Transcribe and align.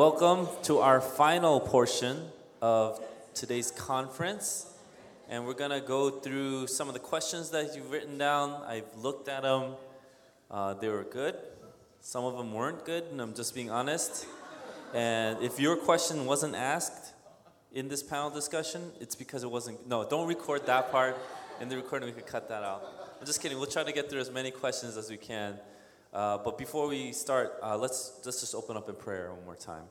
welcome 0.00 0.48
to 0.62 0.78
our 0.78 0.98
final 0.98 1.60
portion 1.60 2.26
of 2.62 2.98
today's 3.34 3.70
conference. 3.70 4.64
And 5.28 5.44
we're 5.44 5.52
going 5.52 5.72
to 5.72 5.86
go 5.86 6.08
through 6.08 6.68
some 6.68 6.88
of 6.88 6.94
the 6.94 7.00
questions 7.00 7.50
that 7.50 7.76
you've 7.76 7.90
written 7.90 8.16
down. 8.16 8.62
I've 8.62 8.96
looked 8.96 9.28
at 9.28 9.42
them, 9.42 9.74
uh, 10.50 10.72
they 10.72 10.88
were 10.88 11.04
good. 11.04 11.34
Some 12.00 12.24
of 12.24 12.34
them 12.38 12.54
weren't 12.54 12.86
good, 12.86 13.04
and 13.12 13.20
I'm 13.20 13.34
just 13.34 13.54
being 13.54 13.70
honest. 13.70 14.24
And 14.94 15.42
if 15.42 15.60
your 15.60 15.76
question 15.76 16.24
wasn't 16.24 16.54
asked 16.54 17.12
in 17.70 17.88
this 17.88 18.02
panel 18.02 18.30
discussion, 18.30 18.92
it's 19.00 19.14
because 19.14 19.44
it 19.44 19.50
wasn't. 19.50 19.86
No, 19.86 20.08
don't 20.08 20.26
record 20.26 20.64
that 20.64 20.90
part. 20.90 21.18
In 21.60 21.68
the 21.68 21.76
recording, 21.76 22.08
we 22.08 22.14
could 22.14 22.26
cut 22.26 22.48
that 22.48 22.62
out. 22.62 22.82
I'm 23.20 23.26
just 23.26 23.42
kidding. 23.42 23.58
We'll 23.58 23.66
try 23.66 23.84
to 23.84 23.92
get 23.92 24.08
through 24.08 24.20
as 24.20 24.30
many 24.30 24.50
questions 24.50 24.96
as 24.96 25.10
we 25.10 25.18
can. 25.18 25.58
Uh, 26.12 26.38
but 26.38 26.58
before 26.58 26.88
we 26.88 27.12
start, 27.12 27.54
uh, 27.62 27.76
let's, 27.76 28.20
let's 28.24 28.40
just 28.40 28.54
open 28.54 28.76
up 28.76 28.88
in 28.88 28.96
prayer 28.96 29.32
one 29.32 29.44
more 29.44 29.54
time. 29.54 29.84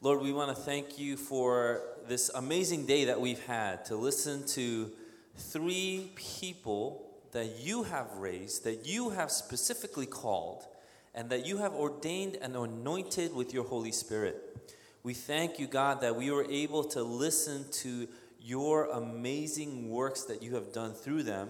Lord, 0.00 0.20
we 0.20 0.32
want 0.32 0.54
to 0.54 0.62
thank 0.62 0.98
you 0.98 1.16
for 1.16 1.82
this 2.06 2.30
amazing 2.34 2.86
day 2.86 3.06
that 3.06 3.20
we've 3.20 3.44
had 3.46 3.84
to 3.86 3.96
listen 3.96 4.46
to 4.48 4.92
three 5.36 6.12
people 6.14 7.10
that 7.32 7.58
you 7.58 7.82
have 7.82 8.12
raised, 8.16 8.64
that 8.64 8.86
you 8.86 9.10
have 9.10 9.30
specifically 9.30 10.06
called, 10.06 10.64
and 11.14 11.30
that 11.30 11.46
you 11.46 11.58
have 11.58 11.74
ordained 11.74 12.36
and 12.40 12.54
anointed 12.54 13.34
with 13.34 13.52
your 13.52 13.64
Holy 13.64 13.90
Spirit. 13.90 14.70
We 15.02 15.14
thank 15.14 15.58
you, 15.58 15.66
God, 15.66 16.00
that 16.02 16.14
we 16.14 16.30
were 16.30 16.46
able 16.48 16.84
to 16.84 17.02
listen 17.02 17.64
to 17.82 18.06
your 18.40 18.84
amazing 18.86 19.90
works 19.90 20.22
that 20.24 20.42
you 20.42 20.54
have 20.54 20.72
done 20.72 20.92
through 20.92 21.24
them. 21.24 21.48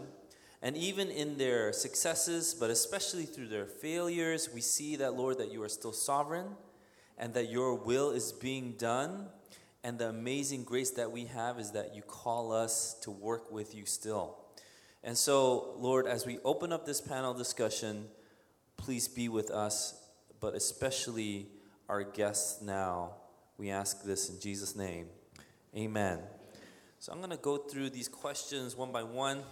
And 0.62 0.76
even 0.76 1.10
in 1.10 1.36
their 1.36 1.72
successes, 1.72 2.54
but 2.54 2.70
especially 2.70 3.24
through 3.24 3.48
their 3.48 3.66
failures, 3.66 4.48
we 4.52 4.60
see 4.60 4.96
that, 4.96 5.14
Lord, 5.14 5.38
that 5.38 5.52
you 5.52 5.62
are 5.62 5.68
still 5.68 5.92
sovereign 5.92 6.48
and 7.18 7.34
that 7.34 7.50
your 7.50 7.74
will 7.74 8.10
is 8.10 8.32
being 8.32 8.72
done. 8.72 9.26
And 9.84 9.98
the 9.98 10.08
amazing 10.08 10.64
grace 10.64 10.90
that 10.92 11.12
we 11.12 11.26
have 11.26 11.58
is 11.58 11.72
that 11.72 11.94
you 11.94 12.02
call 12.02 12.52
us 12.52 12.94
to 13.02 13.10
work 13.10 13.52
with 13.52 13.74
you 13.74 13.86
still. 13.86 14.38
And 15.04 15.16
so, 15.16 15.74
Lord, 15.78 16.06
as 16.06 16.26
we 16.26 16.38
open 16.44 16.72
up 16.72 16.84
this 16.84 17.00
panel 17.00 17.32
discussion, 17.32 18.06
please 18.76 19.06
be 19.06 19.28
with 19.28 19.50
us, 19.50 19.94
but 20.40 20.54
especially 20.54 21.46
our 21.88 22.02
guests 22.02 22.60
now. 22.60 23.12
We 23.58 23.70
ask 23.70 24.02
this 24.02 24.28
in 24.28 24.40
Jesus' 24.40 24.74
name. 24.74 25.06
Amen. 25.76 26.18
So 26.98 27.12
I'm 27.12 27.18
going 27.18 27.30
to 27.30 27.36
go 27.36 27.56
through 27.56 27.90
these 27.90 28.08
questions 28.08 28.76
one 28.76 28.90
by 28.90 29.02
one. 29.02 29.42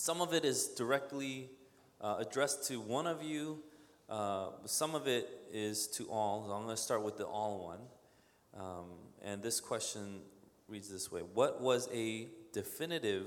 Some 0.00 0.22
of 0.22 0.32
it 0.32 0.46
is 0.46 0.68
directly 0.68 1.50
uh, 2.00 2.16
addressed 2.20 2.66
to 2.68 2.80
one 2.80 3.06
of 3.06 3.22
you, 3.22 3.58
uh, 4.08 4.46
some 4.64 4.94
of 4.94 5.06
it 5.06 5.28
is 5.52 5.86
to 5.88 6.08
all. 6.10 6.46
So 6.46 6.52
I'm 6.52 6.64
going 6.64 6.74
to 6.74 6.82
start 6.82 7.02
with 7.02 7.18
the 7.18 7.26
all 7.26 7.66
one. 7.66 7.80
Um, 8.56 8.86
and 9.22 9.42
this 9.42 9.60
question 9.60 10.22
reads 10.68 10.88
this 10.88 11.12
way 11.12 11.20
What 11.20 11.60
was 11.60 11.86
a 11.92 12.28
definitive 12.50 13.26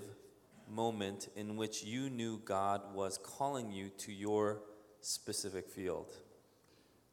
moment 0.68 1.28
in 1.36 1.58
which 1.58 1.84
you 1.84 2.10
knew 2.10 2.42
God 2.44 2.82
was 2.96 3.20
calling 3.20 3.72
you 3.72 3.90
to 4.00 4.12
your 4.12 4.64
specific 5.00 5.70
field? 5.70 6.12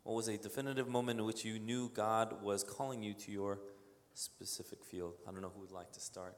What 0.04 0.14
was 0.14 0.28
a 0.28 0.38
definitive 0.38 0.88
moment 0.88 1.20
in 1.20 1.26
which 1.26 1.44
you 1.44 1.58
knew 1.58 1.90
God 1.90 2.42
was 2.42 2.64
calling 2.64 3.02
you 3.02 3.12
to 3.12 3.30
your 3.30 3.60
specific 4.14 4.82
field? 4.82 5.16
I 5.28 5.32
don't 5.32 5.42
know 5.42 5.52
who 5.54 5.60
would 5.60 5.70
like 5.70 5.92
to 5.92 6.00
start, 6.00 6.34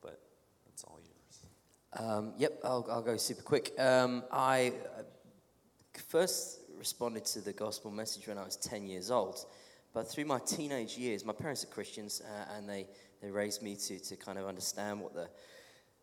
but 0.00 0.20
it's 0.68 0.84
all 0.84 1.00
yours. 1.02 1.17
Um, 1.94 2.34
yep, 2.36 2.60
I'll, 2.64 2.86
I'll 2.90 3.02
go 3.02 3.16
super 3.16 3.42
quick. 3.42 3.72
Um, 3.78 4.22
I 4.30 4.72
uh, 4.98 5.02
first 6.08 6.60
responded 6.76 7.24
to 7.26 7.40
the 7.40 7.52
gospel 7.52 7.90
message 7.90 8.28
when 8.28 8.38
I 8.38 8.44
was 8.44 8.56
10 8.56 8.86
years 8.86 9.10
old. 9.10 9.44
But 9.94 10.08
through 10.08 10.26
my 10.26 10.38
teenage 10.38 10.98
years, 10.98 11.24
my 11.24 11.32
parents 11.32 11.64
are 11.64 11.68
Christians 11.68 12.20
uh, 12.24 12.56
and 12.56 12.68
they, 12.68 12.86
they 13.22 13.30
raised 13.30 13.62
me 13.62 13.74
to, 13.74 13.98
to 13.98 14.16
kind 14.16 14.38
of 14.38 14.46
understand 14.46 15.00
what 15.00 15.14
the, 15.14 15.28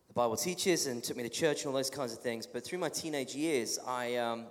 the 0.08 0.12
Bible 0.12 0.36
teaches 0.36 0.86
and 0.86 1.02
took 1.02 1.16
me 1.16 1.22
to 1.22 1.28
church 1.28 1.60
and 1.62 1.68
all 1.68 1.72
those 1.72 1.90
kinds 1.90 2.12
of 2.12 2.18
things. 2.18 2.46
But 2.46 2.64
through 2.64 2.78
my 2.78 2.88
teenage 2.88 3.34
years, 3.34 3.78
I, 3.86 4.16
um, 4.16 4.46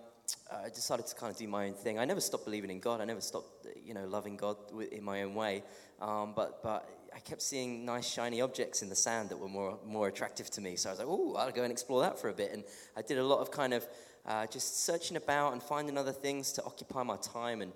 I 0.52 0.70
decided 0.70 1.08
to 1.08 1.16
kind 1.16 1.32
of 1.32 1.38
do 1.38 1.48
my 1.48 1.68
own 1.68 1.74
thing. 1.74 2.00
I 2.00 2.06
never 2.06 2.22
stopped 2.22 2.46
believing 2.46 2.70
in 2.70 2.80
God. 2.80 3.02
I 3.02 3.06
never 3.06 3.22
stopped, 3.22 3.68
you 3.84 3.94
know, 3.94 4.06
loving 4.06 4.38
God 4.38 4.58
in 4.92 5.04
my 5.04 5.24
own 5.24 5.36
way. 5.36 5.64
Um, 6.02 6.34
but, 6.36 6.62
but 6.64 6.90
I 7.16 7.20
kept 7.20 7.42
seeing 7.42 7.86
nice 7.86 8.08
shiny 8.08 8.42
objects 8.42 8.82
in 8.82 8.90
the 8.90 8.96
sand 8.96 9.30
that 9.30 9.38
were 9.38 9.48
more, 9.48 9.80
more 9.86 10.08
attractive 10.08 10.50
to 10.52 10.62
me. 10.62 10.76
So 10.76 10.90
I 10.90 10.92
was 10.94 11.00
like, 11.00 11.08
oh, 11.10 11.36
I'll 11.36 11.52
go 11.52 11.64
and 11.64 11.72
explore 11.72 12.02
that 12.02 12.20
for 12.20 12.30
a 12.30 12.34
bit. 12.34 12.52
And 12.52 12.64
I 12.98 13.02
did 13.02 13.18
a 13.18 13.24
lot 13.24 13.40
of 13.40 13.52
kind 13.52 13.74
of 13.74 13.88
uh, 14.26 14.48
just 14.48 14.86
searching 14.86 15.18
about 15.18 15.54
and 15.54 15.62
finding 15.62 15.98
other 15.98 16.12
things 16.12 16.52
to 16.54 16.64
occupy 16.64 17.04
my 17.04 17.18
time. 17.18 17.62
And 17.62 17.72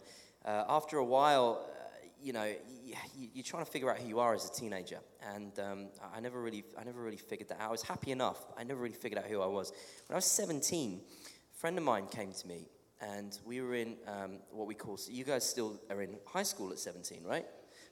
uh, 0.45 0.65
after 0.67 0.97
a 0.97 1.05
while, 1.05 1.65
uh, 1.71 2.07
you 2.21 2.33
know, 2.33 2.51
you, 2.83 3.29
you're 3.33 3.43
trying 3.43 3.63
to 3.63 3.71
figure 3.71 3.89
out 3.89 3.97
who 3.97 4.07
you 4.07 4.19
are 4.19 4.33
as 4.33 4.49
a 4.49 4.51
teenager. 4.51 4.99
And 5.35 5.57
um, 5.59 5.87
I, 6.13 6.19
never 6.19 6.41
really, 6.41 6.63
I 6.77 6.83
never 6.83 7.01
really 7.01 7.17
figured 7.17 7.49
that 7.49 7.61
out. 7.61 7.69
I 7.69 7.71
was 7.71 7.83
happy 7.83 8.11
enough. 8.11 8.39
I 8.57 8.63
never 8.63 8.81
really 8.81 8.95
figured 8.95 9.23
out 9.23 9.29
who 9.29 9.41
I 9.41 9.47
was. 9.47 9.71
When 10.07 10.15
I 10.15 10.17
was 10.17 10.25
17, 10.25 10.99
a 10.99 10.99
friend 11.59 11.77
of 11.77 11.83
mine 11.83 12.07
came 12.07 12.31
to 12.31 12.47
me, 12.47 12.69
and 13.01 13.37
we 13.45 13.59
were 13.59 13.75
in 13.75 13.97
um, 14.07 14.37
what 14.49 14.65
we 14.65 14.73
call, 14.73 14.95
so 14.95 15.11
you 15.11 15.25
guys 15.25 15.47
still 15.47 15.77
are 15.89 16.01
in 16.01 16.15
high 16.25 16.43
school 16.43 16.71
at 16.71 16.79
17, 16.79 17.21
right? 17.25 17.45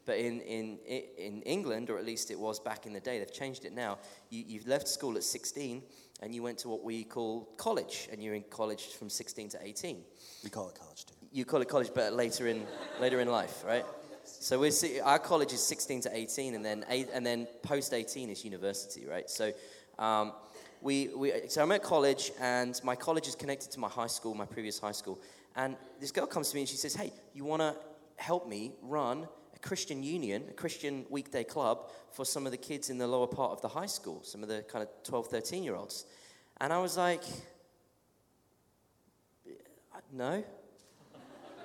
But 0.06 0.20
in, 0.20 0.40
in, 0.40 0.78
in 1.18 1.42
England, 1.42 1.90
or 1.90 1.98
at 1.98 2.06
least 2.06 2.32
it 2.32 2.40
was 2.40 2.62
back 2.62 2.86
in 2.86 2.94
the 2.94 3.02
day, 3.02 3.20
they've 3.20 3.32
changed 3.32 3.66
it 3.66 3.74
now, 3.74 3.98
you, 4.30 4.46
you've 4.48 4.68
left 4.68 4.88
school 4.88 5.18
at 5.18 5.24
16 5.24 5.84
and 6.22 6.34
you 6.34 6.42
went 6.42 6.58
to 6.60 6.70
what 6.70 6.82
we 6.82 7.04
call 7.04 7.50
college, 7.58 8.08
and 8.10 8.24
you're 8.24 8.36
in 8.36 8.44
college 8.50 8.86
from 8.96 9.10
16 9.10 9.50
to 9.50 9.60
18. 9.62 10.02
We 10.46 10.50
call 10.50 10.70
it 10.70 10.76
college 10.80 11.06
too. 11.06 11.14
You 11.34 11.44
call 11.44 11.62
it 11.62 11.68
college, 11.68 11.92
but 11.94 12.14
later 12.14 12.48
in, 12.48 12.66
later 13.02 13.20
in 13.20 13.28
life, 13.28 13.64
right? 13.68 13.86
So 14.24 14.60
we 14.60 14.72
see 14.72 15.02
our 15.02 15.20
college 15.20 15.52
is 15.52 15.62
16 15.62 16.02
to 16.02 16.18
18, 16.18 16.56
and 16.56 16.64
then 16.64 16.86
eight, 16.90 17.10
and 17.14 17.26
then 17.26 17.48
post 17.64 17.94
18 17.94 18.30
is 18.30 18.46
university, 18.46 19.06
right? 19.06 19.30
So, 19.30 19.52
um, 20.00 20.32
we, 20.82 21.10
we 21.10 21.34
so 21.48 21.62
I'm 21.64 21.72
at 21.72 21.84
college, 21.84 22.32
and 22.40 22.80
my 22.84 22.96
college 22.96 23.28
is 23.28 23.36
connected 23.36 23.72
to 23.72 23.80
my 23.80 23.90
high 23.90 24.08
school, 24.08 24.34
my 24.34 24.46
previous 24.46 24.80
high 24.80 24.92
school, 24.92 25.20
and 25.56 25.76
this 26.00 26.12
girl 26.12 26.26
comes 26.26 26.50
to 26.50 26.56
me 26.56 26.62
and 26.62 26.70
she 26.70 26.78
says, 26.78 26.96
"Hey, 26.96 27.12
you 27.34 27.46
want 27.46 27.62
to 27.62 27.76
help 28.18 28.48
me 28.48 28.74
run 28.82 29.28
a 29.58 29.60
Christian 29.60 30.04
union, 30.04 30.44
a 30.50 30.54
Christian 30.54 31.06
weekday 31.10 31.44
club 31.44 31.90
for 32.12 32.26
some 32.26 32.46
of 32.46 32.52
the 32.52 32.58
kids 32.58 32.90
in 32.90 32.98
the 32.98 33.08
lower 33.08 33.28
part 33.28 33.52
of 33.52 33.62
the 33.62 33.68
high 33.68 33.88
school, 33.88 34.22
some 34.24 34.44
of 34.44 34.50
the 34.50 34.64
kind 34.72 34.84
of 34.84 34.90
12, 35.04 35.28
13 35.28 35.64
year 35.64 35.76
olds. 35.76 36.06
And 36.60 36.72
I 36.72 36.80
was 36.80 36.98
like, 36.98 37.24
no. 40.12 40.44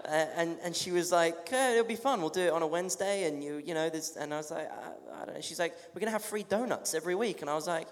uh, 0.04 0.08
and, 0.08 0.56
and 0.62 0.74
she 0.74 0.90
was 0.90 1.12
like, 1.12 1.36
oh, 1.52 1.72
it'll 1.72 1.84
be 1.84 1.96
fun. 1.96 2.20
We'll 2.20 2.30
do 2.30 2.42
it 2.42 2.52
on 2.52 2.62
a 2.62 2.66
Wednesday. 2.66 3.24
And, 3.24 3.42
you, 3.42 3.62
you 3.64 3.74
know, 3.74 3.88
this, 3.88 4.16
and 4.16 4.32
I 4.32 4.38
was 4.38 4.50
like, 4.50 4.70
I, 4.70 5.22
I 5.22 5.24
don't 5.24 5.34
know. 5.34 5.40
She's 5.40 5.58
like, 5.58 5.74
we're 5.94 6.00
going 6.00 6.06
to 6.06 6.12
have 6.12 6.24
free 6.24 6.44
donuts 6.44 6.94
every 6.94 7.14
week. 7.14 7.40
And 7.42 7.50
I 7.50 7.54
was 7.54 7.66
like, 7.66 7.88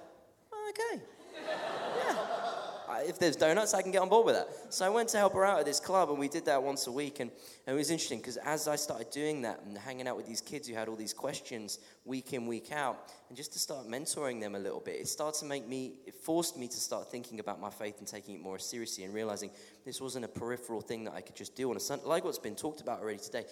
okay 0.70 1.02
if 3.06 3.18
there's 3.18 3.36
donuts, 3.36 3.74
I 3.74 3.82
can 3.82 3.90
get 3.90 4.02
on 4.02 4.08
board 4.08 4.26
with 4.26 4.34
that. 4.34 4.48
So 4.72 4.84
I 4.84 4.88
went 4.88 5.08
to 5.10 5.18
help 5.18 5.34
her 5.34 5.44
out 5.44 5.60
at 5.60 5.66
this 5.66 5.80
club, 5.80 6.10
and 6.10 6.18
we 6.18 6.28
did 6.28 6.44
that 6.46 6.62
once 6.62 6.86
a 6.86 6.92
week. 6.92 7.20
And, 7.20 7.30
and 7.66 7.74
it 7.74 7.78
was 7.78 7.90
interesting 7.90 8.18
because 8.18 8.36
as 8.38 8.68
I 8.68 8.76
started 8.76 9.10
doing 9.10 9.42
that 9.42 9.60
and 9.64 9.76
hanging 9.76 10.08
out 10.08 10.16
with 10.16 10.26
these 10.26 10.40
kids 10.40 10.68
who 10.68 10.74
had 10.74 10.88
all 10.88 10.96
these 10.96 11.12
questions 11.12 11.78
week 12.04 12.32
in, 12.32 12.46
week 12.46 12.72
out, 12.72 13.12
and 13.28 13.36
just 13.36 13.52
to 13.52 13.58
start 13.58 13.86
mentoring 13.86 14.40
them 14.40 14.54
a 14.54 14.58
little 14.58 14.80
bit, 14.80 14.96
it 15.00 15.08
started 15.08 15.38
to 15.40 15.46
make 15.46 15.66
me, 15.66 15.94
it 16.06 16.14
forced 16.14 16.56
me 16.56 16.68
to 16.68 16.76
start 16.76 17.10
thinking 17.10 17.40
about 17.40 17.60
my 17.60 17.70
faith 17.70 17.98
and 17.98 18.06
taking 18.06 18.34
it 18.34 18.40
more 18.40 18.58
seriously 18.58 19.04
and 19.04 19.14
realizing 19.14 19.50
this 19.84 20.00
wasn't 20.00 20.24
a 20.24 20.28
peripheral 20.28 20.80
thing 20.80 21.04
that 21.04 21.14
I 21.14 21.20
could 21.20 21.36
just 21.36 21.56
do 21.56 21.70
on 21.70 21.76
a 21.76 21.80
Sunday, 21.80 22.04
like 22.06 22.24
what's 22.24 22.38
been 22.38 22.56
talked 22.56 22.80
about 22.80 23.00
already 23.00 23.18
today 23.18 23.44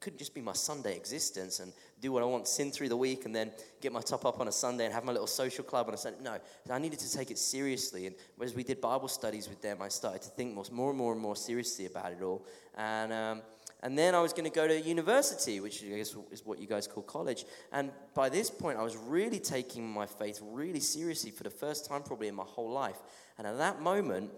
couldn't 0.00 0.18
just 0.18 0.34
be 0.34 0.40
my 0.40 0.52
Sunday 0.52 0.94
existence 0.96 1.60
and 1.60 1.72
do 2.00 2.12
what 2.12 2.22
I 2.22 2.26
want, 2.26 2.46
sin 2.46 2.70
through 2.70 2.88
the 2.88 2.96
week, 2.96 3.24
and 3.24 3.34
then 3.34 3.50
get 3.80 3.92
my 3.92 4.00
top 4.00 4.24
up 4.26 4.40
on 4.40 4.48
a 4.48 4.52
Sunday 4.52 4.84
and 4.84 4.94
have 4.94 5.04
my 5.04 5.12
little 5.12 5.26
social 5.26 5.64
club 5.64 5.88
on 5.88 5.94
a 5.94 5.96
Sunday. 5.96 6.18
No, 6.22 6.38
I 6.70 6.78
needed 6.78 6.98
to 7.00 7.12
take 7.12 7.30
it 7.30 7.38
seriously. 7.38 8.06
And 8.06 8.16
as 8.42 8.54
we 8.54 8.62
did 8.62 8.80
Bible 8.80 9.08
studies 9.08 9.48
with 9.48 9.62
them, 9.62 9.80
I 9.80 9.88
started 9.88 10.22
to 10.22 10.28
think 10.28 10.54
more, 10.54 10.90
and 10.90 10.98
more 10.98 11.12
and 11.12 11.20
more 11.20 11.36
seriously 11.36 11.86
about 11.86 12.12
it 12.12 12.22
all. 12.22 12.44
And, 12.76 13.12
um, 13.12 13.42
and 13.82 13.96
then 13.96 14.14
I 14.14 14.20
was 14.20 14.32
going 14.32 14.50
to 14.50 14.54
go 14.54 14.66
to 14.68 14.80
university, 14.80 15.60
which 15.60 15.82
I 15.82 15.96
guess 15.96 16.14
is 16.30 16.44
what 16.44 16.58
you 16.58 16.66
guys 16.66 16.86
call 16.86 17.02
college. 17.02 17.44
And 17.72 17.90
by 18.14 18.28
this 18.28 18.50
point, 18.50 18.78
I 18.78 18.82
was 18.82 18.96
really 18.96 19.38
taking 19.38 19.88
my 19.88 20.06
faith 20.06 20.40
really 20.42 20.80
seriously 20.80 21.30
for 21.30 21.44
the 21.44 21.50
first 21.50 21.86
time, 21.86 22.02
probably 22.02 22.28
in 22.28 22.34
my 22.34 22.44
whole 22.44 22.70
life. 22.70 22.98
And 23.38 23.46
at 23.46 23.58
that 23.58 23.80
moment, 23.80 24.30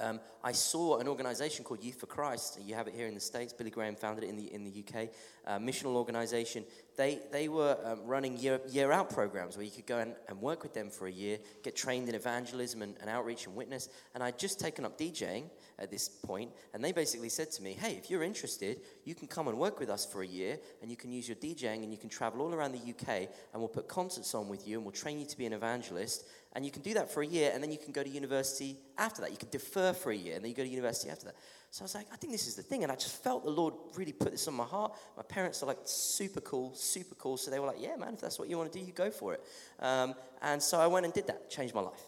um, 0.00 0.20
I 0.44 0.52
saw 0.52 0.98
an 0.98 1.08
organization 1.08 1.64
called 1.64 1.82
Youth 1.82 1.98
for 1.98 2.06
Christ. 2.06 2.58
You 2.62 2.74
have 2.74 2.86
it 2.86 2.94
here 2.94 3.06
in 3.06 3.14
the 3.14 3.20
States. 3.20 3.52
Billy 3.52 3.70
Graham 3.70 3.96
founded 3.96 4.24
it 4.24 4.28
in 4.28 4.36
the, 4.36 4.52
in 4.52 4.64
the 4.64 4.84
UK. 4.84 5.08
Uh, 5.46 5.58
missional 5.58 5.94
organization. 5.94 6.64
They, 6.96 7.20
they 7.32 7.48
were 7.48 7.76
um, 7.84 8.00
running 8.04 8.36
year, 8.36 8.60
year 8.68 8.92
out 8.92 9.10
programs 9.10 9.56
where 9.56 9.64
you 9.64 9.70
could 9.70 9.86
go 9.86 9.98
and, 9.98 10.14
and 10.28 10.40
work 10.40 10.62
with 10.62 10.74
them 10.74 10.90
for 10.90 11.06
a 11.06 11.10
year, 11.10 11.38
get 11.62 11.76
trained 11.76 12.08
in 12.08 12.14
evangelism 12.14 12.82
and, 12.82 12.96
and 13.00 13.10
outreach 13.10 13.46
and 13.46 13.54
witness. 13.54 13.88
And 14.14 14.22
I'd 14.22 14.38
just 14.38 14.60
taken 14.60 14.84
up 14.84 14.98
DJing 14.98 15.50
at 15.78 15.90
this 15.90 16.08
point, 16.08 16.50
and 16.72 16.82
they 16.82 16.92
basically 16.92 17.28
said 17.28 17.50
to 17.52 17.62
me, 17.62 17.72
Hey, 17.72 17.92
if 17.92 18.10
you're 18.10 18.22
interested, 18.22 18.80
you 19.04 19.14
can 19.14 19.28
come 19.28 19.48
and 19.48 19.58
work 19.58 19.78
with 19.78 19.90
us 19.90 20.06
for 20.06 20.22
a 20.22 20.26
year, 20.26 20.58
and 20.80 20.90
you 20.90 20.96
can 20.96 21.12
use 21.12 21.28
your 21.28 21.36
DJing, 21.36 21.82
and 21.82 21.92
you 21.92 21.98
can 21.98 22.08
travel 22.08 22.40
all 22.40 22.54
around 22.54 22.72
the 22.72 22.78
UK, 22.90 23.28
and 23.52 23.60
we'll 23.60 23.68
put 23.68 23.88
concerts 23.88 24.34
on 24.34 24.48
with 24.48 24.66
you, 24.66 24.76
and 24.76 24.84
we'll 24.84 24.92
train 24.92 25.18
you 25.18 25.26
to 25.26 25.36
be 25.36 25.46
an 25.46 25.52
evangelist 25.52 26.26
And 26.56 26.64
you 26.64 26.70
can 26.72 26.80
do 26.80 26.94
that 26.94 27.12
for 27.12 27.22
a 27.22 27.26
year, 27.26 27.50
and 27.52 27.62
then 27.62 27.70
you 27.70 27.76
can 27.76 27.92
go 27.92 28.02
to 28.02 28.08
university 28.08 28.78
after 28.96 29.20
that. 29.20 29.30
You 29.30 29.36
can 29.36 29.50
defer 29.50 29.92
for 29.92 30.10
a 30.10 30.16
year, 30.16 30.36
and 30.36 30.42
then 30.42 30.48
you 30.48 30.56
go 30.56 30.62
to 30.62 30.68
university 30.68 31.10
after 31.10 31.26
that. 31.26 31.36
So 31.70 31.82
I 31.82 31.84
was 31.84 31.94
like, 31.94 32.06
I 32.10 32.16
think 32.16 32.32
this 32.32 32.46
is 32.46 32.54
the 32.54 32.62
thing. 32.62 32.82
And 32.82 32.90
I 32.90 32.94
just 32.94 33.22
felt 33.22 33.44
the 33.44 33.50
Lord 33.50 33.74
really 33.94 34.12
put 34.12 34.30
this 34.30 34.48
on 34.48 34.54
my 34.54 34.64
heart. 34.64 34.94
My 35.18 35.22
parents 35.22 35.62
are 35.62 35.66
like 35.66 35.80
super 35.84 36.40
cool, 36.40 36.72
super 36.74 37.14
cool. 37.16 37.36
So 37.36 37.50
they 37.50 37.58
were 37.58 37.66
like, 37.66 37.80
yeah, 37.80 37.96
man, 37.96 38.14
if 38.14 38.22
that's 38.22 38.38
what 38.38 38.48
you 38.48 38.56
want 38.56 38.72
to 38.72 38.78
do, 38.78 38.82
you 38.82 38.92
go 38.92 39.10
for 39.10 39.34
it. 39.34 39.44
Um, 39.80 40.14
and 40.40 40.62
so 40.62 40.80
I 40.80 40.86
went 40.86 41.04
and 41.04 41.12
did 41.12 41.26
that, 41.26 41.50
changed 41.50 41.74
my 41.74 41.82
life 41.82 42.02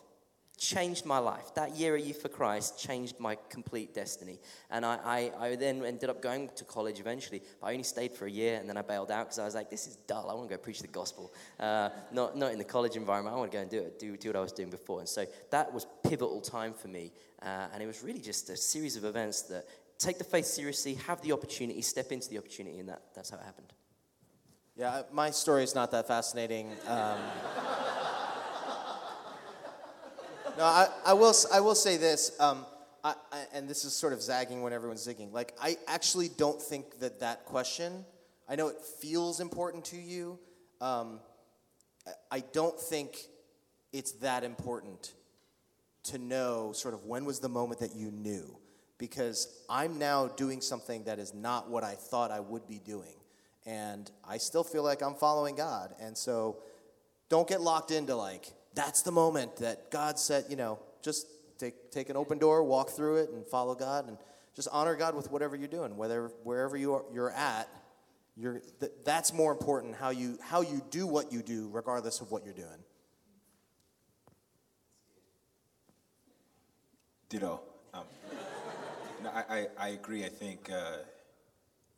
changed 0.59 1.07
my 1.07 1.19
life. 1.19 1.55
That 1.55 1.77
year 1.77 1.97
at 1.97 2.05
Youth 2.05 2.21
for 2.21 2.29
Christ 2.29 2.79
changed 2.79 3.19
my 3.21 3.39
complete 3.49 3.95
destiny. 3.95 4.41
And 4.71 4.85
I, 4.85 4.99
I, 5.05 5.47
I, 5.47 5.57
then 5.57 5.85
ended 5.85 6.11
up 6.11 6.21
going 6.21 6.51
to 6.57 6.65
college 6.65 6.99
eventually. 6.99 7.41
But 7.61 7.69
I 7.69 7.71
only 7.71 7.85
stayed 7.85 8.13
for 8.13 8.27
a 8.27 8.31
year 8.31 8.59
and 8.59 8.69
then 8.69 8.77
I 8.77 8.83
bailed 8.83 9.11
out 9.11 9.27
because 9.27 9.39
I 9.39 9.45
was 9.45 9.55
like, 9.55 9.71
this 9.71 9.87
is 9.87 9.97
dull. 10.09 10.29
I 10.29 10.35
want 10.35 10.51
to 10.51 10.57
go 10.57 10.61
preach 10.61 10.81
the 10.81 10.89
gospel. 10.89 11.33
Uh, 11.61 11.91
not, 12.13 12.37
not 12.37 12.53
in 12.53 12.59
the 12.59 12.65
college 12.65 12.97
environment. 12.97 13.35
I 13.35 13.39
want 13.39 13.53
to 13.53 13.57
go 13.57 13.63
and 13.63 13.71
do 13.71 13.79
it, 13.79 13.99
do, 13.99 14.17
do 14.17 14.29
what 14.31 14.37
I 14.37 14.41
was 14.41 14.53
doing 14.53 14.69
before. 14.69 14.99
And 14.99 15.09
so 15.09 15.25
that 15.51 15.73
was 15.73 15.87
pivotal 16.03 16.41
time 16.41 16.75
for 16.75 16.89
me. 16.89 17.13
Uh, 17.41 17.69
and 17.73 17.83
it 17.83 17.87
was 17.87 18.03
really 18.03 18.21
just 18.21 18.51
a 18.51 18.57
series 18.57 18.97
of 18.97 19.05
events 19.05 19.43
that 19.43 19.65
take 19.99 20.19
the 20.19 20.25
faith 20.25 20.47
seriously, 20.47 20.95
have 20.95 21.23
the 21.23 21.33
opportunity, 21.33 21.83
step 21.83 22.11
into 22.11 22.29
the 22.29 22.39
opportunity. 22.39 22.81
And 22.81 22.89
that, 22.89 23.03
that's 23.15 23.31
how 23.31 23.37
it 23.37 23.45
happened. 23.45 23.73
Yeah, 24.77 25.03
my 25.13 25.31
story 25.31 25.65
is 25.65 25.75
not 25.75 25.91
that 25.93 26.07
fascinating. 26.07 26.71
Um, 26.87 27.19
no, 30.59 30.65
I, 30.65 30.89
I, 31.07 31.13
will, 31.13 31.33
I 31.53 31.61
will 31.61 31.77
say 31.77 31.97
this, 31.97 32.33
um, 32.41 32.67
I, 33.05 33.15
I, 33.31 33.45
and 33.55 33.69
this 33.69 33.85
is 33.85 33.95
sort 33.95 34.13
of 34.13 34.21
zagging 34.21 34.61
when 34.61 34.73
everyone's 34.73 35.07
zigging. 35.07 35.33
Like, 35.33 35.55
I 35.63 35.77
actually 35.87 36.29
don't 36.29 36.61
think 36.61 36.99
that 36.99 37.21
that 37.21 37.45
question, 37.45 38.05
I 38.49 38.57
know 38.57 38.67
it 38.67 38.83
feels 39.01 39.39
important 39.39 39.85
to 39.87 39.97
you. 39.97 40.37
Um, 40.81 41.21
I 42.33 42.41
don't 42.41 42.79
think 42.79 43.19
it's 43.93 44.13
that 44.13 44.43
important 44.43 45.13
to 46.05 46.19
know 46.19 46.73
sort 46.73 46.93
of 46.93 47.05
when 47.05 47.25
was 47.25 47.39
the 47.39 47.49
moment 47.49 47.79
that 47.79 47.95
you 47.95 48.11
knew. 48.11 48.59
Because 48.99 49.63
I'm 49.71 49.97
now 49.97 50.27
doing 50.27 50.61
something 50.61 51.05
that 51.05 51.21
is 51.21 51.35
not 51.35 51.71
what 51.71 51.85
I 51.85 51.95
thought 51.95 52.33
I 52.33 52.41
would 52.41 52.67
be 52.67 52.81
doing. 52.81 53.15
And 53.65 54.11
I 54.27 54.39
still 54.39 54.65
feel 54.65 54.83
like 54.83 55.03
I'm 55.03 55.15
following 55.15 55.55
God. 55.55 55.95
And 56.01 56.19
so 56.19 56.57
don't 57.29 57.47
get 57.47 57.61
locked 57.61 57.93
into 57.93 58.17
like, 58.17 58.51
that's 58.79 59.03
the 59.03 59.11
moment 59.11 59.57
that 59.57 59.91
God 59.91 60.21
said, 60.21 60.45
you 60.49 60.55
know, 60.55 60.79
just 61.03 61.27
take, 61.59 61.91
take 61.91 62.11
an 62.11 62.17
open 62.17 62.39
door, 62.39 62.63
walk 62.63 62.91
through 62.91 63.17
it, 63.17 63.31
and 63.31 63.45
follow 63.45 63.75
God, 63.75 64.07
and 64.07 64.17
just 64.55 64.69
honor 64.71 64.95
God 64.95 65.17
with 65.17 65.33
whatever 65.33 65.57
you're 65.57 65.67
doing, 65.67 65.97
whether 65.97 66.31
wherever 66.45 66.77
you 66.77 66.95
are, 66.95 67.03
you're 67.13 67.33
at. 67.33 67.69
You're, 68.37 68.61
th- 68.79 68.93
that's 69.05 69.33
more 69.33 69.51
important 69.51 69.97
how 69.97 70.11
you 70.11 70.39
how 70.41 70.61
you 70.61 70.81
do 70.91 71.09
what 71.09 71.33
you 71.33 71.43
do, 71.43 71.69
regardless 71.73 72.21
of 72.21 72.31
what 72.31 72.45
you're 72.45 72.55
doing. 72.55 72.85
Ditto. 77.29 77.61
Um, 77.93 78.05
no, 79.25 79.31
I, 79.31 79.43
I, 79.51 79.67
I, 79.77 79.89
agree. 79.89 80.25
I 80.25 80.29
think, 80.29 80.71
uh, 80.71 80.99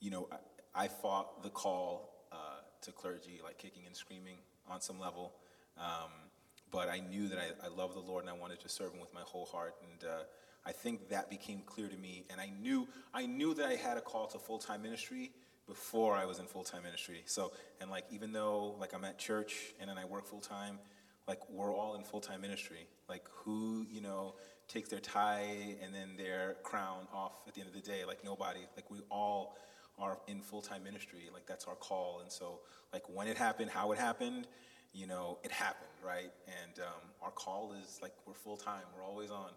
you 0.00 0.10
know, 0.10 0.28
I, 0.74 0.84
I, 0.84 0.88
fought 0.88 1.42
the 1.42 1.50
call 1.50 2.24
uh, 2.32 2.36
to 2.80 2.90
clergy, 2.90 3.40
like 3.44 3.58
kicking 3.58 3.82
and 3.86 3.94
screaming 3.94 4.38
on 4.68 4.80
some 4.80 4.98
level. 4.98 5.34
Um, 5.78 6.29
but 6.70 6.88
I 6.88 7.00
knew 7.00 7.28
that 7.28 7.38
I, 7.38 7.66
I 7.66 7.68
loved 7.68 7.94
the 7.94 8.00
Lord 8.00 8.24
and 8.24 8.30
I 8.30 8.34
wanted 8.34 8.60
to 8.60 8.68
serve 8.68 8.92
Him 8.92 9.00
with 9.00 9.12
my 9.14 9.22
whole 9.22 9.46
heart. 9.46 9.74
And 9.82 10.08
uh, 10.08 10.22
I 10.64 10.72
think 10.72 11.08
that 11.10 11.30
became 11.30 11.62
clear 11.66 11.88
to 11.88 11.96
me. 11.96 12.24
And 12.30 12.40
I 12.40 12.50
knew, 12.60 12.86
I 13.12 13.26
knew 13.26 13.54
that 13.54 13.66
I 13.66 13.74
had 13.74 13.96
a 13.96 14.00
call 14.00 14.26
to 14.28 14.38
full 14.38 14.58
time 14.58 14.82
ministry 14.82 15.30
before 15.66 16.16
I 16.16 16.24
was 16.24 16.38
in 16.38 16.46
full 16.46 16.64
time 16.64 16.82
ministry. 16.82 17.22
So, 17.26 17.52
and 17.80 17.90
like, 17.90 18.04
even 18.10 18.32
though 18.32 18.76
like 18.78 18.94
I'm 18.94 19.04
at 19.04 19.18
church 19.18 19.74
and 19.80 19.88
then 19.88 19.98
I 19.98 20.04
work 20.04 20.26
full 20.26 20.40
time, 20.40 20.78
like 21.26 21.48
we're 21.48 21.72
all 21.74 21.94
in 21.94 22.02
full 22.02 22.20
time 22.20 22.40
ministry. 22.40 22.86
Like, 23.08 23.24
who, 23.32 23.86
you 23.90 24.00
know, 24.00 24.34
takes 24.68 24.88
their 24.88 25.00
tie 25.00 25.76
and 25.82 25.92
then 25.92 26.10
their 26.16 26.56
crown 26.62 27.08
off 27.12 27.32
at 27.46 27.54
the 27.54 27.60
end 27.60 27.68
of 27.68 27.74
the 27.74 27.80
day? 27.80 28.04
Like, 28.04 28.24
nobody. 28.24 28.60
Like, 28.76 28.90
we 28.90 28.98
all 29.10 29.56
are 29.98 30.18
in 30.28 30.40
full 30.40 30.62
time 30.62 30.84
ministry. 30.84 31.28
Like, 31.32 31.46
that's 31.46 31.66
our 31.66 31.74
call. 31.74 32.20
And 32.22 32.30
so, 32.30 32.60
like, 32.92 33.02
when 33.12 33.26
it 33.26 33.36
happened, 33.36 33.70
how 33.70 33.92
it 33.92 33.98
happened, 33.98 34.46
you 34.92 35.06
know, 35.06 35.38
it 35.42 35.50
happened, 35.50 35.90
right? 36.04 36.30
And 36.46 36.78
um, 36.78 37.10
our 37.22 37.30
call 37.30 37.74
is 37.82 37.98
like 38.02 38.12
we're 38.26 38.34
full 38.34 38.56
time, 38.56 38.82
we're 38.96 39.04
always 39.04 39.30
on. 39.30 39.50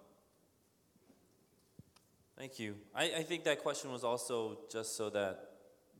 Thank 2.37 2.59
you. 2.59 2.75
I, 2.95 3.03
I 3.17 3.23
think 3.23 3.43
that 3.43 3.61
question 3.61 3.91
was 3.91 4.03
also 4.03 4.57
just 4.71 4.97
so 4.97 5.09
that 5.11 5.51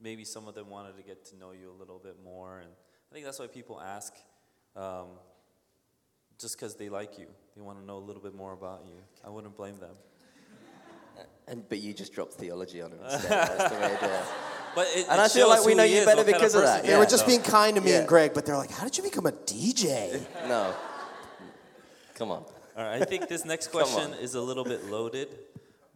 maybe 0.01 0.25
some 0.25 0.47
of 0.47 0.56
them 0.56 0.69
wanted 0.69 0.97
to 0.97 1.03
get 1.03 1.25
to 1.25 1.38
know 1.38 1.51
you 1.51 1.71
a 1.71 1.77
little 1.77 2.00
bit 2.00 2.18
more. 2.24 2.59
And 2.59 2.69
I 3.12 3.13
think 3.13 3.25
that's 3.25 3.39
why 3.39 3.47
people 3.47 3.80
ask, 3.80 4.13
um, 4.75 5.09
just 6.39 6.57
because 6.57 6.75
they 6.75 6.89
like 6.89 7.19
you. 7.19 7.27
They 7.56 7.62
want 7.62 7.79
to 7.79 7.86
know 7.86 7.97
a 7.97 8.06
little 8.06 8.21
bit 8.21 8.33
more 8.33 8.53
about 8.53 8.83
you. 8.88 8.95
I 9.24 9.29
wouldn't 9.29 9.56
blame 9.56 9.77
them. 9.79 9.95
And, 11.47 11.67
but 11.67 11.79
you 11.79 11.93
just 11.93 12.13
dropped 12.13 12.33
theology 12.33 12.81
on 12.81 12.91
them 12.91 12.99
instead. 13.03 13.31
That's 13.31 13.73
the 13.73 13.79
way 13.79 13.95
to 13.99 14.07
do 14.07 14.11
it. 14.11 14.25
But 14.75 14.87
it, 14.95 15.05
and 15.09 15.19
it 15.19 15.23
I 15.23 15.27
feel 15.27 15.49
like 15.49 15.65
we 15.65 15.75
know 15.75 15.83
you 15.83 16.03
better 16.05 16.23
because 16.23 16.55
of, 16.55 16.61
of 16.61 16.67
that. 16.67 16.83
They 16.83 16.97
were 16.97 17.05
just 17.05 17.23
no. 17.23 17.27
being 17.27 17.41
kind 17.41 17.75
to 17.75 17.81
me 17.81 17.91
yeah. 17.91 17.99
and 17.99 18.07
Greg, 18.07 18.33
but 18.33 18.45
they're 18.45 18.57
like, 18.57 18.71
"How 18.71 18.83
did 18.83 18.97
you 18.97 19.03
become 19.03 19.25
a 19.25 19.31
DJ?" 19.31 20.25
no, 20.47 20.73
come 22.15 22.31
on. 22.31 22.43
All 22.75 22.83
right, 22.83 23.01
I 23.01 23.05
think 23.05 23.27
this 23.27 23.45
next 23.45 23.67
question 23.71 24.13
is 24.13 24.33
a 24.33 24.41
little 24.41 24.63
bit 24.63 24.89
loaded, 24.89 25.29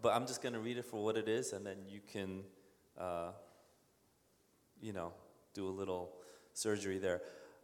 but 0.02 0.14
I'm 0.14 0.28
just 0.28 0.44
going 0.44 0.54
to 0.54 0.60
read 0.60 0.78
it 0.78 0.86
for 0.86 1.04
what 1.04 1.18
it 1.18 1.28
is, 1.28 1.54
and 1.54 1.66
then 1.66 1.78
you 1.88 2.02
can, 2.12 2.44
uh, 3.00 3.32
you 4.80 4.94
know, 4.94 5.14
do 5.56 5.68
a 5.68 5.72
little 5.72 6.14
surgery 6.54 7.00
there. 7.00 7.22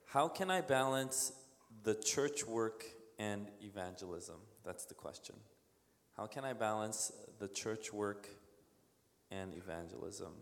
How 0.08 0.28
can 0.28 0.50
I 0.50 0.62
balance 0.62 1.34
the 1.84 1.94
church 1.94 2.48
work 2.48 2.86
and 3.20 3.50
evangelism? 3.62 4.38
That's 4.66 4.86
the 4.86 4.96
question. 4.96 5.36
How 6.18 6.28
can 6.28 6.46
I 6.46 6.54
balance 6.54 7.12
the 7.40 7.48
church 7.48 7.92
work 7.92 8.28
and 9.32 9.56
evangelism? 9.56 10.34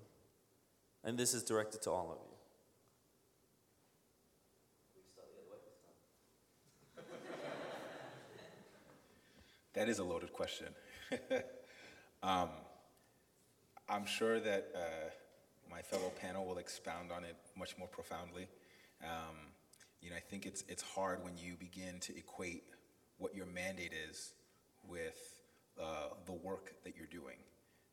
And 1.04 1.18
this 1.18 1.34
is 1.34 1.44
directed 1.44 1.82
to 1.84 1.92
all 1.92 2.12
of 2.12 2.18
you. 2.20 2.32
that 9.74 9.88
is 9.88 10.00
a 10.00 10.04
loaded 10.04 10.34
question. 10.34 10.68
um, 12.24 12.50
I'm 13.88 14.06
sure 14.06 14.40
that 14.42 14.68
uh, 14.76 15.10
my 15.70 15.82
fellow 15.82 16.12
panel 16.22 16.46
will 16.46 16.58
expound 16.58 17.12
on 17.12 17.24
it 17.24 17.38
much 17.58 17.78
more 17.78 17.88
profoundly. 17.88 18.48
Um, 19.02 19.38
you 20.02 20.10
know, 20.10 20.18
I 20.18 20.20
think 20.20 20.46
it's 20.46 20.64
it's 20.68 20.84
hard 20.84 21.24
when 21.24 21.38
you 21.38 21.56
begin 21.56 22.00
to 22.02 22.18
equate 22.18 22.64
what 23.18 23.34
your 23.34 23.46
mandate 23.46 23.94
is 24.10 24.34
with 24.88 25.31
uh, 25.82 26.14
the 26.26 26.34
work 26.34 26.74
that 26.84 26.96
you're 26.96 27.08
doing, 27.08 27.38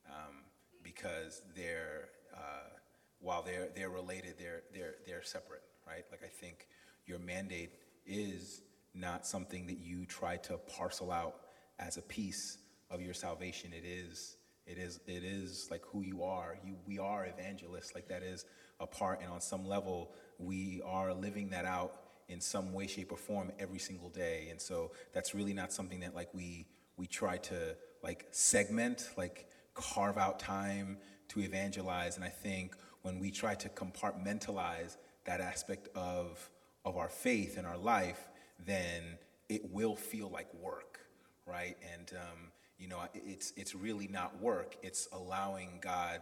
um, 0.08 0.36
because 0.82 1.42
they're 1.56 2.08
uh, 2.34 2.78
while 3.20 3.42
they're 3.42 3.68
they're 3.74 3.90
related, 3.90 4.34
they're 4.38 4.62
they're 4.72 4.94
they're 5.06 5.22
separate, 5.22 5.62
right? 5.86 6.04
Like 6.10 6.22
I 6.24 6.28
think 6.28 6.68
your 7.06 7.18
mandate 7.18 7.72
is 8.06 8.62
not 8.94 9.26
something 9.26 9.66
that 9.66 9.78
you 9.78 10.04
try 10.04 10.36
to 10.36 10.58
parcel 10.58 11.10
out 11.10 11.36
as 11.78 11.96
a 11.96 12.02
piece 12.02 12.58
of 12.90 13.00
your 13.00 13.14
salvation. 13.14 13.72
It 13.72 13.86
is 13.86 14.36
it 14.66 14.78
is 14.78 15.00
it 15.06 15.24
is 15.24 15.68
like 15.70 15.82
who 15.86 16.02
you 16.02 16.22
are. 16.22 16.58
You 16.64 16.76
we 16.86 16.98
are 16.98 17.26
evangelists. 17.26 17.94
Like 17.94 18.08
that 18.08 18.22
is 18.22 18.44
a 18.80 18.86
part, 18.86 19.20
and 19.22 19.30
on 19.30 19.40
some 19.40 19.66
level, 19.66 20.12
we 20.38 20.82
are 20.84 21.12
living 21.12 21.50
that 21.50 21.64
out 21.64 22.02
in 22.28 22.40
some 22.40 22.72
way, 22.72 22.86
shape, 22.86 23.10
or 23.10 23.16
form 23.16 23.50
every 23.58 23.78
single 23.78 24.10
day. 24.10 24.48
And 24.50 24.60
so 24.60 24.92
that's 25.12 25.34
really 25.34 25.54
not 25.54 25.72
something 25.72 26.00
that 26.00 26.14
like 26.14 26.32
we 26.34 26.66
we 26.96 27.06
try 27.06 27.38
to 27.38 27.76
like 28.02 28.26
segment, 28.30 29.10
like 29.16 29.48
carve 29.74 30.18
out 30.18 30.38
time 30.38 30.98
to 31.28 31.40
evangelize. 31.40 32.16
And 32.16 32.24
I 32.24 32.28
think 32.28 32.74
when 33.02 33.18
we 33.18 33.30
try 33.30 33.54
to 33.54 33.68
compartmentalize 33.68 34.96
that 35.24 35.40
aspect 35.40 35.88
of, 35.94 36.50
of 36.84 36.96
our 36.96 37.08
faith 37.08 37.58
and 37.58 37.66
our 37.66 37.76
life, 37.76 38.28
then 38.66 39.02
it 39.48 39.70
will 39.72 39.94
feel 39.94 40.28
like 40.28 40.52
work, 40.54 41.00
right? 41.46 41.76
And, 41.94 42.12
um, 42.14 42.38
you 42.78 42.88
know, 42.88 43.00
it's, 43.14 43.52
it's 43.56 43.74
really 43.74 44.08
not 44.08 44.40
work. 44.40 44.76
It's 44.82 45.08
allowing 45.12 45.78
God 45.80 46.20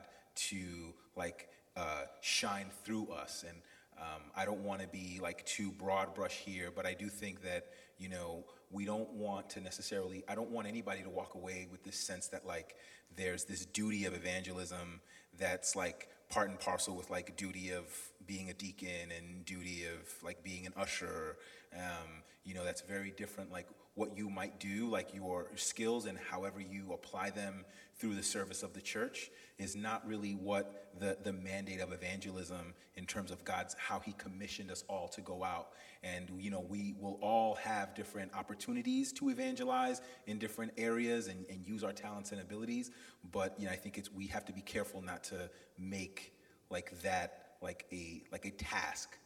to, 0.49 0.95
like, 1.17 1.49
uh, 1.77 2.05
shine 2.21 2.67
through 2.85 3.09
us. 3.09 3.45
And 3.49 3.59
um, 3.99 4.23
I 4.37 4.45
don't 4.45 4.65
want 4.65 4.81
to 4.83 4.89
be, 4.89 5.19
like, 5.23 5.45
too 5.47 5.71
broad 5.71 6.15
brush 6.15 6.37
here, 6.37 6.71
but 6.75 6.87
I 6.87 6.95
do 6.95 7.09
think 7.09 7.43
that, 7.43 7.67
you 7.99 8.09
know, 8.09 8.45
we 8.71 8.85
don't 8.85 9.11
want 9.11 9.51
to 9.51 9.61
necessarily, 9.61 10.25
I 10.29 10.35
don't 10.35 10.51
want 10.51 10.67
anybody 10.67 11.03
to 11.03 11.09
walk 11.09 11.35
away 11.35 11.69
with 11.71 11.85
this 11.85 11.97
sense 11.97 12.29
that, 12.29 12.47
like, 12.47 12.75
there's 13.17 13.45
this 13.45 13.65
duty 13.67 14.05
of 14.05 14.15
evangelism 14.15 15.01
that's, 15.39 15.77
like, 15.77 16.09
part 16.29 16.49
and 16.49 16.59
parcel 16.59 16.97
with 16.97 17.11
like 17.11 17.37
duty 17.37 17.71
of 17.71 17.85
being 18.27 18.51
a 18.51 18.55
deacon 18.55 19.13
and 19.17 19.45
duty 19.45 19.85
of 19.85 20.13
like 20.23 20.43
being 20.43 20.67
an 20.67 20.73
usher. 20.77 21.37
Um, 21.75 22.23
you 22.45 22.55
know, 22.55 22.65
that's 22.65 22.81
very 22.83 23.13
different. 23.17 23.53
Like 23.53 23.69
what 23.97 24.17
you 24.17 24.29
might 24.29 24.61
do, 24.61 24.89
like 24.89 25.15
your 25.15 25.49
skills 25.57 26.07
and 26.07 26.19
however 26.31 26.61
you 26.61 26.93
apply 26.93 27.31
them 27.31 27.65
through 27.99 28.15
the 28.15 28.23
service 28.23 28.63
of 28.63 28.75
the 28.75 28.81
church 28.81 29.31
is 29.59 29.75
not 29.75 30.07
really 30.07 30.33
what 30.33 30.91
the, 31.01 31.17
the 31.25 31.33
mandate 31.33 31.81
of 31.81 31.93
evangelism 31.93 32.75
in 32.97 33.07
terms 33.07 33.31
of 33.31 33.43
God's 33.43 33.75
how 33.79 33.99
he 34.01 34.13
commissioned 34.13 34.71
us 34.71 34.85
all 34.87 35.09
to 35.09 35.23
go 35.23 35.43
out. 35.43 35.71
And 36.03 36.31
you 36.39 36.51
know, 36.51 36.61
we 36.61 36.95
will 37.01 37.19
all 37.23 37.55
have 37.55 37.95
different 37.95 38.35
opportunities 38.35 39.13
to 39.15 39.31
evangelize 39.31 40.03
in 40.27 40.39
different 40.39 40.73
areas 40.77 41.29
and, 41.29 41.47
and 41.49 41.67
use 41.67 41.83
our 41.83 41.93
talents 41.93 42.33
and 42.33 42.41
abilities. 42.41 42.91
But 43.33 43.59
you 43.59 43.65
know, 43.65 43.73
I 43.73 43.77
think 43.77 43.97
it's 43.97 44.13
we 44.13 44.27
have 44.27 44.45
to 44.45 44.53
be 44.53 44.61
careful 44.61 45.01
not 45.01 45.25
to 45.25 45.51
make 45.79 46.35
like 46.69 47.01
that 47.01 47.57
like 47.63 47.87
a 47.91 48.23
like 48.31 48.45
a 48.45 48.51
task 48.51 49.17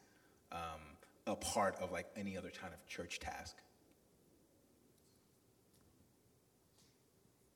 um, 0.52 0.80
a 1.26 1.34
part 1.34 1.76
of 1.80 1.90
like 1.90 2.06
any 2.16 2.36
other 2.36 2.50
kind 2.50 2.72
of 2.72 2.86
church 2.86 3.18
task. 3.18 3.56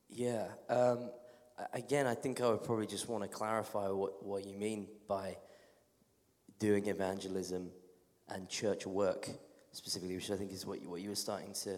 Yeah. 0.09 0.47
Um, 0.69 1.09
again, 1.73 2.07
I 2.07 2.15
think 2.15 2.41
I 2.41 2.49
would 2.49 2.63
probably 2.63 2.87
just 2.87 3.09
want 3.09 3.23
to 3.23 3.29
clarify 3.29 3.89
what, 3.89 4.23
what 4.25 4.45
you 4.45 4.55
mean 4.55 4.87
by 5.07 5.37
doing 6.59 6.87
evangelism 6.87 7.69
and 8.29 8.49
church 8.49 8.85
work 8.85 9.29
specifically, 9.71 10.15
which 10.15 10.31
I 10.31 10.35
think 10.35 10.51
is 10.51 10.65
what 10.65 10.81
you, 10.81 10.89
what 10.89 11.01
you 11.01 11.09
were 11.09 11.15
starting 11.15 11.53
to, 11.63 11.77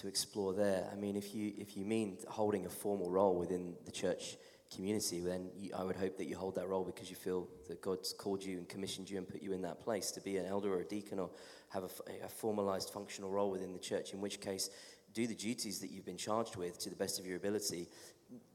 to 0.00 0.08
explore 0.08 0.54
there. 0.54 0.88
I 0.90 0.96
mean, 0.96 1.16
if 1.16 1.34
you, 1.34 1.52
if 1.58 1.76
you 1.76 1.84
mean 1.84 2.18
holding 2.28 2.66
a 2.66 2.70
formal 2.70 3.10
role 3.10 3.36
within 3.36 3.74
the 3.84 3.92
church 3.92 4.36
community, 4.74 5.20
then 5.20 5.50
you, 5.56 5.70
I 5.76 5.82
would 5.82 5.96
hope 5.96 6.16
that 6.18 6.26
you 6.26 6.36
hold 6.36 6.54
that 6.56 6.68
role 6.68 6.84
because 6.84 7.10
you 7.10 7.16
feel 7.16 7.48
that 7.68 7.82
God's 7.82 8.12
called 8.12 8.42
you 8.42 8.58
and 8.58 8.68
commissioned 8.68 9.10
you 9.10 9.18
and 9.18 9.28
put 9.28 9.42
you 9.42 9.52
in 9.52 9.62
that 9.62 9.80
place 9.80 10.10
to 10.12 10.20
be 10.20 10.36
an 10.36 10.46
elder 10.46 10.72
or 10.72 10.80
a 10.80 10.84
deacon 10.84 11.18
or 11.18 11.30
have 11.70 11.84
a 11.84 12.28
formalized 12.28 12.90
functional 12.90 13.30
role 13.30 13.50
within 13.50 13.72
the 13.72 13.78
church, 13.78 14.14
in 14.14 14.20
which 14.20 14.40
case, 14.40 14.70
do 15.18 15.26
the 15.26 15.34
duties 15.34 15.80
that 15.80 15.90
you've 15.90 16.06
been 16.06 16.16
charged 16.16 16.54
with 16.54 16.78
to 16.78 16.90
the 16.90 16.94
best 16.94 17.18
of 17.18 17.26
your 17.26 17.36
ability 17.36 17.88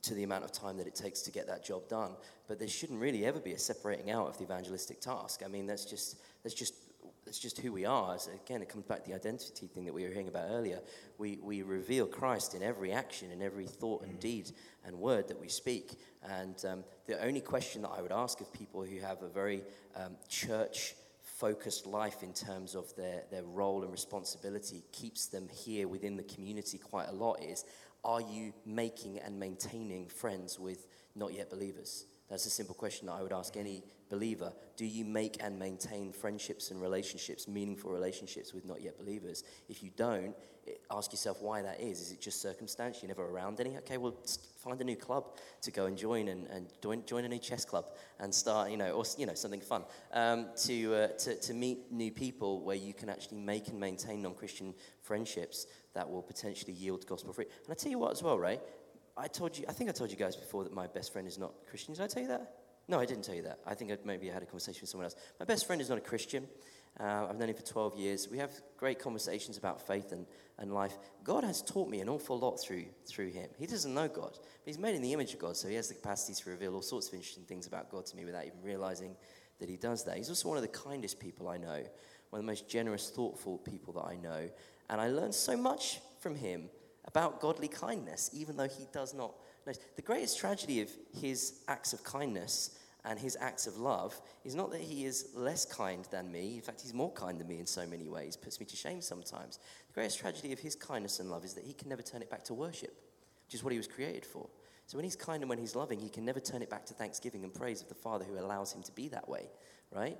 to 0.01 0.13
the 0.13 0.23
amount 0.23 0.45
of 0.45 0.51
time 0.53 0.77
that 0.77 0.87
it 0.87 0.95
takes 0.95 1.21
to 1.21 1.29
get 1.29 1.45
that 1.45 1.65
job 1.65 1.89
done. 1.89 2.11
But 2.47 2.57
there 2.57 2.69
shouldn't 2.69 3.01
really 3.01 3.25
ever 3.25 3.41
be 3.41 3.51
a 3.51 3.59
separating 3.59 4.11
out 4.11 4.27
of 4.27 4.37
the 4.37 4.45
evangelistic 4.45 5.01
task. 5.01 5.41
I 5.43 5.49
mean, 5.49 5.67
that's 5.67 5.83
just, 5.83 6.21
that's 6.41 6.55
just 6.55 6.75
that's 7.25 7.39
just 7.39 7.59
who 7.59 7.73
we 7.73 7.85
are. 7.85 8.17
So 8.17 8.31
again, 8.45 8.61
it 8.61 8.69
comes 8.69 8.85
back 8.85 9.03
to 9.03 9.09
the 9.09 9.15
identity 9.15 9.67
thing 9.67 9.83
that 9.85 9.93
we 9.93 10.03
were 10.03 10.09
hearing 10.09 10.27
about 10.29 10.47
earlier. 10.51 10.79
We, 11.17 11.39
we 11.41 11.63
reveal 11.63 12.05
Christ 12.05 12.53
in 12.53 12.63
every 12.63 12.91
action, 12.93 13.31
in 13.31 13.41
every 13.41 13.65
thought 13.65 14.03
and 14.03 14.19
deed 14.19 14.51
and 14.85 14.97
word 14.99 15.27
that 15.27 15.39
we 15.39 15.49
speak. 15.49 15.99
And 16.23 16.63
um, 16.65 16.83
the 17.07 17.21
only 17.25 17.41
question 17.41 17.81
that 17.81 17.91
I 17.91 18.01
would 18.01 18.11
ask 18.11 18.39
of 18.39 18.53
people 18.53 18.83
who 18.83 18.99
have 18.99 19.21
a 19.21 19.27
very 19.27 19.63
um, 19.95 20.15
church 20.29 20.95
focused 21.43 21.85
life 21.85 22.23
in 22.23 22.31
terms 22.31 22.73
of 22.73 22.95
their, 22.95 23.23
their 23.29 23.43
role 23.43 23.83
and 23.83 23.91
responsibility 23.91 24.81
keeps 24.93 25.25
them 25.25 25.49
here 25.49 25.89
within 25.89 26.15
the 26.15 26.23
community 26.23 26.77
quite 26.77 27.09
a 27.09 27.11
lot 27.11 27.33
is 27.43 27.65
are 28.05 28.21
you 28.21 28.53
making 28.65 29.19
and 29.19 29.37
maintaining 29.37 30.07
friends 30.07 30.57
with 30.57 30.87
not 31.17 31.33
yet 31.33 31.49
believers? 31.49 32.05
That's 32.29 32.45
a 32.45 32.49
simple 32.49 32.75
question 32.75 33.07
that 33.07 33.15
I 33.15 33.21
would 33.21 33.33
ask 33.33 33.57
any 33.57 33.83
believer. 34.13 34.53
Do 34.77 34.85
you 34.85 35.05
make 35.05 35.37
and 35.43 35.57
maintain 35.57 36.11
friendships 36.11 36.69
and 36.71 36.79
relationships, 36.79 37.47
meaningful 37.47 37.91
relationships 37.91 38.53
with 38.53 38.65
not 38.65 38.79
yet 38.81 38.97
believers? 38.97 39.43
If 39.67 39.81
you 39.83 39.89
don't, 39.95 40.35
ask 40.91 41.11
yourself 41.11 41.41
why 41.41 41.61
that 41.63 41.81
is. 41.81 41.99
Is 41.99 42.11
it 42.11 42.21
just 42.21 42.41
circumstance? 42.41 43.01
You're 43.01 43.09
never 43.09 43.25
around 43.25 43.59
any? 43.59 43.75
Okay, 43.77 43.97
well, 43.97 44.15
find 44.63 44.79
a 44.79 44.83
new 44.83 44.95
club 44.95 45.23
to 45.63 45.71
go 45.71 45.85
and 45.87 45.97
join 45.97 46.27
and, 46.27 46.47
and 46.47 46.67
join, 46.81 47.03
join 47.05 47.25
a 47.25 47.27
new 47.27 47.39
chess 47.39 47.65
club 47.65 47.85
and 48.19 48.33
start, 48.33 48.69
you 48.69 48.77
know, 48.77 48.91
or, 48.91 49.03
you 49.17 49.25
know, 49.25 49.33
something 49.33 49.61
fun 49.61 49.83
um, 50.13 50.47
to, 50.55 50.95
uh, 50.95 51.07
to, 51.23 51.35
to 51.39 51.53
meet 51.53 51.91
new 51.91 52.11
people 52.11 52.61
where 52.63 52.77
you 52.77 52.93
can 52.93 53.09
actually 53.09 53.39
make 53.39 53.67
and 53.69 53.79
maintain 53.79 54.21
non-Christian 54.21 54.75
friendships 55.01 55.67
that 55.95 56.09
will 56.09 56.21
potentially 56.21 56.73
yield 56.73 57.05
gospel 57.07 57.33
fruit. 57.33 57.49
And 57.65 57.71
I 57.71 57.75
tell 57.75 57.91
you 57.91 57.99
what 57.99 58.11
as 58.11 58.21
well, 58.21 58.37
Ray, 58.37 58.59
I 59.17 59.27
told 59.27 59.57
you, 59.57 59.65
I 59.67 59.73
think 59.73 59.89
I 59.89 59.93
told 59.93 60.11
you 60.11 60.17
guys 60.17 60.35
before 60.35 60.63
that 60.63 60.73
my 60.73 60.87
best 60.87 61.11
friend 61.11 61.27
is 61.27 61.37
not 61.37 61.51
Christian. 61.67 61.93
Did 61.93 62.03
I 62.03 62.07
tell 62.07 62.21
you 62.21 62.29
that? 62.29 62.62
No, 62.87 62.99
I 62.99 63.05
didn't 63.05 63.23
tell 63.23 63.35
you 63.35 63.43
that. 63.43 63.59
I 63.65 63.73
think 63.73 63.91
I 63.91 63.97
maybe 64.03 64.29
I 64.29 64.33
had 64.33 64.43
a 64.43 64.45
conversation 64.45 64.81
with 64.81 64.89
someone 64.89 65.05
else. 65.05 65.15
My 65.39 65.45
best 65.45 65.65
friend 65.65 65.81
is 65.81 65.89
not 65.89 65.97
a 65.97 66.01
Christian. 66.01 66.47
Uh, 66.99 67.25
I've 67.29 67.37
known 67.37 67.49
him 67.49 67.55
for 67.55 67.63
12 67.63 67.95
years. 67.95 68.29
We 68.29 68.37
have 68.37 68.51
great 68.77 68.99
conversations 68.99 69.57
about 69.57 69.85
faith 69.85 70.11
and, 70.11 70.27
and 70.59 70.71
life. 70.71 70.93
God 71.23 71.43
has 71.43 71.61
taught 71.61 71.89
me 71.89 72.01
an 72.01 72.09
awful 72.09 72.37
lot 72.37 72.57
through, 72.57 72.85
through 73.07 73.29
him. 73.29 73.49
He 73.57 73.65
doesn't 73.65 73.93
know 73.93 74.07
God, 74.07 74.33
but 74.33 74.65
he's 74.65 74.77
made 74.77 74.93
in 74.93 75.01
the 75.01 75.11
image 75.11 75.33
of 75.33 75.39
God, 75.39 75.57
so 75.57 75.67
he 75.67 75.73
has 75.75 75.87
the 75.87 75.95
capacity 75.95 76.39
to 76.43 76.49
reveal 76.51 76.75
all 76.75 76.83
sorts 76.83 77.07
of 77.07 77.15
interesting 77.15 77.45
things 77.45 77.65
about 77.65 77.89
God 77.89 78.05
to 78.07 78.15
me 78.15 78.25
without 78.25 78.45
even 78.45 78.61
realizing 78.61 79.15
that 79.59 79.69
he 79.69 79.75
does 79.75 80.03
that. 80.03 80.17
He's 80.17 80.29
also 80.29 80.49
one 80.49 80.57
of 80.57 80.61
the 80.61 80.67
kindest 80.67 81.19
people 81.19 81.47
I 81.49 81.57
know, 81.57 81.83
one 82.29 82.39
of 82.39 82.45
the 82.45 82.51
most 82.51 82.69
generous, 82.69 83.09
thoughtful 83.09 83.57
people 83.59 83.93
that 83.93 84.05
I 84.05 84.15
know. 84.15 84.49
And 84.89 85.01
I 85.01 85.07
learned 85.07 85.33
so 85.33 85.57
much 85.57 85.99
from 86.19 86.35
him 86.35 86.69
about 87.05 87.41
godly 87.41 87.67
kindness, 87.69 88.29
even 88.33 88.55
though 88.55 88.67
he 88.67 88.87
does 88.91 89.15
not 89.15 89.33
The 89.65 90.01
greatest 90.01 90.37
tragedy 90.37 90.81
of 90.81 90.89
his 91.13 91.61
acts 91.67 91.93
of 91.93 92.03
kindness 92.03 92.77
and 93.05 93.19
his 93.19 93.37
acts 93.39 93.67
of 93.67 93.77
love 93.77 94.19
is 94.45 94.55
not 94.55 94.71
that 94.71 94.81
he 94.81 95.05
is 95.05 95.29
less 95.35 95.65
kind 95.65 96.07
than 96.11 96.31
me. 96.31 96.55
In 96.55 96.61
fact, 96.61 96.81
he's 96.81 96.93
more 96.93 97.11
kind 97.11 97.39
than 97.39 97.47
me 97.47 97.59
in 97.59 97.65
so 97.65 97.85
many 97.85 98.07
ways, 98.07 98.35
puts 98.35 98.59
me 98.59 98.65
to 98.65 98.75
shame 98.75 99.01
sometimes. 99.01 99.59
The 99.87 99.93
greatest 99.93 100.19
tragedy 100.19 100.53
of 100.53 100.59
his 100.59 100.75
kindness 100.75 101.19
and 101.19 101.29
love 101.29 101.43
is 101.43 101.53
that 101.53 101.65
he 101.65 101.73
can 101.73 101.89
never 101.89 102.01
turn 102.01 102.21
it 102.21 102.29
back 102.29 102.43
to 102.45 102.53
worship, 102.53 102.95
which 103.45 103.55
is 103.55 103.63
what 103.63 103.71
he 103.71 103.77
was 103.77 103.87
created 103.87 104.25
for. 104.25 104.47
So 104.87 104.97
when 104.97 105.03
he's 105.03 105.15
kind 105.15 105.41
and 105.43 105.49
when 105.49 105.59
he's 105.59 105.75
loving, 105.75 105.99
he 105.99 106.09
can 106.09 106.25
never 106.25 106.39
turn 106.39 106.61
it 106.61 106.69
back 106.69 106.85
to 106.87 106.93
thanksgiving 106.93 107.43
and 107.43 107.53
praise 107.53 107.81
of 107.81 107.89
the 107.89 107.95
Father 107.95 108.25
who 108.25 108.37
allows 108.37 108.73
him 108.73 108.83
to 108.83 108.91
be 108.91 109.07
that 109.09 109.27
way, 109.27 109.49
right? 109.91 110.17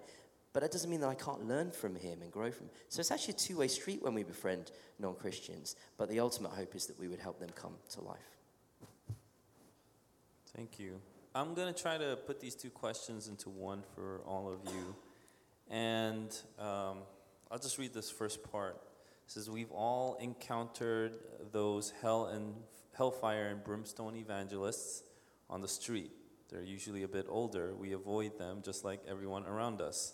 But 0.53 0.61
that 0.61 0.71
doesn't 0.71 0.89
mean 0.89 1.01
that 1.01 1.09
I 1.09 1.15
can't 1.15 1.47
learn 1.47 1.71
from 1.71 1.95
him 1.95 2.21
and 2.21 2.31
grow 2.31 2.51
from 2.51 2.67
him. 2.67 2.73
So 2.89 2.99
it's 2.99 3.11
actually 3.11 3.33
a 3.33 3.37
two 3.37 3.57
way 3.57 3.67
street 3.67 4.03
when 4.03 4.13
we 4.13 4.23
befriend 4.23 4.71
non 4.99 5.15
Christians. 5.15 5.75
But 5.97 6.09
the 6.09 6.19
ultimate 6.19 6.51
hope 6.51 6.75
is 6.75 6.85
that 6.85 6.99
we 6.99 7.07
would 7.07 7.19
help 7.19 7.39
them 7.39 7.49
come 7.55 7.73
to 7.93 8.01
life. 8.01 8.32
Thank 10.55 10.77
you. 10.77 11.01
I'm 11.33 11.55
going 11.55 11.73
to 11.73 11.81
try 11.81 11.97
to 11.97 12.15
put 12.15 12.39
these 12.39 12.53
two 12.53 12.69
questions 12.69 13.27
into 13.27 13.49
one 13.49 13.81
for 13.95 14.21
all 14.27 14.47
of 14.47 14.59
you. 14.71 14.95
And 15.67 16.29
um, 16.59 16.99
I'll 17.49 17.57
just 17.57 17.79
read 17.79 17.91
this 17.91 18.11
first 18.11 18.43
part. 18.51 18.75
It 18.75 19.31
says, 19.31 19.49
We've 19.49 19.71
all 19.71 20.15
encountered 20.21 21.17
those 21.51 21.91
hell 22.03 22.27
and 22.27 22.53
hellfire 22.95 23.47
and 23.47 23.63
brimstone 23.63 24.15
evangelists 24.15 25.01
on 25.49 25.61
the 25.61 25.67
street. 25.67 26.11
They're 26.49 26.61
usually 26.61 27.01
a 27.01 27.07
bit 27.07 27.25
older. 27.29 27.73
We 27.73 27.93
avoid 27.93 28.37
them 28.37 28.61
just 28.63 28.85
like 28.85 28.99
everyone 29.07 29.47
around 29.47 29.81
us. 29.81 30.13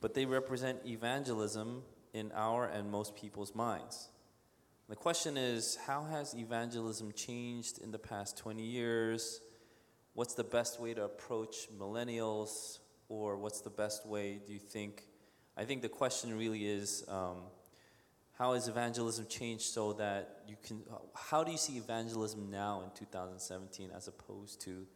But 0.00 0.14
they 0.14 0.24
represent 0.24 0.86
evangelism 0.86 1.82
in 2.14 2.30
our 2.32 2.66
and 2.66 2.92
most 2.92 3.16
people's 3.16 3.56
minds. 3.56 4.08
The 4.92 4.96
question 4.96 5.38
is 5.38 5.78
how 5.86 6.04
has 6.04 6.34
evangelism 6.34 7.12
changed 7.12 7.78
in 7.78 7.92
the 7.92 7.98
past 7.98 8.36
20 8.36 8.62
years? 8.62 9.40
What's 10.12 10.34
the 10.34 10.44
best 10.44 10.78
way 10.78 10.92
to 10.92 11.04
approach 11.04 11.68
millennials? 11.74 12.78
Or 13.08 13.38
what's 13.38 13.62
the 13.62 13.70
best 13.70 14.04
way, 14.04 14.42
do 14.46 14.52
you 14.52 14.58
think? 14.58 15.04
I 15.56 15.64
think 15.64 15.80
the 15.80 15.88
question 15.88 16.36
really 16.36 16.66
is 16.66 17.06
um, 17.08 17.38
how 18.38 18.52
has 18.52 18.68
evangelism 18.68 19.24
changed 19.30 19.62
so 19.62 19.94
that 19.94 20.42
you 20.46 20.56
can, 20.62 20.82
how 21.14 21.42
do 21.42 21.52
you 21.52 21.56
see 21.56 21.78
evangelism 21.78 22.50
now 22.50 22.82
in 22.84 22.90
2017 22.94 23.88
as 23.96 24.08
opposed 24.08 24.60
to 24.60 24.86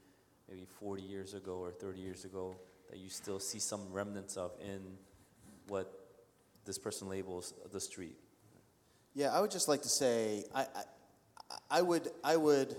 maybe 0.47 0.67
40 0.79 1.05
years 1.05 1.33
ago 1.33 1.55
or 1.55 1.71
30 1.71 2.01
years 2.01 2.27
ago 2.27 2.55
that 2.91 2.99
you 2.99 3.09
still 3.09 3.41
see 3.41 3.59
some 3.59 3.91
remnants 3.91 4.37
of 4.37 4.51
in 4.61 4.99
what 5.69 5.91
this 6.67 6.77
person 6.77 7.09
labels 7.09 7.55
the 7.73 7.81
street? 7.81 8.19
Yeah, 9.17 9.33
I 9.33 9.41
would 9.41 9.51
just 9.51 9.67
like 9.67 9.81
to 9.81 9.89
say 9.89 10.45
I, 10.55 10.61
I, 10.61 10.67
I 11.71 11.83
would 11.83 12.11
I 12.23 12.37
would 12.37 12.77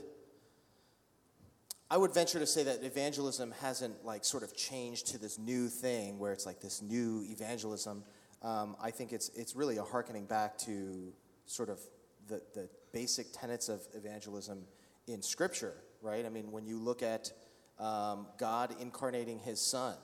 I 1.89 1.97
would 1.97 2.13
venture 2.13 2.37
to 2.37 2.45
say 2.45 2.61
that 2.61 2.83
evangelism 2.83 3.55
hasn't 3.59 4.05
like 4.05 4.23
sort 4.23 4.43
of 4.43 4.55
changed 4.55 5.07
to 5.07 5.17
this 5.17 5.39
new 5.39 5.67
thing 5.67 6.19
where 6.19 6.31
it's 6.33 6.45
like 6.45 6.61
this 6.61 6.83
new 6.83 7.25
evangelism. 7.27 8.03
Um, 8.43 8.75
I 8.79 8.91
think 8.91 9.13
it's 9.13 9.29
it's 9.29 9.55
really 9.55 9.77
a 9.77 9.83
harkening 9.83 10.25
back 10.25 10.59
to 10.59 11.11
sort 11.47 11.69
of 11.69 11.79
the 12.27 12.39
the 12.53 12.69
basic 12.93 13.33
tenets 13.33 13.67
of 13.67 13.81
evangelism 13.95 14.59
in 15.07 15.23
Scripture, 15.23 15.73
right? 16.03 16.23
I 16.23 16.29
mean, 16.29 16.51
when 16.51 16.67
you 16.67 16.77
look 16.77 17.01
at 17.01 17.31
um, 17.79 18.27
God 18.37 18.75
incarnating 18.79 19.39
His 19.39 19.59
Son, 19.59 19.95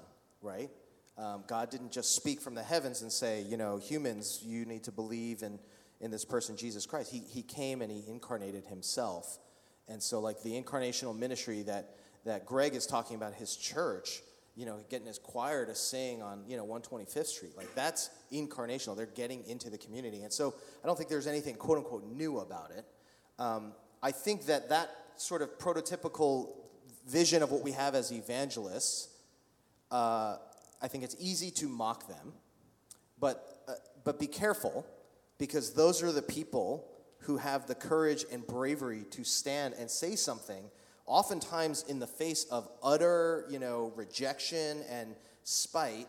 right? 0.41 0.71
Um, 1.15 1.43
God 1.45 1.69
didn't 1.69 1.91
just 1.91 2.15
speak 2.15 2.41
from 2.41 2.55
the 2.55 2.63
heavens 2.63 3.03
and 3.03 3.11
say, 3.11 3.41
you 3.43 3.55
know, 3.55 3.77
humans, 3.77 4.41
you 4.43 4.65
need 4.65 4.83
to 4.85 4.91
believe 4.91 5.43
in, 5.43 5.59
in 6.03 6.11
this 6.11 6.25
person, 6.25 6.57
Jesus 6.57 6.85
Christ. 6.85 7.11
He, 7.11 7.19
he 7.19 7.41
came 7.41 7.81
and 7.81 7.89
he 7.89 8.03
incarnated 8.07 8.65
himself. 8.65 9.39
And 9.87 10.03
so, 10.03 10.19
like 10.19 10.43
the 10.43 10.61
incarnational 10.61 11.17
ministry 11.17 11.63
that, 11.63 11.95
that 12.25 12.45
Greg 12.45 12.75
is 12.75 12.85
talking 12.85 13.15
about, 13.15 13.33
his 13.33 13.55
church, 13.55 14.21
you 14.55 14.65
know, 14.65 14.79
getting 14.89 15.07
his 15.07 15.17
choir 15.17 15.65
to 15.65 15.73
sing 15.73 16.21
on, 16.21 16.43
you 16.47 16.57
know, 16.57 16.65
125th 16.65 17.25
Street, 17.25 17.57
like 17.57 17.73
that's 17.73 18.09
incarnational. 18.31 18.95
They're 18.95 19.05
getting 19.07 19.43
into 19.47 19.69
the 19.69 19.77
community. 19.77 20.23
And 20.23 20.31
so, 20.31 20.53
I 20.83 20.87
don't 20.87 20.97
think 20.97 21.09
there's 21.09 21.27
anything 21.27 21.55
quote 21.55 21.79
unquote 21.79 22.05
new 22.05 22.39
about 22.39 22.71
it. 22.77 22.85
Um, 23.39 23.73
I 24.01 24.11
think 24.11 24.45
that 24.47 24.69
that 24.69 24.89
sort 25.15 25.41
of 25.41 25.57
prototypical 25.57 26.49
vision 27.07 27.41
of 27.41 27.51
what 27.51 27.63
we 27.63 27.71
have 27.71 27.95
as 27.95 28.11
evangelists 28.11 29.09
uh, 29.93 30.37
I 30.81 30.87
think 30.87 31.03
it's 31.03 31.15
easy 31.19 31.51
to 31.51 31.69
mock 31.69 32.07
them, 32.07 32.33
but, 33.19 33.63
uh, 33.67 33.73
but 34.03 34.19
be 34.19 34.27
careful 34.27 34.85
because 35.37 35.73
those 35.73 36.03
are 36.03 36.11
the 36.11 36.21
people 36.21 36.87
who 37.19 37.37
have 37.37 37.67
the 37.67 37.75
courage 37.75 38.25
and 38.31 38.45
bravery 38.45 39.05
to 39.11 39.23
stand 39.23 39.73
and 39.79 39.89
say 39.89 40.15
something, 40.15 40.63
oftentimes 41.05 41.83
in 41.87 41.99
the 41.99 42.07
face 42.07 42.45
of 42.45 42.69
utter, 42.81 43.45
you 43.49 43.59
know, 43.59 43.93
rejection 43.95 44.81
and 44.89 45.15
spite. 45.43 46.07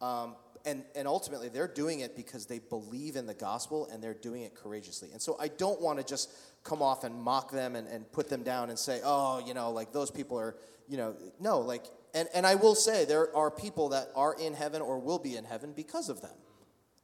Um, 0.00 0.36
and, 0.66 0.82
and 0.96 1.06
ultimately, 1.06 1.50
they're 1.50 1.68
doing 1.68 2.00
it 2.00 2.16
because 2.16 2.46
they 2.46 2.58
believe 2.58 3.16
in 3.16 3.26
the 3.26 3.34
gospel 3.34 3.86
and 3.92 4.02
they're 4.02 4.14
doing 4.14 4.42
it 4.42 4.54
courageously. 4.54 5.10
And 5.12 5.20
so 5.20 5.36
I 5.38 5.48
don't 5.48 5.80
want 5.80 5.98
to 5.98 6.04
just 6.04 6.30
come 6.64 6.80
off 6.80 7.04
and 7.04 7.14
mock 7.14 7.50
them 7.50 7.76
and, 7.76 7.86
and 7.86 8.10
put 8.12 8.30
them 8.30 8.42
down 8.42 8.70
and 8.70 8.78
say, 8.78 9.00
oh, 9.04 9.42
you 9.46 9.52
know, 9.52 9.70
like 9.70 9.92
those 9.92 10.10
people 10.10 10.38
are, 10.38 10.56
you 10.88 10.96
know, 10.96 11.14
no, 11.38 11.60
like, 11.60 11.84
and, 12.14 12.28
and 12.34 12.46
I 12.46 12.54
will 12.54 12.74
say 12.74 13.04
there 13.04 13.34
are 13.36 13.50
people 13.50 13.90
that 13.90 14.08
are 14.16 14.34
in 14.40 14.54
heaven 14.54 14.80
or 14.80 14.98
will 14.98 15.18
be 15.18 15.36
in 15.36 15.44
heaven 15.44 15.74
because 15.74 16.08
of 16.08 16.22
them. 16.22 16.34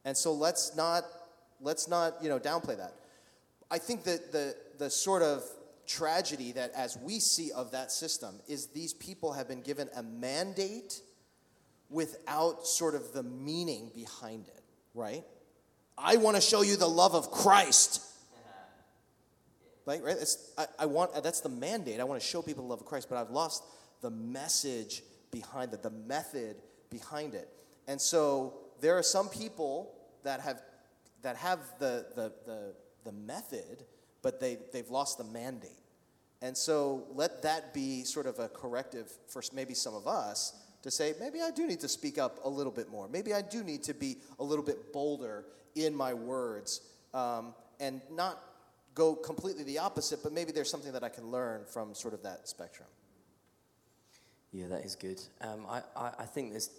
And 0.05 0.17
so 0.17 0.33
let's 0.33 0.75
not, 0.75 1.03
let's 1.61 1.87
not, 1.87 2.15
you 2.21 2.29
know, 2.29 2.39
downplay 2.39 2.77
that. 2.77 2.95
I 3.69 3.77
think 3.77 4.03
that 4.03 4.31
the, 4.31 4.55
the 4.77 4.89
sort 4.89 5.21
of 5.21 5.43
tragedy 5.87 6.51
that 6.53 6.71
as 6.75 6.97
we 6.97 7.19
see 7.19 7.51
of 7.51 7.71
that 7.71 7.91
system 7.91 8.35
is 8.47 8.67
these 8.67 8.93
people 8.93 9.33
have 9.33 9.47
been 9.47 9.61
given 9.61 9.89
a 9.95 10.03
mandate 10.03 11.01
without 11.89 12.65
sort 12.65 12.95
of 12.95 13.13
the 13.13 13.23
meaning 13.23 13.91
behind 13.93 14.47
it, 14.47 14.63
right? 14.93 15.23
I 15.97 16.17
want 16.17 16.35
to 16.35 16.41
show 16.41 16.61
you 16.61 16.77
the 16.77 16.87
love 16.87 17.15
of 17.15 17.31
Christ. 17.31 18.01
Like, 19.87 20.05
right? 20.05 20.15
It's, 20.15 20.53
I, 20.59 20.67
I 20.77 20.85
want, 20.85 21.11
that's 21.23 21.41
the 21.41 21.49
mandate. 21.49 21.99
I 21.99 22.03
want 22.03 22.21
to 22.21 22.25
show 22.25 22.43
people 22.43 22.63
the 22.63 22.69
love 22.69 22.81
of 22.81 22.85
Christ, 22.85 23.09
but 23.09 23.17
I've 23.17 23.31
lost 23.31 23.63
the 24.01 24.11
message 24.11 25.01
behind 25.31 25.73
it, 25.73 25.81
the 25.81 25.89
method 25.89 26.57
behind 26.91 27.33
it. 27.33 27.49
And 27.87 27.99
so 27.99 28.53
there 28.79 28.95
are 28.95 29.03
some 29.03 29.27
people 29.27 29.91
that 30.23 30.39
have, 30.41 30.61
that 31.21 31.35
have 31.37 31.59
the, 31.79 32.05
the, 32.15 32.31
the, 32.45 32.73
the 33.03 33.11
method, 33.11 33.83
but 34.21 34.39
they, 34.39 34.57
they've 34.73 34.89
lost 34.89 35.17
the 35.17 35.23
mandate. 35.23 35.71
And 36.41 36.57
so 36.57 37.03
let 37.13 37.43
that 37.43 37.73
be 37.73 38.03
sort 38.03 38.25
of 38.25 38.39
a 38.39 38.49
corrective 38.49 39.11
for 39.27 39.41
maybe 39.53 39.73
some 39.73 39.93
of 39.93 40.07
us 40.07 40.53
to 40.81 40.89
say, 40.89 41.13
maybe 41.19 41.41
I 41.41 41.51
do 41.51 41.67
need 41.67 41.79
to 41.81 41.87
speak 41.87 42.17
up 42.17 42.39
a 42.43 42.49
little 42.49 42.71
bit 42.71 42.89
more. 42.89 43.07
Maybe 43.07 43.33
I 43.33 43.41
do 43.41 43.63
need 43.63 43.83
to 43.83 43.93
be 43.93 44.17
a 44.39 44.43
little 44.43 44.65
bit 44.65 44.91
bolder 44.91 45.45
in 45.75 45.95
my 45.95 46.13
words 46.13 46.81
um, 47.13 47.53
and 47.79 48.01
not 48.11 48.41
go 48.95 49.15
completely 49.15 49.63
the 49.63 49.77
opposite, 49.77 50.21
but 50.23 50.33
maybe 50.33 50.51
there's 50.51 50.69
something 50.69 50.91
that 50.93 51.03
I 51.03 51.09
can 51.09 51.29
learn 51.29 51.65
from 51.71 51.93
sort 51.93 52.13
of 52.13 52.23
that 52.23 52.47
spectrum. 52.47 52.89
Yeah, 54.51 54.67
that 54.67 54.83
is 54.83 54.95
good. 54.95 55.21
Um, 55.39 55.65
I, 55.69 55.81
I, 55.95 56.11
I 56.19 56.25
think 56.25 56.51
there's 56.51 56.71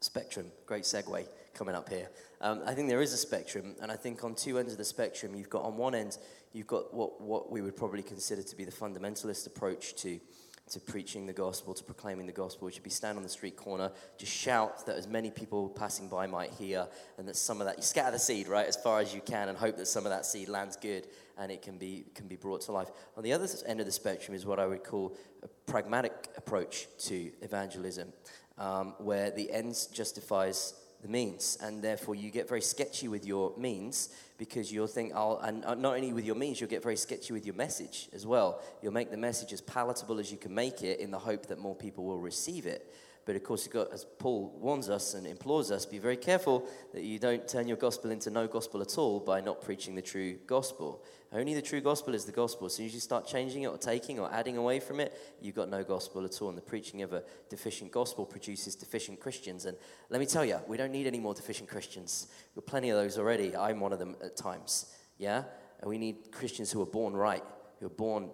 spectrum, 0.00 0.46
great 0.66 0.82
segue 0.82 1.26
coming 1.56 1.74
up 1.74 1.88
here. 1.88 2.08
Um, 2.40 2.62
I 2.66 2.74
think 2.74 2.88
there 2.88 3.02
is 3.02 3.12
a 3.12 3.16
spectrum, 3.16 3.74
and 3.80 3.90
I 3.90 3.96
think 3.96 4.22
on 4.22 4.34
two 4.34 4.58
ends 4.58 4.72
of 4.72 4.78
the 4.78 4.84
spectrum, 4.84 5.34
you've 5.34 5.50
got 5.50 5.62
on 5.62 5.76
one 5.76 5.94
end, 5.94 6.18
you've 6.52 6.66
got 6.66 6.92
what, 6.92 7.20
what 7.20 7.50
we 7.50 7.62
would 7.62 7.76
probably 7.76 8.02
consider 8.02 8.42
to 8.42 8.56
be 8.56 8.64
the 8.64 8.72
fundamentalist 8.72 9.46
approach 9.46 9.94
to 9.96 10.20
to 10.68 10.80
preaching 10.80 11.26
the 11.26 11.32
gospel, 11.32 11.72
to 11.74 11.84
proclaiming 11.84 12.26
the 12.26 12.32
gospel, 12.32 12.66
which 12.66 12.74
would 12.74 12.82
be 12.82 12.90
stand 12.90 13.16
on 13.16 13.22
the 13.22 13.28
street 13.28 13.56
corner, 13.56 13.92
just 14.18 14.32
shout 14.32 14.84
that 14.84 14.96
as 14.96 15.06
many 15.06 15.30
people 15.30 15.68
passing 15.68 16.08
by 16.08 16.26
might 16.26 16.50
hear, 16.50 16.88
and 17.18 17.28
that 17.28 17.36
some 17.36 17.60
of 17.60 17.68
that 17.68 17.76
you 17.76 17.84
scatter 17.84 18.10
the 18.10 18.18
seed 18.18 18.48
right 18.48 18.66
as 18.66 18.76
far 18.76 18.98
as 18.98 19.14
you 19.14 19.20
can, 19.20 19.48
and 19.48 19.56
hope 19.56 19.76
that 19.76 19.86
some 19.86 20.04
of 20.04 20.10
that 20.10 20.26
seed 20.26 20.48
lands 20.48 20.76
good 20.76 21.06
and 21.38 21.52
it 21.52 21.62
can 21.62 21.78
be 21.78 22.06
can 22.14 22.26
be 22.26 22.36
brought 22.36 22.62
to 22.62 22.72
life. 22.72 22.88
On 23.16 23.22
the 23.22 23.32
other 23.32 23.46
end 23.66 23.80
of 23.80 23.86
the 23.86 23.92
spectrum 23.92 24.34
is 24.34 24.44
what 24.44 24.58
I 24.58 24.66
would 24.66 24.82
call 24.82 25.16
a 25.42 25.48
pragmatic 25.70 26.30
approach 26.36 26.88
to 27.06 27.30
evangelism, 27.42 28.12
um, 28.58 28.94
where 28.98 29.30
the 29.30 29.52
ends 29.52 29.86
justifies 29.86 30.74
the 31.06 31.12
means, 31.12 31.56
and 31.62 31.82
therefore 31.82 32.14
you 32.14 32.30
get 32.30 32.48
very 32.48 32.60
sketchy 32.60 33.08
with 33.08 33.24
your 33.24 33.52
means 33.56 34.10
because 34.38 34.72
you'll 34.72 34.86
think, 34.86 35.12
I'll, 35.14 35.38
and 35.42 35.64
uh, 35.64 35.74
not 35.74 35.94
only 35.94 36.12
with 36.12 36.24
your 36.24 36.34
means, 36.34 36.60
you'll 36.60 36.70
get 36.70 36.82
very 36.82 36.96
sketchy 36.96 37.32
with 37.32 37.46
your 37.46 37.54
message 37.54 38.08
as 38.12 38.26
well. 38.26 38.60
You'll 38.82 38.92
make 38.92 39.10
the 39.10 39.16
message 39.16 39.52
as 39.52 39.60
palatable 39.60 40.18
as 40.18 40.30
you 40.30 40.36
can 40.36 40.54
make 40.54 40.82
it 40.82 41.00
in 41.00 41.10
the 41.10 41.18
hope 41.18 41.46
that 41.46 41.58
more 41.58 41.74
people 41.74 42.04
will 42.04 42.18
receive 42.18 42.66
it. 42.66 42.92
But 43.24 43.36
of 43.36 43.42
course, 43.42 43.66
got, 43.66 43.92
as 43.92 44.04
Paul 44.18 44.56
warns 44.60 44.88
us 44.88 45.14
and 45.14 45.26
implores 45.26 45.70
us, 45.70 45.86
be 45.86 45.98
very 45.98 46.16
careful 46.16 46.68
that 46.92 47.02
you 47.02 47.18
don't 47.18 47.46
turn 47.48 47.66
your 47.66 47.76
gospel 47.76 48.10
into 48.10 48.30
no 48.30 48.46
gospel 48.46 48.82
at 48.82 48.98
all 48.98 49.20
by 49.20 49.40
not 49.40 49.62
preaching 49.62 49.94
the 49.94 50.02
true 50.02 50.38
gospel. 50.46 51.02
Only 51.32 51.54
the 51.54 51.62
true 51.62 51.80
gospel 51.80 52.14
is 52.14 52.24
the 52.24 52.32
gospel. 52.32 52.66
As 52.66 52.74
soon 52.74 52.86
as 52.86 52.94
you 52.94 53.00
start 53.00 53.26
changing 53.26 53.62
it 53.62 53.66
or 53.66 53.76
taking 53.76 54.20
or 54.20 54.32
adding 54.32 54.56
away 54.56 54.78
from 54.78 55.00
it, 55.00 55.12
you've 55.40 55.56
got 55.56 55.68
no 55.68 55.82
gospel 55.82 56.24
at 56.24 56.40
all. 56.40 56.48
And 56.48 56.56
the 56.56 56.62
preaching 56.62 57.02
of 57.02 57.12
a 57.12 57.24
deficient 57.50 57.90
gospel 57.90 58.24
produces 58.24 58.76
deficient 58.76 59.20
Christians. 59.20 59.64
And 59.64 59.76
let 60.08 60.20
me 60.20 60.26
tell 60.26 60.44
you, 60.44 60.58
we 60.68 60.76
don't 60.76 60.92
need 60.92 61.06
any 61.06 61.18
more 61.18 61.34
deficient 61.34 61.68
Christians. 61.68 62.28
We've 62.54 62.64
got 62.64 62.70
plenty 62.70 62.90
of 62.90 62.96
those 62.96 63.18
already. 63.18 63.56
I'm 63.56 63.80
one 63.80 63.92
of 63.92 63.98
them 63.98 64.16
at 64.24 64.36
times. 64.36 64.94
Yeah? 65.18 65.42
And 65.80 65.90
we 65.90 65.98
need 65.98 66.30
Christians 66.30 66.70
who 66.70 66.80
are 66.80 66.86
born 66.86 67.14
right, 67.14 67.42
who 67.80 67.86
are 67.86 67.90
born 67.90 68.30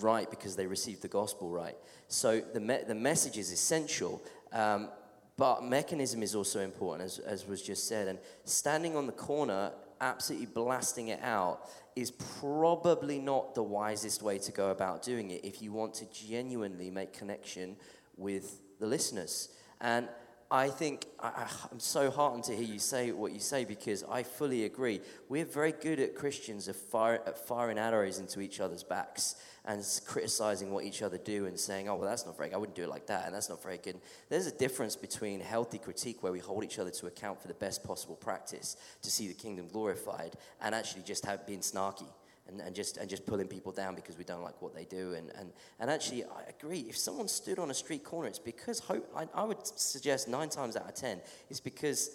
right 0.00 0.30
because 0.30 0.54
they 0.54 0.66
received 0.66 1.02
the 1.02 1.08
gospel 1.08 1.50
right. 1.50 1.76
So 2.08 2.40
the, 2.40 2.60
me- 2.60 2.82
the 2.86 2.94
message 2.94 3.38
is 3.38 3.50
essential, 3.50 4.22
um, 4.52 4.88
but 5.36 5.64
mechanism 5.64 6.22
is 6.22 6.34
also 6.34 6.60
important, 6.60 7.06
as, 7.06 7.18
as 7.18 7.46
was 7.46 7.62
just 7.62 7.88
said. 7.88 8.08
And 8.08 8.18
standing 8.44 8.96
on 8.96 9.06
the 9.06 9.12
corner, 9.12 9.72
absolutely 10.00 10.46
blasting 10.46 11.08
it 11.08 11.20
out, 11.22 11.68
is 11.96 12.10
probably 12.10 13.18
not 13.18 13.54
the 13.54 13.62
wisest 13.62 14.22
way 14.22 14.38
to 14.38 14.52
go 14.52 14.70
about 14.70 15.02
doing 15.02 15.30
it 15.30 15.44
if 15.44 15.60
you 15.60 15.72
want 15.72 15.94
to 15.94 16.06
genuinely 16.12 16.90
make 16.90 17.12
connection 17.12 17.76
with 18.16 18.60
the 18.78 18.86
listeners. 18.86 19.48
And 19.80 20.08
I 20.52 20.68
think 20.68 21.06
I, 21.20 21.46
am 21.70 21.78
so 21.78 22.10
heartened 22.10 22.42
to 22.44 22.56
hear 22.56 22.64
you 22.64 22.80
say 22.80 23.12
what 23.12 23.30
you 23.30 23.38
say 23.38 23.64
because 23.64 24.02
I 24.02 24.24
fully 24.24 24.64
agree. 24.64 25.00
We're 25.28 25.44
very 25.44 25.70
good 25.70 26.00
at 26.00 26.16
Christians 26.16 26.66
of 26.66 26.74
fire, 26.74 27.22
at 27.24 27.38
firing 27.46 27.78
arrows 27.78 28.18
into 28.18 28.40
each 28.40 28.58
other's 28.58 28.82
backs 28.82 29.36
and 29.64 29.84
criticizing 30.06 30.72
what 30.72 30.84
each 30.84 31.02
other 31.02 31.18
do 31.18 31.46
and 31.46 31.58
saying, 31.58 31.88
oh, 31.88 31.94
well, 31.94 32.08
that's 32.08 32.26
not 32.26 32.36
very 32.36 32.48
good. 32.48 32.56
I 32.56 32.58
wouldn't 32.58 32.74
do 32.74 32.82
it 32.82 32.88
like 32.88 33.06
that, 33.06 33.26
and 33.26 33.34
that's 33.34 33.48
not 33.48 33.62
very 33.62 33.78
good. 33.78 34.00
There's 34.28 34.48
a 34.48 34.56
difference 34.56 34.96
between 34.96 35.38
healthy 35.38 35.78
critique 35.78 36.20
where 36.24 36.32
we 36.32 36.40
hold 36.40 36.64
each 36.64 36.80
other 36.80 36.90
to 36.90 37.06
account 37.06 37.40
for 37.40 37.46
the 37.46 37.54
best 37.54 37.84
possible 37.84 38.16
practice 38.16 38.76
to 39.02 39.10
see 39.10 39.28
the 39.28 39.34
kingdom 39.34 39.68
glorified 39.68 40.34
and 40.60 40.74
actually 40.74 41.02
just 41.02 41.26
have 41.26 41.46
been 41.46 41.60
snarky 41.60 42.08
and, 42.50 42.60
and, 42.60 42.74
just, 42.74 42.96
and 42.96 43.08
just 43.08 43.26
pulling 43.26 43.48
people 43.48 43.72
down 43.72 43.94
because 43.94 44.18
we 44.18 44.24
don't 44.24 44.42
like 44.42 44.60
what 44.60 44.74
they 44.74 44.84
do. 44.84 45.14
And, 45.14 45.30
and, 45.38 45.52
and 45.78 45.90
actually, 45.90 46.24
I 46.24 46.42
agree. 46.48 46.86
If 46.88 46.96
someone 46.96 47.28
stood 47.28 47.58
on 47.58 47.70
a 47.70 47.74
street 47.74 48.04
corner, 48.04 48.28
it's 48.28 48.38
because, 48.38 48.80
hope, 48.80 49.10
I, 49.16 49.26
I 49.34 49.44
would 49.44 49.64
suggest 49.64 50.28
nine 50.28 50.48
times 50.48 50.76
out 50.76 50.88
of 50.88 50.94
ten, 50.94 51.20
it's 51.48 51.60
because 51.60 52.10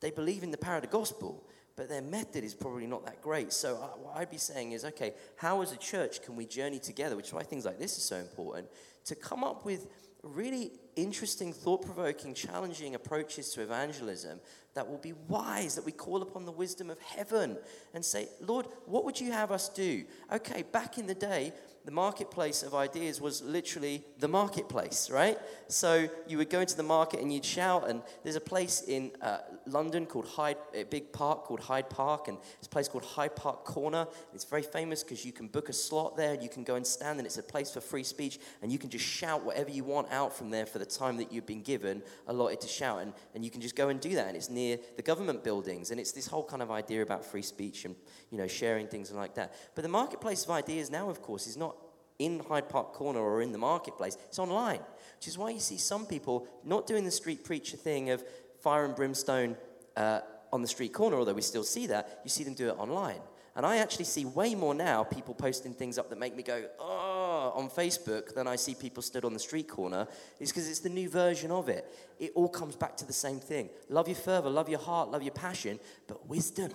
they 0.00 0.10
believe 0.10 0.42
in 0.42 0.50
the 0.50 0.58
power 0.58 0.76
of 0.76 0.82
the 0.82 0.88
gospel 0.88 1.44
but 1.76 1.88
their 1.88 2.02
method 2.02 2.44
is 2.44 2.54
probably 2.54 2.86
not 2.86 3.04
that 3.04 3.20
great. 3.20 3.52
So, 3.52 3.74
I, 3.76 3.98
what 3.98 4.16
I'd 4.16 4.30
be 4.30 4.38
saying 4.38 4.72
is, 4.72 4.84
okay, 4.84 5.14
how 5.36 5.60
as 5.60 5.72
a 5.72 5.76
church 5.76 6.22
can 6.22 6.36
we 6.36 6.46
journey 6.46 6.78
together, 6.78 7.16
which 7.16 7.26
is 7.26 7.32
why 7.32 7.42
things 7.42 7.64
like 7.64 7.78
this 7.78 7.96
are 7.98 8.00
so 8.00 8.16
important, 8.16 8.68
to 9.06 9.14
come 9.14 9.42
up 9.42 9.64
with 9.64 9.88
really 10.22 10.72
interesting, 10.96 11.52
thought 11.52 11.84
provoking, 11.84 12.34
challenging 12.34 12.94
approaches 12.94 13.50
to 13.50 13.62
evangelism 13.62 14.40
that 14.74 14.88
will 14.88 14.98
be 14.98 15.12
wise, 15.28 15.74
that 15.76 15.84
we 15.84 15.92
call 15.92 16.22
upon 16.22 16.44
the 16.44 16.52
wisdom 16.52 16.90
of 16.90 16.98
heaven 17.00 17.56
and 17.94 18.04
say, 18.04 18.28
Lord, 18.40 18.66
what 18.86 19.04
would 19.04 19.20
you 19.20 19.32
have 19.32 19.52
us 19.52 19.68
do? 19.68 20.04
Okay, 20.32 20.62
back 20.62 20.98
in 20.98 21.06
the 21.06 21.14
day, 21.14 21.52
the 21.84 21.90
marketplace 21.90 22.62
of 22.62 22.74
ideas 22.74 23.20
was 23.20 23.42
literally 23.42 24.02
the 24.18 24.28
marketplace, 24.28 25.10
right? 25.10 25.38
So 25.68 26.08
you 26.26 26.38
would 26.38 26.48
go 26.48 26.60
into 26.60 26.76
the 26.76 26.82
market 26.82 27.20
and 27.20 27.30
you'd 27.32 27.44
shout, 27.44 27.90
and 27.90 28.00
there's 28.22 28.36
a 28.36 28.40
place 28.40 28.82
in 28.82 29.12
uh, 29.20 29.38
London 29.66 30.06
called 30.06 30.26
Hyde, 30.26 30.56
a 30.72 30.84
big 30.84 31.12
park 31.12 31.44
called 31.44 31.60
Hyde 31.60 31.90
Park, 31.90 32.28
and 32.28 32.38
it's 32.58 32.66
a 32.66 32.70
place 32.70 32.88
called 32.88 33.04
Hyde 33.04 33.36
Park 33.36 33.64
Corner. 33.64 34.06
It's 34.32 34.44
very 34.44 34.62
famous 34.62 35.02
because 35.02 35.26
you 35.26 35.32
can 35.32 35.46
book 35.46 35.68
a 35.68 35.74
slot 35.74 36.16
there, 36.16 36.34
you 36.40 36.48
can 36.48 36.64
go 36.64 36.76
and 36.76 36.86
stand, 36.86 37.18
and 37.18 37.26
it's 37.26 37.36
a 37.36 37.42
place 37.42 37.70
for 37.70 37.82
free 37.82 38.02
speech, 38.04 38.38
and 38.62 38.72
you 38.72 38.78
can 38.78 38.88
just 38.88 39.04
shout 39.04 39.44
whatever 39.44 39.70
you 39.70 39.84
want 39.84 40.10
out 40.10 40.34
from 40.34 40.48
there 40.48 40.64
for 40.64 40.78
the 40.78 40.86
time 40.86 41.18
that 41.18 41.32
you've 41.32 41.46
been 41.46 41.62
given, 41.62 42.02
allotted 42.28 42.62
to 42.62 42.68
shout, 42.68 43.02
and, 43.02 43.12
and 43.34 43.44
you 43.44 43.50
can 43.50 43.60
just 43.60 43.76
go 43.76 43.90
and 43.90 44.00
do 44.00 44.14
that, 44.14 44.28
and 44.28 44.36
it's 44.36 44.48
near 44.48 44.78
the 44.96 45.02
government 45.02 45.44
buildings, 45.44 45.90
and 45.90 46.00
it's 46.00 46.12
this 46.12 46.26
whole 46.26 46.44
kind 46.44 46.62
of 46.62 46.70
idea 46.70 47.02
about 47.02 47.26
free 47.26 47.42
speech 47.42 47.84
and 47.84 47.94
you 48.30 48.38
know 48.38 48.46
sharing 48.46 48.86
things 48.86 49.10
and 49.10 49.18
like 49.18 49.34
that. 49.34 49.54
But 49.74 49.82
the 49.82 49.88
marketplace 49.88 50.44
of 50.44 50.50
ideas 50.50 50.90
now, 50.90 51.10
of 51.10 51.20
course, 51.20 51.46
is 51.46 51.58
not 51.58 51.73
in 52.18 52.40
Hyde 52.40 52.68
Park 52.68 52.92
Corner 52.92 53.20
or 53.20 53.42
in 53.42 53.52
the 53.52 53.58
marketplace. 53.58 54.16
It's 54.28 54.38
online, 54.38 54.80
which 55.16 55.28
is 55.28 55.36
why 55.36 55.50
you 55.50 55.60
see 55.60 55.78
some 55.78 56.06
people 56.06 56.46
not 56.64 56.86
doing 56.86 57.04
the 57.04 57.10
street 57.10 57.44
preacher 57.44 57.76
thing 57.76 58.10
of 58.10 58.24
fire 58.60 58.84
and 58.84 58.94
brimstone 58.94 59.56
uh, 59.96 60.20
on 60.52 60.62
the 60.62 60.68
street 60.68 60.92
corner, 60.92 61.16
although 61.16 61.34
we 61.34 61.42
still 61.42 61.64
see 61.64 61.86
that. 61.88 62.20
You 62.24 62.30
see 62.30 62.44
them 62.44 62.54
do 62.54 62.68
it 62.68 62.78
online. 62.78 63.20
And 63.56 63.64
I 63.64 63.76
actually 63.76 64.06
see 64.06 64.24
way 64.24 64.54
more 64.56 64.74
now 64.74 65.04
people 65.04 65.32
posting 65.32 65.74
things 65.74 65.96
up 65.96 66.10
that 66.10 66.18
make 66.18 66.34
me 66.34 66.42
go, 66.42 66.64
oh, 66.80 67.52
on 67.54 67.70
Facebook 67.70 68.34
than 68.34 68.48
I 68.48 68.56
see 68.56 68.74
people 68.74 69.02
stood 69.02 69.24
on 69.24 69.32
the 69.32 69.38
street 69.38 69.68
corner. 69.68 70.08
It's 70.40 70.50
because 70.50 70.68
it's 70.68 70.80
the 70.80 70.88
new 70.88 71.08
version 71.08 71.52
of 71.52 71.68
it. 71.68 71.86
It 72.18 72.32
all 72.34 72.48
comes 72.48 72.74
back 72.74 72.96
to 72.96 73.06
the 73.06 73.12
same 73.12 73.38
thing 73.38 73.70
love 73.88 74.08
your 74.08 74.16
fervor, 74.16 74.50
love 74.50 74.68
your 74.68 74.80
heart, 74.80 75.10
love 75.10 75.22
your 75.22 75.32
passion, 75.32 75.78
but 76.08 76.26
wisdom. 76.28 76.72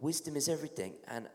Wisdom 0.00 0.36
is 0.36 0.48
everything. 0.48 0.94
And, 1.06 1.28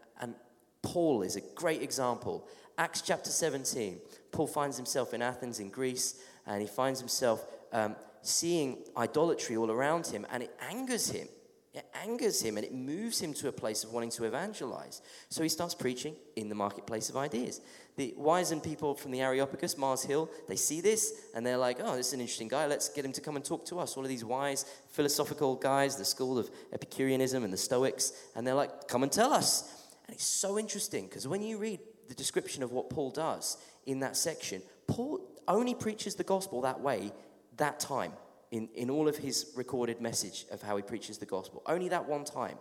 Paul 0.88 1.22
is 1.22 1.36
a 1.36 1.42
great 1.54 1.82
example. 1.82 2.48
Acts 2.78 3.02
chapter 3.02 3.30
17, 3.30 4.00
Paul 4.32 4.48
finds 4.48 4.78
himself 4.78 5.14
in 5.14 5.22
Athens 5.22 5.60
in 5.60 5.70
Greece, 5.70 6.16
and 6.46 6.62
he 6.62 6.68
finds 6.68 6.98
himself 6.98 7.46
um, 7.74 7.98
seeing 8.22 8.78
idolatry 8.96 9.58
all 9.58 9.70
around 9.70 10.08
him, 10.08 10.26
and 10.32 10.44
it 10.44 10.56
angers 10.70 11.10
him. 11.10 11.28
It 11.74 11.86
angers 12.04 12.42
him 12.42 12.58
and 12.58 12.66
it 12.66 12.74
moves 12.74 13.22
him 13.22 13.36
to 13.36 13.50
a 13.50 13.52
place 13.52 13.84
of 13.84 13.92
wanting 13.94 14.10
to 14.12 14.24
evangelize. 14.24 15.04
So 15.30 15.44
he 15.44 15.50
starts 15.50 15.76
preaching 15.76 16.16
in 16.36 16.50
the 16.50 16.56
marketplace 16.56 17.12
of 17.12 17.18
ideas. 17.18 17.62
The 17.98 18.16
wizened 18.18 18.64
people 18.64 18.96
from 18.96 19.12
the 19.12 19.22
Areopagus, 19.22 19.78
Mars 19.78 20.02
Hill, 20.02 20.28
they 20.48 20.56
see 20.56 20.82
this 20.82 21.14
and 21.36 21.46
they're 21.46 21.58
like, 21.58 21.78
oh, 21.80 21.96
this 21.96 22.08
is 22.08 22.14
an 22.14 22.22
interesting 22.22 22.48
guy. 22.48 22.66
Let's 22.66 22.90
get 22.90 23.06
him 23.06 23.12
to 23.12 23.22
come 23.22 23.36
and 23.36 23.46
talk 23.46 23.64
to 23.68 23.78
us. 23.78 23.96
All 23.96 24.02
of 24.02 24.10
these 24.10 24.26
wise 24.26 24.66
philosophical 24.90 25.56
guys, 25.56 25.98
the 25.98 26.06
school 26.06 26.40
of 26.40 26.50
Epicureanism 26.74 27.44
and 27.44 27.54
the 27.54 27.58
Stoics, 27.58 28.12
and 28.36 28.48
they're 28.48 28.56
like, 28.56 28.88
come 28.88 29.04
and 29.04 29.12
tell 29.12 29.32
us. 29.32 29.77
And 30.08 30.16
it's 30.16 30.26
so 30.26 30.58
interesting 30.58 31.06
because 31.08 31.28
when 31.28 31.42
you 31.42 31.58
read 31.58 31.80
the 32.08 32.16
description 32.16 32.64
of 32.64 32.72
what 32.72 32.90
Paul 32.90 33.12
does 33.12 33.58
in 33.86 34.00
that 34.00 34.16
section, 34.16 34.62
Paul 34.88 35.22
only 35.48 35.76
preaches 35.76 36.16
the 36.16 36.24
gospel 36.24 36.62
that 36.62 36.80
way 36.80 37.12
that 37.58 37.80
time 37.80 38.14
in, 38.52 38.70
in 38.76 38.90
all 38.90 39.08
of 39.08 39.18
his 39.18 39.52
recorded 39.56 40.02
message 40.02 40.46
of 40.52 40.62
how 40.62 40.78
he 40.78 40.84
preaches 40.84 41.18
the 41.18 41.26
gospel. 41.26 41.62
Only 41.66 41.90
that 41.90 42.08
one 42.08 42.24
time. 42.24 42.58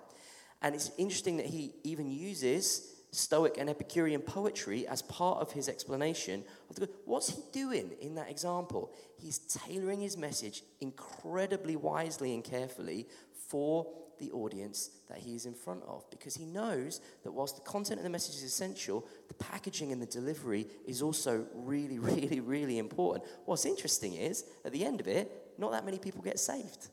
And 0.62 0.74
it's 0.74 0.90
interesting 0.98 1.36
that 1.36 1.46
he 1.46 1.74
even 1.84 2.10
uses 2.10 2.92
Stoic 3.12 3.56
and 3.58 3.70
Epicurean 3.70 4.20
poetry 4.20 4.86
as 4.86 5.02
part 5.02 5.38
of 5.38 5.52
his 5.52 5.68
explanation 5.68 6.42
of 6.68 6.76
the 6.76 6.88
What's 7.04 7.30
he 7.30 7.42
doing 7.52 7.92
in 8.00 8.14
that 8.16 8.30
example? 8.30 8.92
He's 9.16 9.38
tailoring 9.38 10.00
his 10.00 10.16
message 10.16 10.62
incredibly 10.80 11.76
wisely 11.76 12.34
and 12.34 12.42
carefully 12.42 13.06
for 13.48 13.86
the 14.18 14.30
audience 14.32 14.90
that 15.08 15.18
he 15.18 15.34
is 15.34 15.46
in 15.46 15.54
front 15.54 15.82
of 15.86 16.08
because 16.10 16.34
he 16.34 16.44
knows 16.44 17.00
that 17.22 17.32
whilst 17.32 17.56
the 17.56 17.62
content 17.62 17.98
of 17.98 18.04
the 18.04 18.10
message 18.10 18.36
is 18.36 18.42
essential, 18.42 19.06
the 19.28 19.34
packaging 19.34 19.92
and 19.92 20.00
the 20.00 20.06
delivery 20.06 20.66
is 20.86 21.02
also 21.02 21.46
really, 21.54 21.98
really, 22.00 22.40
really 22.40 22.78
important. 22.78 23.24
What's 23.44 23.64
interesting 23.64 24.14
is, 24.14 24.44
at 24.64 24.72
the 24.72 24.84
end 24.84 25.00
of 25.00 25.08
it, 25.08 25.54
not 25.58 25.72
that 25.72 25.84
many 25.84 25.98
people 25.98 26.22
get 26.22 26.38
saved. 26.38 26.88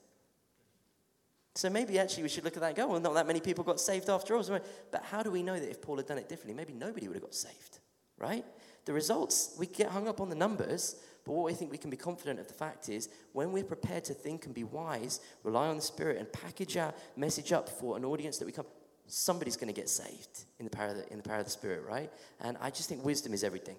So 1.56 1.70
maybe 1.70 2.00
actually 2.00 2.24
we 2.24 2.30
should 2.30 2.44
look 2.44 2.56
at 2.56 2.62
that 2.62 2.68
and 2.68 2.76
go, 2.76 2.88
well, 2.88 3.00
not 3.00 3.14
that 3.14 3.28
many 3.28 3.40
people 3.40 3.64
got 3.64 3.80
saved 3.80 4.10
after 4.10 4.36
all. 4.36 4.44
But 4.92 5.04
how 5.04 5.22
do 5.22 5.30
we 5.30 5.44
know 5.44 5.60
that 5.60 5.70
if 5.70 5.82
Paul 5.82 5.98
had 5.98 6.08
done 6.08 6.18
it 6.18 6.28
differently, 6.28 6.56
maybe 6.56 6.74
nobody 6.74 7.08
would 7.08 7.16
have 7.16 7.24
got 7.24 7.36
saved, 7.36 7.80
right? 8.18 8.44
The 8.86 8.94
results, 8.94 9.56
we 9.58 9.68
get 9.68 9.90
hung 9.90 10.08
up 10.08 10.20
on 10.20 10.30
the 10.30 10.36
numbers, 10.36 10.96
but 11.26 11.34
what 11.34 11.46
we 11.46 11.54
think 11.54 11.72
we 11.72 11.78
can 11.78 11.90
be 11.90 11.98
confident 11.98 12.40
of 12.40 12.48
the 12.48 12.54
fact 12.54 12.90
is 12.90 13.10
when 13.32 13.52
we're 13.52 13.64
prepared 13.64 14.04
to 14.06 14.14
think 14.14 14.46
and 14.46 14.54
be 14.54 14.64
wise, 14.64 15.22
rely 15.44 15.68
on 15.68 15.78
the 15.78 15.82
Spirit, 15.82 16.18
and 16.18 16.32
package 16.32 16.76
our 16.76 16.94
message 17.16 17.54
up 17.54 17.70
for 17.70 17.96
an 17.96 18.04
audience 18.04 18.38
that 18.40 18.46
we 18.46 18.52
come, 18.52 18.66
somebody's 19.08 19.56
going 19.56 19.74
to 19.74 19.80
get 19.80 19.90
saved 19.90 20.46
in 20.60 20.66
the, 20.66 20.70
power 20.70 20.90
of 20.90 20.98
the, 20.98 21.10
in 21.12 21.18
the 21.18 21.24
power 21.24 21.40
of 21.40 21.46
the 21.46 21.52
Spirit, 21.52 21.84
right? 21.88 22.12
And 22.42 22.58
I 22.60 22.70
just 22.70 22.90
think 22.90 23.06
wisdom 23.06 23.34
is 23.34 23.44
everything. 23.44 23.78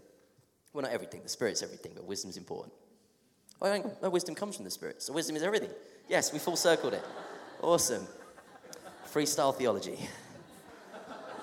Well, 0.72 0.82
not 0.82 0.92
everything, 0.92 1.22
the 1.22 1.28
Spirit's 1.28 1.62
everything, 1.62 1.92
but 1.94 2.04
wisdom's 2.04 2.36
important. 2.36 2.72
Oh, 3.60 3.94
no, 4.02 4.10
wisdom 4.10 4.34
comes 4.34 4.56
from 4.56 4.64
the 4.64 4.70
Spirit. 4.70 5.02
So 5.02 5.12
wisdom 5.12 5.36
is 5.36 5.42
everything. 5.42 5.70
Yes, 6.08 6.32
we 6.32 6.38
full 6.38 6.56
circled 6.56 6.94
it. 6.94 7.04
Awesome. 7.62 8.06
Freestyle 9.12 9.54
theology. 9.54 9.98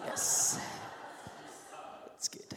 Yes. 0.05 0.59
That's 2.07 2.27
good. 2.27 2.53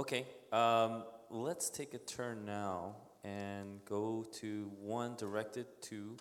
Okay, 0.00 0.24
um, 0.50 1.04
let's 1.28 1.68
take 1.68 1.92
a 1.92 1.98
turn 1.98 2.46
now 2.46 2.96
and 3.22 3.84
go 3.84 4.24
to 4.40 4.70
one 4.80 5.14
directed 5.14 5.66
to 5.82 6.16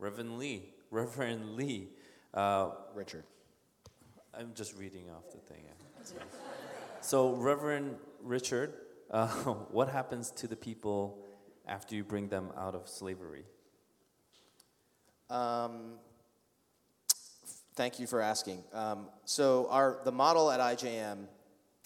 Reverend 0.00 0.36
Lee. 0.36 0.74
Reverend 0.90 1.54
Lee. 1.54 1.90
Uh, 2.34 2.70
Richard. 2.92 3.22
I'm 4.34 4.50
just 4.52 4.76
reading 4.76 5.04
off 5.10 5.30
the 5.30 5.38
thing. 5.38 5.62
So, 7.02 7.34
Reverend 7.36 7.98
Richard, 8.20 8.74
uh, 9.12 9.28
what 9.28 9.88
happens 9.88 10.32
to 10.32 10.48
the 10.48 10.56
people 10.56 11.24
after 11.68 11.94
you 11.94 12.02
bring 12.02 12.26
them 12.30 12.50
out 12.58 12.74
of 12.74 12.88
slavery? 12.88 13.44
Um, 15.30 16.00
thank 17.76 18.00
you 18.00 18.08
for 18.08 18.20
asking. 18.20 18.64
Um, 18.72 19.06
so, 19.24 19.68
our 19.70 20.00
the 20.02 20.10
model 20.10 20.50
at 20.50 20.58
IJM 20.58 21.28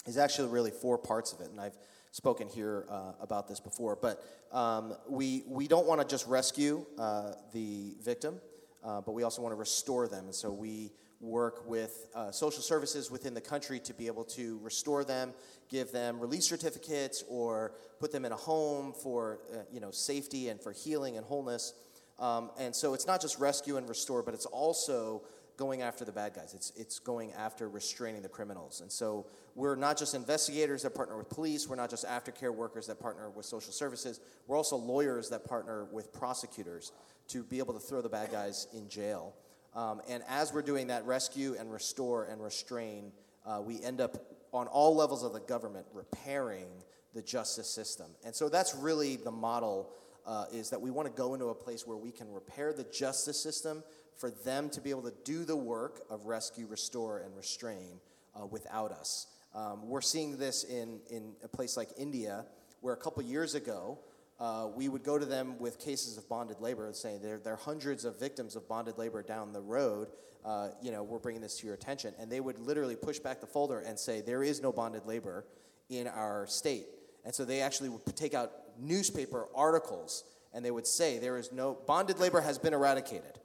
is 0.07 0.19
actually 0.19 0.49
really 0.49 0.71
four 0.71 0.99
parts 0.99 1.33
of 1.33 1.41
it, 1.41 1.51
and 1.51 1.61
I've 1.61 1.77
spoken 2.11 2.49
here 2.49 2.87
uh, 2.91 3.13
about 3.21 3.49
this 3.49 3.61
before. 3.61 3.97
But 3.97 4.23
um, 4.53 4.95
we 5.09 5.45
we 5.47 5.67
don't 5.67 5.87
want 5.87 6.01
to 6.01 6.07
just 6.07 6.27
rescue 6.27 6.85
uh, 6.99 7.33
the 7.53 7.95
victim, 8.03 8.41
uh, 8.85 9.01
but 9.01 9.13
we 9.13 9.23
also 9.23 9.43
want 9.43 9.53
to 9.53 9.59
restore 9.59 10.09
them, 10.09 10.27
and 10.27 10.35
so 10.35 10.53
we 10.53 10.93
work 11.21 11.67
with 11.67 12.09
uh, 12.15 12.31
social 12.31 12.63
services 12.63 13.11
within 13.11 13.33
the 13.35 13.41
country 13.41 13.81
to 13.81 13.95
be 13.95 14.07
able 14.07 14.25
to 14.25 14.59
restore 14.63 15.05
them, 15.05 15.33
give 15.71 15.91
them 15.91 16.21
release 16.21 16.47
certificates, 16.47 17.25
or 17.29 17.73
put 17.99 18.13
them 18.13 18.25
in 18.25 18.33
a 18.33 18.37
home 18.37 18.93
for 18.93 19.41
uh, 19.53 19.59
you 19.73 19.81
know 19.81 19.91
safety 19.91 20.49
and 20.49 20.61
for 20.61 20.73
healing 20.73 21.17
and 21.17 21.25
wholeness. 21.25 21.75
Um, 22.19 22.51
and 22.61 22.75
so 22.75 22.95
it's 22.95 23.09
not 23.09 23.21
just 23.21 23.41
rescue 23.41 23.77
and 23.77 23.89
restore, 23.89 24.23
but 24.23 24.35
it's 24.35 24.47
also 24.47 25.23
going 25.57 25.83
after 25.83 26.05
the 26.05 26.13
bad 26.13 26.35
guys. 26.35 26.55
It's, 26.55 26.73
it's 26.77 26.99
going 26.99 27.33
after 27.33 27.69
restraining 27.69 28.23
the 28.23 28.29
criminals. 28.29 28.81
And 28.81 28.91
so 28.91 29.27
we're 29.55 29.77
not 29.77 29.97
just 29.97 30.15
investigators 30.15 30.83
that 30.83 30.95
partner 30.95 31.17
with 31.17 31.29
police, 31.29 31.69
we're 31.69 31.77
not 31.77 31.91
just 31.91 32.07
aftercare 32.07 32.55
workers 32.55 32.87
that 32.89 33.01
partner 33.01 33.31
with 33.31 33.47
social 33.47 33.73
services, 33.73 34.21
we're 34.47 34.57
also 34.57 34.77
lawyers 34.77 35.29
that 35.31 35.45
partner 35.45 35.85
with 35.93 36.13
prosecutors 36.13 36.93
to 37.29 37.43
be 37.43 37.59
able 37.59 37.75
to 37.75 37.81
throw 37.81 38.03
the 38.03 38.09
bad 38.09 38.31
guys 38.31 38.67
in 38.75 38.89
jail. 38.89 39.35
Um, 39.75 40.01
and 40.09 40.23
as 40.29 40.53
we're 40.53 40.63
doing 40.63 40.89
that 40.89 41.05
rescue 41.05 41.57
and 41.59 41.73
restore 41.73 42.25
and 42.25 42.43
restrain, 42.43 43.13
uh, 43.45 43.61
we 43.65 43.83
end 43.83 44.01
up 44.01 44.17
on 44.53 44.67
all 44.69 44.95
levels 44.95 45.25
of 45.25 45.33
the 45.33 45.41
government 45.41 45.87
repairing 45.93 46.67
the 47.13 47.23
justice 47.23 47.69
system. 47.69 48.07
And 48.25 48.35
so 48.35 48.49
that's 48.49 48.75
really 48.75 49.17
the 49.17 49.31
model 49.31 49.91
uh, 50.27 50.47
is 50.53 50.71
that 50.71 50.81
we 50.81 50.91
want 50.91 51.07
to 51.07 51.15
go 51.15 51.35
into 51.35 51.47
a 51.47 51.55
place 51.55 51.87
where 51.87 51.97
we 51.97 52.11
can 52.11 52.33
repair 52.33 52.73
the 52.73 52.85
justice 52.85 53.41
system 53.41 53.83
for 54.17 54.31
them 54.31 54.71
to 54.71 54.81
be 54.81 54.91
able 54.91 55.03
to 55.03 55.15
do 55.25 55.45
the 55.45 55.57
work 55.57 56.03
of 56.11 56.27
rescue, 56.27 56.67
restore, 56.67 57.19
and 57.19 57.37
restrain 57.37 58.01
uh, 58.35 58.47
without 58.47 58.93
us. 58.93 59.27
Um, 59.55 59.89
we're 59.89 60.01
seeing 60.01 60.37
this 60.37 60.65
in, 60.65 61.01
in 61.11 61.33
a 61.43 61.49
place 61.49 61.77
like 61.77 61.91
India, 61.97 62.45
where 62.81 62.95
a 62.95 62.97
couple 62.97 63.23
years 63.23 63.55
ago, 63.55 63.99
uh, 64.41 64.67
we 64.75 64.89
would 64.89 65.05
go 65.05 65.19
to 65.19 65.25
them 65.25 65.59
with 65.59 65.79
cases 65.79 66.19
of 66.19 66.29
bonded 66.29 66.61
labor 66.61 66.87
and 66.87 66.97
say 66.97 67.19
there, 67.23 67.39
there 67.39 67.53
are 67.53 67.57
hundreds 67.57 68.05
of 68.05 68.19
victims 68.19 68.57
of 68.57 68.69
bonded 68.69 68.99
labor 68.99 69.23
down 69.23 69.53
the 69.53 69.61
road. 69.61 70.09
Uh, 70.45 70.69
you 70.83 70.91
know, 70.91 71.03
we're 71.03 71.21
bringing 71.21 71.41
this 71.41 71.59
to 71.59 71.67
your 71.67 71.75
attention. 71.75 72.13
And 72.19 72.31
they 72.31 72.41
would 72.41 72.59
literally 72.59 72.97
push 72.97 73.19
back 73.19 73.41
the 73.41 73.47
folder 73.47 73.79
and 73.81 73.99
say, 73.99 74.21
there 74.21 74.43
is 74.43 74.61
no 74.61 74.73
bonded 74.73 75.07
labor 75.07 75.45
in 75.89 76.09
our 76.09 76.47
state. 76.49 76.87
And 77.25 77.35
so 77.35 77.45
they 77.45 77.61
actually 77.61 77.89
would 77.89 78.05
take 78.17 78.35
out 78.35 78.51
newspaper 78.79 79.47
articles 79.55 80.25
and 80.53 80.65
they 80.65 80.71
would 80.71 80.87
say, 80.87 81.19
there 81.19 81.39
is 81.39 81.51
no, 81.53 81.79
bonded 81.87 82.19
labor 82.19 82.41
has 82.41 82.59
been 82.59 82.75
eradicated. 82.75 83.39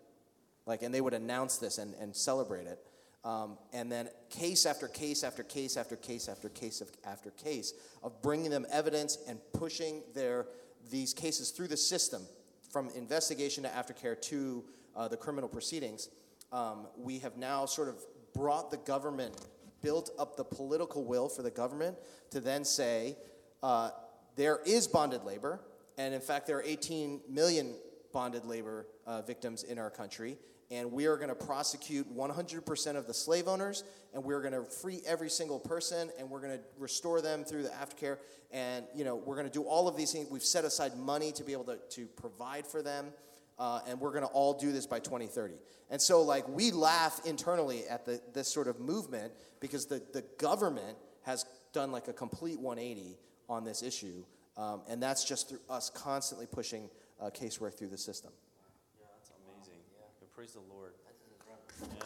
Like, 0.70 0.84
and 0.84 0.94
they 0.94 1.02
would 1.02 1.16
announce 1.16 1.58
this 1.58 1.80
and, 1.80 1.96
and 1.96 2.16
celebrate 2.16 2.68
it. 2.68 2.80
Um, 3.26 3.58
and 3.74 3.92
then 3.92 4.08
case 4.30 4.68
after 4.68 4.88
case 4.88 5.24
after 5.24 5.42
case 5.42 5.76
after 5.76 5.96
case 5.96 6.30
after 6.30 6.48
case 6.48 6.80
of, 6.80 6.92
after 7.04 7.32
case 7.32 7.74
of 8.04 8.22
bringing 8.22 8.52
them 8.52 8.68
evidence 8.72 9.18
and 9.28 9.40
pushing 9.52 10.04
their 10.14 10.46
these 10.92 11.12
cases 11.12 11.50
through 11.50 11.68
the 11.68 11.76
system, 11.76 12.22
from 12.72 12.90
investigation 12.96 13.64
to 13.64 13.70
aftercare 13.70 14.20
to 14.22 14.64
uh, 14.96 15.08
the 15.08 15.18
criminal 15.18 15.50
proceedings, 15.50 16.10
um, 16.52 16.86
we 16.96 17.18
have 17.18 17.36
now 17.36 17.66
sort 17.66 17.90
of 17.90 17.96
brought 18.36 18.70
the 18.70 18.78
government, 18.78 19.36
built 19.82 20.12
up 20.20 20.38
the 20.38 20.44
political 20.44 21.04
will 21.04 21.28
for 21.28 21.42
the 21.42 21.52
government 21.52 21.98
to 22.30 22.40
then 22.40 22.64
say 22.64 23.18
uh, 23.64 23.90
there 24.36 24.60
is 24.68 24.88
bonded 24.88 25.24
labor, 25.24 25.62
and 25.98 26.14
in 26.14 26.22
fact, 26.22 26.46
there 26.46 26.58
are 26.58 26.64
18 26.64 27.22
million 27.28 27.74
bonded 28.14 28.46
labor 28.46 28.86
uh, 29.08 29.22
victims 29.24 29.64
in 29.64 29.78
our 29.78 29.90
country, 29.90 30.38
and 30.72 30.92
we 30.92 31.08
are 31.08 31.18
going 31.18 31.30
to 31.30 31.36
prosecute 31.36 32.16
100% 32.16 32.96
of 32.96 33.08
the 33.08 33.14
slave 33.14 33.48
owners, 33.48 33.84
and 34.14 34.24
we're 34.24 34.42
going 34.42 34.54
to 34.54 34.64
free 34.64 35.02
every 35.06 35.30
single 35.30 35.60
person, 35.60 36.12
and 36.20 36.30
we're 36.30 36.42
going 36.42 36.58
to 36.58 36.64
restore 36.78 37.22
them 37.22 37.44
through 37.44 37.64
the 37.64 37.70
aftercare, 37.70 38.18
and 38.52 38.86
you 38.96 39.04
know 39.04 39.16
we're 39.16 39.36
going 39.36 39.48
to 39.48 39.54
do 39.54 39.64
all 39.64 39.88
of 39.88 39.98
these 39.98 40.12
things. 40.12 40.30
We've 40.30 40.44
set 40.44 40.66
aside 40.66 40.98
money 40.98 41.32
to 41.34 41.44
be 41.44 41.54
able 41.54 41.66
to, 41.66 41.78
to 41.78 42.06
provide 42.06 42.68
for 42.68 42.82
them, 42.82 43.08
uh, 43.58 43.82
and 43.88 44.00
we're 44.00 44.12
going 44.12 44.24
to 44.24 44.30
all 44.30 44.54
do 44.54 44.72
this 44.72 44.86
by 44.86 45.00
2030. 45.00 45.56
And 45.90 46.00
so, 46.02 46.22
like, 46.22 46.48
we 46.48 46.72
laugh 46.72 47.20
internally 47.26 47.88
at 47.88 48.06
the, 48.06 48.22
this 48.34 48.48
sort 48.48 48.68
of 48.68 48.80
movement 48.80 49.34
because 49.60 49.88
the, 49.88 50.02
the 50.14 50.24
government 50.38 50.98
has 51.24 51.46
done 51.74 51.92
like 51.92 52.08
a 52.08 52.14
complete 52.14 52.60
180 52.60 53.18
on 53.50 53.64
this 53.64 53.82
issue, 53.82 54.24
um, 54.56 54.82
and 54.88 55.02
that's 55.02 55.24
just 55.24 55.50
through 55.50 55.60
us 55.68 55.90
constantly 55.90 56.46
pushing 56.46 56.90
uh, 57.20 57.32
casework 57.32 57.78
through 57.78 57.90
the 57.90 57.98
system. 57.98 58.32
Praise 60.40 60.54
the 60.54 60.74
Lord. 60.74 60.94
Yeah. 61.46 62.06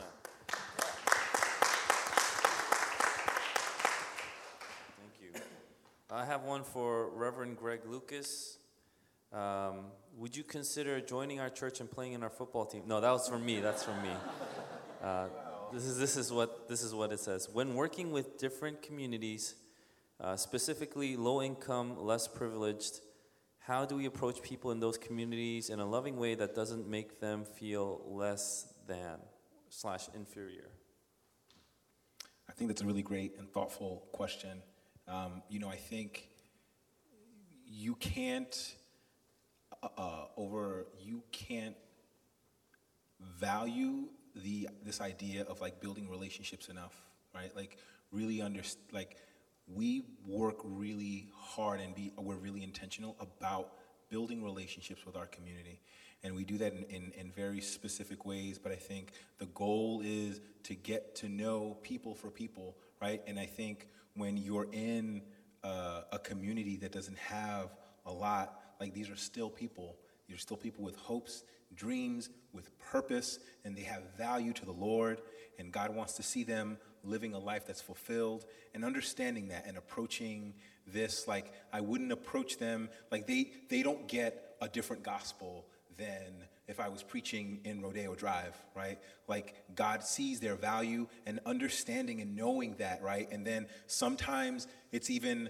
Thank 4.98 5.22
you. 5.22 5.40
I 6.10 6.26
have 6.26 6.42
one 6.42 6.64
for 6.64 7.10
Reverend 7.10 7.58
Greg 7.58 7.82
Lucas. 7.88 8.58
Um, 9.32 9.92
would 10.18 10.36
you 10.36 10.44
consider 10.44 11.00
joining 11.00 11.42
our 11.42 11.52
church 11.52 11.80
and 11.80 11.92
playing 11.92 12.14
in 12.14 12.24
our 12.24 12.32
football 12.32 12.66
team? 12.66 12.82
No, 12.88 13.00
that 13.00 13.12
was 13.12 13.30
for 13.30 13.38
me. 13.38 13.60
That's 13.60 13.84
for 13.84 13.94
me. 14.02 14.10
Uh, 15.04 15.28
this 15.72 15.84
is 15.84 16.00
this 16.00 16.18
is 16.18 16.32
what 16.32 16.68
this 16.68 16.82
is 16.82 16.92
what 16.92 17.12
it 17.12 17.20
says. 17.20 17.48
When 17.54 17.76
working 17.76 18.12
with 18.12 18.40
different 18.40 18.82
communities, 18.82 19.54
uh, 20.20 20.38
specifically 20.38 21.16
low 21.16 21.40
income, 21.40 22.04
less 22.04 22.28
privileged. 22.28 23.00
How 23.66 23.86
do 23.86 23.96
we 23.96 24.06
approach 24.08 24.42
people 24.42 24.72
in 24.72 24.82
those 24.82 24.98
communities 24.98 25.70
in 25.70 25.80
a 25.80 25.86
loving 25.86 26.18
way 26.18 26.36
that 26.36 26.54
doesn't 26.54 26.86
make 26.86 27.22
them 27.22 27.46
feel 27.46 28.02
less 28.06 28.68
than 28.88 29.20
slash 29.70 30.10
inferior? 30.14 30.70
I 32.50 32.52
think 32.52 32.68
that's 32.68 32.82
a 32.82 32.86
really 32.86 33.02
great 33.02 33.38
and 33.38 33.50
thoughtful 33.50 34.10
question. 34.12 34.62
Um, 35.08 35.44
you 35.48 35.60
know, 35.60 35.70
I 35.70 35.78
think 35.78 36.28
you 37.66 37.96
can't 37.96 38.76
uh, 39.98 40.26
over 40.36 40.88
you 41.02 41.24
can't 41.32 41.78
value 43.40 44.10
the 44.36 44.68
this 44.84 45.00
idea 45.00 45.44
of 45.44 45.62
like 45.62 45.80
building 45.80 46.10
relationships 46.10 46.68
enough, 46.68 46.96
right? 47.34 47.56
Like 47.56 47.78
really 48.12 48.42
under 48.42 48.62
like 48.92 49.16
we 49.68 50.04
work 50.28 50.58
really 50.64 51.28
hard 51.36 51.80
and 51.80 51.96
be 51.96 52.12
we're 52.18 52.36
really 52.36 52.64
intentional 52.64 53.16
about 53.20 53.74
building 54.10 54.44
relationships 54.44 55.06
with 55.06 55.16
our 55.16 55.26
community. 55.28 55.80
And 56.24 56.36
we 56.36 56.46
do 56.46 56.58
that 56.60 56.74
in, 56.74 56.84
in, 56.84 57.12
in, 57.18 57.32
very 57.32 57.60
specific 57.60 58.26
ways 58.26 58.58
but 58.58 58.72
i 58.72 58.76
think 58.76 59.12
the 59.40 59.48
goal 59.48 60.02
is 60.06 60.40
to 60.64 60.76
get 60.76 61.16
to 61.16 61.30
know 61.30 61.78
people 61.82 62.16
for 62.16 62.30
people 62.30 62.78
right? 63.02 63.22
And 63.28 63.40
i 63.40 63.46
think 63.46 63.88
when 64.16 64.38
you're 64.38 64.68
in 64.72 65.22
uh, 65.64 66.02
a 66.12 66.20
community 66.20 66.78
that 66.78 66.92
doesn't 66.92 67.18
have 67.18 67.76
a 68.06 68.12
lot 68.12 68.60
like 68.80 68.94
these 68.94 69.10
are 69.10 69.16
still 69.16 69.50
people. 69.50 69.96
Are 70.32 70.38
still 70.38 70.58
people 70.58 70.84
with 70.84 70.96
hopes 70.96 71.44
dreams 71.76 72.30
with 72.54 72.78
purpose 72.80 73.40
and 73.66 73.76
they 73.76 73.82
have 73.82 74.02
value 74.18 74.54
to 74.54 74.66
the 74.66 74.72
lord 74.72 75.22
and 75.60 75.72
god 75.72 75.94
wants 75.94 76.14
to 76.14 76.24
see 76.24 76.44
them 76.44 76.78
living 77.04 77.34
a 77.34 77.40
life 77.40 77.68
that's 77.68 77.82
fulfilled 77.82 78.46
and 78.74 78.86
understanding 78.86 79.50
that 79.50 79.66
and 79.68 79.78
approaching 79.78 80.54
this 80.88 81.28
like 81.28 81.52
I 81.72 81.82
wouldn't 81.82 82.12
approach 82.12 82.58
them 82.58 82.90
like 83.12 83.28
they 83.28 83.52
they 83.70 83.84
don't 83.84 84.08
get 84.08 84.56
a 84.62 84.68
different 84.68 85.04
gospel 85.04 85.66
than 85.98 86.48
if 86.68 86.80
I 86.80 86.88
was 86.88 87.04
preaching 87.04 87.60
in 87.66 87.82
Rodeo 87.82 88.16
Drive, 88.16 88.56
right? 88.76 88.98
Like 89.28 89.56
God 89.76 90.04
sees 90.04 90.40
their 90.40 90.56
value 90.56 91.08
and 91.26 91.40
understanding 91.46 92.22
and 92.22 92.36
knowing 92.36 92.76
that, 92.76 93.04
right? 93.04 93.30
And 93.32 93.46
then 93.46 93.68
sometimes 93.86 94.68
it's 94.92 95.10
even 95.10 95.50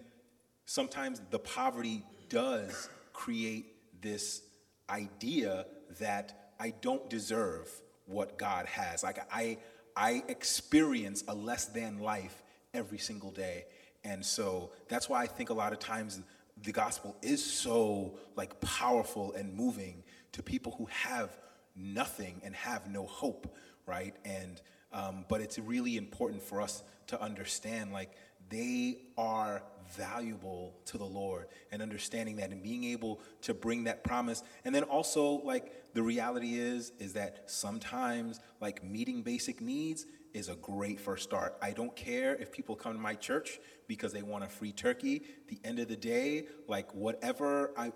sometimes 0.65 1.21
the 1.29 1.39
poverty 1.39 2.03
does 2.29 2.89
create 3.13 4.01
this 4.01 4.41
idea 4.89 5.65
that 5.99 6.51
I 6.59 6.73
don't 6.81 7.09
deserve 7.09 7.69
what 8.05 8.37
God 8.37 8.65
has. 8.65 9.03
Like 9.03 9.19
I 9.31 9.57
I 9.95 10.23
experience 10.27 11.23
a 11.27 11.35
less 11.35 11.65
than 11.65 11.99
life 11.99 12.43
every 12.73 12.97
single 12.97 13.31
day. 13.31 13.65
And 14.03 14.25
so 14.25 14.71
that's 14.87 15.07
why 15.07 15.21
I 15.21 15.27
think 15.27 15.49
a 15.49 15.53
lot 15.53 15.73
of 15.73 15.79
times 15.79 16.21
the 16.61 16.71
gospel 16.71 17.15
is 17.21 17.43
so 17.43 18.17
like 18.35 18.59
powerful 18.61 19.33
and 19.33 19.53
moving 19.53 20.03
to 20.33 20.43
people 20.43 20.73
who 20.77 20.85
have 20.85 21.37
nothing 21.75 22.41
and 22.43 22.55
have 22.55 22.89
no 22.89 23.05
hope, 23.05 23.55
right? 23.85 24.15
And 24.25 24.61
um, 24.91 25.25
but 25.27 25.41
it's 25.41 25.57
really 25.57 25.97
important 25.97 26.43
for 26.43 26.61
us 26.61 26.83
to 27.07 27.19
understand 27.21 27.91
like 27.91 28.11
they 28.49 28.99
are 29.17 29.63
valuable 29.91 30.73
to 30.85 30.97
the 30.97 31.05
Lord 31.05 31.47
and 31.71 31.81
understanding 31.81 32.37
that 32.37 32.51
and 32.51 32.61
being 32.61 32.83
able 32.85 33.19
to 33.41 33.53
bring 33.53 33.85
that 33.85 34.03
promise. 34.03 34.43
And 34.65 34.73
then 34.73 34.83
also 34.83 35.41
like 35.43 35.93
the 35.93 36.03
reality 36.03 36.55
is 36.55 36.91
is 36.99 37.13
that 37.13 37.49
sometimes 37.49 38.39
like 38.61 38.83
meeting 38.83 39.21
basic 39.21 39.61
needs 39.61 40.05
is 40.33 40.49
a 40.49 40.55
great 40.55 40.99
first 40.99 41.23
start. 41.23 41.55
I 41.61 41.71
don't 41.71 41.95
care 41.95 42.35
if 42.35 42.51
people 42.51 42.75
come 42.75 42.93
to 42.93 42.99
my 42.99 43.13
church 43.13 43.59
because 43.87 44.11
they 44.11 44.23
want 44.23 44.43
a 44.43 44.47
free 44.47 44.71
turkey. 44.71 45.23
the 45.47 45.59
end 45.63 45.79
of 45.79 45.87
the 45.87 45.95
day, 45.95 46.47
like 46.67 46.93
whatever 46.95 47.71
I 47.77 47.91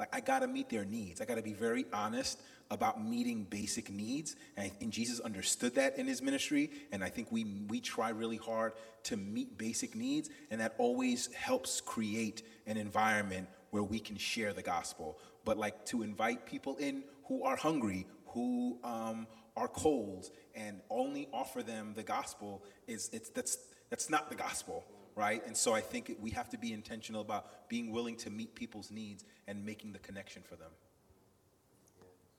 like 0.00 0.08
I 0.14 0.20
got 0.20 0.40
to 0.40 0.48
meet 0.48 0.70
their 0.70 0.86
needs. 0.86 1.20
I 1.20 1.26
got 1.26 1.36
to 1.36 1.42
be 1.42 1.52
very 1.52 1.84
honest 1.92 2.40
about 2.70 3.04
meeting 3.04 3.44
basic 3.44 3.90
needs. 3.90 4.34
And, 4.56 4.72
and, 4.80 4.90
Jesus 4.90 5.20
understood 5.20 5.74
that 5.74 5.98
in 5.98 6.06
his 6.06 6.22
ministry. 6.22 6.70
And 6.90 7.04
I 7.04 7.10
think 7.10 7.30
we, 7.30 7.44
we 7.68 7.80
try 7.80 8.10
really 8.10 8.38
hard 8.38 8.72
to 9.04 9.16
meet 9.16 9.58
basic 9.58 9.94
needs. 9.94 10.30
And 10.50 10.60
that 10.60 10.74
always 10.78 11.32
helps 11.34 11.80
create 11.80 12.42
an 12.66 12.76
environment 12.76 13.48
where 13.70 13.82
we 13.82 13.98
can 13.98 14.16
share 14.16 14.52
the 14.52 14.62
gospel. 14.62 15.18
But 15.44 15.58
like 15.58 15.84
to 15.86 16.02
invite 16.02 16.46
people 16.46 16.76
in 16.76 17.04
who 17.24 17.44
are 17.44 17.56
hungry, 17.56 18.06
who 18.28 18.78
um, 18.82 19.26
are 19.56 19.68
cold, 19.68 20.30
and 20.54 20.80
only 20.88 21.28
offer 21.32 21.62
them 21.62 21.92
the 21.94 22.02
gospel 22.02 22.62
is 22.86 23.10
it's, 23.12 23.28
that's, 23.30 23.58
that's 23.90 24.08
not 24.08 24.30
the 24.30 24.36
gospel. 24.36 24.86
Right? 25.20 25.46
And 25.46 25.54
so 25.54 25.74
I 25.74 25.82
think 25.82 26.16
we 26.18 26.30
have 26.30 26.48
to 26.48 26.56
be 26.56 26.72
intentional 26.72 27.20
about 27.20 27.68
being 27.68 27.90
willing 27.90 28.16
to 28.16 28.30
meet 28.30 28.54
people's 28.54 28.90
needs 28.90 29.22
and 29.46 29.66
making 29.66 29.92
the 29.92 29.98
connection 29.98 30.40
for 30.40 30.56
them. 30.56 30.70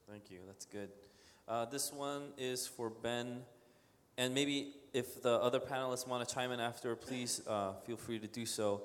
Thank 0.10 0.32
you. 0.32 0.40
That's 0.48 0.66
good. 0.66 0.90
Uh, 1.48 1.66
this 1.66 1.94
one 1.94 2.30
is 2.40 2.66
for 2.66 2.90
Ben. 2.90 3.44
And 4.18 4.34
maybe 4.34 4.74
if 4.94 5.22
the 5.22 5.34
other 5.34 5.60
panelists 5.60 6.08
want 6.08 6.28
to 6.28 6.34
chime 6.34 6.52
in 6.52 6.60
after, 6.60 6.96
please 6.96 7.42
uh, 7.48 7.74
feel 7.86 7.98
free 7.98 8.18
to 8.18 8.26
do 8.26 8.48
so. 8.48 8.82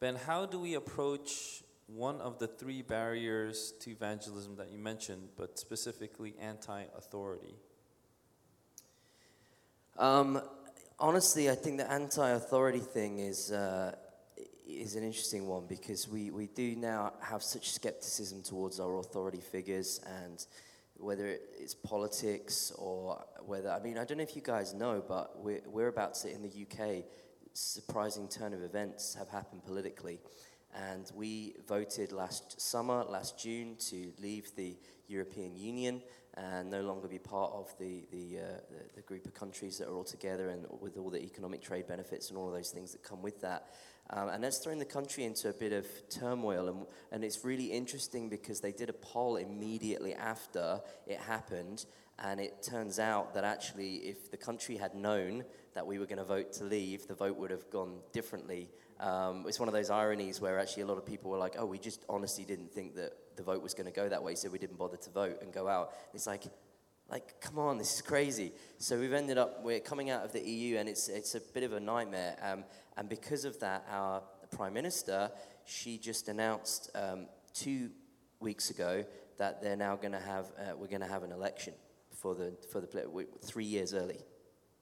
Ben, 0.00 0.16
how 0.16 0.46
do 0.46 0.58
we 0.58 0.72
approach 0.72 1.62
one 1.88 2.22
of 2.22 2.38
the 2.38 2.46
three 2.46 2.80
barriers 2.80 3.74
to 3.80 3.90
evangelism 3.90 4.56
that 4.56 4.70
you 4.70 4.78
mentioned, 4.78 5.28
but 5.36 5.58
specifically 5.58 6.34
anti 6.40 6.84
authority? 6.96 7.54
Um, 9.98 10.40
honestly, 10.98 11.50
I 11.50 11.54
think 11.54 11.78
the 11.78 11.90
anti 11.90 12.30
authority 12.30 12.80
thing 12.80 13.18
is. 13.18 13.52
Uh, 13.52 13.94
is 14.68 14.96
an 14.96 15.04
interesting 15.04 15.46
one 15.46 15.64
because 15.68 16.08
we, 16.08 16.30
we 16.32 16.48
do 16.48 16.74
now 16.74 17.12
have 17.20 17.40
such 17.40 17.70
skepticism 17.70 18.42
towards 18.42 18.80
our 18.80 18.98
authority 18.98 19.40
figures 19.40 20.00
and 20.24 20.44
whether 20.96 21.36
it's 21.58 21.74
politics 21.74 22.72
or 22.76 23.22
whether, 23.44 23.70
I 23.70 23.80
mean, 23.80 23.98
I 23.98 24.04
don't 24.04 24.18
know 24.18 24.24
if 24.24 24.34
you 24.34 24.42
guys 24.42 24.74
know, 24.74 25.04
but 25.06 25.38
we're, 25.38 25.62
we're 25.66 25.88
about 25.88 26.14
to, 26.14 26.32
in 26.32 26.42
the 26.42 26.48
UK, 26.48 27.04
surprising 27.52 28.28
turn 28.28 28.54
of 28.54 28.62
events 28.62 29.14
have 29.14 29.28
happened 29.28 29.64
politically. 29.64 30.20
And 30.74 31.10
we 31.14 31.54
voted 31.68 32.12
last 32.12 32.60
summer, 32.60 33.04
last 33.04 33.38
June, 33.38 33.76
to 33.90 34.12
leave 34.20 34.54
the 34.56 34.76
European 35.08 35.56
Union 35.56 36.02
and 36.36 36.70
no 36.70 36.82
longer 36.82 37.08
be 37.08 37.18
part 37.18 37.50
of 37.54 37.72
the, 37.78 38.04
the, 38.12 38.38
uh, 38.38 38.42
the, 38.70 38.96
the, 38.96 39.02
group 39.02 39.24
of 39.24 39.32
countries 39.32 39.78
that 39.78 39.88
are 39.88 39.94
all 39.94 40.04
together 40.04 40.50
and 40.50 40.66
with 40.80 40.98
all 40.98 41.08
the 41.08 41.22
economic 41.22 41.62
trade 41.62 41.86
benefits 41.86 42.28
and 42.28 42.36
all 42.36 42.46
of 42.46 42.52
those 42.52 42.70
things 42.70 42.92
that 42.92 43.02
come 43.02 43.22
with 43.22 43.40
that. 43.40 43.70
Um, 44.10 44.28
and 44.28 44.44
that's 44.44 44.58
thrown 44.58 44.78
the 44.78 44.84
country 44.84 45.24
into 45.24 45.48
a 45.48 45.52
bit 45.52 45.72
of 45.72 45.86
turmoil. 46.10 46.68
And, 46.68 46.86
and 47.10 47.24
it's 47.24 47.44
really 47.44 47.72
interesting 47.72 48.28
because 48.28 48.60
they 48.60 48.72
did 48.72 48.90
a 48.90 48.92
poll 48.92 49.36
immediately 49.36 50.14
after 50.14 50.80
it 51.06 51.18
happened. 51.18 51.86
And 52.18 52.38
it 52.38 52.62
turns 52.62 52.98
out 52.98 53.34
that 53.34 53.44
actually, 53.44 53.96
if 53.96 54.30
the 54.30 54.36
country 54.36 54.76
had 54.76 54.94
known 54.94 55.44
that 55.74 55.86
we 55.86 55.98
were 55.98 56.06
going 56.06 56.18
to 56.18 56.24
vote 56.24 56.52
to 56.54 56.64
leave, 56.64 57.06
the 57.06 57.14
vote 57.14 57.36
would 57.36 57.50
have 57.50 57.68
gone 57.70 57.98
differently. 58.12 58.68
Um, 59.00 59.44
it's 59.46 59.58
one 59.58 59.68
of 59.68 59.74
those 59.74 59.90
ironies 59.90 60.40
where 60.40 60.58
actually 60.58 60.84
a 60.84 60.86
lot 60.86 60.98
of 60.98 61.04
people 61.04 61.30
were 61.30 61.38
like, 61.38 61.56
oh, 61.58 61.66
we 61.66 61.78
just 61.78 62.04
honestly 62.08 62.44
didn't 62.44 62.72
think 62.72 62.94
that 62.96 63.12
the 63.36 63.42
vote 63.42 63.62
was 63.62 63.74
going 63.74 63.86
to 63.86 63.92
go 63.92 64.08
that 64.08 64.22
way, 64.22 64.34
so 64.34 64.48
we 64.48 64.58
didn't 64.58 64.78
bother 64.78 64.96
to 64.96 65.10
vote 65.10 65.38
and 65.42 65.52
go 65.52 65.68
out. 65.68 65.92
It's 66.14 66.26
like, 66.26 66.44
like, 67.10 67.40
come 67.40 67.58
on, 67.58 67.78
this 67.78 67.94
is 67.94 68.02
crazy. 68.02 68.52
So 68.78 68.98
we've 68.98 69.12
ended 69.12 69.38
up, 69.38 69.62
we're 69.62 69.80
coming 69.80 70.10
out 70.10 70.24
of 70.24 70.32
the 70.32 70.40
EU, 70.40 70.76
and 70.78 70.88
it's, 70.88 71.08
it's 71.08 71.34
a 71.34 71.40
bit 71.40 71.62
of 71.62 71.72
a 71.72 71.80
nightmare. 71.80 72.36
Um, 72.42 72.64
and 72.96 73.08
because 73.08 73.44
of 73.44 73.58
that, 73.60 73.86
our 73.90 74.22
Prime 74.50 74.74
Minister, 74.74 75.30
she 75.64 75.98
just 75.98 76.28
announced 76.28 76.90
um, 76.94 77.26
two 77.52 77.90
weeks 78.40 78.70
ago 78.70 79.04
that 79.38 79.62
they're 79.62 79.76
now 79.76 79.96
going 79.96 80.12
to 80.12 80.20
have, 80.20 80.46
uh, 80.58 80.76
we're 80.76 80.88
going 80.88 81.00
to 81.00 81.06
have 81.06 81.22
an 81.22 81.32
election 81.32 81.74
for 82.10 82.34
the, 82.34 82.54
for 82.72 82.80
the, 82.80 83.26
three 83.44 83.64
years 83.64 83.94
early. 83.94 84.18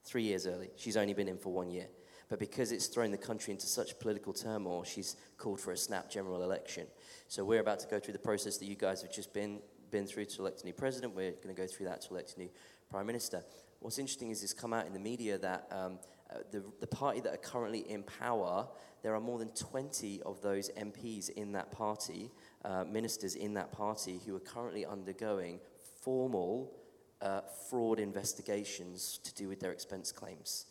Three 0.05 0.23
years 0.23 0.47
early. 0.47 0.71
She's 0.77 0.97
only 0.97 1.15
been 1.15 1.29
in 1.29 1.39
for 1.39 1.53
one 1.53 1.71
year. 1.71 1.87
But 2.29 2.39
because 2.39 2.73
it's 2.73 2.87
thrown 2.87 3.11
the 3.11 3.19
country 3.19 3.53
into 3.53 3.67
such 3.67 3.99
political 3.99 4.33
turmoil, 4.33 4.85
she's 4.85 5.17
called 5.37 5.61
for 5.61 5.73
a 5.73 5.77
snap 5.77 6.11
general 6.11 6.43
election. 6.43 6.87
So 7.29 7.45
we're 7.45 7.61
about 7.61 7.81
to 7.81 7.89
go 7.89 7.99
through 7.99 8.15
the 8.15 8.19
process 8.19 8.57
that 8.59 8.67
you 8.67 8.77
guys 8.77 9.03
have 9.03 9.13
just 9.13 9.33
been, 9.33 9.61
been 9.91 10.07
through 10.07 10.27
to 10.27 10.41
elect 10.41 10.63
a 10.63 10.67
new 10.67 10.73
president. 10.73 11.15
We're 11.15 11.33
going 11.33 11.55
to 11.55 11.61
go 11.61 11.67
through 11.67 11.87
that 11.87 12.01
to 12.03 12.11
elect 12.11 12.35
a 12.37 12.41
new 12.41 12.51
prime 12.91 13.07
minister. 13.07 13.45
What's 13.81 13.99
interesting 13.99 14.31
is 14.31 14.43
it's 14.43 14.55
come 14.55 14.73
out 14.73 14.87
in 14.87 14.95
the 14.95 14.99
media 14.99 15.37
that 15.39 15.69
um, 15.71 15.99
uh, 16.31 16.39
the, 16.51 16.65
the 16.81 16.87
party 16.87 17.21
that 17.21 17.35
are 17.35 17.39
currently 17.39 17.81
in 17.81 18.03
power, 18.03 18.67
there 19.03 19.15
are 19.15 19.21
more 19.21 19.39
than 19.39 19.49
20 19.49 20.23
of 20.23 20.41
those 20.41 20.71
MPs 20.71 21.29
in 21.31 21.53
that 21.53 21.71
party, 21.71 22.31
uh, 22.65 22.85
ministers 22.85 23.35
in 23.35 23.55
that 23.55 23.73
party, 23.73 24.21
who 24.25 24.35
are 24.35 24.41
currently 24.41 24.87
undergoing 24.87 25.61
formal 26.03 26.73
uh, 27.21 27.43
fraud 27.69 27.99
investigations 27.99 29.21
to 29.23 29.35
do 29.35 29.49
with 29.49 29.61
their 29.61 29.73
expense 29.73 30.13
claims. 30.13 30.67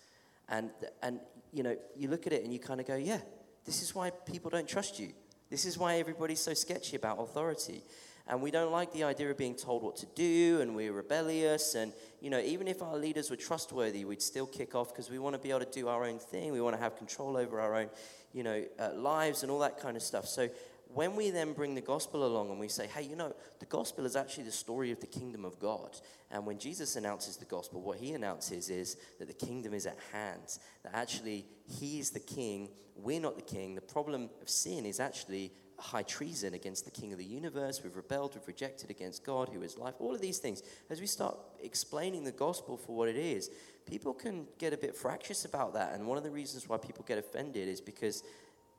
And, 0.49 0.71
and, 1.01 1.19
you 1.53 1.63
know, 1.63 1.77
you 1.95 2.09
look 2.09 2.27
at 2.27 2.33
it 2.33 2.43
and 2.43 2.51
you 2.51 2.59
kind 2.59 2.81
of 2.81 2.87
go, 2.87 2.95
yeah, 2.95 3.19
this 3.63 3.81
is 3.81 3.95
why 3.95 4.09
people 4.09 4.49
don't 4.49 4.67
trust 4.67 4.99
you. 4.99 5.13
This 5.49 5.65
is 5.65 5.77
why 5.77 5.97
everybody's 5.97 6.41
so 6.41 6.53
sketchy 6.53 6.95
about 6.95 7.19
authority. 7.21 7.83
And 8.25 8.41
we 8.41 8.51
don't 8.51 8.71
like 8.71 8.91
the 8.93 9.03
idea 9.03 9.29
of 9.29 9.37
being 9.37 9.53
told 9.53 9.83
what 9.83 9.97
to 9.97 10.05
do, 10.15 10.61
and 10.61 10.75
we're 10.75 10.93
rebellious. 10.93 11.75
And, 11.75 11.91
you 12.21 12.29
know, 12.29 12.39
even 12.39 12.67
if 12.69 12.81
our 12.81 12.97
leaders 12.97 13.29
were 13.29 13.35
trustworthy, 13.35 14.05
we'd 14.05 14.21
still 14.21 14.45
kick 14.47 14.75
off 14.75 14.93
because 14.93 15.09
we 15.09 15.19
want 15.19 15.35
to 15.35 15.39
be 15.39 15.49
able 15.49 15.59
to 15.59 15.71
do 15.71 15.89
our 15.89 16.05
own 16.05 16.19
thing. 16.19 16.53
We 16.53 16.61
want 16.61 16.75
to 16.75 16.81
have 16.81 16.95
control 16.95 17.35
over 17.35 17.59
our 17.59 17.75
own, 17.75 17.89
you 18.31 18.43
know, 18.43 18.63
uh, 18.79 18.93
lives 18.93 19.43
and 19.43 19.51
all 19.51 19.59
that 19.59 19.77
kind 19.79 19.97
of 19.97 20.03
stuff. 20.03 20.25
So 20.25 20.49
when 20.93 21.15
we 21.15 21.29
then 21.29 21.53
bring 21.53 21.75
the 21.75 21.81
gospel 21.81 22.25
along 22.25 22.49
and 22.49 22.59
we 22.59 22.67
say, 22.67 22.87
hey, 22.87 23.03
you 23.03 23.15
know, 23.15 23.33
the 23.59 23.65
gospel 23.65 24.05
is 24.05 24.15
actually 24.15 24.43
the 24.43 24.51
story 24.51 24.91
of 24.91 24.99
the 24.99 25.07
kingdom 25.07 25.45
of 25.45 25.59
God. 25.59 25.97
And 26.31 26.45
when 26.45 26.57
Jesus 26.57 26.95
announces 26.95 27.37
the 27.37 27.45
gospel, 27.45 27.81
what 27.81 27.97
he 27.97 28.13
announces 28.13 28.69
is 28.69 28.97
that 29.19 29.27
the 29.27 29.45
kingdom 29.45 29.73
is 29.73 29.85
at 29.85 29.97
hand, 30.11 30.57
that 30.83 30.93
actually 30.93 31.45
he 31.67 31.99
is 31.99 32.11
the 32.11 32.19
king, 32.19 32.69
we're 32.95 33.19
not 33.19 33.35
the 33.35 33.41
king. 33.41 33.75
The 33.75 33.81
problem 33.81 34.29
of 34.41 34.49
sin 34.49 34.85
is 34.85 34.99
actually 34.99 35.51
high 35.79 36.03
treason 36.03 36.53
against 36.53 36.85
the 36.85 36.91
king 36.91 37.11
of 37.11 37.17
the 37.17 37.25
universe. 37.25 37.81
We've 37.83 37.95
rebelled, 37.95 38.35
we've 38.35 38.47
rejected 38.47 38.89
against 38.89 39.25
God, 39.25 39.49
who 39.49 39.61
is 39.63 39.77
life. 39.77 39.95
All 39.99 40.13
of 40.13 40.21
these 40.21 40.37
things. 40.37 40.63
As 40.89 41.01
we 41.01 41.07
start 41.07 41.37
explaining 41.61 42.23
the 42.23 42.31
gospel 42.31 42.77
for 42.77 42.95
what 42.95 43.09
it 43.09 43.17
is, 43.17 43.49
people 43.85 44.13
can 44.13 44.47
get 44.59 44.73
a 44.73 44.77
bit 44.77 44.95
fractious 44.95 45.45
about 45.45 45.73
that. 45.73 45.93
And 45.93 46.07
one 46.07 46.17
of 46.17 46.23
the 46.23 46.31
reasons 46.31 46.69
why 46.69 46.77
people 46.77 47.03
get 47.07 47.17
offended 47.17 47.67
is 47.67 47.81
because 47.81 48.23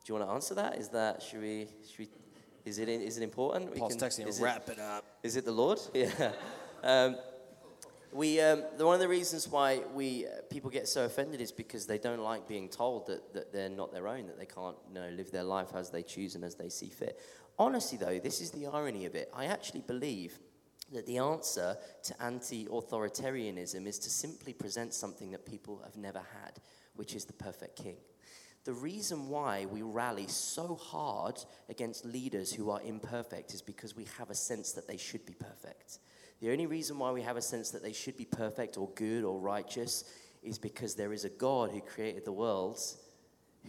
do 0.05 0.13
you 0.13 0.19
want 0.19 0.29
to 0.29 0.33
answer 0.35 0.53
that? 0.53 0.77
Is 0.77 0.89
that 0.89 1.21
should 1.23 1.41
we? 1.41 1.67
Should 1.89 1.99
we? 1.99 2.09
Is 2.63 2.77
it? 2.77 2.87
Is 2.87 3.17
it 3.17 3.23
important? 3.23 3.73
We 3.73 3.79
Paul's 3.79 3.95
can- 3.95 4.07
texting. 4.07 4.27
is 4.27 4.39
Wrap 4.39 4.69
it 4.69 4.79
up. 4.79 5.03
Is 5.23 5.35
it 5.35 5.45
the 5.45 5.51
Lord? 5.51 5.79
Yeah. 5.93 6.31
Um, 6.83 7.15
we 8.11 8.39
um, 8.39 8.63
the, 8.77 8.85
one 8.85 8.93
of 8.93 9.01
the 9.01 9.07
reasons 9.07 9.49
why 9.49 9.81
we 9.93 10.27
uh, 10.27 10.29
people 10.49 10.69
get 10.69 10.87
so 10.87 11.05
offended 11.05 11.41
is 11.41 11.51
because 11.51 11.87
they 11.87 11.97
don't 11.97 12.21
like 12.21 12.47
being 12.47 12.69
told 12.69 13.07
that, 13.07 13.33
that 13.33 13.51
they're 13.51 13.67
not 13.67 13.91
their 13.91 14.07
own, 14.07 14.27
that 14.27 14.37
they 14.37 14.45
can't 14.45 14.77
you 14.87 14.93
know, 14.93 15.09
live 15.09 15.31
their 15.31 15.43
life 15.43 15.69
as 15.73 15.89
they 15.89 16.03
choose 16.03 16.35
and 16.35 16.43
as 16.43 16.53
they 16.55 16.69
see 16.69 16.87
fit. 16.87 17.19
Honestly, 17.57 17.97
though, 17.97 18.19
this 18.19 18.41
is 18.41 18.51
the 18.51 18.67
irony 18.67 19.05
of 19.05 19.15
it. 19.15 19.29
I 19.33 19.45
actually 19.45 19.81
believe 19.81 20.37
that 20.93 21.07
the 21.07 21.17
answer 21.17 21.77
to 22.03 22.23
anti-authoritarianism 22.23 23.87
is 23.87 23.97
to 23.99 24.09
simply 24.09 24.53
present 24.53 24.93
something 24.93 25.31
that 25.31 25.45
people 25.45 25.81
have 25.83 25.97
never 25.97 26.19
had, 26.19 26.59
which 26.95 27.15
is 27.15 27.25
the 27.25 27.33
perfect 27.33 27.75
king. 27.75 27.97
The 28.65 28.73
reason 28.73 29.29
why 29.29 29.67
we 29.71 29.83
rally 29.83 30.25
so 30.27 30.75
hard 30.75 31.37
against 31.69 32.03
leaders 32.03 32.51
who 32.51 32.71
are 32.71 32.81
imperfect 32.81 33.53
is 33.53 33.61
because 33.61 33.95
we 33.95 34.07
have 34.17 34.31
a 34.31 34.35
sense 34.35 34.71
that 34.71 34.87
they 34.87 34.97
should 34.97 35.23
be 35.25 35.35
perfect. 35.35 35.99
The 36.41 36.51
only 36.51 36.65
reason 36.65 36.97
why 36.97 37.11
we 37.11 37.21
have 37.21 37.37
a 37.37 37.43
sense 37.43 37.69
that 37.71 37.83
they 37.83 37.93
should 37.93 38.17
be 38.17 38.25
perfect 38.25 38.77
or 38.77 38.89
good 38.95 39.23
or 39.23 39.39
righteous 39.39 40.03
is 40.41 40.57
because 40.57 40.95
there 40.95 41.13
is 41.13 41.25
a 41.25 41.29
God 41.29 41.71
who 41.71 41.79
created 41.79 42.25
the 42.25 42.31
worlds 42.31 42.97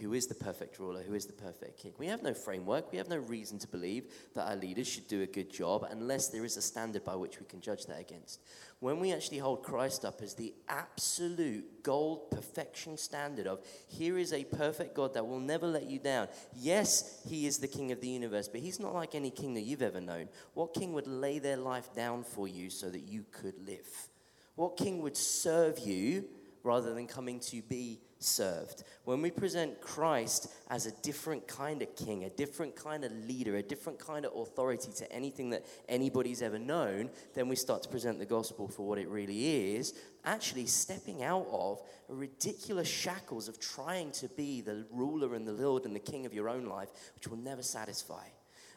who 0.00 0.12
is 0.12 0.26
the 0.26 0.35
perfect 0.35 0.78
ruler, 0.78 1.02
who 1.02 1.14
is 1.14 1.26
the 1.26 1.32
perfect 1.32 1.78
king. 1.78 1.92
We 1.98 2.06
have 2.06 2.22
no 2.22 2.35
framework, 2.35 2.92
we 2.92 2.98
have 2.98 3.09
no 3.09 3.18
reason 3.18 3.59
to 3.61 3.68
believe 3.68 4.12
that 4.35 4.48
our 4.48 4.56
leaders 4.56 4.88
should 4.88 5.09
do 5.09 5.22
a 5.22 5.26
good 5.26 5.50
job 5.50 5.87
unless 5.90 6.28
there 6.28 6.44
is 6.44 6.56
a 6.56 6.62
standard 6.62 7.04
by 7.04 7.16
which 7.16 7.40
we 7.40 7.46
can 7.46 7.61
judge 7.61 7.87
that 7.87 8.00
against. 8.00 8.40
When 8.80 9.00
we 9.00 9.12
actually 9.12 9.38
hold 9.38 9.62
Christ 9.62 10.04
up 10.04 10.20
as 10.20 10.35
the 10.35 10.54
absolute 10.68 11.82
gold 11.82 12.30
perfection 12.30 12.98
standard 12.98 13.46
of 13.46 13.64
here 13.88 14.18
is 14.18 14.32
a 14.32 14.44
perfect 14.44 14.94
God 14.94 15.14
that 15.14 15.26
will 15.26 15.40
never 15.40 15.66
let 15.66 15.88
you 15.88 15.98
down. 15.98 16.28
Yes, 16.54 17.22
he 17.28 17.46
is 17.46 17.59
the 17.59 17.68
king 17.68 17.90
of 17.92 18.00
the 18.00 18.09
universe, 18.09 18.48
but 18.48 18.61
he's 18.61 18.80
not 18.80 18.94
like 18.94 19.14
any 19.14 19.30
king 19.30 19.54
that 19.54 19.62
you've 19.62 19.82
ever 19.82 20.00
known. 20.00 20.28
What 20.54 20.74
king 20.74 20.92
would 20.92 21.06
lay 21.06 21.38
their 21.38 21.56
life 21.56 21.94
down 21.94 22.22
for 22.22 22.46
you 22.46 22.68
so 22.68 22.90
that 22.90 23.02
you 23.09 23.24
could 23.32 23.66
live? 23.66 23.88
What 24.56 24.76
king 24.76 25.00
would 25.02 25.16
serve 25.16 25.78
you 25.78 26.24
rather 26.62 26.92
than 26.92 27.06
coming 27.06 27.40
to 27.40 27.62
be 27.62 28.00
served. 28.27 28.85
When 29.05 29.23
we 29.23 29.31
present 29.31 29.81
Christ 29.81 30.53
as 30.69 30.87
a 30.87 30.93
different 31.03 31.47
kind 31.47 31.83
of 31.83 31.95
king, 31.97 32.25
a 32.25 32.31
different 32.31 32.77
kind 32.77 33.05
of 33.05 33.12
leader, 33.27 33.57
a 33.57 33.62
different 33.62 33.99
kind 33.99 34.27
of 34.27 34.37
authority 34.37 34.91
to 34.97 35.12
anything 35.12 35.51
that 35.51 35.65
anybody's 35.89 36.43
ever 36.43 36.59
known, 36.59 37.11
then 37.35 37.49
we 37.49 37.57
start 37.57 37.83
to 37.85 37.89
present 37.89 38.19
the 38.19 38.27
gospel 38.27 38.69
for 38.69 38.87
what 38.87 38.99
it 38.99 39.09
really 39.09 39.75
is, 39.77 39.95
actually 40.25 40.67
stepping 40.67 41.23
out 41.23 41.47
of 41.51 41.83
ridiculous 42.09 42.89
shackles 42.89 43.49
of 43.49 43.61
trying 43.61 44.11
to 44.11 44.29
be 44.31 44.61
the 44.61 44.87
ruler 44.91 45.35
and 45.35 45.47
the 45.47 45.53
Lord 45.53 45.85
and 45.85 45.95
the 45.95 46.01
king 46.01 46.27
of 46.27 46.35
your 46.35 46.49
own 46.49 46.67
life, 46.67 46.89
which 47.15 47.29
will 47.29 47.39
never 47.39 47.62
satisfy. 47.62 48.25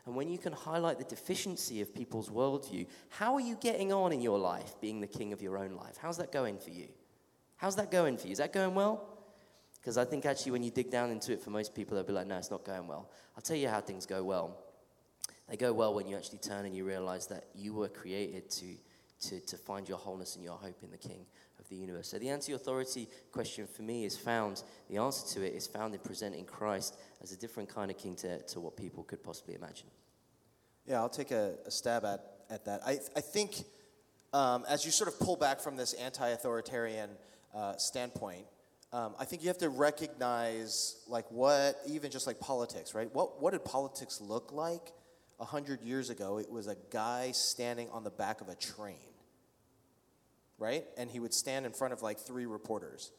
And 0.06 0.16
when 0.16 0.30
you 0.30 0.38
can 0.38 0.54
highlight 0.54 0.98
the 0.98 1.04
deficiency 1.04 1.82
of 1.82 1.94
people's 1.94 2.30
worldview, 2.30 2.88
how 3.10 3.34
are 3.36 3.42
you 3.42 3.56
getting 3.60 3.92
on 3.92 4.12
in 4.12 4.22
your 4.22 4.40
life 4.40 4.76
being 4.82 5.02
the 5.02 5.08
king 5.08 5.34
of 5.34 5.42
your 5.42 5.58
own 5.58 5.76
life? 5.76 5.98
How's 6.02 6.18
that 6.18 6.32
going 6.32 6.58
for 6.58 6.70
you? 6.70 6.88
How's 7.58 7.76
that 7.76 7.92
going 7.92 8.18
for 8.18 8.28
you? 8.28 8.32
Is 8.32 8.38
that 8.38 8.54
going 8.54 8.74
well? 8.74 9.09
Because 9.89 9.97
I 9.97 10.06
think 10.06 10.28
actually, 10.28 10.52
when 10.52 10.62
you 10.62 10.69
dig 10.69 10.91
down 10.91 11.10
into 11.10 11.34
it, 11.34 11.41
for 11.41 11.49
most 11.49 11.73
people, 11.73 11.95
they'll 11.95 12.04
be 12.04 12.13
like, 12.13 12.28
no, 12.28 12.38
it's 12.38 12.52
not 12.52 12.63
going 12.63 12.86
well. 12.86 13.10
I'll 13.36 13.41
tell 13.41 13.56
you 13.56 13.69
how 13.69 13.82
things 13.82 14.06
go 14.06 14.23
well. 14.23 14.56
They 15.49 15.58
go 15.58 15.73
well 15.73 15.95
when 15.95 16.08
you 16.08 16.15
actually 16.15 16.38
turn 16.38 16.67
and 16.67 16.75
you 16.75 16.86
realize 16.86 17.25
that 17.25 17.45
you 17.56 17.73
were 17.73 17.88
created 17.88 18.52
to, 18.52 18.75
to, 19.21 19.39
to 19.39 19.58
find 19.58 19.89
your 19.89 19.97
wholeness 19.97 20.36
and 20.36 20.45
your 20.45 20.58
hope 20.58 20.84
in 20.84 20.91
the 20.91 20.97
King 20.99 21.25
of 21.60 21.67
the 21.69 21.75
universe. 21.75 22.08
So, 22.08 22.19
the 22.19 22.30
anti 22.30 22.54
authority 22.54 23.08
question 23.32 23.65
for 23.65 23.82
me 23.82 24.06
is 24.06 24.15
found, 24.15 24.62
the 24.91 24.97
answer 24.97 25.25
to 25.39 25.43
it 25.43 25.56
is 25.56 25.65
found 25.65 25.95
in 25.95 26.02
presenting 26.02 26.45
Christ 26.45 26.95
as 27.23 27.32
a 27.32 27.36
different 27.36 27.67
kind 27.67 27.89
of 27.89 27.97
king 27.97 28.15
to, 28.17 28.43
to 28.43 28.60
what 28.60 28.78
people 28.78 29.02
could 29.02 29.23
possibly 29.23 29.56
imagine. 29.56 29.88
Yeah, 30.86 30.99
I'll 30.99 31.10
take 31.10 31.32
a, 31.32 31.56
a 31.65 31.71
stab 31.71 32.06
at, 32.06 32.23
at 32.52 32.63
that. 32.65 32.82
I, 32.86 32.99
I 33.15 33.21
think 33.21 33.63
um, 34.34 34.65
as 34.69 34.86
you 34.86 34.91
sort 34.91 35.12
of 35.12 35.19
pull 35.19 35.36
back 35.36 35.60
from 35.60 35.78
this 35.78 35.93
anti 35.93 36.30
authoritarian 36.30 37.10
uh, 37.56 37.75
standpoint, 37.78 38.45
um, 38.91 39.13
I 39.19 39.25
think 39.25 39.43
you 39.43 39.49
have 39.49 39.60
to 39.60 39.69
recognize, 39.69 40.97
like, 41.08 41.30
what, 41.30 41.78
even 41.88 42.10
just 42.10 42.25
like 42.25 42.39
politics, 42.39 42.95
right? 42.95 43.13
What, 43.13 43.41
what 43.41 43.52
did 43.52 43.63
politics 43.63 44.19
look 44.19 44.52
like 44.52 44.91
a 45.39 45.45
hundred 45.45 45.82
years 45.82 46.10
ago? 46.10 46.39
It 46.39 46.49
was 46.49 46.67
a 46.67 46.75
guy 46.91 47.32
standing 47.32 47.88
on 47.91 48.04
the 48.04 48.10
back 48.10 48.41
of 48.41 48.49
a 48.49 48.56
train, 48.56 48.95
right? 50.58 50.86
And 50.97 51.10
he 51.10 51.19
would 51.19 51.34
stand 51.34 51.65
in 51.65 51.71
front 51.71 51.93
of 51.93 52.02
like 52.02 52.19
three 52.19 52.47
reporters. 52.47 53.12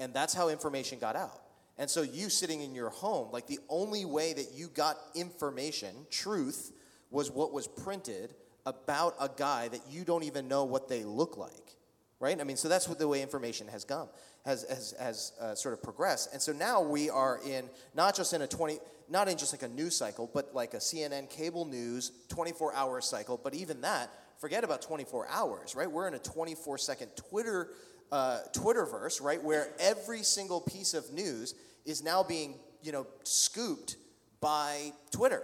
And 0.00 0.12
that's 0.12 0.34
how 0.34 0.48
information 0.48 0.98
got 0.98 1.14
out. 1.14 1.40
And 1.78 1.88
so 1.88 2.02
you 2.02 2.28
sitting 2.28 2.60
in 2.60 2.74
your 2.74 2.90
home, 2.90 3.30
like 3.32 3.46
the 3.46 3.60
only 3.68 4.04
way 4.04 4.32
that 4.32 4.52
you 4.54 4.68
got 4.68 4.96
information, 5.14 5.94
truth, 6.10 6.72
was 7.10 7.30
what 7.30 7.52
was 7.52 7.68
printed 7.68 8.34
about 8.66 9.14
a 9.20 9.30
guy 9.34 9.68
that 9.68 9.80
you 9.90 10.04
don't 10.04 10.22
even 10.24 10.48
know 10.48 10.64
what 10.64 10.88
they 10.88 11.04
look 11.04 11.36
like, 11.36 11.76
right? 12.22 12.40
I 12.40 12.44
mean, 12.44 12.56
so 12.56 12.68
that's 12.68 12.88
what 12.88 12.98
the 12.98 13.08
way 13.08 13.20
information 13.20 13.66
has 13.68 13.84
come, 13.84 14.08
has 14.46 14.64
has, 14.68 14.94
has 14.98 15.32
uh, 15.40 15.54
sort 15.54 15.74
of 15.74 15.82
progressed. 15.82 16.32
And 16.32 16.40
so 16.40 16.52
now 16.52 16.80
we 16.80 17.10
are 17.10 17.40
in 17.44 17.68
not 17.94 18.14
just 18.14 18.32
in 18.32 18.42
a 18.42 18.46
20, 18.46 18.78
not 19.10 19.28
in 19.28 19.36
just 19.36 19.52
like 19.52 19.68
a 19.68 19.74
news 19.74 19.96
cycle, 19.96 20.30
but 20.32 20.54
like 20.54 20.72
a 20.74 20.78
CNN 20.78 21.28
cable 21.28 21.64
news 21.64 22.12
24 22.28 22.74
hour 22.74 23.00
cycle. 23.00 23.40
But 23.42 23.54
even 23.54 23.80
that, 23.80 24.08
forget 24.38 24.62
about 24.62 24.82
24 24.82 25.26
hours, 25.28 25.74
right? 25.74 25.90
We're 25.90 26.06
in 26.06 26.14
a 26.14 26.20
24 26.20 26.78
second 26.78 27.10
Twitter 27.16 27.70
uh, 28.12 28.40
Twitterverse, 28.52 29.20
right, 29.22 29.42
where 29.42 29.68
every 29.80 30.22
single 30.22 30.60
piece 30.60 30.94
of 30.94 31.10
news 31.12 31.54
is 31.86 32.04
now 32.04 32.22
being, 32.22 32.54
you 32.82 32.92
know, 32.92 33.06
scooped 33.24 33.96
by 34.40 34.92
Twitter. 35.10 35.42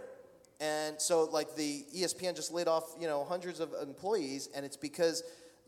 And 0.61 1.01
so, 1.01 1.25
like, 1.25 1.57
the 1.57 1.85
ESPN 1.97 2.37
just 2.37 2.53
laid 2.53 2.69
off, 2.69 2.95
you 3.01 3.07
know, 3.07 3.25
hundreds 3.25 3.59
of 3.61 3.73
employees, 3.81 4.51
and 4.55 4.67
it's 4.67 4.77
because, 4.77 5.23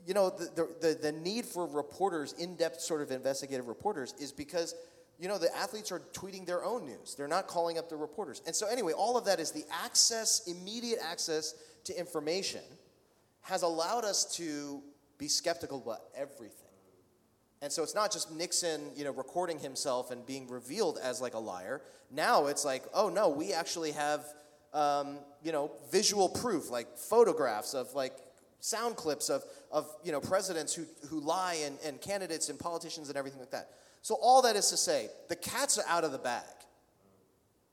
you 0.07 0.15
know, 0.15 0.31
the, 0.31 0.69
the, 0.81 0.99
the 1.01 1.13
need 1.13 1.45
for 1.45 1.67
reporters, 1.67 2.33
in 2.35 2.57
depth 2.57 2.81
sort 2.81 3.03
of 3.03 3.11
investigative 3.11 3.69
reporters, 3.69 4.15
is 4.19 4.33
because, 4.33 4.75
you 5.19 5.29
know, 5.29 5.39
the 5.39 5.55
athletes 5.57 5.93
are 5.93 6.01
tweeting 6.13 6.47
their 6.47 6.65
own 6.65 6.87
news. 6.87 7.15
They're 7.15 7.29
not 7.29 7.47
calling 7.47 7.79
up 7.79 7.89
the 7.89 7.97
reporters. 7.97 8.43
And 8.47 8.55
so, 8.55 8.67
anyway, 8.67 8.93
all 8.93 9.17
of 9.17 9.25
that 9.27 9.41
is 9.41 9.51
the 9.51 9.65
access, 9.85 10.47
immediate 10.47 10.99
access 11.03 11.55
to 11.85 11.99
information, 11.99 12.63
has 13.43 13.63
allowed 13.63 14.05
us 14.05 14.37
to 14.37 14.83
be 15.19 15.29
skeptical 15.29 15.83
about 15.83 16.01
everything. 16.17 16.55
And 17.63 17.71
so 17.71 17.83
it's 17.83 17.95
not 17.95 18.11
just 18.11 18.33
Nixon, 18.33 18.81
you 18.97 19.05
know, 19.05 19.11
recording 19.11 19.59
himself 19.59 20.11
and 20.11 20.25
being 20.25 20.49
revealed 20.49 20.99
as 21.03 21.21
like 21.21 21.35
a 21.35 21.39
liar. 21.39 21.83
Now 22.11 22.47
it's 22.47 22.65
like, 22.65 22.85
oh 22.95 23.11
no, 23.11 23.29
we 23.29 23.53
actually 23.53 23.93
have, 23.93 24.25
um, 24.73 25.19
you 25.43 25.53
know, 25.53 25.71
visual 25.93 26.29
proof, 26.29 26.71
like 26.71 26.97
photographs 26.97 27.75
of 27.75 27.93
like 27.95 28.15
sound 28.61 28.97
clips 28.97 29.29
of, 29.29 29.43
of 29.73 29.89
you 30.05 30.13
know, 30.13 30.21
presidents 30.21 30.75
who, 30.75 30.85
who 31.09 31.21
lie 31.21 31.59
and, 31.65 31.79
and 31.85 32.01
candidates 32.01 32.49
and 32.49 32.59
politicians 32.59 33.09
and 33.09 33.17
everything 33.17 33.41
like 33.41 33.51
that. 33.51 33.71
So 34.03 34.17
all 34.21 34.43
that 34.43 34.57
is 34.57 34.71
to 34.71 34.77
say, 34.77 35.09
the 35.29 35.37
cat's 35.37 35.79
are 35.79 35.85
out 35.89 36.05
of 36.05 36.13
the 36.13 36.19
bag, 36.19 36.45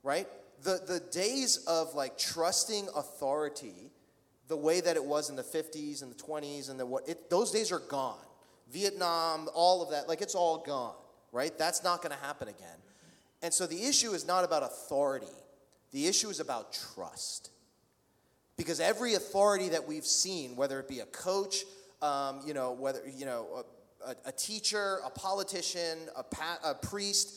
right? 0.04 0.28
The, 0.64 0.82
the 0.86 1.00
days 1.12 1.58
of 1.68 1.94
like 1.94 2.18
trusting 2.18 2.88
authority 2.96 3.92
the 4.48 4.58
way 4.58 4.82
that 4.82 4.96
it 4.96 5.04
was 5.04 5.30
in 5.30 5.36
the 5.36 5.44
50s 5.44 6.02
and 6.02 6.12
the 6.12 6.24
20s 6.24 6.70
and 6.70 6.80
the 6.80 6.86
what, 6.86 7.08
it, 7.08 7.30
those 7.30 7.52
days 7.52 7.72
are 7.72 7.80
gone. 7.80 8.20
Vietnam, 8.72 9.50
all 9.54 9.82
of 9.82 9.92
that, 9.92 10.08
like 10.08 10.22
it's 10.22 10.36
all 10.36 10.60
gone, 10.60 10.96
right? 11.32 11.58
That's 11.58 11.84
not 11.84 12.02
going 12.02 12.16
to 12.16 12.26
happen 12.26 12.48
again. 12.48 12.68
And 13.42 13.54
so 13.54 13.68
the 13.68 13.86
issue 13.86 14.12
is 14.12 14.26
not 14.26 14.44
about 14.44 14.64
authority, 14.64 15.28
the 15.92 16.08
issue 16.08 16.30
is 16.30 16.40
about 16.40 16.74
trust. 16.74 17.52
Because 18.58 18.80
every 18.80 19.14
authority 19.14 19.70
that 19.70 19.88
we've 19.88 20.06
seen, 20.06 20.56
whether 20.56 20.80
it 20.80 20.88
be 20.88 21.00
a 21.00 21.06
coach, 21.06 21.64
um, 22.02 22.42
you 22.46 22.54
know, 22.54 22.72
whether, 22.74 23.02
you 23.08 23.26
know, 23.26 23.66
a, 24.06 24.16
a, 24.26 24.32
teacher, 24.32 25.00
a 25.06 25.10
politician, 25.10 25.98
a, 26.16 26.24
pa- 26.24 26.60
a 26.64 26.74
priest, 26.74 27.34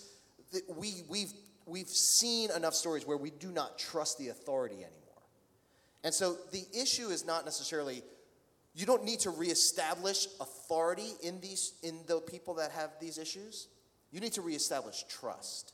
th- 0.50 0.64
we, 0.76 1.02
we've, 1.08 1.32
we've 1.66 1.88
seen 1.88 2.50
enough 2.56 2.74
stories 2.74 3.06
where 3.06 3.16
we 3.16 3.30
do 3.30 3.52
not 3.52 3.78
trust 3.78 4.18
the 4.18 4.28
authority 4.28 4.76
anymore. 4.76 5.00
And 6.02 6.14
so 6.14 6.36
the 6.52 6.64
issue 6.72 7.08
is 7.08 7.26
not 7.26 7.44
necessarily 7.44 8.02
you 8.74 8.86
don't 8.86 9.04
need 9.04 9.20
to 9.20 9.30
reestablish 9.30 10.26
authority 10.40 11.12
in 11.22 11.40
these 11.40 11.74
in 11.82 11.98
the 12.06 12.20
people 12.20 12.54
that 12.54 12.70
have 12.72 12.90
these 13.00 13.18
issues. 13.18 13.68
You 14.12 14.20
need 14.20 14.32
to 14.34 14.42
reestablish 14.42 15.04
trust. 15.08 15.72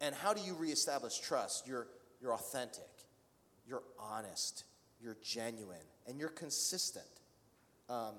And 0.00 0.14
how 0.14 0.34
do 0.34 0.42
you 0.42 0.54
reestablish 0.54 1.18
trust? 1.18 1.66
You're 1.66 1.86
you're 2.20 2.34
authentic, 2.34 2.88
you're 3.66 3.82
honest, 3.98 4.64
you're 5.00 5.16
genuine, 5.22 5.86
and 6.06 6.18
you're 6.18 6.28
consistent. 6.28 7.04
Um, 7.88 8.14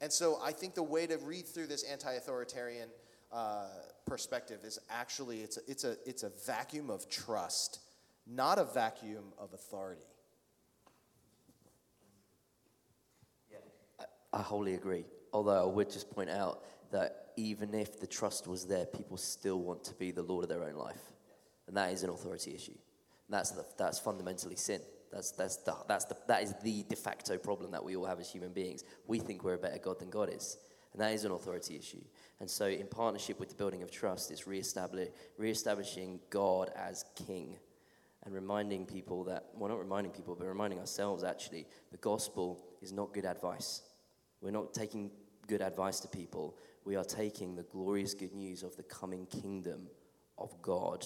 and 0.00 0.12
so 0.12 0.38
I 0.42 0.52
think 0.52 0.74
the 0.74 0.82
way 0.82 1.06
to 1.06 1.18
read 1.18 1.46
through 1.46 1.66
this 1.68 1.82
anti-authoritarian 1.84 2.88
uh, 3.30 3.66
perspective 4.06 4.60
is 4.64 4.78
actually 4.90 5.40
it's 5.40 5.56
a, 5.56 5.60
it's 5.66 5.84
a 5.84 5.96
it's 6.04 6.22
a 6.22 6.30
vacuum 6.46 6.90
of 6.90 7.08
trust, 7.08 7.80
not 8.26 8.58
a 8.58 8.64
vacuum 8.64 9.32
of 9.38 9.52
authority. 9.52 10.02
I 14.32 14.40
wholly 14.40 14.74
agree. 14.74 15.04
Although 15.32 15.62
I 15.62 15.66
would 15.66 15.90
just 15.90 16.10
point 16.10 16.30
out 16.30 16.64
that 16.90 17.32
even 17.36 17.74
if 17.74 18.00
the 18.00 18.06
trust 18.06 18.46
was 18.46 18.64
there, 18.64 18.86
people 18.86 19.16
still 19.16 19.60
want 19.60 19.84
to 19.84 19.94
be 19.94 20.10
the 20.10 20.22
Lord 20.22 20.44
of 20.44 20.48
their 20.48 20.64
own 20.64 20.74
life. 20.74 21.12
And 21.66 21.76
that 21.76 21.92
is 21.92 22.02
an 22.02 22.10
authority 22.10 22.54
issue. 22.54 22.76
That's, 23.32 23.50
the, 23.50 23.64
that's 23.78 23.98
fundamentally 23.98 24.56
sin. 24.56 24.80
That's, 25.10 25.30
that's, 25.32 25.56
the, 25.58 25.74
that's 25.88 26.04
the, 26.06 26.16
that 26.28 26.42
is 26.42 26.54
the 26.62 26.84
de 26.84 26.96
facto 26.96 27.36
problem 27.38 27.70
that 27.72 27.84
we 27.84 27.96
all 27.96 28.04
have 28.04 28.20
as 28.20 28.30
human 28.30 28.52
beings. 28.52 28.84
We 29.06 29.18
think 29.18 29.44
we're 29.44 29.54
a 29.54 29.58
better 29.58 29.78
God 29.78 29.98
than 29.98 30.10
God 30.10 30.30
is. 30.32 30.58
And 30.92 31.00
that 31.00 31.12
is 31.12 31.24
an 31.24 31.32
authority 31.32 31.76
issue. 31.76 32.02
And 32.40 32.50
so, 32.50 32.66
in 32.66 32.86
partnership 32.86 33.40
with 33.40 33.48
the 33.48 33.54
building 33.54 33.82
of 33.82 33.90
trust, 33.90 34.30
it's 34.30 34.46
reestablish, 34.46 35.08
reestablishing 35.38 36.20
God 36.28 36.70
as 36.76 37.04
king 37.26 37.56
and 38.24 38.34
reminding 38.34 38.86
people 38.86 39.24
that, 39.24 39.46
well, 39.54 39.70
not 39.70 39.78
reminding 39.78 40.12
people, 40.12 40.34
but 40.34 40.46
reminding 40.46 40.78
ourselves 40.78 41.24
actually, 41.24 41.66
the 41.90 41.98
gospel 41.98 42.64
is 42.82 42.92
not 42.92 43.14
good 43.14 43.24
advice. 43.24 43.82
We're 44.40 44.50
not 44.50 44.74
taking 44.74 45.10
good 45.46 45.62
advice 45.62 46.00
to 46.00 46.08
people. 46.08 46.58
We 46.84 46.96
are 46.96 47.04
taking 47.04 47.54
the 47.54 47.62
glorious 47.62 48.12
good 48.12 48.32
news 48.32 48.62
of 48.62 48.76
the 48.76 48.82
coming 48.82 49.26
kingdom 49.26 49.88
of 50.36 50.60
God. 50.60 51.04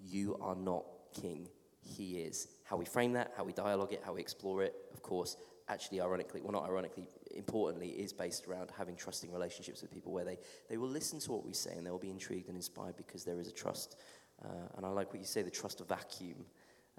You 0.00 0.36
are 0.40 0.56
not 0.56 0.84
king, 1.20 1.48
He 1.96 2.18
is. 2.18 2.48
How 2.64 2.76
we 2.76 2.84
frame 2.84 3.12
that, 3.14 3.32
how 3.36 3.44
we 3.44 3.52
dialogue 3.52 3.92
it, 3.92 4.02
how 4.04 4.14
we 4.14 4.20
explore 4.20 4.62
it, 4.62 4.74
of 4.92 5.02
course, 5.02 5.36
actually, 5.68 6.00
ironically, 6.00 6.40
well, 6.40 6.52
not 6.52 6.64
ironically, 6.64 7.08
importantly, 7.34 7.88
is 7.88 8.12
based 8.12 8.46
around 8.46 8.70
having 8.76 8.96
trusting 8.96 9.32
relationships 9.32 9.82
with 9.82 9.92
people 9.92 10.12
where 10.12 10.24
they, 10.24 10.38
they 10.68 10.76
will 10.76 10.88
listen 10.88 11.18
to 11.20 11.32
what 11.32 11.44
we 11.44 11.52
say 11.52 11.72
and 11.76 11.86
they 11.86 11.90
will 11.90 11.98
be 11.98 12.10
intrigued 12.10 12.48
and 12.48 12.56
inspired 12.56 12.96
because 12.96 13.24
there 13.24 13.40
is 13.40 13.48
a 13.48 13.52
trust. 13.52 13.96
Uh, 14.44 14.48
and 14.76 14.86
I 14.86 14.88
like 14.88 15.12
what 15.12 15.20
you 15.20 15.26
say 15.26 15.42
the 15.42 15.50
trust 15.50 15.82
vacuum 15.88 16.44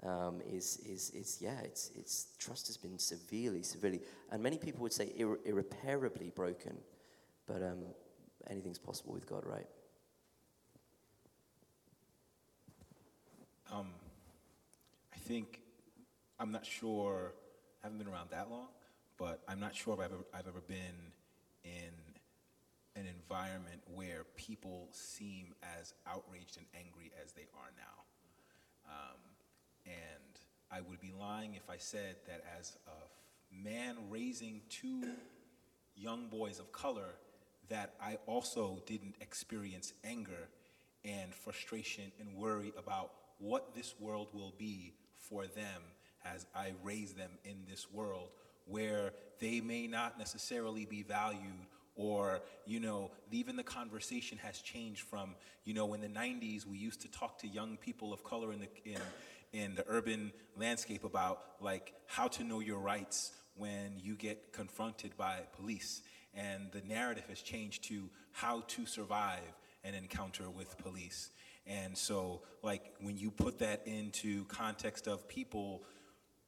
um, 0.02 0.40
is, 0.46 0.78
is, 0.86 1.10
is, 1.10 1.38
yeah, 1.40 1.58
it's, 1.62 1.90
it's, 1.94 2.28
trust 2.38 2.66
has 2.68 2.76
been 2.76 2.98
severely, 2.98 3.62
severely, 3.62 4.00
and 4.30 4.42
many 4.42 4.58
people 4.58 4.82
would 4.82 4.92
say 4.92 5.12
irre- 5.18 5.44
irreparably 5.44 6.30
broken, 6.30 6.76
but 7.46 7.62
um, 7.62 7.84
anything's 8.48 8.78
possible 8.78 9.12
with 9.12 9.26
God, 9.26 9.44
right? 9.44 9.66
Um, 13.72 13.86
think, 15.30 15.60
I'm 16.40 16.50
not 16.50 16.66
sure, 16.66 17.34
I 17.84 17.86
haven't 17.86 17.98
been 17.98 18.12
around 18.12 18.30
that 18.32 18.50
long, 18.50 18.66
but 19.16 19.40
I'm 19.46 19.60
not 19.60 19.76
sure 19.76 19.94
if 19.94 20.00
I've 20.00 20.06
ever, 20.06 20.24
I've 20.34 20.48
ever 20.48 20.60
been 20.66 21.12
in 21.62 21.92
an 22.96 23.06
environment 23.06 23.80
where 23.94 24.24
people 24.34 24.88
seem 24.90 25.54
as 25.78 25.94
outraged 26.04 26.56
and 26.56 26.66
angry 26.74 27.12
as 27.24 27.30
they 27.30 27.46
are 27.54 27.70
now. 27.76 28.90
Um, 28.90 29.20
and 29.86 30.40
I 30.72 30.80
would 30.80 31.00
be 31.00 31.12
lying 31.16 31.54
if 31.54 31.70
I 31.70 31.76
said 31.76 32.16
that 32.26 32.42
as 32.58 32.76
a 32.88 33.54
man 33.54 33.98
raising 34.10 34.62
two 34.68 35.10
young 35.94 36.26
boys 36.26 36.58
of 36.58 36.72
color, 36.72 37.14
that 37.68 37.94
I 38.02 38.18
also 38.26 38.82
didn't 38.84 39.14
experience 39.20 39.92
anger 40.02 40.48
and 41.04 41.32
frustration 41.32 42.10
and 42.18 42.34
worry 42.34 42.72
about 42.76 43.12
what 43.38 43.76
this 43.76 43.94
world 44.00 44.26
will 44.34 44.54
be 44.58 44.94
for 45.30 45.46
them 45.46 45.82
as 46.24 46.44
I 46.54 46.72
raise 46.82 47.14
them 47.14 47.30
in 47.44 47.64
this 47.68 47.90
world 47.90 48.28
where 48.66 49.12
they 49.40 49.60
may 49.60 49.86
not 49.86 50.18
necessarily 50.18 50.84
be 50.84 51.02
valued 51.02 51.66
or 51.96 52.40
you 52.66 52.80
know 52.80 53.10
even 53.30 53.56
the 53.56 53.62
conversation 53.62 54.38
has 54.38 54.58
changed 54.58 55.00
from 55.02 55.34
you 55.64 55.72
know 55.72 55.94
in 55.94 56.00
the 56.02 56.08
90s 56.08 56.66
we 56.66 56.76
used 56.76 57.00
to 57.00 57.10
talk 57.10 57.38
to 57.38 57.48
young 57.48 57.76
people 57.78 58.12
of 58.12 58.22
color 58.22 58.52
in 58.52 58.60
the 58.60 58.68
in 58.84 59.00
in 59.52 59.74
the 59.74 59.84
urban 59.88 60.32
landscape 60.56 61.04
about 61.04 61.42
like 61.60 61.94
how 62.06 62.28
to 62.28 62.44
know 62.44 62.60
your 62.60 62.78
rights 62.78 63.32
when 63.56 63.92
you 64.00 64.14
get 64.14 64.52
confronted 64.52 65.16
by 65.16 65.40
police. 65.56 66.02
And 66.34 66.70
the 66.72 66.82
narrative 66.82 67.24
has 67.28 67.42
changed 67.42 67.84
to 67.84 68.08
how 68.32 68.62
to 68.68 68.86
survive 68.86 69.40
an 69.82 69.94
encounter 69.94 70.48
with 70.48 70.78
police 70.78 71.30
and 71.66 71.96
so 71.96 72.42
like 72.62 72.92
when 73.00 73.16
you 73.16 73.30
put 73.30 73.58
that 73.60 73.82
into 73.86 74.44
context 74.46 75.06
of 75.06 75.28
people 75.28 75.82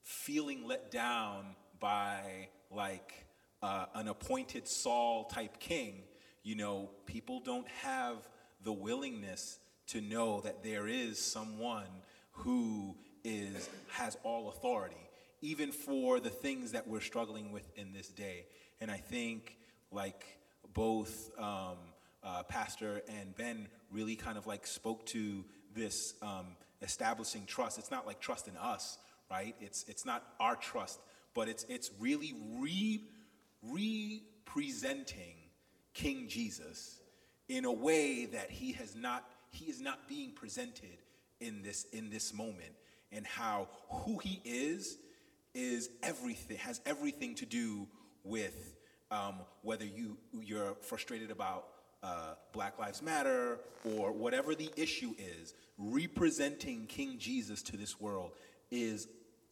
feeling 0.02 0.66
let 0.66 0.90
down 0.90 1.54
by 1.80 2.48
like 2.70 3.26
uh, 3.62 3.86
an 3.94 4.08
appointed 4.08 4.66
Saul 4.66 5.24
type 5.24 5.58
king, 5.60 6.02
you 6.42 6.56
know, 6.56 6.90
people 7.06 7.40
don't 7.40 7.68
have 7.68 8.16
the 8.64 8.72
willingness 8.72 9.58
to 9.88 10.00
know 10.00 10.40
that 10.40 10.62
there 10.62 10.88
is 10.88 11.18
someone 11.18 11.86
who 12.32 12.96
is 13.24 13.68
has 13.90 14.16
all 14.24 14.48
authority, 14.48 14.96
even 15.40 15.70
for 15.70 16.18
the 16.18 16.30
things 16.30 16.72
that 16.72 16.88
we're 16.88 17.00
struggling 17.00 17.52
with 17.52 17.68
in 17.76 17.92
this 17.92 18.08
day. 18.08 18.46
And 18.80 18.90
I 18.90 18.96
think 18.96 19.56
like 19.90 20.24
both 20.72 21.30
um, 21.38 21.76
uh, 22.24 22.42
Pastor 22.44 23.02
and 23.08 23.34
Ben 23.36 23.68
really 23.90 24.16
kind 24.16 24.38
of 24.38 24.46
like 24.46 24.66
spoke 24.66 25.04
to 25.06 25.44
this 25.74 26.14
um, 26.22 26.56
establishing 26.80 27.44
trust. 27.46 27.78
It's 27.78 27.90
not 27.90 28.06
like 28.06 28.20
trust 28.20 28.48
in 28.48 28.56
us, 28.56 28.98
right? 29.30 29.54
It's 29.60 29.84
it's 29.88 30.04
not 30.04 30.24
our 30.40 30.56
trust, 30.56 31.00
but 31.34 31.48
it's 31.48 31.64
it's 31.68 31.90
really 31.98 32.34
re 32.58 33.02
representing 33.62 35.34
King 35.94 36.28
Jesus 36.28 37.00
in 37.48 37.64
a 37.64 37.72
way 37.72 38.26
that 38.26 38.50
he 38.50 38.72
has 38.72 38.94
not 38.96 39.24
he 39.50 39.66
is 39.66 39.80
not 39.80 40.08
being 40.08 40.32
presented 40.32 40.98
in 41.40 41.62
this 41.62 41.84
in 41.92 42.10
this 42.10 42.32
moment 42.32 42.72
and 43.10 43.26
how 43.26 43.68
who 43.88 44.18
he 44.18 44.40
is 44.44 44.98
is 45.54 45.90
everything 46.02 46.56
has 46.56 46.80
everything 46.86 47.34
to 47.34 47.46
do 47.46 47.86
with 48.24 48.74
um, 49.10 49.34
whether 49.62 49.84
you 49.84 50.16
you're 50.40 50.74
frustrated 50.80 51.30
about 51.30 51.66
uh, 52.02 52.34
Black 52.52 52.78
Lives 52.78 53.02
Matter 53.02 53.58
or 53.96 54.12
whatever 54.12 54.54
the 54.54 54.70
issue 54.76 55.14
is. 55.18 55.54
Representing 55.78 56.86
King 56.86 57.18
Jesus 57.18 57.62
to 57.62 57.76
this 57.76 58.00
world 58.00 58.32
is 58.70 59.08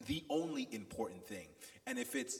the 0.07 0.23
only 0.29 0.67
important 0.71 1.25
thing. 1.25 1.47
And 1.87 1.97
if 1.97 2.15
it's 2.15 2.39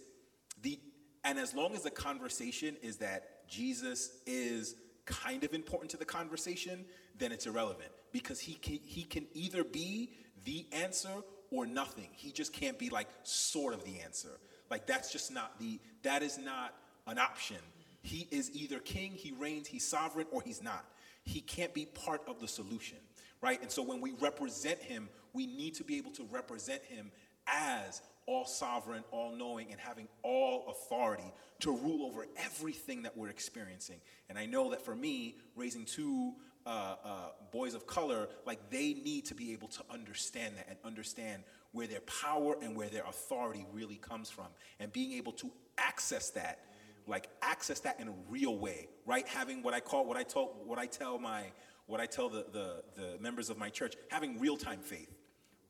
the 0.61 0.79
and 1.23 1.37
as 1.37 1.53
long 1.53 1.75
as 1.75 1.83
the 1.83 1.91
conversation 1.91 2.75
is 2.81 2.97
that 2.97 3.47
Jesus 3.47 4.11
is 4.25 4.75
kind 5.05 5.43
of 5.43 5.53
important 5.53 5.91
to 5.91 5.97
the 5.97 6.05
conversation, 6.05 6.85
then 7.17 7.31
it's 7.31 7.45
irrelevant 7.45 7.91
because 8.11 8.39
he 8.39 8.53
can, 8.55 8.79
he 8.85 9.03
can 9.03 9.27
either 9.33 9.63
be 9.63 10.11
the 10.45 10.65
answer 10.71 11.09
or 11.51 11.65
nothing. 11.65 12.07
He 12.13 12.31
just 12.31 12.53
can't 12.53 12.79
be 12.79 12.89
like 12.89 13.07
sort 13.23 13.73
of 13.73 13.83
the 13.83 13.99
answer. 13.99 14.39
Like 14.69 14.87
that's 14.87 15.11
just 15.11 15.31
not 15.31 15.59
the 15.59 15.79
that 16.03 16.23
is 16.23 16.37
not 16.37 16.73
an 17.07 17.19
option. 17.19 17.57
He 18.01 18.27
is 18.31 18.51
either 18.53 18.79
king, 18.79 19.13
he 19.13 19.31
reigns, 19.31 19.67
he's 19.67 19.87
sovereign, 19.87 20.27
or 20.31 20.41
he's 20.41 20.61
not. 20.63 20.85
He 21.23 21.41
can't 21.41 21.73
be 21.73 21.85
part 21.85 22.21
of 22.27 22.39
the 22.39 22.47
solution, 22.47 22.97
right? 23.41 23.61
And 23.61 23.69
so 23.69 23.83
when 23.83 24.01
we 24.01 24.13
represent 24.19 24.79
him, 24.79 25.09
we 25.33 25.45
need 25.45 25.75
to 25.75 25.83
be 25.83 25.97
able 25.97 26.11
to 26.11 26.27
represent 26.31 26.83
him 26.83 27.11
as 27.47 28.01
all 28.25 28.45
sovereign, 28.45 29.03
all 29.11 29.35
knowing, 29.35 29.71
and 29.71 29.79
having 29.79 30.07
all 30.23 30.65
authority 30.69 31.31
to 31.59 31.71
rule 31.71 32.05
over 32.05 32.25
everything 32.37 33.03
that 33.03 33.15
we're 33.15 33.29
experiencing. 33.29 33.97
And 34.29 34.37
I 34.37 34.45
know 34.45 34.71
that 34.71 34.83
for 34.83 34.95
me, 34.95 35.35
raising 35.55 35.85
two 35.85 36.33
uh, 36.65 36.95
uh, 37.03 37.09
boys 37.51 37.73
of 37.73 37.87
color, 37.87 38.29
like 38.45 38.69
they 38.69 38.93
need 38.93 39.25
to 39.25 39.35
be 39.35 39.51
able 39.53 39.67
to 39.69 39.83
understand 39.91 40.55
that 40.57 40.67
and 40.69 40.77
understand 40.83 41.43
where 41.71 41.87
their 41.87 42.01
power 42.01 42.55
and 42.61 42.75
where 42.75 42.89
their 42.89 43.03
authority 43.03 43.65
really 43.71 43.95
comes 43.95 44.29
from. 44.29 44.47
And 44.79 44.91
being 44.91 45.13
able 45.13 45.31
to 45.33 45.49
access 45.77 46.29
that, 46.31 46.59
like 47.07 47.29
access 47.41 47.79
that 47.81 47.99
in 47.99 48.07
a 48.07 48.13
real 48.29 48.57
way, 48.57 48.87
right? 49.05 49.27
Having 49.27 49.63
what 49.63 49.73
I 49.73 49.79
call, 49.79 50.05
what 50.05 50.17
I 50.17 50.23
tell, 50.23 50.55
what 50.65 50.79
I 50.79 50.85
tell 50.85 51.17
my, 51.19 51.43
what 51.87 51.99
I 51.99 52.05
tell 52.05 52.29
the, 52.29 52.45
the, 52.51 52.83
the 52.95 53.17
members 53.19 53.49
of 53.49 53.57
my 53.57 53.69
church, 53.69 53.95
having 54.09 54.39
real 54.39 54.57
time 54.57 54.79
faith 54.79 55.09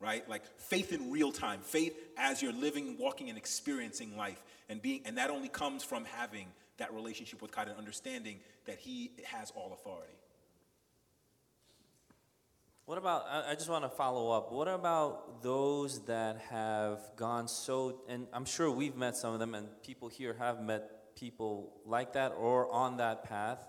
right? 0.01 0.27
Like 0.27 0.43
faith 0.57 0.91
in 0.91 1.11
real 1.11 1.31
time, 1.31 1.59
faith 1.61 1.95
as 2.17 2.41
you're 2.41 2.51
living, 2.51 2.97
walking, 2.97 3.29
and 3.29 3.37
experiencing 3.37 4.17
life, 4.17 4.43
and 4.67 4.81
being, 4.81 5.01
and 5.05 5.17
that 5.17 5.29
only 5.29 5.47
comes 5.47 5.83
from 5.83 6.05
having 6.05 6.47
that 6.77 6.93
relationship 6.93 7.41
with 7.41 7.55
God 7.55 7.67
and 7.67 7.77
understanding 7.77 8.39
that 8.65 8.79
He 8.79 9.11
has 9.23 9.51
all 9.55 9.71
authority. 9.71 10.13
What 12.85 12.97
about, 12.97 13.25
I 13.47 13.53
just 13.53 13.69
want 13.69 13.85
to 13.85 13.89
follow 13.89 14.31
up. 14.31 14.51
What 14.51 14.67
about 14.67 15.43
those 15.43 16.03
that 16.05 16.39
have 16.49 16.99
gone 17.15 17.47
so, 17.47 18.01
and 18.09 18.27
I'm 18.33 18.43
sure 18.43 18.69
we've 18.69 18.97
met 18.97 19.15
some 19.15 19.33
of 19.33 19.39
them, 19.39 19.53
and 19.53 19.67
people 19.83 20.09
here 20.09 20.35
have 20.39 20.61
met 20.61 21.00
people 21.21 21.71
like 21.85 22.13
that 22.13 22.33
or 22.37 22.69
on 22.71 22.97
that 22.97 23.23
path 23.23 23.59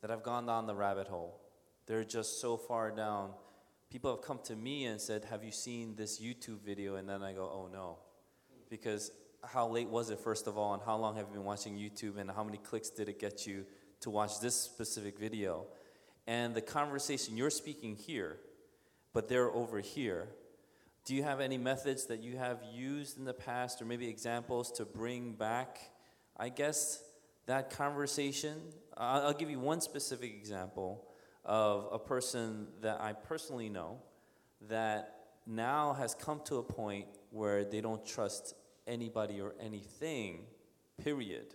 that 0.00 0.10
have 0.10 0.22
gone 0.22 0.46
down 0.46 0.66
the 0.66 0.74
rabbit 0.74 1.08
hole? 1.08 1.40
They're 1.86 2.04
just 2.04 2.40
so 2.40 2.56
far 2.56 2.90
down. 2.90 3.32
People 3.90 4.12
have 4.12 4.22
come 4.22 4.38
to 4.44 4.56
me 4.56 4.86
and 4.86 5.00
said, 5.00 5.24
Have 5.26 5.44
you 5.44 5.50
seen 5.50 5.96
this 5.96 6.20
YouTube 6.20 6.60
video? 6.64 6.94
And 6.94 7.08
then 7.08 7.22
I 7.22 7.32
go, 7.32 7.50
Oh 7.52 7.68
no. 7.70 7.98
Because 8.70 9.10
how 9.42 9.68
late 9.68 9.88
was 9.88 10.10
it, 10.10 10.20
first 10.20 10.46
of 10.46 10.56
all, 10.56 10.72
and 10.74 10.82
how 10.82 10.96
long 10.96 11.16
have 11.16 11.26
you 11.28 11.34
been 11.34 11.44
watching 11.44 11.76
YouTube, 11.76 12.18
and 12.18 12.30
how 12.30 12.44
many 12.44 12.58
clicks 12.58 12.88
did 12.90 13.08
it 13.08 13.20
get 13.20 13.46
you 13.46 13.66
to 14.00 14.10
watch 14.10 14.40
this 14.40 14.54
specific 14.54 15.18
video? 15.18 15.66
And 16.26 16.54
the 16.54 16.62
conversation 16.62 17.36
you're 17.36 17.50
speaking 17.50 17.96
here, 17.96 18.38
but 19.12 19.28
they're 19.28 19.50
over 19.50 19.80
here. 19.80 20.28
Do 21.04 21.14
you 21.14 21.22
have 21.22 21.40
any 21.40 21.58
methods 21.58 22.06
that 22.06 22.22
you 22.22 22.38
have 22.38 22.62
used 22.72 23.18
in 23.18 23.24
the 23.24 23.34
past, 23.34 23.82
or 23.82 23.84
maybe 23.84 24.08
examples 24.08 24.72
to 24.72 24.86
bring 24.86 25.32
back, 25.32 25.78
I 26.36 26.48
guess, 26.48 27.02
that 27.46 27.70
conversation? 27.70 28.60
I'll 28.96 29.32
give 29.32 29.50
you 29.50 29.60
one 29.60 29.80
specific 29.80 30.34
example 30.34 31.06
of 31.44 31.88
a 31.92 31.98
person 31.98 32.68
that 32.80 33.00
I 33.00 33.12
personally 33.12 33.68
know 33.68 33.98
that 34.68 35.14
now 35.46 35.92
has 35.92 36.14
come 36.14 36.40
to 36.46 36.56
a 36.56 36.62
point 36.62 37.06
where 37.30 37.64
they 37.64 37.80
don't 37.80 38.04
trust 38.06 38.54
anybody 38.86 39.40
or 39.40 39.54
anything, 39.60 40.44
period. 41.02 41.54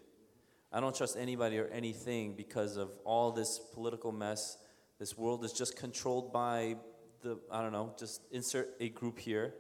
I 0.71 0.79
don't 0.79 0.95
trust 0.95 1.17
anybody 1.17 1.57
or 1.57 1.67
anything 1.67 2.35
because 2.35 2.77
of 2.77 2.91
all 3.03 3.31
this 3.31 3.59
political 3.73 4.11
mess. 4.11 4.57
This 4.99 5.17
world 5.17 5.43
is 5.43 5.53
just 5.53 5.77
controlled 5.77 6.31
by 6.31 6.75
the, 7.21 7.39
I 7.51 7.61
don't 7.61 7.71
know, 7.71 7.93
just 7.97 8.21
insert 8.31 8.69
a 8.79 8.89
group 8.89 9.17
here. 9.17 9.53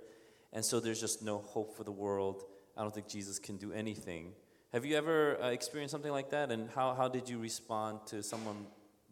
And 0.53 0.63
so 0.63 0.79
there's 0.79 0.99
just 0.99 1.23
no 1.23 1.39
hope 1.39 1.75
for 1.75 1.83
the 1.83 1.91
world. 1.91 2.43
I 2.77 2.81
don't 2.81 2.93
think 2.93 3.07
Jesus 3.07 3.39
can 3.39 3.57
do 3.57 3.71
anything. 3.71 4.33
Have 4.71 4.85
you 4.85 4.95
ever 4.97 5.41
uh, 5.41 5.47
experienced 5.47 5.91
something 5.91 6.11
like 6.11 6.29
that? 6.29 6.51
And 6.51 6.69
how, 6.69 6.93
how 6.93 7.07
did 7.07 7.27
you 7.27 7.39
respond 7.39 8.05
to 8.07 8.21
someone 8.21 8.67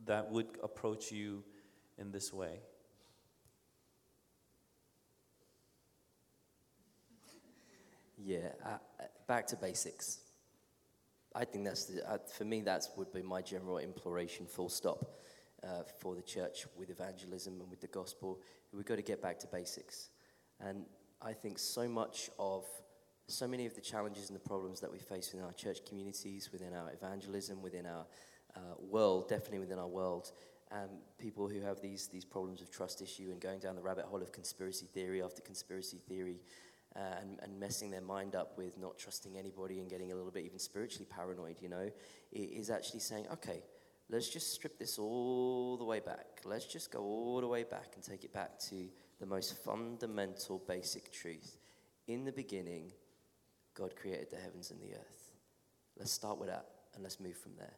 that 0.05 0.29
would 0.29 0.45
approach 0.61 1.11
you 1.11 1.43
in 1.97 2.11
this 2.11 2.31
way? 2.31 2.59
Yeah, 8.19 8.49
uh, 8.63 8.77
back 9.27 9.47
to 9.47 9.55
basics. 9.55 10.19
I 11.33 11.43
think 11.45 11.65
that's 11.65 11.85
the, 11.85 12.07
uh, 12.07 12.17
for 12.37 12.45
me, 12.45 12.61
that 12.61 12.87
would 12.95 13.11
be 13.11 13.23
my 13.23 13.41
general 13.41 13.79
imploration, 13.79 14.45
full 14.45 14.69
stop, 14.69 15.21
uh, 15.63 15.83
for 15.99 16.13
the 16.13 16.21
church 16.21 16.67
with 16.77 16.91
evangelism 16.91 17.59
and 17.61 17.69
with 17.69 17.81
the 17.81 17.87
gospel. 17.87 18.39
We've 18.71 18.85
got 18.85 18.97
to 18.97 19.01
get 19.01 19.23
back 19.23 19.39
to 19.39 19.47
basics. 19.47 20.09
And 20.59 20.85
I 21.19 21.33
think 21.33 21.57
so 21.57 21.87
much 21.87 22.29
of, 22.37 22.65
so 23.27 23.47
many 23.47 23.65
of 23.65 23.75
the 23.75 23.81
challenges 23.81 24.29
and 24.29 24.35
the 24.35 24.47
problems 24.47 24.79
that 24.79 24.91
we 24.91 24.99
face 24.99 25.31
within 25.31 25.45
our 25.45 25.53
church 25.53 25.79
communities, 25.87 26.49
within 26.51 26.73
our 26.73 26.91
evangelism, 26.91 27.61
within 27.61 27.85
our 27.85 28.05
uh, 28.55 28.59
world, 28.79 29.27
definitely 29.27 29.59
within 29.59 29.79
our 29.79 29.87
world, 29.87 30.31
um, 30.71 30.89
people 31.17 31.47
who 31.47 31.61
have 31.61 31.81
these, 31.81 32.07
these 32.07 32.25
problems 32.25 32.61
of 32.61 32.71
trust 32.71 33.01
issue 33.01 33.29
and 33.31 33.39
going 33.39 33.59
down 33.59 33.75
the 33.75 33.81
rabbit 33.81 34.05
hole 34.05 34.21
of 34.21 34.31
conspiracy 34.31 34.85
theory 34.93 35.21
after 35.21 35.41
conspiracy 35.41 35.97
theory, 35.97 36.39
uh, 36.95 37.19
and, 37.21 37.39
and 37.43 37.59
messing 37.59 37.91
their 37.91 38.01
mind 38.01 38.35
up 38.35 38.57
with 38.57 38.77
not 38.79 38.97
trusting 38.97 39.37
anybody 39.37 39.79
and 39.79 39.89
getting 39.89 40.11
a 40.11 40.15
little 40.15 40.31
bit 40.31 40.45
even 40.45 40.57
spiritually 40.57 41.05
paranoid, 41.09 41.57
you 41.61 41.69
know, 41.69 41.91
is 42.31 42.69
actually 42.69 42.99
saying, 42.99 43.25
okay, 43.31 43.61
let's 44.09 44.29
just 44.29 44.53
strip 44.53 44.79
this 44.79 44.97
all 44.97 45.77
the 45.77 45.83
way 45.83 45.99
back. 45.99 46.41
Let's 46.43 46.65
just 46.65 46.91
go 46.91 47.01
all 47.01 47.41
the 47.41 47.47
way 47.47 47.63
back 47.63 47.91
and 47.95 48.03
take 48.03 48.23
it 48.23 48.33
back 48.33 48.57
to 48.69 48.87
the 49.19 49.25
most 49.25 49.63
fundamental, 49.63 50.63
basic 50.67 51.11
truth. 51.11 51.57
In 52.07 52.25
the 52.25 52.31
beginning, 52.31 52.91
God 53.77 53.95
created 53.95 54.29
the 54.31 54.37
heavens 54.37 54.71
and 54.71 54.81
the 54.81 54.95
earth. 54.95 55.31
Let's 55.97 56.11
start 56.11 56.37
with 56.39 56.49
that 56.49 56.65
and 56.95 57.03
let's 57.03 57.19
move 57.19 57.37
from 57.37 57.53
there. 57.57 57.73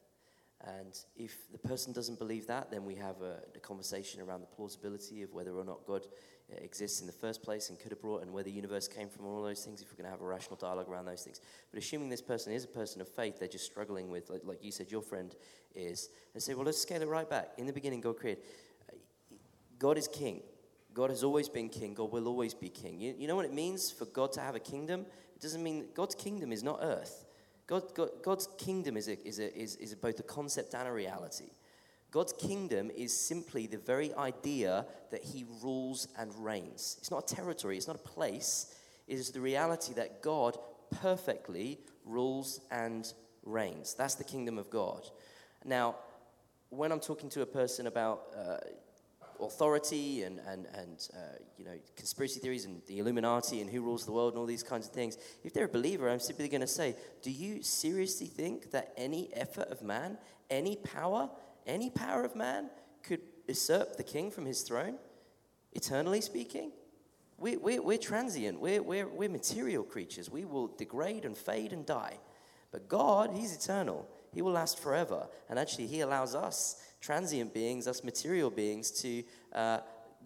And 0.65 0.97
if 1.15 1.49
the 1.51 1.57
person 1.57 1.93
doesn't 1.93 2.19
believe 2.19 2.47
that, 2.47 2.69
then 2.69 2.83
we 2.83 2.95
have 2.95 3.21
a, 3.21 3.37
a, 3.55 3.59
conversation 3.59 4.19
around 4.19 4.41
the 4.41 4.47
plausibility 4.47 5.21
of 5.23 5.33
whether 5.33 5.51
or 5.51 5.63
not 5.63 5.85
God 5.87 6.05
uh, 6.51 6.57
exists 6.61 6.99
in 6.99 7.07
the 7.07 7.13
first 7.13 7.41
place 7.41 7.69
and 7.69 7.79
could 7.79 7.91
have 7.91 8.01
brought, 8.01 8.23
and 8.23 8.33
where 8.33 8.43
the 8.43 8.51
universe 8.51 8.85
came 8.85 9.07
from, 9.07 9.25
all 9.25 9.41
those 9.41 9.63
things, 9.63 9.81
if 9.81 9.89
we're 9.89 9.95
going 9.95 10.05
to 10.05 10.11
have 10.11 10.21
a 10.21 10.25
rational 10.25 10.57
dialogue 10.57 10.89
around 10.89 11.05
those 11.05 11.21
things. 11.21 11.39
But 11.71 11.81
assuming 11.81 12.09
this 12.09 12.21
person 12.21 12.51
is 12.51 12.65
a 12.65 12.67
person 12.67 12.99
of 12.99 13.07
faith, 13.07 13.39
they're 13.39 13.47
just 13.47 13.65
struggling 13.65 14.09
with, 14.09 14.29
like, 14.29 14.41
like 14.43 14.61
you 14.61 14.73
said, 14.73 14.91
your 14.91 15.01
friend 15.01 15.33
is, 15.75 16.09
and 16.33 16.43
say, 16.43 16.53
well, 16.55 16.65
let's 16.65 16.81
scale 16.81 17.01
it 17.01 17.07
right 17.07 17.29
back. 17.29 17.51
In 17.57 17.65
the 17.65 17.73
beginning, 17.73 18.01
God 18.01 18.17
created. 18.17 18.43
God 19.77 19.97
is 19.97 20.09
king. 20.09 20.41
God 20.93 21.09
has 21.09 21.23
always 21.23 21.47
been 21.47 21.69
king. 21.69 21.93
God 21.93 22.11
will 22.11 22.27
always 22.27 22.53
be 22.53 22.67
king. 22.67 22.99
You, 22.99 23.15
you 23.17 23.27
know 23.29 23.37
what 23.37 23.45
it 23.45 23.53
means 23.53 23.89
for 23.89 24.03
God 24.05 24.33
to 24.33 24.41
have 24.41 24.55
a 24.55 24.59
kingdom? 24.59 25.05
Doesn't 25.41 25.63
mean 25.63 25.87
God's 25.93 26.15
kingdom 26.15 26.51
is 26.51 26.63
not 26.63 26.79
earth. 26.81 27.25
God, 27.67 27.93
God, 27.93 28.09
God's 28.23 28.47
kingdom 28.57 28.97
is, 28.97 29.07
a, 29.07 29.27
is, 29.27 29.39
a, 29.39 29.55
is, 29.57 29.75
is 29.75 29.95
both 29.95 30.19
a 30.19 30.23
concept 30.23 30.73
and 30.73 30.87
a 30.87 30.91
reality. 30.91 31.51
God's 32.11 32.33
kingdom 32.33 32.89
is 32.89 33.15
simply 33.15 33.67
the 33.67 33.77
very 33.77 34.13
idea 34.15 34.85
that 35.11 35.23
he 35.23 35.45
rules 35.61 36.07
and 36.17 36.33
reigns. 36.43 36.97
It's 36.99 37.11
not 37.11 37.31
a 37.31 37.35
territory, 37.35 37.77
it's 37.77 37.87
not 37.87 37.97
a 37.97 37.99
place. 37.99 38.73
It 39.07 39.19
is 39.19 39.29
the 39.29 39.41
reality 39.41 39.93
that 39.93 40.21
God 40.21 40.57
perfectly 41.01 41.79
rules 42.05 42.61
and 42.71 43.11
reigns. 43.43 43.93
That's 43.93 44.15
the 44.15 44.23
kingdom 44.23 44.57
of 44.57 44.69
God. 44.69 45.07
Now, 45.63 45.95
when 46.69 46.91
I'm 46.91 46.99
talking 46.99 47.29
to 47.29 47.41
a 47.41 47.45
person 47.45 47.87
about 47.87 48.23
uh, 48.35 48.57
authority 49.41 50.23
and, 50.23 50.39
and, 50.47 50.65
and 50.73 51.07
uh, 51.13 51.19
you 51.57 51.65
know, 51.65 51.73
conspiracy 51.95 52.39
theories 52.39 52.65
and 52.65 52.81
the 52.87 52.99
Illuminati 52.99 53.61
and 53.61 53.69
who 53.69 53.81
rules 53.81 54.05
the 54.05 54.11
world 54.11 54.33
and 54.33 54.39
all 54.39 54.45
these 54.45 54.63
kinds 54.63 54.87
of 54.87 54.93
things, 54.93 55.17
if 55.43 55.53
they're 55.53 55.65
a 55.65 55.69
believer, 55.69 56.09
I'm 56.09 56.19
simply 56.19 56.47
going 56.47 56.61
to 56.61 56.67
say, 56.67 56.95
do 57.21 57.31
you 57.31 57.61
seriously 57.61 58.27
think 58.27 58.71
that 58.71 58.93
any 58.97 59.29
effort 59.33 59.69
of 59.69 59.81
man, 59.81 60.17
any 60.49 60.75
power, 60.77 61.29
any 61.65 61.89
power 61.89 62.23
of 62.23 62.35
man 62.35 62.69
could 63.03 63.21
usurp 63.47 63.97
the 63.97 64.03
king 64.03 64.31
from 64.31 64.45
his 64.45 64.61
throne? 64.61 64.95
Eternally 65.73 66.21
speaking? 66.21 66.71
We, 67.37 67.55
we, 67.57 67.79
we're 67.79 67.97
transient. 67.97 68.59
We're, 68.59 68.81
we're, 68.81 69.07
we're 69.07 69.29
material 69.29 69.83
creatures. 69.83 70.29
We 70.29 70.45
will 70.45 70.67
degrade 70.67 71.25
and 71.25 71.37
fade 71.37 71.71
and 71.71 71.85
die. 71.85 72.17
But 72.71 72.87
God, 72.87 73.31
He's 73.33 73.55
eternal. 73.55 74.07
He 74.33 74.41
will 74.41 74.51
last 74.51 74.79
forever. 74.79 75.27
And 75.49 75.57
actually, 75.57 75.87
He 75.87 76.01
allows 76.01 76.35
us 76.35 76.81
transient 77.01 77.53
beings, 77.53 77.87
us 77.87 78.03
material 78.03 78.49
beings, 78.49 78.91
to 78.91 79.23
uh, 79.53 79.79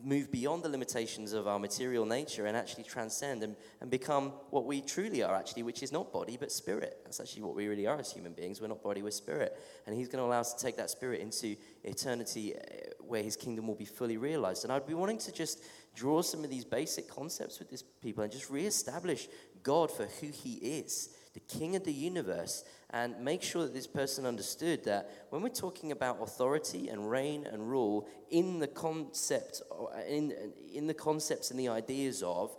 move 0.03 0.31
beyond 0.31 0.63
the 0.63 0.69
limitations 0.69 1.33
of 1.33 1.47
our 1.47 1.59
material 1.59 2.05
nature 2.05 2.45
and 2.45 2.57
actually 2.57 2.83
transcend 2.83 3.43
and, 3.43 3.55
and 3.79 3.89
become 3.89 4.33
what 4.49 4.65
we 4.65 4.81
truly 4.81 5.23
are, 5.23 5.35
actually, 5.35 5.63
which 5.63 5.83
is 5.83 5.91
not 5.91 6.11
body 6.11 6.35
but 6.37 6.51
spirit. 6.51 6.99
That's 7.03 7.19
actually 7.19 7.43
what 7.43 7.55
we 7.55 7.67
really 7.67 7.85
are 7.87 7.99
as 7.99 8.11
human 8.11 8.33
beings. 8.33 8.59
We're 8.59 8.67
not 8.67 8.83
body, 8.83 9.01
we're 9.01 9.11
spirit. 9.11 9.57
And 9.85 9.95
He's 9.95 10.07
going 10.07 10.21
to 10.21 10.25
allow 10.25 10.39
us 10.39 10.53
to 10.53 10.63
take 10.63 10.77
that 10.77 10.89
spirit 10.89 11.21
into 11.21 11.55
eternity 11.83 12.55
uh, 12.55 12.59
where 12.99 13.23
His 13.23 13.35
kingdom 13.35 13.67
will 13.67 13.75
be 13.75 13.85
fully 13.85 14.17
realized. 14.17 14.63
And 14.63 14.73
I'd 14.73 14.87
be 14.87 14.95
wanting 14.95 15.19
to 15.19 15.31
just 15.31 15.63
draw 15.95 16.21
some 16.21 16.43
of 16.43 16.49
these 16.49 16.65
basic 16.65 17.07
concepts 17.07 17.59
with 17.59 17.69
these 17.69 17.83
people 18.01 18.23
and 18.23 18.31
just 18.31 18.49
reestablish 18.49 19.27
God 19.61 19.91
for 19.91 20.05
who 20.19 20.27
He 20.27 20.55
is 20.55 21.15
the 21.33 21.39
king 21.39 21.75
of 21.75 21.83
the 21.83 21.93
universe, 21.93 22.63
and 22.93 23.19
make 23.19 23.41
sure 23.41 23.63
that 23.63 23.73
this 23.73 23.87
person 23.87 24.23
understood 24.23 24.83
that 24.85 25.09
when 25.31 25.41
we're 25.41 25.49
talking 25.49 25.91
about 25.91 26.21
authority 26.21 26.89
and 26.89 27.09
reign 27.09 27.47
and 27.51 27.67
rule 27.67 28.07
in 28.29 28.59
the 28.59 28.67
concept, 28.67 29.63
in, 30.07 30.31
in 30.71 30.85
the 30.85 30.93
concepts 30.93 31.49
and 31.49 31.59
the 31.59 31.67
ideas 31.67 32.21
of 32.21 32.55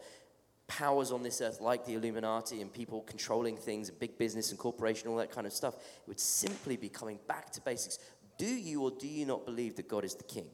powers 0.67 1.13
on 1.13 1.23
this 1.23 1.41
earth 1.41 1.61
like 1.61 1.87
the 1.87 1.95
Illuminati 1.95 2.61
and 2.61 2.73
people 2.73 3.03
controlling 3.03 3.57
things, 3.57 3.89
and 3.89 3.99
big 4.01 4.19
business 4.19 4.51
and 4.51 4.59
corporation, 4.59 5.09
all 5.09 5.17
that 5.17 5.31
kind 5.31 5.47
of 5.47 5.53
stuff, 5.53 5.77
it 5.77 6.09
would 6.09 6.19
simply 6.19 6.77
be 6.77 6.89
coming 6.89 7.21
back 7.29 7.51
to 7.53 7.61
basics. 7.61 8.01
Do 8.37 8.47
you 8.47 8.83
or 8.83 8.91
do 8.91 9.07
you 9.07 9.27
not 9.27 9.47
believe 9.47 9.77
that 9.77 9.89
God 9.89 10.05
is 10.05 10.17
the 10.17 10.25
king? 10.25 10.47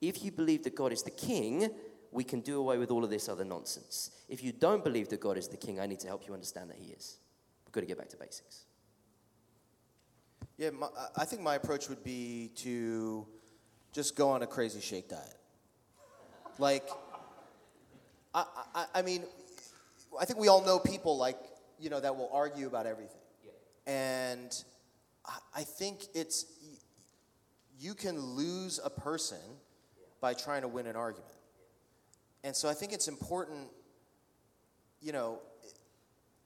If 0.00 0.24
you 0.24 0.32
believe 0.32 0.64
that 0.64 0.74
God 0.74 0.90
is 0.90 1.02
the 1.02 1.10
king, 1.10 1.68
we 2.12 2.24
can 2.24 2.40
do 2.40 2.58
away 2.58 2.78
with 2.78 2.90
all 2.90 3.04
of 3.04 3.10
this 3.10 3.28
other 3.28 3.44
nonsense. 3.44 4.10
If 4.26 4.42
you 4.42 4.52
don't 4.52 4.82
believe 4.82 5.10
that 5.10 5.20
God 5.20 5.36
is 5.36 5.48
the 5.48 5.58
king, 5.58 5.80
I 5.80 5.86
need 5.86 6.00
to 6.00 6.06
help 6.06 6.26
you 6.26 6.32
understand 6.32 6.70
that 6.70 6.78
he 6.78 6.92
is. 6.92 7.18
We've 7.66 7.72
got 7.72 7.80
to 7.80 7.86
get 7.86 7.98
back 7.98 8.08
to 8.10 8.16
basics. 8.16 8.64
Yeah, 10.58 10.70
my, 10.70 10.88
I 11.16 11.24
think 11.24 11.40
my 11.40 11.54
approach 11.54 11.88
would 11.88 12.02
be 12.02 12.50
to 12.56 13.24
just 13.92 14.16
go 14.16 14.30
on 14.30 14.42
a 14.42 14.46
crazy 14.46 14.80
shake 14.80 15.08
diet. 15.08 15.38
Like, 16.58 16.88
I, 18.34 18.44
I, 18.74 18.86
I 18.96 19.02
mean, 19.02 19.22
I 20.20 20.24
think 20.24 20.40
we 20.40 20.48
all 20.48 20.64
know 20.64 20.80
people 20.80 21.16
like, 21.16 21.38
you 21.78 21.90
know, 21.90 22.00
that 22.00 22.16
will 22.16 22.28
argue 22.32 22.66
about 22.66 22.86
everything. 22.86 23.20
Yeah. 23.44 23.92
And 23.92 24.64
I 25.54 25.62
think 25.62 26.06
it's, 26.12 26.46
you 27.78 27.94
can 27.94 28.18
lose 28.18 28.80
a 28.82 28.90
person 28.90 29.38
by 30.20 30.34
trying 30.34 30.62
to 30.62 30.68
win 30.68 30.88
an 30.88 30.96
argument. 30.96 31.30
And 32.42 32.56
so 32.56 32.68
I 32.68 32.74
think 32.74 32.92
it's 32.92 33.06
important, 33.06 33.68
you 35.00 35.12
know, 35.12 35.38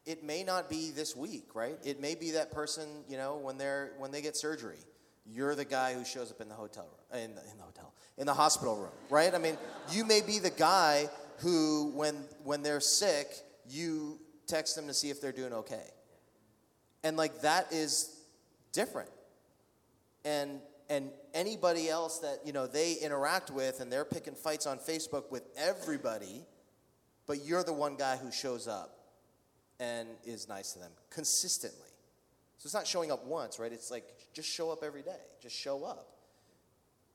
it 0.05 0.25
may 0.25 0.43
not 0.43 0.69
be 0.69 0.91
this 0.91 1.15
week, 1.17 1.55
right? 1.55 1.79
It 1.85 2.01
may 2.01 2.15
be 2.15 2.33
that 2.33 2.51
person, 2.51 3.05
you 3.09 3.17
know, 3.17 3.37
when 3.37 3.59
they're 3.59 3.93
when 3.99 4.11
they 4.11 4.23
get 4.23 4.37
surgery, 4.37 4.79
you're 5.27 5.55
the 5.55 5.65
guy 5.65 5.95
who 5.95 6.05
shows 6.05 6.31
up 6.31 6.41
in 6.41 6.49
the 6.49 6.55
hotel 6.55 6.85
room, 6.85 7.23
in 7.23 7.35
the, 7.35 7.43
in 7.43 7.59
the 7.59 7.65
hotel, 7.65 7.93
in 8.19 8.27
the 8.27 8.35
hospital 8.35 8.77
room, 8.77 8.91
right? 9.11 9.35
I 9.35 9.39
mean, 9.39 9.57
you 9.91 10.05
may 10.05 10.21
be 10.21 10.39
the 10.39 10.51
guy 10.51 11.09
who, 11.39 11.93
when, 11.95 12.17
when 12.45 12.63
they're 12.63 12.81
sick, 12.81 13.29
you 13.69 14.19
text 14.47 14.77
them 14.77 14.87
to 14.87 14.95
see 14.95 15.11
if 15.11 15.21
they're 15.21 15.33
doing 15.33 15.53
okay. 15.53 15.87
And 17.05 17.17
like 17.17 17.41
that 17.43 17.73
is 17.73 18.21
different. 18.73 19.11
And 20.25 20.61
and 20.89 21.11
anybody 21.33 21.89
else 21.89 22.19
that, 22.19 22.41
you 22.45 22.53
know, 22.53 22.67
they 22.67 22.95
interact 22.95 23.51
with 23.51 23.81
and 23.81 23.91
they're 23.91 24.05
picking 24.05 24.35
fights 24.35 24.67
on 24.67 24.79
Facebook 24.79 25.31
with 25.31 25.45
everybody, 25.57 26.45
but 27.27 27.47
you're 27.47 27.65
the 27.65 27.73
one 27.73 27.97
guy 27.97 28.19
who 28.19 28.31
shows 28.31 28.69
up 28.69 29.02
and 29.81 30.09
is 30.25 30.49
nice 30.49 30.73
to 30.73 30.79
them 30.79 30.93
consistently. 31.11 31.89
So 32.59 32.67
it's 32.67 32.75
not 32.75 32.87
showing 32.87 33.11
up 33.11 33.25
once, 33.27 33.59
right? 33.59 33.73
It's 33.73 33.91
like 33.91 34.05
just 34.33 34.49
show 34.49 34.71
up 34.71 34.85
every 34.85 35.03
day. 35.03 35.21
Just 35.41 35.57
show 35.57 35.85
up. 35.85 36.09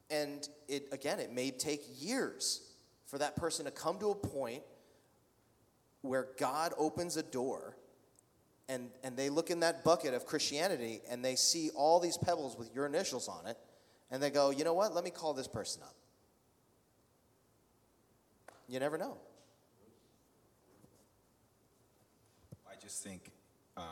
And 0.09 0.47
it 0.67 0.87
again, 0.91 1.19
it 1.19 1.31
may 1.31 1.51
take 1.51 1.81
years 1.99 2.61
for 3.05 3.17
that 3.17 3.35
person 3.35 3.65
to 3.65 3.71
come 3.71 3.97
to 3.99 4.11
a 4.11 4.15
point 4.15 4.63
where 6.01 6.27
God 6.37 6.73
opens 6.77 7.17
a 7.17 7.23
door 7.23 7.75
and, 8.69 8.89
and 9.03 9.15
they 9.15 9.29
look 9.29 9.49
in 9.49 9.61
that 9.61 9.83
bucket 9.83 10.13
of 10.13 10.25
Christianity 10.25 11.01
and 11.09 11.23
they 11.23 11.35
see 11.35 11.69
all 11.75 11.99
these 11.99 12.17
pebbles 12.17 12.57
with 12.57 12.73
your 12.75 12.85
initials 12.85 13.27
on 13.27 13.45
it 13.47 13.57
and 14.11 14.21
they 14.21 14.29
go, 14.29 14.49
you 14.49 14.63
know 14.63 14.73
what? 14.73 14.93
Let 14.93 15.03
me 15.03 15.09
call 15.09 15.33
this 15.33 15.47
person 15.47 15.81
up. 15.83 15.95
You 18.67 18.79
never 18.79 18.97
know. 18.97 19.17
I 22.69 22.75
just 22.87 23.03
think 23.03 23.31
um, 23.75 23.83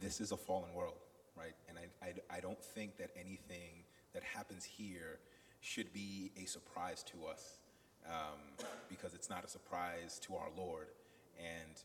this 0.00 0.20
is 0.20 0.30
a 0.30 0.36
fallen 0.36 0.72
world, 0.72 1.00
right? 1.36 1.54
And 1.68 1.76
I, 1.76 2.06
I, 2.06 2.36
I 2.36 2.38
don't 2.38 2.62
think 2.62 2.96
that 2.98 3.10
anything 3.18 3.82
that 4.14 4.22
happens 4.22 4.62
here 4.62 5.18
should 5.60 5.92
be 5.92 6.30
a 6.40 6.46
surprise 6.46 7.02
to 7.02 7.26
us 7.26 7.58
um, 8.06 8.38
because 8.88 9.14
it's 9.14 9.28
not 9.28 9.44
a 9.44 9.48
surprise 9.48 10.20
to 10.20 10.36
our 10.36 10.46
Lord. 10.56 10.86
And 11.40 11.82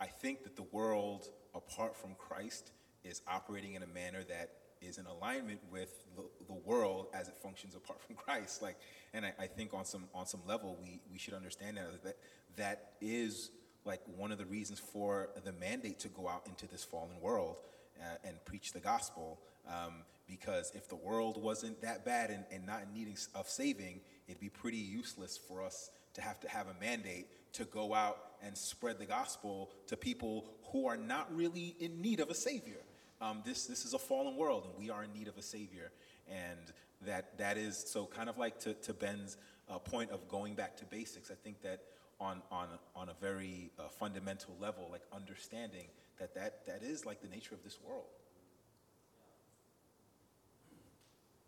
I 0.00 0.06
think 0.06 0.44
that 0.44 0.56
the 0.56 0.64
world, 0.72 1.26
apart 1.54 1.94
from 1.94 2.14
Christ, 2.14 2.70
is 3.04 3.20
operating 3.28 3.74
in 3.74 3.82
a 3.82 3.86
manner 3.86 4.24
that 4.30 4.48
is 4.82 4.98
in 4.98 5.06
alignment 5.06 5.60
with 5.70 6.02
the, 6.16 6.22
the 6.46 6.54
world 6.64 7.06
as 7.14 7.28
it 7.28 7.34
functions 7.42 7.74
apart 7.74 8.00
from 8.02 8.16
Christ. 8.16 8.62
Like, 8.62 8.76
and 9.14 9.24
I, 9.24 9.32
I, 9.38 9.46
think 9.46 9.74
on 9.74 9.84
some 9.84 10.04
on 10.14 10.26
some 10.26 10.40
level, 10.46 10.78
we 10.80 11.00
we 11.10 11.18
should 11.18 11.34
understand 11.34 11.76
that 11.76 12.02
that 12.04 12.16
that 12.56 12.92
is 13.00 13.50
like 13.84 14.00
one 14.16 14.32
of 14.32 14.38
the 14.38 14.46
reasons 14.46 14.78
for 14.78 15.30
the 15.44 15.52
mandate 15.52 15.98
to 16.00 16.08
go 16.08 16.28
out 16.28 16.46
into 16.46 16.66
this 16.68 16.84
fallen 16.84 17.20
world 17.20 17.56
uh, 18.00 18.16
and 18.24 18.44
preach 18.44 18.72
the 18.72 18.80
gospel. 18.80 19.40
Um, 19.66 20.04
because 20.26 20.72
if 20.74 20.88
the 20.88 20.96
world 20.96 21.40
wasn't 21.40 21.80
that 21.82 22.04
bad 22.04 22.30
and, 22.30 22.44
and 22.50 22.64
not 22.64 22.82
in 22.82 22.94
needing 22.94 23.16
of 23.34 23.48
saving, 23.48 24.00
it'd 24.26 24.40
be 24.40 24.48
pretty 24.48 24.78
useless 24.78 25.36
for 25.36 25.62
us 25.62 25.90
to 26.14 26.20
have 26.20 26.40
to 26.40 26.48
have 26.48 26.66
a 26.68 26.74
mandate 26.80 27.26
to 27.54 27.64
go 27.64 27.94
out 27.94 28.18
and 28.42 28.56
spread 28.56 28.98
the 28.98 29.06
gospel 29.06 29.70
to 29.86 29.96
people 29.96 30.46
who 30.72 30.86
are 30.86 30.96
not 30.96 31.34
really 31.34 31.76
in 31.80 32.00
need 32.00 32.20
of 32.20 32.30
a 32.30 32.34
savior. 32.34 32.80
Um, 33.22 33.40
this, 33.44 33.66
this 33.66 33.84
is 33.84 33.94
a 33.94 33.98
fallen 33.98 34.36
world, 34.36 34.64
and 34.64 34.74
we 34.76 34.90
are 34.90 35.04
in 35.04 35.12
need 35.12 35.28
of 35.28 35.38
a 35.38 35.42
savior. 35.42 35.92
And 36.28 36.72
that, 37.06 37.38
that 37.38 37.56
is 37.56 37.76
so 37.76 38.04
kind 38.04 38.28
of 38.28 38.36
like 38.36 38.58
to, 38.60 38.74
to 38.74 38.92
Ben's 38.92 39.36
uh, 39.70 39.78
point 39.78 40.10
of 40.10 40.26
going 40.28 40.54
back 40.54 40.76
to 40.78 40.84
basics. 40.84 41.30
I 41.30 41.34
think 41.34 41.62
that 41.62 41.82
on, 42.20 42.42
on, 42.50 42.66
on 42.96 43.10
a 43.10 43.14
very 43.20 43.70
uh, 43.78 43.84
fundamental 43.88 44.56
level, 44.60 44.88
like 44.90 45.02
understanding 45.12 45.86
that, 46.18 46.34
that 46.34 46.66
that 46.66 46.82
is 46.82 47.06
like 47.06 47.22
the 47.22 47.28
nature 47.28 47.54
of 47.54 47.62
this 47.62 47.78
world. 47.86 48.06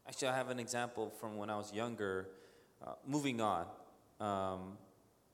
Actually, 0.07 0.29
I 0.29 0.37
have 0.37 0.51
an 0.51 0.61
example 0.61 1.11
from 1.11 1.37
when 1.37 1.51
I 1.51 1.57
was 1.57 1.73
younger. 1.73 2.29
Uh, 2.85 2.93
moving 3.07 3.41
on, 3.41 3.67
um, 4.21 4.79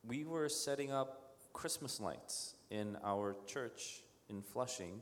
we 0.07 0.23
were 0.23 0.49
setting 0.49 0.91
up 0.91 1.35
Christmas 1.53 1.99
lights 1.99 2.55
in 2.69 2.97
our 3.03 3.35
church 3.45 4.01
in 4.29 4.41
Flushing 4.41 5.01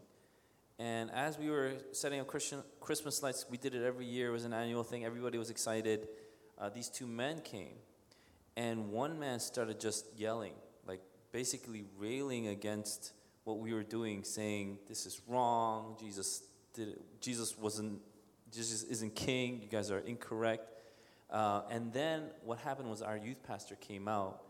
and 0.80 1.12
as 1.12 1.38
we 1.38 1.50
were 1.50 1.74
setting 1.92 2.22
up 2.22 2.28
Christian, 2.28 2.64
Christmas 2.80 3.22
lights, 3.22 3.46
we 3.50 3.58
did 3.58 3.76
it 3.76 3.84
every 3.84 4.06
year. 4.06 4.30
It 4.30 4.32
was 4.32 4.46
an 4.46 4.54
annual 4.54 4.84
thing. 4.84 5.04
Everybody 5.04 5.38
was 5.38 5.50
excited. 5.50 6.08
Uh, 6.58 6.70
these 6.70 6.88
two 6.88 7.06
men 7.06 7.42
came, 7.42 7.76
and 8.56 8.90
one 8.90 9.20
man 9.20 9.42
started 9.42 9.78
just 9.78 10.06
yelling, 10.16 10.54
like 10.88 11.02
basically 11.34 11.84
railing 11.98 12.48
against 12.48 13.12
what 13.44 13.60
we 13.60 13.74
were 13.74 13.84
doing, 13.84 14.24
saying, 14.24 14.80
"This 14.88 15.06
is 15.06 15.22
wrong. 15.28 15.98
Jesus 16.00 16.44
did. 16.74 16.88
It. 16.90 17.22
Jesus 17.22 17.58
wasn't. 17.58 18.02
Jesus 18.50 18.84
isn't 18.84 19.16
king. 19.16 19.62
You 19.62 19.68
guys 19.68 19.92
are 19.92 20.00
incorrect." 20.00 20.72
Uh, 21.30 21.62
and 21.70 21.92
then 21.92 22.32
what 22.44 22.58
happened 22.58 22.90
was 22.90 23.02
our 23.02 23.18
youth 23.18 23.44
pastor 23.44 23.76
came 23.76 24.08
out, 24.08 24.42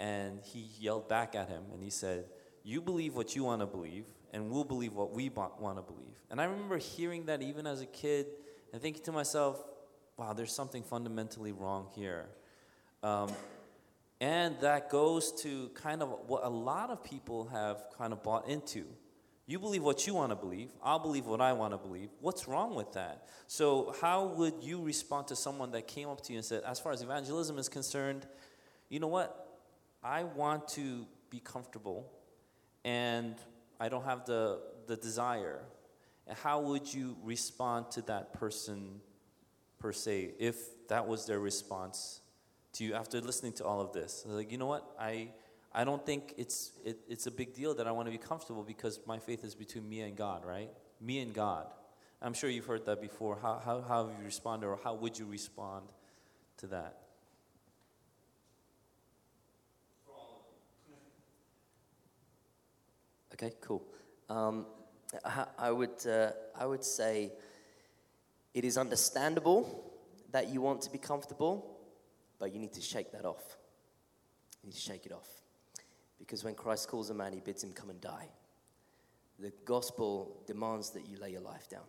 and 0.00 0.40
he 0.42 0.68
yelled 0.80 1.08
back 1.08 1.36
at 1.36 1.48
him, 1.48 1.62
and 1.72 1.84
he 1.84 1.90
said, 1.90 2.24
"You 2.64 2.80
believe 2.80 3.14
what 3.14 3.36
you 3.36 3.44
want 3.44 3.60
to 3.60 3.66
believe." 3.66 4.06
And 4.32 4.50
we'll 4.50 4.64
believe 4.64 4.92
what 4.92 5.14
we 5.14 5.28
want 5.28 5.76
to 5.76 5.82
believe. 5.82 6.14
And 6.30 6.40
I 6.40 6.44
remember 6.44 6.78
hearing 6.78 7.26
that 7.26 7.42
even 7.42 7.66
as 7.66 7.80
a 7.80 7.86
kid 7.86 8.26
and 8.72 8.82
thinking 8.82 9.02
to 9.04 9.12
myself, 9.12 9.62
wow, 10.16 10.32
there's 10.32 10.52
something 10.52 10.82
fundamentally 10.82 11.52
wrong 11.52 11.88
here. 11.94 12.26
Um, 13.02 13.30
and 14.20 14.58
that 14.60 14.90
goes 14.90 15.32
to 15.42 15.70
kind 15.74 16.02
of 16.02 16.10
what 16.26 16.44
a 16.44 16.48
lot 16.48 16.90
of 16.90 17.04
people 17.04 17.46
have 17.48 17.84
kind 17.96 18.12
of 18.12 18.22
bought 18.22 18.48
into. 18.48 18.84
You 19.46 19.58
believe 19.58 19.82
what 19.82 20.06
you 20.06 20.14
want 20.14 20.30
to 20.30 20.36
believe. 20.36 20.70
I'll 20.82 20.98
believe 20.98 21.24
what 21.24 21.40
I 21.40 21.54
want 21.54 21.72
to 21.72 21.78
believe. 21.78 22.10
What's 22.20 22.46
wrong 22.46 22.74
with 22.74 22.92
that? 22.92 23.28
So, 23.46 23.94
how 23.98 24.26
would 24.26 24.54
you 24.60 24.82
respond 24.82 25.28
to 25.28 25.36
someone 25.36 25.70
that 25.70 25.86
came 25.86 26.08
up 26.08 26.20
to 26.24 26.32
you 26.32 26.38
and 26.38 26.44
said, 26.44 26.64
as 26.64 26.78
far 26.78 26.92
as 26.92 27.00
evangelism 27.00 27.56
is 27.56 27.68
concerned, 27.68 28.26
you 28.90 29.00
know 29.00 29.06
what? 29.06 29.46
I 30.02 30.24
want 30.24 30.68
to 30.68 31.06
be 31.30 31.40
comfortable 31.40 32.12
and 32.84 33.36
I 33.80 33.88
don't 33.88 34.04
have 34.04 34.26
the, 34.26 34.60
the 34.86 34.96
desire. 34.96 35.60
How 36.42 36.60
would 36.60 36.92
you 36.92 37.16
respond 37.22 37.90
to 37.92 38.02
that 38.02 38.32
person 38.32 39.00
per 39.78 39.92
se 39.92 40.32
if 40.38 40.56
that 40.88 41.06
was 41.06 41.26
their 41.26 41.38
response 41.38 42.20
to 42.74 42.84
you 42.84 42.94
after 42.94 43.20
listening 43.20 43.52
to 43.54 43.64
all 43.64 43.80
of 43.80 43.92
this? 43.92 44.24
Like, 44.26 44.52
you 44.52 44.58
know 44.58 44.66
what? 44.66 44.84
I, 44.98 45.28
I 45.72 45.84
don't 45.84 46.04
think 46.04 46.34
it's, 46.36 46.72
it, 46.84 46.98
it's 47.08 47.26
a 47.26 47.30
big 47.30 47.54
deal 47.54 47.74
that 47.74 47.86
I 47.86 47.92
want 47.92 48.06
to 48.06 48.12
be 48.12 48.18
comfortable 48.18 48.62
because 48.62 49.00
my 49.06 49.18
faith 49.18 49.44
is 49.44 49.54
between 49.54 49.88
me 49.88 50.00
and 50.00 50.16
God, 50.16 50.44
right? 50.44 50.70
Me 51.00 51.20
and 51.20 51.32
God. 51.32 51.66
I'm 52.20 52.34
sure 52.34 52.50
you've 52.50 52.66
heard 52.66 52.84
that 52.86 53.00
before. 53.00 53.38
How, 53.40 53.60
how, 53.64 53.80
how 53.80 54.08
have 54.08 54.18
you 54.18 54.24
responded 54.24 54.66
or 54.66 54.78
how 54.82 54.94
would 54.94 55.18
you 55.18 55.24
respond 55.26 55.86
to 56.58 56.66
that? 56.68 57.07
Okay, 63.40 63.54
cool. 63.60 63.84
Um, 64.28 64.66
I 65.56 65.70
would, 65.70 66.04
uh, 66.06 66.32
I 66.58 66.66
would 66.66 66.82
say 66.82 67.32
it 68.52 68.64
is 68.64 68.76
understandable 68.76 69.92
that 70.32 70.48
you 70.48 70.60
want 70.60 70.82
to 70.82 70.90
be 70.90 70.98
comfortable, 70.98 71.78
but 72.40 72.52
you 72.52 72.58
need 72.58 72.72
to 72.72 72.80
shake 72.80 73.12
that 73.12 73.24
off. 73.24 73.56
You 74.62 74.68
need 74.68 74.74
to 74.74 74.80
shake 74.80 75.06
it 75.06 75.12
off. 75.12 75.28
Because 76.18 76.42
when 76.42 76.54
Christ 76.54 76.88
calls 76.88 77.10
a 77.10 77.14
man, 77.14 77.32
he 77.32 77.40
bids 77.40 77.62
him 77.62 77.72
come 77.72 77.90
and 77.90 78.00
die. 78.00 78.28
The 79.38 79.52
gospel 79.64 80.42
demands 80.46 80.90
that 80.90 81.08
you 81.08 81.16
lay 81.18 81.30
your 81.30 81.40
life 81.40 81.68
down. 81.68 81.86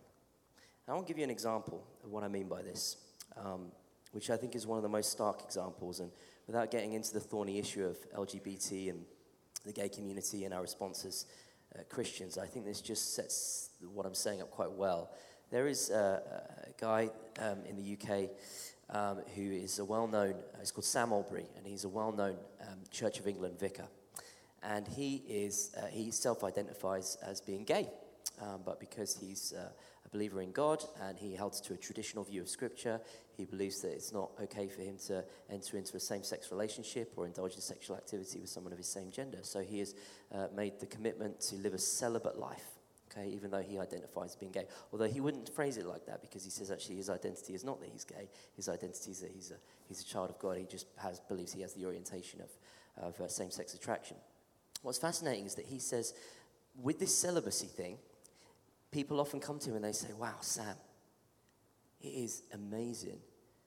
And 0.86 0.92
I 0.92 0.94
want 0.94 1.08
to 1.08 1.12
give 1.12 1.18
you 1.18 1.24
an 1.24 1.30
example 1.30 1.84
of 2.04 2.10
what 2.10 2.22
I 2.22 2.28
mean 2.28 2.48
by 2.48 2.62
this, 2.62 2.96
um, 3.36 3.72
which 4.12 4.30
I 4.30 4.36
think 4.36 4.54
is 4.54 4.68
one 4.68 4.78
of 4.78 4.84
the 4.84 4.88
most 4.88 5.10
stark 5.10 5.42
examples. 5.42 5.98
And 5.98 6.12
without 6.46 6.70
getting 6.70 6.92
into 6.92 7.12
the 7.12 7.20
thorny 7.20 7.58
issue 7.58 7.84
of 7.84 7.98
LGBT 8.12 8.90
and 8.90 9.04
the 9.64 9.72
gay 9.72 9.88
community 9.88 10.44
and 10.44 10.54
our 10.54 10.62
responses 10.62 11.26
uh, 11.74 11.82
Christians. 11.88 12.38
I 12.38 12.46
think 12.46 12.64
this 12.64 12.80
just 12.80 13.14
sets 13.14 13.70
what 13.94 14.06
I'm 14.06 14.14
saying 14.14 14.42
up 14.42 14.50
quite 14.50 14.72
well. 14.72 15.10
There 15.50 15.66
is 15.66 15.90
a, 15.90 16.22
a 16.66 16.80
guy 16.80 17.10
um, 17.38 17.58
in 17.68 17.76
the 17.76 17.96
UK 17.96 18.30
um, 18.90 19.18
who 19.34 19.42
is 19.42 19.78
a 19.78 19.84
well 19.84 20.06
known, 20.06 20.34
uh, 20.54 20.58
he's 20.60 20.70
called 20.70 20.84
Sam 20.84 21.10
Allberry, 21.12 21.46
and 21.56 21.66
he's 21.66 21.84
a 21.84 21.88
well 21.88 22.12
known 22.12 22.36
um, 22.62 22.78
Church 22.90 23.18
of 23.18 23.26
England 23.26 23.58
vicar. 23.58 23.86
And 24.62 24.86
he, 24.86 25.22
is, 25.28 25.74
uh, 25.76 25.86
he 25.86 26.10
self 26.10 26.44
identifies 26.44 27.16
as 27.22 27.40
being 27.40 27.64
gay, 27.64 27.88
um, 28.40 28.60
but 28.64 28.80
because 28.80 29.16
he's 29.16 29.52
uh, 29.52 29.68
a 30.04 30.08
believer 30.10 30.40
in 30.40 30.52
God 30.52 30.82
and 31.02 31.18
he 31.18 31.34
holds 31.34 31.60
to 31.62 31.74
a 31.74 31.76
traditional 31.76 32.24
view 32.24 32.42
of 32.42 32.48
Scripture, 32.48 33.00
he 33.36 33.44
believes 33.44 33.80
that 33.82 33.92
it's 33.92 34.12
not 34.12 34.30
okay 34.42 34.68
for 34.68 34.82
him 34.82 34.96
to 35.06 35.24
enter 35.50 35.76
into 35.76 35.96
a 35.96 36.00
same 36.00 36.22
sex 36.22 36.50
relationship 36.50 37.12
or 37.16 37.26
indulge 37.26 37.54
in 37.54 37.60
sexual 37.60 37.96
activity 37.96 38.40
with 38.40 38.50
someone 38.50 38.72
of 38.72 38.78
his 38.78 38.88
same 38.88 39.10
gender. 39.10 39.38
So 39.42 39.60
he 39.60 39.78
has 39.80 39.94
uh, 40.34 40.46
made 40.54 40.78
the 40.80 40.86
commitment 40.86 41.40
to 41.42 41.56
live 41.56 41.74
a 41.74 41.78
celibate 41.78 42.38
life. 42.38 42.64
Okay, 43.10 43.28
even 43.30 43.50
though 43.50 43.60
he 43.60 43.76
identifies 43.76 44.30
as 44.30 44.36
being 44.36 44.52
gay. 44.52 44.66
Although 44.92 45.08
he 45.08 45.18
wouldn't 45.20 45.48
phrase 45.48 45.76
it 45.78 45.84
like 45.84 46.06
that 46.06 46.20
because 46.20 46.44
he 46.44 46.50
says 46.50 46.70
actually 46.70 46.94
his 46.94 47.10
identity 47.10 47.54
is 47.54 47.64
not 47.64 47.80
that 47.80 47.88
he's 47.90 48.04
gay. 48.04 48.28
His 48.54 48.68
identity 48.68 49.10
is 49.10 49.18
that 49.18 49.32
he's 49.34 49.50
a, 49.50 49.56
he's 49.88 50.00
a 50.00 50.04
child 50.04 50.30
of 50.30 50.38
God. 50.38 50.58
He 50.58 50.64
just 50.64 50.86
has, 50.96 51.18
believes 51.18 51.52
he 51.52 51.60
has 51.62 51.74
the 51.74 51.86
orientation 51.86 52.40
of, 52.40 53.04
of 53.04 53.20
uh, 53.20 53.26
same 53.26 53.50
sex 53.50 53.74
attraction. 53.74 54.16
What's 54.82 54.98
fascinating 54.98 55.44
is 55.44 55.56
that 55.56 55.66
he 55.66 55.80
says, 55.80 56.14
with 56.80 57.00
this 57.00 57.12
celibacy 57.12 57.66
thing, 57.66 57.98
people 58.90 59.20
often 59.20 59.40
come 59.40 59.58
to 59.60 59.70
him 59.70 59.76
and 59.76 59.84
they 59.84 59.92
say, 59.92 60.12
Wow, 60.18 60.36
Sam, 60.40 60.76
it 62.00 62.08
is 62.08 62.42
amazing 62.52 63.18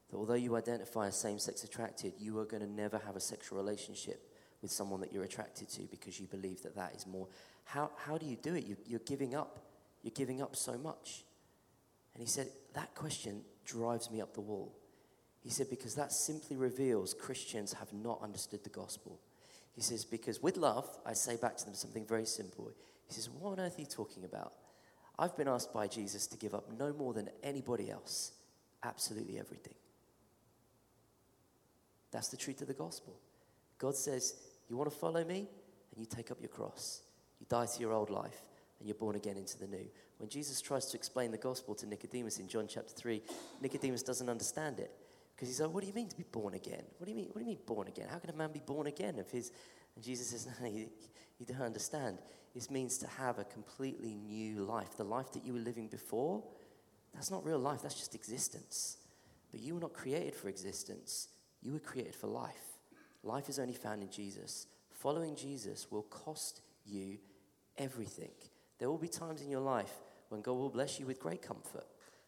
that 0.09 0.17
although 0.17 0.33
you 0.33 0.55
identify 0.55 1.07
as 1.07 1.15
same 1.15 1.39
sex 1.39 1.63
attracted, 1.63 2.13
you 2.19 2.37
are 2.39 2.45
going 2.45 2.61
to 2.61 2.69
never 2.69 2.99
have 3.05 3.15
a 3.15 3.19
sexual 3.19 3.57
relationship 3.57 4.29
with 4.61 4.71
someone 4.71 5.01
that 5.01 5.11
you're 5.11 5.23
attracted 5.23 5.69
to 5.69 5.81
because 5.83 6.19
you 6.19 6.27
believe 6.27 6.61
that 6.63 6.75
that 6.75 6.95
is 6.95 7.05
more. 7.05 7.27
How, 7.65 7.91
how 7.97 8.17
do 8.17 8.25
you 8.25 8.35
do 8.35 8.55
it? 8.55 8.65
You, 8.65 8.77
you're 8.85 8.99
giving 8.99 9.35
up. 9.35 9.59
You're 10.01 10.13
giving 10.15 10.41
up 10.41 10.55
so 10.55 10.77
much. 10.77 11.23
And 12.13 12.21
he 12.21 12.27
said, 12.27 12.47
That 12.73 12.93
question 12.95 13.41
drives 13.65 14.11
me 14.11 14.21
up 14.21 14.33
the 14.33 14.41
wall. 14.41 14.73
He 15.41 15.49
said, 15.49 15.69
Because 15.69 15.95
that 15.95 16.11
simply 16.11 16.55
reveals 16.55 17.13
Christians 17.13 17.73
have 17.73 17.91
not 17.93 18.21
understood 18.21 18.63
the 18.63 18.69
gospel. 18.69 19.19
He 19.73 19.81
says, 19.81 20.05
Because 20.05 20.41
with 20.41 20.57
love, 20.57 20.87
I 21.05 21.13
say 21.13 21.35
back 21.35 21.57
to 21.57 21.65
them 21.65 21.73
something 21.73 22.05
very 22.05 22.25
simple. 22.25 22.71
He 23.07 23.13
says, 23.13 23.29
What 23.29 23.51
on 23.51 23.59
earth 23.59 23.77
are 23.77 23.81
you 23.81 23.87
talking 23.87 24.23
about? 24.23 24.53
I've 25.17 25.37
been 25.37 25.47
asked 25.47 25.73
by 25.73 25.87
Jesus 25.87 26.27
to 26.27 26.37
give 26.37 26.53
up 26.53 26.65
no 26.77 26.93
more 26.93 27.13
than 27.13 27.29
anybody 27.43 27.89
else 27.89 28.31
absolutely 28.83 29.39
everything. 29.39 29.75
That's 32.11 32.27
the 32.27 32.37
truth 32.37 32.61
of 32.61 32.67
the 32.67 32.73
gospel. 32.73 33.15
God 33.77 33.95
says, 33.95 34.35
You 34.69 34.77
want 34.77 34.91
to 34.91 34.97
follow 34.97 35.23
me? 35.23 35.47
And 35.91 35.99
you 35.99 36.05
take 36.05 36.31
up 36.31 36.37
your 36.39 36.49
cross. 36.49 37.01
You 37.39 37.45
die 37.49 37.65
to 37.65 37.79
your 37.79 37.93
old 37.93 38.09
life 38.09 38.41
and 38.79 38.87
you're 38.87 38.95
born 38.95 39.15
again 39.15 39.37
into 39.37 39.57
the 39.57 39.67
new. 39.67 39.85
When 40.17 40.29
Jesus 40.29 40.59
tries 40.61 40.87
to 40.87 40.97
explain 40.97 41.31
the 41.31 41.37
gospel 41.37 41.75
to 41.75 41.85
Nicodemus 41.85 42.39
in 42.39 42.47
John 42.47 42.67
chapter 42.67 42.93
3, 42.93 43.21
Nicodemus 43.61 44.03
doesn't 44.03 44.29
understand 44.29 44.79
it. 44.79 44.91
Because 45.35 45.49
he's 45.49 45.61
like, 45.61 45.71
What 45.71 45.81
do 45.81 45.87
you 45.87 45.93
mean 45.93 46.09
to 46.09 46.17
be 46.17 46.25
born 46.31 46.53
again? 46.53 46.83
What 46.97 47.05
do 47.05 47.11
you 47.11 47.17
mean? 47.17 47.27
What 47.27 47.35
do 47.35 47.41
you 47.41 47.47
mean 47.47 47.59
born 47.65 47.87
again? 47.87 48.07
How 48.09 48.19
can 48.19 48.29
a 48.29 48.35
man 48.35 48.51
be 48.51 48.61
born 48.65 48.87
again 48.87 49.17
if 49.17 49.31
his 49.31 49.51
and 49.95 50.03
Jesus 50.03 50.29
says, 50.29 50.47
No, 50.61 50.67
you, 50.67 50.87
you 51.39 51.45
don't 51.45 51.61
understand. 51.61 52.19
This 52.53 52.69
means 52.69 52.97
to 52.99 53.07
have 53.07 53.39
a 53.39 53.43
completely 53.43 54.13
new 54.13 54.63
life. 54.63 54.95
The 54.95 55.03
life 55.03 55.31
that 55.33 55.45
you 55.45 55.53
were 55.53 55.59
living 55.59 55.87
before, 55.87 56.43
that's 57.13 57.31
not 57.31 57.45
real 57.45 57.59
life, 57.59 57.81
that's 57.81 57.95
just 57.95 58.15
existence. 58.15 58.97
But 59.51 59.61
you 59.61 59.73
were 59.73 59.81
not 59.81 59.93
created 59.93 60.35
for 60.35 60.49
existence, 60.49 61.29
you 61.61 61.73
were 61.73 61.79
created 61.79 62.15
for 62.15 62.27
life. 62.27 62.79
Life 63.23 63.49
is 63.49 63.57
only 63.57 63.73
found 63.73 64.03
in 64.03 64.09
Jesus. 64.09 64.67
Following 64.91 65.35
Jesus 65.35 65.89
will 65.89 66.03
cost 66.03 66.61
you 66.85 67.17
everything. 67.77 68.31
There 68.79 68.89
will 68.89 68.97
be 68.97 69.07
times 69.07 69.41
in 69.41 69.49
your 69.49 69.61
life 69.61 69.93
when 70.29 70.41
God 70.41 70.53
will 70.53 70.69
bless 70.69 70.99
you 70.99 71.05
with 71.05 71.19
great 71.19 71.41
comfort 71.41 71.85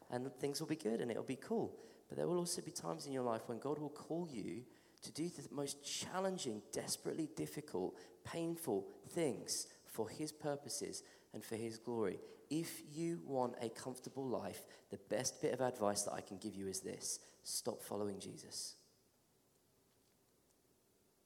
and 0.09 0.33
things 0.35 0.61
will 0.61 0.67
be 0.67 0.75
good 0.75 1.01
and 1.01 1.11
it'll 1.11 1.23
be 1.23 1.35
cool. 1.35 1.75
But 2.07 2.17
there 2.17 2.27
will 2.27 2.37
also 2.37 2.61
be 2.61 2.71
times 2.71 3.07
in 3.07 3.11
your 3.11 3.23
life 3.23 3.41
when 3.47 3.59
God 3.59 3.77
will 3.79 3.89
call 3.89 4.29
you 4.31 4.61
to 5.03 5.11
do 5.11 5.27
the 5.27 5.43
most 5.51 5.83
challenging, 5.83 6.61
desperately 6.71 7.27
difficult, 7.35 7.95
painful 8.23 8.85
things 9.09 9.67
for 9.95 10.09
His 10.09 10.31
purposes 10.31 11.03
and 11.33 11.43
for 11.43 11.55
His 11.55 11.77
glory. 11.77 12.19
If 12.49 12.81
you 12.93 13.21
want 13.25 13.55
a 13.61 13.69
comfortable 13.69 14.27
life, 14.27 14.65
the 14.91 14.99
best 15.09 15.41
bit 15.41 15.53
of 15.53 15.61
advice 15.61 16.03
that 16.03 16.13
I 16.13 16.21
can 16.21 16.37
give 16.37 16.55
you 16.55 16.67
is 16.67 16.81
this 16.81 17.19
stop 17.43 17.81
following 17.81 18.19
Jesus. 18.19 18.75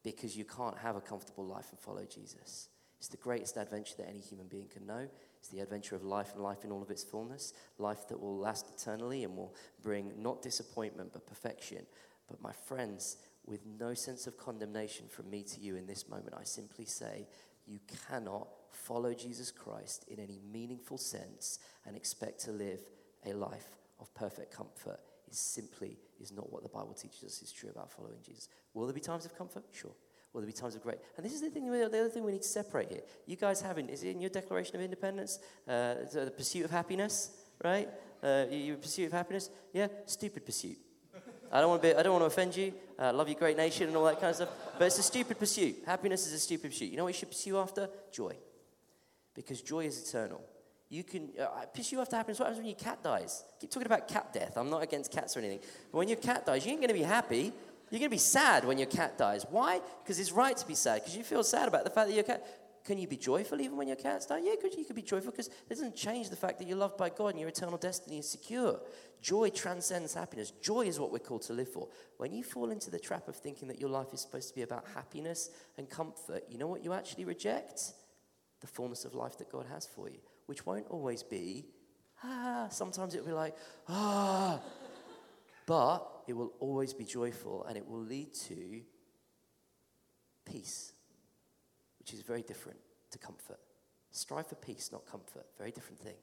Because 0.04 0.38
you 0.38 0.46
can't 0.46 0.78
have 0.78 0.96
a 0.96 1.02
comfortable 1.02 1.46
life 1.46 1.68
and 1.72 1.80
follow 1.80 2.06
Jesus. 2.06 2.70
It's 3.00 3.08
the 3.08 3.18
greatest 3.18 3.58
adventure 3.58 3.96
that 3.98 4.10
any 4.10 4.20
human 4.20 4.48
being 4.48 4.68
can 4.68 4.86
know. 4.86 5.08
It's 5.40 5.50
the 5.50 5.60
adventure 5.60 5.96
of 5.96 6.04
life 6.04 6.34
and 6.34 6.44
life 6.44 6.64
in 6.64 6.72
all 6.72 6.82
of 6.82 6.92
its 6.92 7.04
fullness, 7.04 7.54
life 7.78 8.08
that 8.10 8.20
will 8.20 8.38
last 8.38 8.70
eternally 8.70 9.24
and 9.24 9.36
will 9.36 9.56
bring 9.82 10.12
not 10.22 10.42
disappointment 10.42 11.12
but 11.14 11.26
perfection. 11.26 11.86
But 12.30 12.42
my 12.42 12.52
friends, 12.52 13.18
with 13.46 13.66
no 13.66 13.94
sense 13.94 14.28
of 14.28 14.38
condemnation 14.38 15.08
from 15.08 15.30
me 15.30 15.44
to 15.44 15.60
you 15.60 15.76
in 15.76 15.88
this 15.88 16.08
moment, 16.08 16.34
I 16.38 16.44
simply 16.44 16.86
say 16.86 17.28
you 17.66 17.80
cannot 18.10 18.48
follow 18.72 19.14
Jesus 19.14 19.52
Christ 19.52 20.06
in 20.08 20.20
any 20.20 20.40
meaningful 20.52 20.98
sense 20.98 21.60
and 21.86 21.96
expect 21.96 22.40
to 22.42 22.52
live 22.52 22.80
a 23.26 23.34
life 23.34 23.78
of 24.00 24.14
perfect 24.14 24.56
comfort. 24.56 25.00
is 25.30 25.38
simply 25.38 25.98
is 26.22 26.32
not 26.32 26.52
what 26.52 26.64
the 26.64 26.70
Bible 26.70 26.94
teaches 26.94 27.24
us 27.24 27.42
is 27.42 27.52
true 27.52 27.70
about 27.70 27.92
following 27.92 28.20
Jesus. 28.26 28.50
Will 28.74 28.86
there 28.86 28.94
be 28.94 29.00
times 29.00 29.26
of 29.26 29.38
comfort? 29.38 29.64
Sure. 29.72 29.92
Will 30.34 30.42
there 30.42 30.48
be 30.48 30.54
times 30.54 30.76
of 30.76 30.84
great? 30.84 31.00
And 31.18 31.26
this 31.26 31.34
is 31.34 31.42
the 31.42 31.50
thing. 31.50 31.70
The 31.72 31.86
other 31.86 32.10
thing 32.10 32.24
we 32.24 32.32
need 32.32 32.44
to 32.44 32.48
separate 32.48 32.90
here. 32.90 33.02
You 33.26 33.36
guys 33.36 33.62
haven't. 33.62 33.90
Is 33.90 34.04
it 34.04 34.10
in 34.10 34.22
your 34.22 34.30
Declaration 34.30 34.76
of 34.76 34.82
Independence? 34.82 35.40
Uh, 35.68 35.96
the 36.14 36.32
pursuit 36.36 36.66
of 36.66 36.72
happiness, 36.72 37.32
right? 37.64 37.90
Uh, 38.22 38.46
your 38.52 38.78
pursuit 38.78 39.08
of 39.08 39.12
happiness. 39.12 39.50
Yeah, 39.74 39.88
stupid 40.06 40.46
pursuit. 40.46 40.78
I 41.52 41.62
don't 41.62 41.70
want 41.70 41.82
to. 41.82 42.00
I 42.00 42.04
don't 42.04 42.14
want 42.14 42.22
to 42.22 42.28
offend 42.28 42.56
you. 42.56 42.74
Uh, 43.00 43.12
love 43.12 43.28
you, 43.28 43.34
great 43.34 43.58
nation, 43.58 43.88
and 43.88 43.98
all 43.98 44.06
that 44.06 44.20
kind 44.20 44.30
of 44.30 44.36
stuff. 44.36 44.50
But 44.78 44.86
it's 44.86 45.00
a 45.00 45.04
stupid 45.04 45.40
pursuit. 45.40 45.78
Happiness 45.86 46.28
is 46.28 46.34
a 46.34 46.40
stupid 46.40 46.70
pursuit. 46.70 46.92
You 46.92 46.98
know 46.98 47.06
what 47.06 47.16
you 47.16 47.20
should 47.20 47.32
pursue 47.32 47.58
after? 47.58 47.90
Joy, 48.12 48.36
because 49.40 49.62
joy 49.62 49.86
is 49.86 50.10
eternal. 50.10 50.42
You 50.90 51.06
can 51.06 51.30
uh, 51.40 51.66
pursue 51.74 52.02
after 52.02 52.18
happiness. 52.18 52.40
What 52.40 52.48
happens 52.48 52.60
when 52.60 52.68
your 52.68 52.76
cat 52.76 53.02
dies? 53.02 53.46
keep 53.62 53.72
talking 53.72 53.86
about 53.86 54.06
cat 54.10 54.34
death. 54.34 54.58
I'm 54.58 54.70
not 54.70 54.84
against 54.84 55.14
cats 55.14 55.38
or 55.38 55.40
anything. 55.40 55.60
But 55.94 55.98
when 55.98 56.10
your 56.10 56.18
cat 56.18 56.46
dies, 56.46 56.66
you 56.66 56.72
ain't 56.72 56.82
going 56.82 56.90
to 56.90 56.94
be 56.94 57.04
happy. 57.04 57.54
You're 57.90 58.00
going 58.00 58.10
to 58.10 58.10
be 58.10 58.18
sad 58.18 58.66
when 58.66 58.78
your 58.78 58.88
cat 58.88 59.18
dies. 59.18 59.46
Why? 59.50 59.80
Because 60.04 60.20
it's 60.20 60.34
right 60.34 60.58
to 60.58 60.68
be 60.68 60.76
sad, 60.76 60.96
because 60.96 61.16
you 61.16 61.24
feel 61.24 61.44
sad 61.44 61.70
about 61.70 61.86
the 61.86 61.90
fact 61.90 62.10
that 62.10 62.16
your 62.16 62.26
cat. 62.26 62.46
Can 62.86 62.98
you 62.98 63.08
be 63.08 63.18
joyful 63.18 63.62
even 63.62 63.78
when 63.78 63.88
your 63.88 63.98
cat's 63.98 64.26
die? 64.26 64.40
Yeah, 64.40 64.54
you 64.54 64.86
could 64.86 64.96
be 64.96 65.02
joyful 65.02 65.32
because 65.32 65.48
it 65.48 65.70
doesn't 65.70 65.96
change 65.96 66.30
the 66.30 66.36
fact 66.36 66.58
that 66.58 66.68
you're 66.68 66.78
loved 66.78 66.98
by 66.98 67.10
God 67.10 67.28
and 67.28 67.40
your 67.40 67.50
eternal 67.50 67.78
destiny 67.78 68.20
is 68.20 68.28
secure. 68.28 68.80
Joy 69.22 69.50
transcends 69.50 70.14
happiness. 70.14 70.52
Joy 70.62 70.88
is 70.88 71.00
what 71.00 71.12
we're 71.12 71.20
called 71.20 71.44
to 71.44 71.54
live 71.54 71.72
for. 71.72 71.90
When 72.18 72.34
you 72.34 72.44
fall 72.44 72.72
into 72.72 72.90
the 72.90 72.98
trap 72.98 73.28
of 73.28 73.36
thinking 73.36 73.68
that 73.68 73.80
your 73.80 73.90
life 73.90 74.08
is 74.14 74.22
supposed 74.22 74.50
to 74.50 74.56
be 74.56 74.64
about 74.64 74.86
happiness 74.96 75.52
and 75.78 75.90
comfort, 75.90 76.46
you 76.50 76.58
know 76.58 76.68
what 76.68 76.84
you 76.84 76.94
actually 76.94 77.26
reject? 77.26 77.94
The 78.62 78.68
fullness 78.68 79.06
of 79.06 79.16
life 79.16 79.38
that 79.38 79.52
God 79.52 79.66
has 79.72 79.86
for 79.86 80.10
you, 80.10 80.20
which 80.46 80.66
won't 80.66 80.88
always 80.90 81.24
be, 81.24 81.66
ah, 82.24 82.68
sometimes 82.70 83.16
it'll 83.16 83.28
be 83.28 83.34
like, 83.34 83.56
ah, 83.88 84.60
but 85.66 86.24
it 86.28 86.34
will 86.34 86.54
always 86.60 86.94
be 86.94 87.06
joyful 87.06 87.66
and 87.66 87.78
it 87.78 87.88
will 87.88 88.02
lead 88.02 88.34
to 88.34 88.82
peace, 90.46 90.94
which 92.00 92.14
is 92.14 92.22
very 92.22 92.42
different 92.42 92.80
to 93.12 93.18
comfort. 93.18 93.60
Strive 94.12 94.48
for 94.48 94.56
peace, 94.56 94.90
not 94.92 95.06
comfort. 95.06 95.46
Very 95.58 95.72
different 95.72 96.00
thing. 96.00 96.16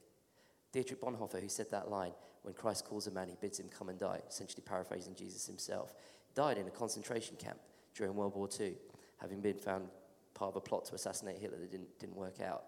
Dietrich 0.73 1.01
Bonhoeffer, 1.01 1.41
who 1.41 1.49
said 1.49 1.71
that 1.71 1.91
line, 1.91 2.13
when 2.43 2.55
Christ 2.55 2.85
calls 2.85 3.07
a 3.07 3.11
man, 3.11 3.29
he 3.29 3.37
bids 3.41 3.59
him 3.59 3.69
come 3.69 3.89
and 3.89 3.99
die, 3.99 4.21
essentially 4.29 4.63
paraphrasing 4.67 5.15
Jesus 5.15 5.47
himself, 5.47 5.95
died 6.35 6.59
in 6.59 6.67
a 6.67 6.71
concentration 6.71 7.37
camp 7.37 7.59
during 7.95 8.15
World 8.15 8.35
War 8.35 8.49
II, 8.61 8.75
having 9.19 9.41
been 9.41 9.57
found 9.57 9.89
part 10.37 10.51
of 10.51 10.57
a 10.57 10.61
plot 10.61 10.85
to 10.85 10.95
assassinate 10.95 11.39
Hitler 11.39 11.59
that 11.59 11.71
didn't, 11.71 11.99
didn't 11.99 12.17
work 12.17 12.41
out. 12.41 12.65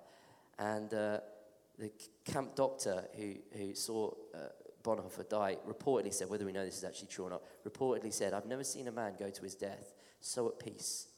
And 0.59 0.93
uh, 0.93 1.21
the 1.79 1.93
camp 2.25 2.57
doctor 2.57 3.05
who, 3.17 3.35
who 3.57 3.75
saw 3.75 4.11
uh, 4.35 4.49
Bonhoeffer 4.83 5.29
die 5.29 5.59
reportedly 5.69 6.13
said, 6.13 6.29
whether 6.29 6.45
we 6.45 6.53
know 6.53 6.65
this 6.65 6.79
is 6.79 6.85
actually 6.85 7.09
true 7.09 7.27
or 7.27 7.31
not, 7.31 7.43
reportedly 7.65 8.13
said, 8.13 8.33
I've 8.33 8.47
never 8.47 8.65
seen 8.65 8.89
a 8.89 8.93
man 8.93 9.15
go 9.19 9.31
to 9.31 9.43
his 9.43 9.55
death 9.55 9.93
so 10.21 10.49
at 10.49 10.59
peace. 10.59 11.09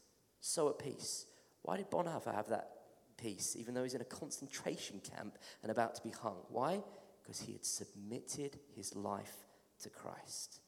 So 0.41 0.69
at 0.69 0.79
peace. 0.79 1.27
Why 1.63 1.77
did 1.77 1.91
Bonhoeffer 1.91 2.35
have 2.35 2.49
that 2.49 2.71
peace, 3.17 3.57
even 3.57 3.75
though 3.75 3.83
he's 3.83 3.95
in 3.95 4.01
a 4.01 4.05
concentration 4.05 5.01
camp 5.01 5.39
and 5.63 5.71
about 5.71 5.95
to 5.95 6.03
be 6.03 6.11
hung? 6.11 6.37
Why? 6.49 6.83
Because 7.23 7.41
he 7.41 7.53
had 7.53 7.65
submitted 7.65 8.59
his 8.75 8.97
life 8.97 9.37
to 9.83 9.91
Christ. 9.91 10.61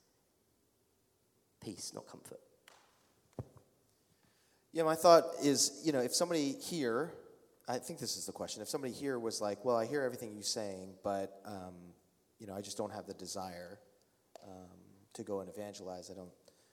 Peace, 1.63 1.93
not 1.95 2.07
comfort. 2.07 2.41
Yeah, 4.73 4.85
my 4.85 4.95
thought 4.95 5.25
is, 5.43 5.83
you 5.85 5.93
know, 5.93 6.01
if 6.01 6.15
somebody 6.15 6.53
here, 6.53 7.13
I 7.69 7.77
think 7.77 7.99
this 7.99 8.17
is 8.17 8.25
the 8.25 8.33
question, 8.33 8.63
if 8.63 8.69
somebody 8.69 8.93
here 8.93 9.19
was 9.19 9.41
like, 9.41 9.65
well, 9.65 9.77
I 9.77 9.85
hear 9.85 10.03
everything 10.03 10.33
you're 10.33 10.43
saying, 10.43 10.95
but 11.05 11.41
um, 11.45 11.75
you 12.39 12.47
know, 12.47 12.55
I 12.55 12.63
just 12.63 12.79
don't 12.79 12.93
have 12.93 13.07
the 13.07 13.13
desire 13.15 13.79
um, 14.43 14.79
to 15.13 15.23
go 15.23 15.41
and 15.41 15.51
evangelize. 15.51 16.11
I 16.11 16.15
don't 16.15 16.33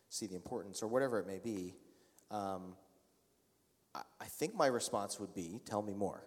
see 0.09 0.27
the 0.27 0.35
importance, 0.35 0.81
or 0.81 0.87
whatever 0.87 1.19
it 1.19 1.27
may 1.27 1.39
be. 1.39 1.75
Um, 2.31 2.75
I, 3.93 4.01
I 4.21 4.25
think 4.25 4.55
my 4.55 4.67
response 4.67 5.19
would 5.19 5.33
be, 5.35 5.59
tell 5.65 5.81
me 5.81 5.93
more. 5.93 6.23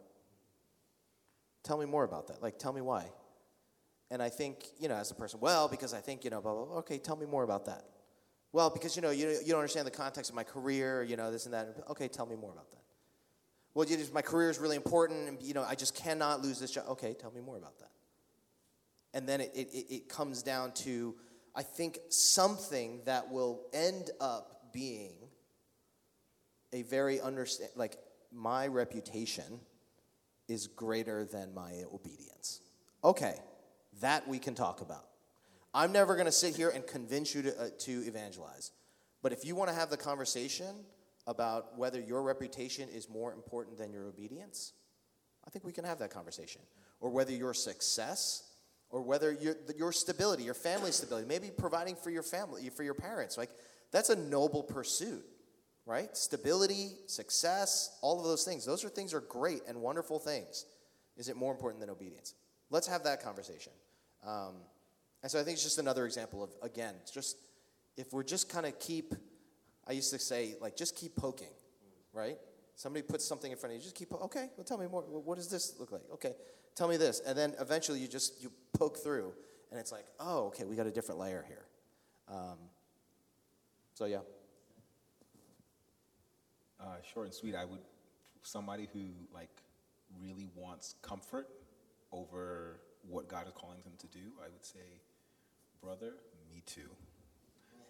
Tell 1.65 1.79
me 1.79 1.87
more 1.87 2.05
about 2.05 2.29
that. 2.29 2.43
Like, 2.43 2.59
tell 2.59 2.73
me 2.73 2.83
why. 2.83 3.07
And 4.11 4.23
I 4.23 4.29
think, 4.29 4.67
you 4.79 4.89
know, 4.89 4.95
as 4.95 5.11
a 5.11 5.15
person, 5.15 5.41
well, 5.41 5.69
because 5.69 5.95
I 5.95 6.01
think, 6.01 6.23
you 6.23 6.31
know, 6.31 6.43
blah, 6.43 6.53
blah, 6.53 6.65
blah. 6.67 6.77
Okay, 6.79 6.99
tell 6.99 7.17
me 7.17 7.25
more 7.25 7.45
about 7.45 7.65
that. 7.65 7.85
Well, 8.53 8.71
because, 8.71 8.97
you 8.97 9.03
know, 9.03 9.11
you, 9.11 9.29
you 9.29 9.49
don't 9.49 9.61
understand 9.61 9.87
the 9.87 9.93
context 9.93 10.31
of 10.31 10.37
my 10.37 10.45
career, 10.45 11.03
you 11.03 11.17
know, 11.17 11.33
this 11.33 11.47
and 11.47 11.55
that. 11.55 11.75
Okay, 11.91 12.09
tell 12.09 12.27
me 12.27 12.37
more 12.37 12.53
about 12.53 12.71
that. 12.71 12.83
Well, 13.75 13.89
you 13.89 13.97
my 14.13 14.21
career 14.21 14.51
is 14.51 14.59
really 14.59 14.77
important, 14.77 15.29
and, 15.29 15.43
you 15.43 15.55
know, 15.55 15.65
I 15.67 15.75
just 15.75 15.95
cannot 15.95 16.43
lose 16.43 16.61
this 16.61 16.71
job. 16.71 16.85
Okay, 16.91 17.15
tell 17.15 17.31
me 17.31 17.41
more 17.41 17.57
about 17.57 17.79
that 17.79 17.93
and 19.15 19.29
then 19.29 19.41
it, 19.41 19.53
it, 19.55 19.95
it 19.95 20.09
comes 20.09 20.43
down 20.43 20.73
to, 20.73 21.15
I 21.55 21.63
think, 21.63 21.99
something 22.09 23.01
that 23.05 23.31
will 23.31 23.63
end 23.73 24.11
up 24.21 24.73
being 24.73 25.15
a 26.73 26.83
very 26.83 27.21
understand 27.21 27.71
like 27.77 27.99
my 28.33 28.67
reputation 28.67 29.61
is 30.49 30.67
greater 30.67 31.25
than 31.25 31.53
my 31.53 31.85
obedience. 31.93 32.61
Okay, 33.05 33.35
that 34.01 34.27
we 34.27 34.39
can 34.39 34.55
talk 34.55 34.81
about. 34.81 35.07
I'm 35.75 35.93
never 35.93 36.15
going 36.15 36.27
to 36.27 36.33
sit 36.33 36.57
here 36.57 36.71
and 36.71 36.87
convince 36.87 37.35
you 37.35 37.43
to, 37.43 37.61
uh, 37.61 37.69
to 37.81 37.93
evangelize. 38.07 38.73
But 39.23 39.33
if 39.33 39.45
you 39.45 39.55
want 39.55 39.71
to 39.71 39.75
have 39.75 39.91
the 39.91 39.97
conversation 39.97 40.85
about 41.27 41.79
whether 41.79 42.01
your 42.01 42.23
reputation 42.23 42.89
is 42.89 43.09
more 43.09 43.33
important 43.33 43.79
than 43.79 43.93
your 43.93 44.07
obedience, 44.07 44.73
I 45.47 45.51
think 45.51 45.65
we 45.65 45.73
can 45.73 45.85
have 45.85 45.99
that 46.01 46.11
conversation. 46.11 46.61
Or 47.01 47.11
whether 47.11 47.33
your 47.33 47.55
success 47.55 48.53
or 48.93 49.01
whether 49.01 49.33
your, 49.33 49.57
your 49.77 49.91
stability, 49.91 50.45
your 50.45 50.55
family 50.55 50.93
stability, 50.93 51.27
maybe 51.27 51.51
providing 51.51 51.97
for 51.97 52.11
your 52.11 52.23
family, 52.23 52.69
for 52.69 52.83
your 52.83 52.95
parents. 52.95 53.39
Like, 53.39 53.51
that's 53.91 54.11
a 54.11 54.17
noble 54.17 54.63
pursuit, 54.63 55.25
right? 55.87 56.15
Stability, 56.15 56.91
success, 57.07 57.99
all 58.03 58.19
of 58.19 58.25
those 58.25 58.45
things. 58.45 58.67
Those 58.67 58.85
are 58.85 58.91
things 58.91 59.15
are 59.15 59.23
great 59.23 59.63
and 59.67 59.81
wonderful 59.81 60.19
things. 60.19 60.67
Is 61.17 61.31
it 61.31 61.37
more 61.37 61.53
important 61.53 61.81
than 61.81 61.89
obedience? 61.89 62.35
Let's 62.71 62.87
have 62.87 63.05
that 63.05 63.23
conversation. 63.23 63.73
Um, 64.27 64.57
and 65.23 65.31
so 65.31 65.39
I 65.41 65.45
think 65.45 65.55
it's 65.55 65.63
just 65.63 65.79
another 65.79 66.05
example 66.05 66.43
of, 66.43 66.51
again, 66.63 66.95
just 67.13 67.37
if 67.97 68.13
we're 68.13 68.25
just 68.25 68.49
kind 68.49 68.67
of 68.67 68.79
keep, 68.79 69.15
I 69.87 69.93
used 69.93 70.11
to 70.11 70.19
say, 70.19 70.57
like, 70.61 70.77
just 70.77 70.97
keep 70.97 71.15
poking, 71.15 71.53
right? 72.13 72.39
Somebody 72.75 73.03
puts 73.03 73.25
something 73.25 73.53
in 73.53 73.59
front 73.59 73.75
of 73.75 73.79
you, 73.79 73.83
just 73.83 73.95
keep, 73.95 74.13
okay, 74.13 74.49
well, 74.57 74.65
tell 74.65 74.79
me 74.79 74.87
more. 74.87 75.03
What 75.03 75.37
does 75.37 75.49
this 75.49 75.79
look 75.79 75.93
like? 75.93 76.03
Okay, 76.15 76.35
tell 76.75 76.89
me 76.89 76.97
this. 76.97 77.21
And 77.21 77.37
then 77.37 77.55
eventually 77.61 78.01
you 78.01 78.09
just, 78.09 78.43
you 78.43 78.51
poke 78.73 78.99
through, 78.99 79.33
and 79.71 79.79
it's 79.79 79.93
like, 79.93 80.07
oh, 80.19 80.47
okay, 80.47 80.65
we 80.65 80.75
got 80.75 80.87
a 80.87 80.91
different 80.91 81.21
layer 81.21 81.45
here. 81.47 81.67
Um, 82.29 82.59
so, 83.95 84.07
yeah. 84.07 84.19
Uh, 86.81 86.97
short 87.13 87.27
and 87.27 87.35
sweet, 87.35 87.55
I 87.55 87.65
would, 87.65 87.81
somebody 88.43 88.89
who, 88.93 89.11
like, 89.33 89.51
really 90.21 90.49
wants 90.57 90.97
comfort 91.03 91.49
over 92.11 92.81
what 93.09 93.29
God 93.29 93.47
is 93.47 93.53
calling 93.55 93.81
them 93.85 93.93
to 93.99 94.07
do, 94.09 94.33
I 94.45 94.49
would 94.49 94.65
say, 94.65 95.01
brother, 95.83 96.13
me 96.55 96.63
too. 96.65 96.89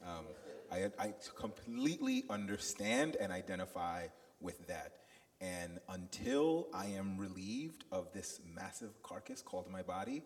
Um, 0.07 0.25
I, 0.73 0.91
I 0.99 1.13
completely 1.39 2.25
understand 2.31 3.17
and 3.21 3.31
identify 3.31 4.07
with 4.41 4.67
that. 4.69 4.93
And 5.43 5.79
until 5.91 6.69
I 6.73 6.87
am 6.87 7.19
relieved 7.19 7.85
of 7.93 8.11
this 8.15 8.41
massive 8.55 9.03
carcass 9.03 9.43
called 9.43 9.71
my 9.71 9.83
body, 9.83 10.23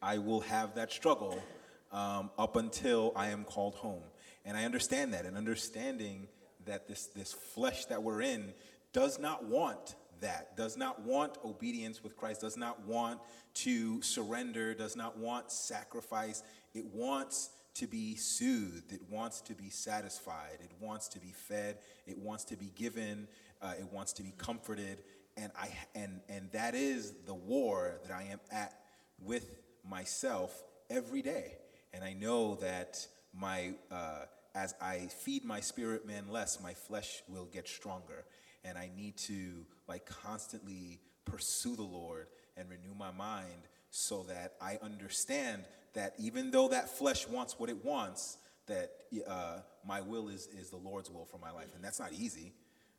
I 0.00 0.18
will 0.18 0.40
have 0.42 0.76
that 0.76 0.92
struggle 0.92 1.42
um, 1.90 2.30
up 2.38 2.54
until 2.54 3.12
I 3.16 3.30
am 3.30 3.42
called 3.44 3.74
home. 3.74 4.04
And 4.44 4.56
I 4.56 4.64
understand 4.64 5.12
that, 5.14 5.24
and 5.24 5.36
understanding 5.36 6.28
that 6.66 6.86
this, 6.86 7.06
this 7.06 7.32
flesh 7.32 7.86
that 7.86 8.02
we're 8.02 8.22
in 8.22 8.52
does 8.92 9.18
not 9.18 9.44
want 9.44 9.96
that, 10.20 10.56
does 10.56 10.76
not 10.76 11.02
want 11.02 11.38
obedience 11.44 12.02
with 12.02 12.16
Christ, 12.16 12.40
does 12.40 12.56
not 12.56 12.86
want 12.86 13.20
to 13.54 14.02
surrender, 14.02 14.74
does 14.74 14.96
not 14.96 15.18
want 15.18 15.50
sacrifice. 15.50 16.42
It 16.74 16.84
wants 16.86 17.50
to 17.74 17.86
be 17.86 18.16
soothed, 18.16 18.92
it 18.92 19.02
wants 19.08 19.40
to 19.42 19.54
be 19.54 19.70
satisfied, 19.70 20.58
it 20.60 20.72
wants 20.80 21.06
to 21.08 21.20
be 21.20 21.32
fed, 21.32 21.78
it 22.06 22.18
wants 22.18 22.44
to 22.44 22.56
be 22.56 22.72
given, 22.74 23.28
uh, 23.62 23.74
it 23.78 23.86
wants 23.92 24.12
to 24.14 24.22
be 24.22 24.32
comforted. 24.36 25.02
And, 25.36 25.52
I, 25.56 25.68
and, 25.94 26.20
and 26.28 26.50
that 26.50 26.74
is 26.74 27.14
the 27.24 27.34
war 27.34 28.00
that 28.04 28.12
I 28.12 28.24
am 28.32 28.40
at 28.50 28.74
with 29.22 29.58
myself 29.88 30.64
every 30.90 31.22
day. 31.22 31.58
And 31.92 32.02
I 32.02 32.14
know 32.14 32.56
that 32.56 33.06
my, 33.32 33.74
uh, 33.90 34.24
as 34.54 34.74
I 34.80 35.06
feed 35.06 35.44
my 35.44 35.60
spirit 35.60 36.06
man 36.06 36.26
less, 36.28 36.60
my 36.60 36.74
flesh 36.74 37.22
will 37.28 37.46
get 37.46 37.68
stronger. 37.68 38.24
And 38.64 38.76
I 38.76 38.90
need 38.96 39.16
to 39.18 39.64
like 39.88 40.06
constantly 40.06 41.00
pursue 41.24 41.76
the 41.76 41.82
Lord 41.82 42.26
and 42.56 42.68
renew 42.68 42.94
my 42.96 43.10
mind 43.10 43.68
so 43.90 44.24
that 44.24 44.54
I 44.60 44.78
understand 44.82 45.64
that 45.94 46.14
even 46.18 46.50
though 46.50 46.68
that 46.68 46.88
flesh 46.90 47.26
wants 47.26 47.58
what 47.58 47.70
it 47.70 47.84
wants, 47.84 48.38
that 48.66 48.90
uh, 49.26 49.58
my 49.86 50.00
will 50.00 50.28
is, 50.28 50.46
is 50.48 50.70
the 50.70 50.76
Lord's 50.76 51.10
will 51.10 51.24
for 51.24 51.38
my 51.38 51.50
life. 51.50 51.74
And 51.74 51.82
that's 51.82 51.98
not 51.98 52.12
easy. 52.12 52.52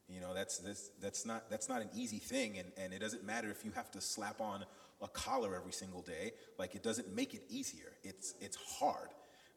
You 0.08 0.20
know, 0.20 0.34
that's, 0.34 0.58
that's, 0.58 0.90
that's, 1.00 1.26
not, 1.26 1.50
that's 1.50 1.70
not 1.70 1.82
an 1.82 1.90
easy 1.96 2.18
thing. 2.18 2.58
And, 2.58 2.72
and 2.78 2.94
it 2.94 3.00
doesn't 3.00 3.24
matter 3.24 3.52
if 3.52 3.64
you 3.64 3.72
have 3.72 3.92
to 3.92 4.02
slap 4.02 4.42
on 4.42 4.66
a 5.02 5.08
collar 5.08 5.56
every 5.56 5.72
single 5.72 6.02
day. 6.02 6.34
Like, 6.58 6.74
it 6.74 6.82
doesn't 6.82 7.16
make 7.16 7.36
it 7.36 7.44
easier. 7.48 7.94
It's, 8.04 8.34
it's 8.42 8.58
hard, 8.80 9.10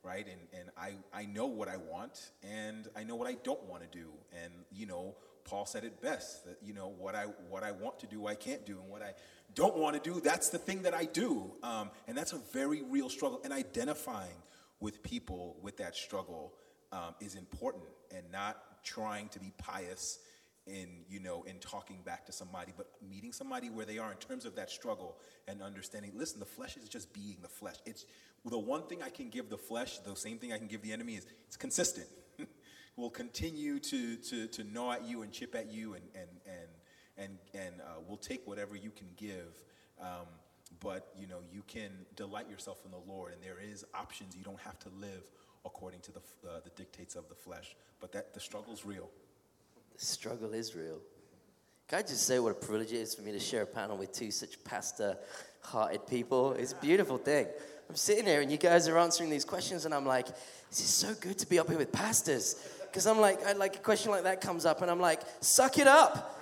right? 0.04 0.26
And, 0.26 0.60
and 0.60 0.70
I, 0.76 0.92
I 1.18 1.24
know 1.24 1.46
what 1.46 1.68
I 1.68 1.78
want, 1.78 2.30
and 2.42 2.86
I 2.94 3.02
know 3.02 3.16
what 3.16 3.28
I 3.28 3.36
don't 3.42 3.62
want 3.64 3.90
to 3.90 3.98
do. 3.98 4.08
And, 4.44 4.52
you 4.70 4.86
know, 4.86 5.14
Paul 5.45 5.66
said 5.66 5.84
it 5.84 6.01
best 6.01 6.45
that, 6.47 6.59
you 6.62 6.72
know, 6.72 6.88
what 6.88 7.14
I, 7.14 7.24
what 7.49 7.62
I 7.62 7.72
want 7.72 7.99
to 8.01 8.07
do, 8.07 8.26
I 8.26 8.34
can't 8.34 8.64
do. 8.64 8.78
And 8.80 8.88
what 8.88 9.03
I 9.03 9.14
don't 9.55 9.76
want 9.76 10.03
to 10.03 10.11
do, 10.11 10.20
that's 10.20 10.49
the 10.49 10.59
thing 10.59 10.82
that 10.82 10.95
I 10.95 11.05
do. 11.05 11.53
Um, 11.62 11.90
and 12.07 12.16
that's 12.16 12.32
a 12.32 12.40
very 12.53 12.82
real 12.82 13.09
struggle. 13.09 13.40
And 13.45 13.53
identifying 13.53 14.43
with 14.80 15.03
people 15.03 15.57
with 15.62 15.76
that 15.78 15.95
struggle 15.95 16.55
um, 16.93 17.14
is 17.20 17.34
important 17.34 17.84
and 18.14 18.30
not 18.30 18.59
trying 18.84 19.28
to 19.28 19.38
be 19.38 19.53
pious 19.59 20.18
in 20.66 20.88
you 21.09 21.18
know 21.18 21.43
in 21.43 21.59
talking 21.59 21.99
back 22.05 22.24
to 22.24 22.32
somebody 22.32 22.72
but 22.76 22.86
meeting 23.09 23.32
somebody 23.32 23.68
where 23.68 23.84
they 23.84 23.99
are 23.99 24.12
in 24.12 24.18
terms 24.18 24.45
of 24.45 24.55
that 24.55 24.70
struggle 24.70 25.16
and 25.49 25.61
understanding 25.61 26.12
listen 26.14 26.38
the 26.38 26.47
flesh 26.47 26.76
is 26.76 26.88
just 26.88 27.12
being 27.12 27.36
the 27.43 27.49
flesh 27.49 27.74
it's 27.84 28.07
the 28.45 28.59
one 28.59 28.86
thing 28.86 29.03
i 29.03 29.09
can 29.09 29.28
give 29.28 29.49
the 29.49 29.59
flesh 29.59 29.99
the 29.99 30.14
same 30.14 30.38
thing 30.38 30.53
i 30.53 30.59
can 30.59 30.68
give 30.68 30.80
the 30.82 30.93
enemy 30.93 31.14
is 31.14 31.26
it's 31.49 31.57
consistent 31.57 32.07
will 32.97 33.11
continue 33.11 33.78
to, 33.78 34.16
to, 34.16 34.47
to 34.49 34.64
gnaw 34.64 34.93
at 34.93 35.05
you 35.05 35.22
and 35.22 35.32
chip 35.32 35.55
at 35.55 35.72
you 35.72 35.95
and, 35.95 36.05
and, 36.14 36.28
and, 36.47 36.68
and, 37.18 37.38
and 37.55 37.80
uh, 37.80 38.01
will 38.09 38.16
take 38.16 38.47
whatever 38.47 38.76
you 38.76 38.90
can 38.90 39.09
give. 39.16 39.62
Um, 40.01 40.26
but, 40.80 41.09
you 41.16 41.26
know, 41.26 41.38
you 41.53 41.62
can 41.66 41.90
delight 42.16 42.51
yourself 42.51 42.80
in 42.84 42.90
the 42.90 43.12
Lord, 43.12 43.32
and 43.32 43.43
there 43.43 43.59
is 43.62 43.84
options. 43.95 44.36
You 44.36 44.45
don't 44.45 44.61
have 44.61 44.78
to 44.80 44.88
live 45.01 45.22
according 45.64 46.01
to 46.01 46.12
the, 46.12 46.20
uh, 46.49 46.61
the 46.64 46.70
dictates 46.70 47.14
of 47.14 47.28
the 47.28 47.34
flesh. 47.34 47.76
But 48.01 48.12
that 48.12 48.34
the 48.34 48.40
struggle's 48.40 48.84
real. 48.84 49.09
The 49.97 50.05
struggle 50.05 50.53
is 50.55 50.74
real. 50.74 50.99
Can 51.88 51.99
I 51.99 52.03
just 52.03 52.26
say 52.26 52.38
what 52.38 52.53
a 52.53 52.55
privilege 52.55 52.93
it 52.93 52.97
is 52.97 53.14
for 53.14 53.22
me 53.22 53.32
to 53.32 53.38
share 53.38 53.62
a 53.62 53.66
panel 53.66 53.97
with 53.97 54.12
two 54.12 54.30
such 54.30 54.62
pastor 54.64 55.16
hearted 55.61 56.07
people? 56.07 56.53
It's 56.53 56.72
a 56.72 56.76
beautiful 56.76 57.18
thing. 57.18 57.47
I'm 57.88 57.97
sitting 57.97 58.24
here 58.24 58.40
and 58.40 58.51
you 58.51 58.57
guys 58.57 58.88
are 58.88 58.97
answering 58.99 59.28
these 59.28 59.45
questions, 59.45 59.84
and 59.84 59.95
I'm 59.95 60.07
like, 60.07 60.26
this 60.26 60.80
is 60.80 60.88
so 60.88 61.12
good 61.20 61.38
to 61.38 61.47
be 61.47 61.59
up 61.59 61.68
here 61.68 61.78
with 61.78 61.93
pastors. 61.93 62.57
Because 62.93 63.07
I'm 63.07 63.18
like, 63.22 63.43
I, 63.47 63.53
like 63.53 63.76
a 63.76 63.78
question 63.78 64.11
like 64.11 64.24
that 64.24 64.43
comes 64.43 64.66
up, 64.66 64.82
and 64.82 64.90
I'm 64.90 65.01
like, 65.01 65.20
suck 65.40 65.78
it 65.78 65.86
up. 65.86 66.38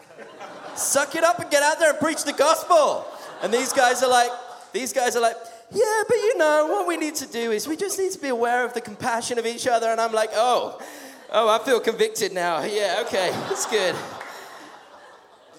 suck 0.75 1.15
it 1.15 1.23
up 1.23 1.39
and 1.39 1.49
get 1.49 1.63
out 1.63 1.79
there 1.79 1.91
and 1.91 1.99
preach 2.01 2.25
the 2.25 2.33
gospel. 2.33 3.07
And 3.41 3.55
these 3.55 3.73
guys 3.73 4.03
are 4.03 4.11
like, 4.11 4.33
these 4.73 4.93
guys 4.93 5.15
are 5.15 5.21
like, 5.21 5.37
yeah, 5.71 6.03
but 6.09 6.17
you 6.17 6.39
know, 6.39 6.67
what 6.69 6.89
we 6.89 6.97
need 6.97 7.15
to 7.15 7.27
do 7.27 7.53
is 7.53 7.69
we 7.69 7.77
just 7.77 8.01
need 8.01 8.11
to 8.11 8.19
be 8.19 8.31
aware 8.31 8.65
of 8.65 8.75
the 8.75 8.81
compassion 8.81 9.39
of 9.39 9.47
each 9.47 9.69
other. 9.69 9.87
And 9.91 10.01
I'm 10.01 10.13
like, 10.13 10.31
oh, 10.33 10.83
oh, 11.31 11.49
I 11.49 11.65
feel 11.65 11.79
convicted 11.79 12.33
now. 12.33 12.65
Yeah, 12.65 13.05
okay, 13.07 13.31
that's 13.31 13.67
good. 13.67 13.95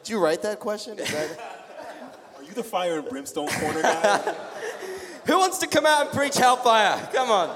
Did 0.04 0.10
you 0.10 0.20
write 0.20 0.42
that 0.42 0.60
question? 0.60 0.98
That... 0.98 1.10
Are 2.38 2.44
you 2.44 2.52
the 2.52 2.64
fire 2.64 3.00
and 3.00 3.08
brimstone 3.08 3.48
corner 3.48 3.82
guy? 3.82 4.36
Who 5.26 5.38
wants 5.38 5.60
to 5.60 5.68
come 5.68 5.86
out 5.86 6.02
and 6.02 6.10
preach 6.12 6.36
hellfire? 6.36 7.08
Come 7.14 7.32
on. 7.32 7.56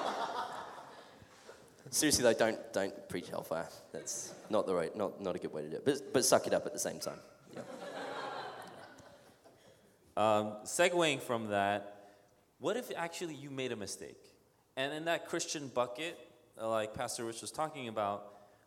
Seriously 1.96 2.24
though, 2.24 2.34
don't 2.34 2.74
don't 2.74 3.08
preach 3.08 3.30
hellfire. 3.30 3.70
That's 3.93 4.34
not 4.50 4.66
the 4.66 4.76
right, 4.76 4.93
not, 4.98 5.22
not 5.22 5.38
a 5.38 5.39
good 5.39 5.54
way 5.54 5.62
to 5.62 5.70
do 5.70 5.78
it. 5.78 5.86
But 5.86 6.12
but 6.12 6.26
suck 6.26 6.46
it 6.46 6.54
up 6.54 6.66
at 6.66 6.74
the 6.74 6.80
same 6.80 7.00
time. 7.00 7.20
Yeah. 7.54 7.62
Um, 10.18 10.58
segueing 10.66 11.22
from 11.22 11.52
that, 11.52 12.10
what 12.60 12.76
if 12.76 12.91
actually 12.98 13.36
you 13.36 13.50
made 13.50 13.72
a 13.72 13.78
mistake, 13.78 14.20
and 14.76 14.91
in 14.91 15.06
that 15.06 15.30
Christian 15.30 15.70
bucket, 15.70 16.20
uh, 16.62 16.68
like 16.68 16.93
Pastor 16.93 17.24
Rich 17.24 17.39
was 17.39 17.52
talking 17.52 17.88
about, 17.88 18.26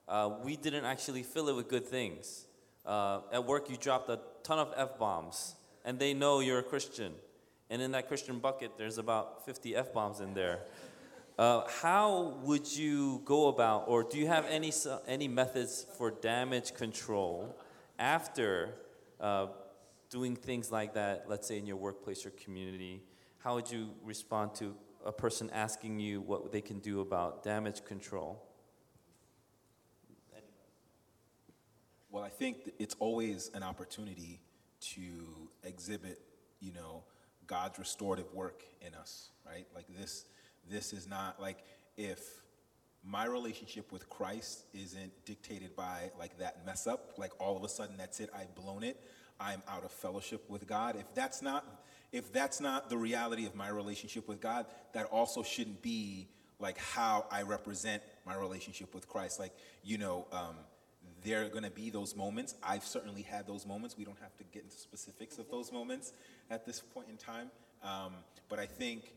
uh, 0.09 0.31
we 0.43 0.57
didn't 0.57 0.87
actually 0.87 1.23
fill 1.23 1.51
it 1.51 1.55
with 1.55 1.69
good 1.69 1.87
things. 1.87 2.47
Uh, 2.87 3.21
at 3.31 3.45
work, 3.45 3.69
you 3.69 3.77
dropped 3.77 4.09
a 4.09 4.21
ton 4.43 4.59
of 4.59 4.73
f 4.75 4.99
bombs, 4.99 5.55
and 5.85 5.99
they 5.99 6.15
know 6.15 6.41
you're 6.41 6.61
a 6.61 6.63
Christian. 6.63 7.13
And 7.69 7.83
in 7.83 7.93
that 7.93 8.09
Christian 8.09 8.39
bucket, 8.39 8.79
there's 8.79 8.97
about 8.97 9.45
50 9.45 9.77
f 9.77 9.93
bombs 9.93 10.21
in 10.21 10.33
there. 10.33 10.61
Uh, 11.39 11.63
how 11.81 12.35
would 12.43 12.77
you 12.77 13.23
go 13.25 13.47
about, 13.47 13.85
or 13.87 14.03
do 14.03 14.19
you 14.19 14.27
have 14.27 14.45
any, 14.51 14.73
any 15.07 15.29
methods 15.29 15.87
for 15.97 16.11
damage 16.11 16.75
control 16.75 17.57
after 17.97 18.75
uh, 19.21 19.47
doing 20.11 20.35
things 20.35 20.73
like 20.73 20.95
that, 20.95 21.27
let's 21.29 21.47
say 21.47 21.57
in 21.57 21.65
your 21.65 21.77
workplace 21.77 22.27
or 22.27 22.31
community? 22.31 23.05
How 23.39 23.55
would 23.55 23.71
you 23.71 23.91
respond 24.03 24.57
to 24.57 24.75
a 25.07 25.13
person 25.13 25.49
asking 25.51 26.01
you 26.01 26.23
what 26.23 26.51
they 26.51 26.61
can 26.61 26.81
do 26.81 27.01
about 27.01 27.45
damage 27.45 27.85
control? 27.85 28.45
Well, 32.11 32.25
I 32.25 32.31
think 32.31 32.73
it's 32.81 32.97
always 32.99 33.53
an 33.55 33.63
opportunity 33.63 34.41
to 34.81 35.01
exhibit, 35.63 36.21
you 36.59 36.73
know, 36.73 37.05
God's 37.47 37.79
restorative 37.79 38.33
work 38.35 38.65
in 38.81 38.93
us, 38.95 39.29
right? 39.47 39.67
Like 39.73 39.87
this 39.97 40.25
this 40.71 40.93
is 40.93 41.09
not 41.09 41.41
like 41.41 41.65
if 41.97 42.21
my 43.05 43.25
relationship 43.25 43.93
with 43.93 44.09
Christ 44.09 44.65
isn't 44.75 45.13
dictated 45.25 45.75
by 45.75 46.11
like 46.19 46.39
that 46.39 46.65
mess 46.67 46.87
up, 46.87 47.15
like 47.17 47.33
all 47.41 47.57
of 47.57 47.65
a 47.65 47.69
sudden 47.69 47.97
that's 47.97 48.21
it, 48.21 48.31
I've 48.35 48.55
blown 48.55 48.83
it, 48.83 49.01
I'm 49.41 49.63
out 49.69 49.85
of 49.85 49.93
fellowship 49.93 50.49
with 50.49 50.67
God. 50.67 50.97
If 50.97 51.15
that's 51.15 51.43
not 51.43 51.65
if 52.11 52.33
that's 52.33 52.61
not 52.61 52.89
the 52.89 52.97
reality 52.97 53.45
of 53.45 53.55
my 53.55 53.69
relationship 53.69 54.29
with 54.29 54.41
God, 54.41 54.67
that 54.93 55.07
also 55.07 55.43
shouldn't 55.43 55.83
be 55.83 56.29
like 56.59 56.79
how 56.79 57.27
I 57.31 57.43
represent 57.43 58.03
my 58.27 58.35
relationship 58.35 58.95
with 58.95 59.09
Christ. 59.09 59.39
Like, 59.39 59.53
you 59.85 59.99
know, 59.99 60.27
um, 60.33 60.57
there 61.23 61.45
are 61.45 61.49
going 61.49 61.65
to 61.65 61.71
be 61.71 61.91
those 61.91 62.17
moments. 62.17 62.55
I've 62.63 62.85
certainly 62.85 63.23
had 63.23 63.47
those 63.47 63.67
moments. 63.67 63.97
We 63.97 64.05
don't 64.05 64.19
have 64.21 64.37
to 64.39 64.45
get 64.45 64.65
into 64.65 64.77
specifics 64.77 65.39
of 65.39 65.51
those 65.51 65.73
moments 65.73 66.13
at 66.51 66.65
this 66.65 66.81
point 66.81 67.09
in 67.11 67.17
time. 67.17 67.51
Um, 67.83 68.15
but 68.49 68.59
I 68.59 68.67
think 68.67 69.13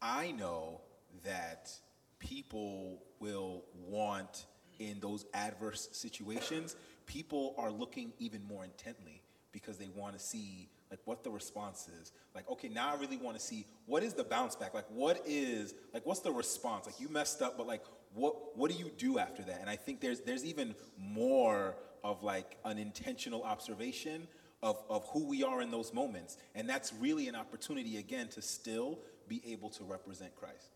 I 0.00 0.32
know 0.32 0.80
that 1.24 1.70
people 2.18 3.02
will 3.20 3.64
want 3.88 4.46
in 4.78 5.00
those 5.00 5.24
adverse 5.32 5.88
situations, 5.92 6.76
people 7.06 7.54
are 7.56 7.70
looking 7.70 8.12
even 8.18 8.42
more 8.44 8.64
intently 8.64 9.22
because 9.52 9.78
they 9.78 9.88
want 9.96 10.12
to 10.12 10.18
see 10.18 10.68
like 10.90 11.00
what 11.04 11.24
the 11.24 11.30
response 11.30 11.88
is. 12.00 12.12
Like, 12.34 12.48
okay, 12.50 12.68
now 12.68 12.94
I 12.94 13.00
really 13.00 13.16
want 13.16 13.38
to 13.38 13.42
see 13.42 13.66
what 13.86 14.02
is 14.02 14.12
the 14.12 14.24
bounce 14.24 14.54
back? 14.54 14.74
Like 14.74 14.86
what 14.90 15.22
is 15.26 15.74
like 15.94 16.04
what's 16.04 16.20
the 16.20 16.32
response? 16.32 16.86
Like 16.86 17.00
you 17.00 17.08
messed 17.08 17.42
up, 17.42 17.56
but 17.56 17.66
like 17.66 17.82
what 18.14 18.56
what 18.56 18.70
do 18.70 18.76
you 18.76 18.90
do 18.98 19.18
after 19.18 19.42
that? 19.44 19.60
And 19.60 19.70
I 19.70 19.76
think 19.76 20.00
there's 20.00 20.20
there's 20.20 20.44
even 20.44 20.74
more 20.98 21.76
of 22.04 22.22
like 22.22 22.58
an 22.64 22.78
intentional 22.78 23.42
observation 23.42 24.28
of, 24.66 24.82
of 24.90 25.06
who 25.12 25.26
we 25.26 25.44
are 25.44 25.62
in 25.62 25.70
those 25.70 25.94
moments. 25.94 26.36
And 26.56 26.68
that's 26.68 26.92
really 26.92 27.28
an 27.28 27.36
opportunity 27.36 27.98
again 27.98 28.28
to 28.28 28.42
still 28.42 28.98
be 29.28 29.40
able 29.46 29.70
to 29.70 29.84
represent 29.84 30.34
Christ. 30.34 30.70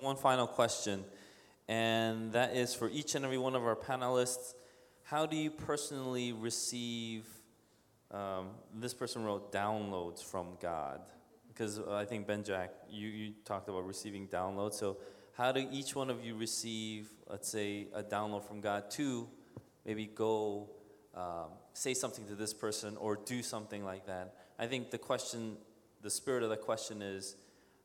One 0.00 0.16
final 0.16 0.46
question, 0.46 1.02
and 1.66 2.32
that 2.32 2.54
is 2.54 2.74
for 2.74 2.90
each 2.90 3.14
and 3.14 3.24
every 3.24 3.38
one 3.38 3.54
of 3.54 3.62
our 3.62 3.76
panelists. 3.76 4.52
How 5.02 5.24
do 5.24 5.34
you 5.34 5.50
personally 5.50 6.32
receive? 6.32 7.26
Um, 8.10 8.50
this 8.74 8.92
person 8.92 9.24
wrote 9.24 9.50
downloads 9.50 10.22
from 10.22 10.58
God, 10.60 11.00
because 11.48 11.80
I 11.80 12.04
think 12.04 12.26
Ben 12.26 12.44
Jack, 12.44 12.74
you, 12.90 13.08
you 13.08 13.32
talked 13.46 13.70
about 13.70 13.86
receiving 13.86 14.28
downloads. 14.28 14.74
So, 14.74 14.98
how 15.36 15.50
do 15.50 15.66
each 15.70 15.96
one 15.96 16.10
of 16.10 16.24
you 16.24 16.36
receive, 16.36 17.08
let's 17.28 17.48
say, 17.48 17.88
a 17.92 18.02
download 18.02 18.46
from 18.46 18.60
God 18.60 18.90
to 18.92 19.28
maybe 19.84 20.06
go 20.06 20.70
um, 21.14 21.50
say 21.72 21.92
something 21.92 22.24
to 22.26 22.34
this 22.34 22.54
person 22.54 22.96
or 22.96 23.16
do 23.16 23.42
something 23.42 23.84
like 23.84 24.06
that? 24.06 24.36
I 24.58 24.66
think 24.66 24.90
the 24.90 24.98
question, 24.98 25.56
the 26.02 26.10
spirit 26.10 26.44
of 26.44 26.50
the 26.50 26.56
question 26.56 27.02
is 27.02 27.36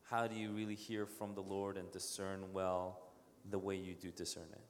how 0.04 0.26
do 0.26 0.36
you 0.36 0.50
really 0.50 0.74
hear 0.74 1.06
from 1.06 1.34
the 1.34 1.40
Lord 1.40 1.76
and 1.76 1.90
discern 1.90 2.52
well 2.52 3.00
the 3.48 3.58
way 3.58 3.76
you 3.76 3.94
do 3.94 4.10
discern 4.10 4.46
it? 4.52 4.60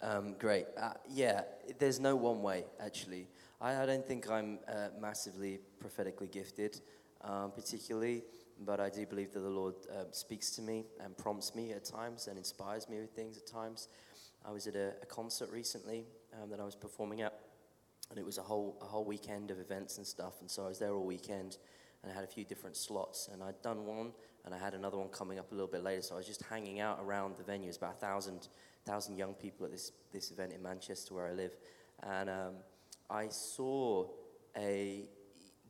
Um, 0.00 0.34
great. 0.38 0.66
Uh, 0.80 0.92
yeah, 1.10 1.42
there's 1.78 1.98
no 1.98 2.14
one 2.14 2.40
way, 2.40 2.64
actually. 2.78 3.26
I, 3.60 3.82
I 3.82 3.86
don't 3.86 4.06
think 4.06 4.30
I'm 4.30 4.60
uh, 4.68 4.88
massively 5.00 5.58
prophetically 5.80 6.28
gifted, 6.28 6.80
um, 7.22 7.50
particularly, 7.50 8.22
but 8.64 8.80
I 8.80 8.90
do 8.90 9.06
believe 9.06 9.32
that 9.32 9.40
the 9.40 9.48
Lord 9.48 9.74
uh, 9.90 10.04
speaks 10.10 10.50
to 10.52 10.62
me 10.62 10.84
and 11.02 11.16
prompts 11.16 11.54
me 11.54 11.72
at 11.72 11.84
times 11.84 12.26
and 12.26 12.36
inspires 12.36 12.88
me 12.88 13.00
with 13.00 13.10
things 13.10 13.36
at 13.36 13.46
times. 13.46 13.88
I 14.44 14.52
was 14.52 14.66
at 14.66 14.74
a, 14.74 14.94
a 15.02 15.06
concert 15.06 15.50
recently 15.50 16.06
um, 16.40 16.50
that 16.50 16.60
I 16.60 16.64
was 16.64 16.74
performing 16.74 17.22
at 17.22 17.38
and 18.10 18.18
it 18.18 18.24
was 18.24 18.38
a 18.38 18.42
whole 18.42 18.78
a 18.80 18.84
whole 18.84 19.04
weekend 19.04 19.50
of 19.50 19.58
events 19.58 19.98
and 19.98 20.06
stuff. 20.06 20.40
And 20.40 20.50
so 20.50 20.64
I 20.64 20.68
was 20.68 20.78
there 20.78 20.94
all 20.94 21.04
weekend, 21.04 21.58
and 22.02 22.10
I 22.10 22.14
had 22.14 22.24
a 22.24 22.28
few 22.28 22.44
different 22.44 22.76
slots. 22.76 23.28
And 23.32 23.42
I'd 23.42 23.60
done 23.62 23.84
one, 23.84 24.12
and 24.44 24.54
I 24.54 24.58
had 24.58 24.74
another 24.74 24.96
one 24.96 25.08
coming 25.08 25.38
up 25.38 25.50
a 25.52 25.54
little 25.54 25.70
bit 25.70 25.82
later. 25.82 26.02
So 26.02 26.14
I 26.14 26.18
was 26.18 26.26
just 26.26 26.42
hanging 26.42 26.80
out 26.80 27.00
around 27.02 27.36
the 27.36 27.44
venue. 27.44 27.68
It's 27.68 27.76
about 27.76 27.96
a 27.96 28.00
thousand 28.00 28.48
thousand 28.86 29.16
young 29.16 29.34
people 29.34 29.66
at 29.66 29.72
this 29.72 29.92
this 30.12 30.30
event 30.30 30.52
in 30.52 30.62
Manchester 30.62 31.14
where 31.14 31.26
I 31.26 31.32
live, 31.32 31.56
and 32.02 32.30
um, 32.30 32.54
I 33.10 33.28
saw 33.28 34.08
a 34.56 35.08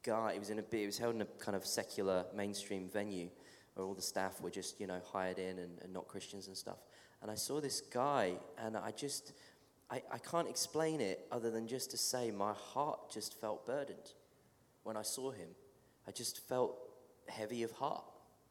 guy. 0.08 0.32
It 0.34 0.38
was 0.38 0.50
in 0.50 0.58
a 0.58 0.86
was 0.86 0.98
held 0.98 1.14
in 1.14 1.22
a 1.22 1.26
kind 1.38 1.54
of 1.54 1.66
secular 1.66 2.24
mainstream 2.34 2.88
venue 2.88 3.28
where 3.74 3.86
all 3.86 3.94
the 3.94 4.02
staff 4.02 4.40
were 4.40 4.50
just 4.50 4.80
you 4.80 4.86
know 4.86 5.00
hired 5.12 5.38
in 5.38 5.58
and, 5.58 5.78
and 5.82 5.92
not 5.92 6.08
Christians 6.08 6.48
and 6.48 6.56
stuff. 6.56 6.78
And 7.20 7.30
I 7.30 7.34
saw 7.34 7.60
this 7.60 7.80
guy, 7.80 8.34
and 8.58 8.76
I 8.76 8.90
just 8.92 9.32
I, 9.90 10.02
I 10.10 10.18
can't 10.18 10.48
explain 10.48 11.00
it 11.00 11.26
other 11.30 11.50
than 11.50 11.66
just 11.66 11.90
to 11.90 11.98
say 11.98 12.30
my 12.30 12.52
heart 12.52 13.10
just 13.10 13.38
felt 13.38 13.66
burdened 13.66 14.12
when 14.82 14.96
I 14.96 15.02
saw 15.02 15.30
him. 15.30 15.48
I 16.06 16.10
just 16.10 16.40
felt 16.48 16.78
heavy 17.28 17.62
of 17.62 17.72
heart. 17.72 18.04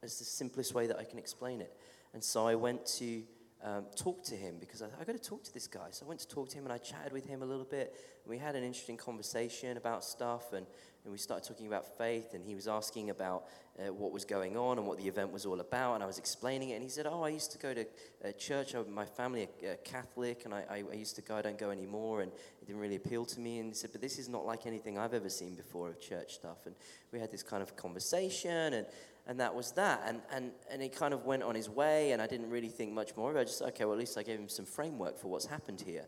It's 0.03 0.20
the 0.20 0.26
simplest 0.26 0.76
way 0.76 0.86
that 0.86 0.99
I 0.99 1.03
can 1.03 1.18
explain 1.18 1.60
it. 1.62 1.76
And 2.14 2.24
so 2.24 2.47
I 2.47 2.53
went 2.53 2.86
to 2.97 3.24
um, 3.64 3.86
talk 3.95 4.24
to 4.26 4.36
him 4.36 4.58
because 4.60 4.82
I, 4.84 4.88
I 4.99 5.03
got 5.03 5.14
to 5.14 5.30
talk 5.30 5.43
to 5.45 5.53
this 5.53 5.68
guy. 5.68 5.88
So 5.89 6.05
I 6.05 6.10
went 6.10 6.20
to 6.22 6.28
talk 6.28 6.49
to 6.49 6.58
him 6.58 6.66
and 6.66 6.74
I 6.74 6.78
chatted 6.78 7.12
with 7.12 7.26
him 7.26 7.41
a 7.41 7.45
little 7.45 7.66
bit. 7.66 7.95
we 8.28 8.38
had 8.38 8.55
an 8.55 8.64
interesting 8.64 8.97
conversation 8.97 9.78
about 9.78 10.03
stuff 10.03 10.53
and, 10.53 10.68
and 11.08 11.14
we 11.14 11.18
started 11.18 11.47
talking 11.47 11.68
about 11.68 11.97
faith. 11.97 12.34
And 12.34 12.43
he 12.43 12.53
was 12.53 12.68
asking 12.68 13.10
about 13.10 13.45
uh, 13.80 13.93
what 13.93 14.12
was 14.12 14.26
going 14.26 14.58
on 14.58 14.78
and 14.78 14.86
what 14.86 14.97
the 14.97 15.08
event 15.08 15.32
was 15.32 15.45
all 15.45 15.62
about. 15.62 15.93
And 15.93 16.03
I 16.03 16.05
was 16.05 16.18
explaining 16.18 16.72
it. 16.72 16.74
And 16.74 16.84
he 16.84 16.89
said, 16.89 17.08
Oh, 17.08 17.24
I 17.24 17.30
used 17.30 17.51
to 17.53 17.58
go 17.58 17.74
to 17.74 17.86
uh, 18.26 18.32
church. 18.34 18.76
My 18.89 19.05
family 19.05 19.47
are 19.66 19.76
Catholic 19.86 20.43
and 20.43 20.53
I, 20.53 20.66
I, 20.70 20.84
I, 20.91 20.95
used 20.95 21.16
to 21.16 21.22
go. 21.22 21.38
I 21.38 21.41
don't 21.41 21.58
go 21.58 21.70
anymore. 21.70 22.24
And 22.24 22.32
it 22.62 22.66
didn't 22.66 22.82
really 22.82 22.97
appeal 22.97 23.24
to 23.24 23.39
me. 23.39 23.60
And 23.60 23.70
he 23.70 23.74
said, 23.74 23.91
But 23.93 24.01
this 24.01 24.20
is 24.20 24.28
not 24.28 24.45
like 24.45 24.66
anything 24.66 24.97
I've 24.97 25.14
ever 25.14 25.30
seen 25.30 25.55
before 25.55 25.88
of 25.88 26.01
church 26.01 26.36
stuff. 26.36 26.66
And 26.66 26.76
we 27.14 27.20
had 27.20 27.32
this 27.32 27.41
kind 27.41 27.64
of 27.64 27.78
conversation. 27.78 28.74
And 28.74 28.86
and 29.30 29.41
that 29.41 29.53
was 29.53 29.74
that. 29.74 30.03
And, 30.05 30.22
and, 30.32 30.51
and 30.72 30.82
he 30.82 30.88
kind 30.88 31.14
of 31.14 31.26
went 31.26 31.43
on 31.43 31.53
his 31.53 31.70
way, 31.70 32.14
and 32.14 32.22
I 32.22 32.28
didn't 32.28 32.49
really 32.49 32.70
think 32.70 32.93
much 32.93 33.18
more 33.18 33.30
of 33.30 33.36
it. 33.36 33.41
I 33.41 33.43
just, 33.43 33.62
okay, 33.62 33.84
well, 33.84 33.91
at 33.91 33.99
least 33.99 34.18
I 34.18 34.24
gave 34.24 34.39
him 34.39 34.47
some 34.47 34.64
framework 34.66 35.20
for 35.20 35.28
what's 35.28 35.45
happened 35.45 35.82
here. 35.82 36.05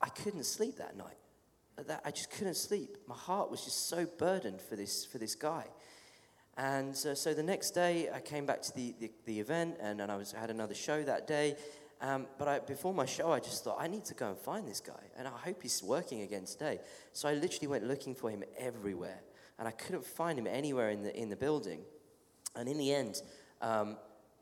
I 0.00 0.08
couldn't 0.10 0.44
sleep 0.44 0.76
that 0.76 0.96
night. 0.96 1.16
That, 1.84 2.00
I 2.04 2.10
just 2.10 2.30
couldn't 2.30 2.56
sleep. 2.56 2.96
My 3.06 3.14
heart 3.14 3.50
was 3.50 3.64
just 3.64 3.88
so 3.88 4.06
burdened 4.18 4.62
for 4.62 4.76
this, 4.76 5.04
for 5.04 5.18
this 5.18 5.34
guy. 5.34 5.64
And 6.56 6.94
uh, 6.94 7.14
so 7.14 7.34
the 7.34 7.42
next 7.42 7.72
day, 7.72 8.08
I 8.10 8.20
came 8.20 8.46
back 8.46 8.62
to 8.62 8.74
the, 8.74 8.94
the, 8.98 9.10
the 9.26 9.40
event, 9.40 9.76
and, 9.78 10.00
and 10.00 10.10
I, 10.10 10.16
was, 10.16 10.32
I 10.32 10.40
had 10.40 10.50
another 10.50 10.74
show 10.74 11.02
that 11.02 11.26
day. 11.26 11.56
Um, 12.00 12.26
but 12.38 12.48
I, 12.48 12.58
before 12.60 12.94
my 12.94 13.04
show, 13.04 13.30
I 13.30 13.40
just 13.40 13.62
thought, 13.62 13.76
I 13.78 13.88
need 13.88 14.04
to 14.06 14.14
go 14.14 14.28
and 14.28 14.38
find 14.38 14.66
this 14.66 14.80
guy. 14.80 14.92
And 15.18 15.28
I 15.28 15.32
hope 15.32 15.62
he's 15.62 15.82
working 15.82 16.22
again 16.22 16.46
today. 16.46 16.80
So 17.12 17.28
I 17.28 17.34
literally 17.34 17.68
went 17.68 17.84
looking 17.84 18.14
for 18.14 18.30
him 18.30 18.42
everywhere. 18.58 19.20
And 19.58 19.68
I 19.68 19.70
couldn't 19.70 20.04
find 20.04 20.38
him 20.38 20.46
anywhere 20.46 20.90
in 20.90 21.02
the, 21.02 21.14
in 21.14 21.28
the 21.28 21.36
building. 21.36 21.80
And 22.54 22.68
in 22.68 22.78
the 22.78 22.92
end, 22.92 23.20
um, 23.60 23.96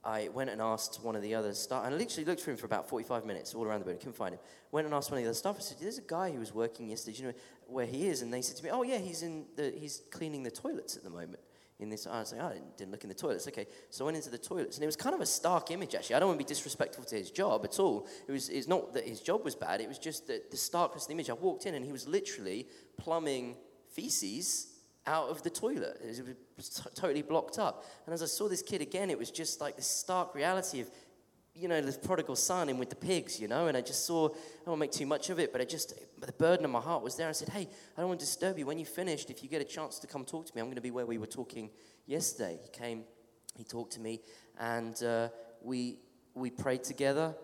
I 0.04 0.28
went 0.28 0.50
and 0.50 0.60
asked 0.60 1.02
one 1.02 1.16
of 1.16 1.22
the 1.22 1.34
other 1.34 1.54
staff, 1.54 1.84
and 1.84 1.94
I 1.94 1.98
literally 1.98 2.26
looked 2.26 2.42
for 2.42 2.50
him 2.50 2.58
for 2.58 2.66
about 2.66 2.88
45 2.88 3.24
minutes 3.24 3.54
all 3.54 3.64
around 3.64 3.80
the 3.80 3.86
building, 3.86 4.00
couldn't 4.00 4.16
find 4.16 4.34
him. 4.34 4.40
Went 4.70 4.84
and 4.84 4.94
asked 4.94 5.10
one 5.10 5.18
of 5.18 5.24
the 5.24 5.30
other 5.30 5.36
staff, 5.36 5.56
I 5.58 5.62
said, 5.62 5.78
There's 5.80 5.98
a 5.98 6.02
guy 6.02 6.30
who 6.30 6.40
was 6.40 6.52
working 6.52 6.90
yesterday, 6.90 7.16
do 7.16 7.22
you 7.22 7.28
know 7.28 7.34
where 7.66 7.86
he 7.86 8.08
is? 8.08 8.20
And 8.20 8.32
they 8.32 8.42
said 8.42 8.56
to 8.56 8.64
me, 8.64 8.70
Oh, 8.70 8.82
yeah, 8.82 8.98
he's, 8.98 9.22
in 9.22 9.46
the, 9.56 9.72
he's 9.76 10.02
cleaning 10.10 10.42
the 10.42 10.50
toilets 10.50 10.96
at 10.96 11.04
the 11.04 11.10
moment. 11.10 11.40
In 11.80 11.88
this, 11.88 12.06
I 12.06 12.20
was 12.20 12.32
like, 12.32 12.40
oh, 12.40 12.46
I 12.46 12.52
didn't, 12.52 12.76
didn't 12.76 12.92
look 12.92 13.02
in 13.02 13.08
the 13.08 13.16
toilets. 13.16 13.48
Okay, 13.48 13.66
so 13.90 14.04
I 14.04 14.06
went 14.06 14.16
into 14.16 14.30
the 14.30 14.38
toilets, 14.38 14.76
and 14.76 14.84
it 14.84 14.86
was 14.86 14.94
kind 14.94 15.14
of 15.14 15.20
a 15.20 15.26
stark 15.26 15.72
image. 15.72 15.96
Actually, 15.96 16.14
I 16.16 16.18
don't 16.20 16.28
want 16.28 16.38
to 16.38 16.44
be 16.44 16.48
disrespectful 16.48 17.02
to 17.04 17.16
his 17.16 17.32
job 17.32 17.64
at 17.64 17.80
all. 17.80 18.06
It 18.28 18.32
was, 18.32 18.48
it's 18.48 18.68
not 18.68 18.94
that 18.94 19.08
his 19.08 19.20
job 19.20 19.42
was 19.44 19.56
bad. 19.56 19.80
It 19.80 19.88
was 19.88 19.98
just 19.98 20.28
the, 20.28 20.40
the 20.52 20.56
starkness 20.56 21.04
of 21.04 21.08
the 21.08 21.14
image. 21.14 21.30
I 21.30 21.32
walked 21.32 21.66
in, 21.66 21.74
and 21.74 21.84
he 21.84 21.90
was 21.90 22.06
literally 22.06 22.68
plumbing 22.96 23.56
feces 23.90 24.73
out 25.06 25.28
of 25.28 25.42
the 25.42 25.50
toilet. 25.50 26.00
It 26.02 26.36
was 26.56 26.68
t- 26.68 26.90
totally 26.94 27.22
blocked 27.22 27.58
up. 27.58 27.84
And 28.06 28.14
as 28.14 28.22
I 28.22 28.26
saw 28.26 28.48
this 28.48 28.62
kid 28.62 28.80
again, 28.80 29.10
it 29.10 29.18
was 29.18 29.30
just 29.30 29.60
like 29.60 29.76
the 29.76 29.82
stark 29.82 30.34
reality 30.34 30.80
of, 30.80 30.90
you 31.54 31.68
know, 31.68 31.80
the 31.80 31.96
prodigal 31.98 32.36
son 32.36 32.68
in 32.68 32.78
with 32.78 32.90
the 32.90 32.96
pigs, 32.96 33.38
you 33.38 33.46
know. 33.46 33.66
And 33.66 33.76
I 33.76 33.80
just 33.80 34.06
saw, 34.06 34.28
I 34.28 34.64
don't 34.66 34.78
make 34.78 34.92
too 34.92 35.06
much 35.06 35.30
of 35.30 35.38
it, 35.38 35.52
but 35.52 35.60
I 35.60 35.64
just, 35.64 35.94
the 36.20 36.32
burden 36.32 36.64
of 36.64 36.70
my 36.70 36.80
heart 36.80 37.02
was 37.02 37.16
there. 37.16 37.28
I 37.28 37.32
said, 37.32 37.50
hey, 37.50 37.68
I 37.96 38.00
don't 38.00 38.08
want 38.08 38.20
to 38.20 38.26
disturb 38.26 38.58
you. 38.58 38.66
When 38.66 38.78
you 38.78 38.86
finished, 38.86 39.30
if 39.30 39.42
you 39.42 39.48
get 39.48 39.60
a 39.60 39.64
chance 39.64 39.98
to 40.00 40.06
come 40.06 40.24
talk 40.24 40.46
to 40.46 40.54
me, 40.54 40.60
I'm 40.60 40.66
going 40.66 40.76
to 40.76 40.82
be 40.82 40.90
where 40.90 41.06
we 41.06 41.18
were 41.18 41.26
talking 41.26 41.70
yesterday. 42.06 42.58
He 42.62 42.68
came, 42.70 43.04
he 43.56 43.64
talked 43.64 43.92
to 43.92 44.00
me, 44.00 44.20
and 44.58 45.00
uh, 45.02 45.28
we, 45.62 45.98
we 46.34 46.50
prayed 46.50 46.82
together. 46.82 47.34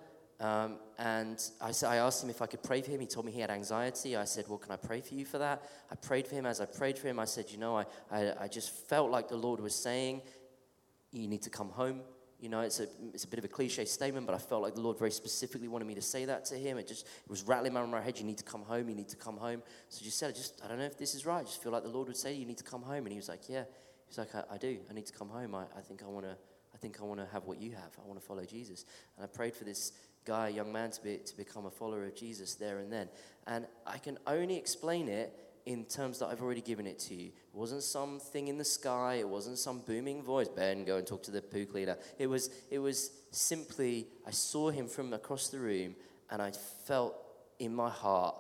Um, 0.41 0.79
and 0.99 1.39
I, 1.61 1.71
said, 1.71 1.91
I 1.91 1.97
asked 1.97 2.25
him 2.25 2.31
if 2.31 2.41
I 2.41 2.47
could 2.47 2.63
pray 2.63 2.81
for 2.81 2.91
him. 2.91 3.01
He 3.01 3.07
told 3.07 3.27
me 3.27 3.33
he 3.33 3.41
had 3.41 3.51
anxiety. 3.51 4.17
I 4.17 4.25
said, 4.25 4.47
Well, 4.49 4.59
can 4.59 4.73
I 4.73 4.77
pray 4.77 5.03
for 5.03 5.15
you 5.15 5.27
for 5.27 5.37
that? 5.39 5.63
I 5.91 5.95
prayed 5.97 6.27
for 6.27 6.35
him. 6.35 6.47
As 6.47 6.63
I 6.63 6.65
prayed 6.65 6.99
for 6.99 7.09
him, 7.09 7.19
I 7.19 7.27
said, 7.27 7.51
You 7.51 7.59
know, 7.59 7.77
I, 7.77 7.85
I, 8.11 8.33
I 8.41 8.49
just 8.49 8.71
felt 8.89 9.11
like 9.11 9.29
the 9.29 9.37
Lord 9.37 9.61
was 9.61 9.75
saying, 9.75 10.23
You 11.13 11.29
need 11.29 11.43
to 11.43 11.51
come 11.51 11.69
home. 11.69 12.01
You 12.41 12.49
know, 12.49 12.61
it's 12.61 12.81
a, 12.81 12.87
it's 13.13 13.25
a 13.25 13.29
bit 13.29 13.39
of 13.39 13.45
a 13.45 13.49
cliche 13.49 13.85
statement, 13.85 14.27
but 14.27 14.35
I 14.35 14.39
felt 14.39 14.63
like 14.63 14.75
the 14.75 14.81
Lord 14.81 14.99
very 14.99 15.11
specifically 15.11 15.69
wanted 15.69 15.85
me 15.85 15.95
to 15.97 16.03
say 16.03 16.25
that 16.25 16.47
to 16.47 16.55
him. 16.55 16.79
It 16.79 16.89
just 16.89 17.07
it 17.07 17.31
was 17.31 17.43
rattling 17.43 17.77
around 17.77 17.91
my 17.91 18.01
head. 18.01 18.19
You 18.19 18.25
need 18.25 18.39
to 18.39 18.45
come 18.45 18.63
home. 18.63 18.89
You 18.89 18.95
need 18.95 19.11
to 19.11 19.17
come 19.17 19.37
home. 19.37 19.63
So 19.91 20.03
just 20.03 20.19
said, 20.19 20.31
I 20.31 20.33
just 20.33 20.59
I 20.65 20.69
don't 20.69 20.79
know 20.79 20.87
if 20.87 20.97
this 20.97 21.15
is 21.15 21.27
right. 21.27 21.41
I 21.41 21.43
just 21.43 21.63
feel 21.63 21.73
like 21.73 21.83
the 21.83 21.91
Lord 21.91 22.09
would 22.09 22.17
say, 22.17 22.33
You 22.33 22.47
need 22.47 22.59
to 22.59 22.65
come 22.65 22.81
home. 22.81 23.05
And 23.05 23.09
he 23.09 23.17
was 23.17 23.29
like, 23.29 23.43
Yeah. 23.47 23.65
He's 24.09 24.17
like, 24.17 24.35
I, 24.35 24.43
I 24.55 24.57
do. 24.57 24.79
I 24.89 24.95
need 24.95 25.07
to 25.07 25.13
come 25.13 25.29
home. 25.29 25.55
I, 25.55 25.65
I 25.77 25.83
think 25.87 26.03
I 26.03 26.07
want 26.07 26.25
to. 26.25 26.37
I 26.73 26.79
think 26.79 26.99
I 27.01 27.05
want 27.05 27.21
to 27.21 27.27
have 27.33 27.45
what 27.45 27.61
you 27.61 27.73
have. 27.73 27.93
I 28.03 28.07
want 28.07 28.19
to 28.19 28.25
follow 28.25 28.45
Jesus. 28.45 28.87
And 29.17 29.25
I 29.25 29.27
prayed 29.27 29.55
for 29.55 29.65
this 29.65 29.93
guy, 30.25 30.49
young 30.49 30.73
man, 30.73 30.91
to, 30.91 31.03
be, 31.03 31.17
to 31.19 31.37
become 31.37 31.67
a 31.67 31.71
follower 31.71 32.05
of 32.05 32.15
Jesus 32.15 32.55
there 32.55 32.79
and 32.79 32.93
then. 32.93 33.09
And 33.47 33.67
I 33.87 33.99
can 33.99 34.19
only 34.27 34.57
explain 34.57 35.09
it 35.09 35.35
in 35.67 35.85
terms 35.85 36.19
that 36.19 36.27
I've 36.27 36.43
already 36.43 36.61
given 36.61 36.87
it 36.87 36.99
to 37.01 37.15
you. 37.15 37.27
It 37.27 37.55
wasn't 37.55 37.83
something 37.83 38.49
in 38.49 38.59
the 38.59 38.65
sky, 38.65 39.15
it 39.15 39.29
wasn't 39.29 39.59
some 39.59 39.81
booming 39.81 40.23
voice, 40.23 40.49
Ben, 40.49 40.85
go 40.85 40.97
and 40.97 41.07
talk 41.07 41.23
to 41.25 41.31
the 41.31 41.43
poo 41.43 41.67
cleaner. 41.67 41.97
It 42.19 42.27
was, 42.27 42.51
it 42.71 42.79
was 42.79 43.11
simply, 43.31 44.09
I 44.27 44.31
saw 44.31 44.71
him 44.71 44.89
from 44.89 45.13
across 45.13 45.49
the 45.49 45.59
room 45.59 45.95
and 46.31 46.41
I 46.41 46.53
felt 46.87 47.15
in 47.59 47.75
my 47.75 47.91
heart, 47.91 48.37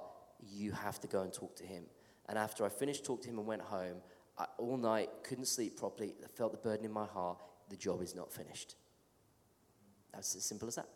you 0.50 0.72
have 0.72 0.98
to 1.00 1.06
go 1.06 1.22
and 1.22 1.32
talk 1.32 1.56
to 1.56 1.64
him. 1.64 1.84
And 2.28 2.38
after 2.38 2.64
I 2.64 2.68
finished 2.68 3.04
talking 3.04 3.24
to 3.24 3.30
him 3.30 3.38
and 3.38 3.46
went 3.46 3.62
home, 3.62 3.96
I, 4.38 4.46
all 4.58 4.76
night 4.76 5.10
couldn't 5.22 5.46
sleep 5.46 5.76
properly. 5.78 6.14
I 6.24 6.28
felt 6.28 6.52
the 6.52 6.58
burden 6.58 6.86
in 6.86 6.92
my 6.92 7.06
heart. 7.06 7.38
The 7.68 7.76
job 7.76 8.02
is 8.02 8.14
not 8.14 8.32
finished. 8.32 8.76
That's 10.12 10.34
as 10.34 10.44
simple 10.44 10.68
as 10.68 10.76
that. 10.76 10.88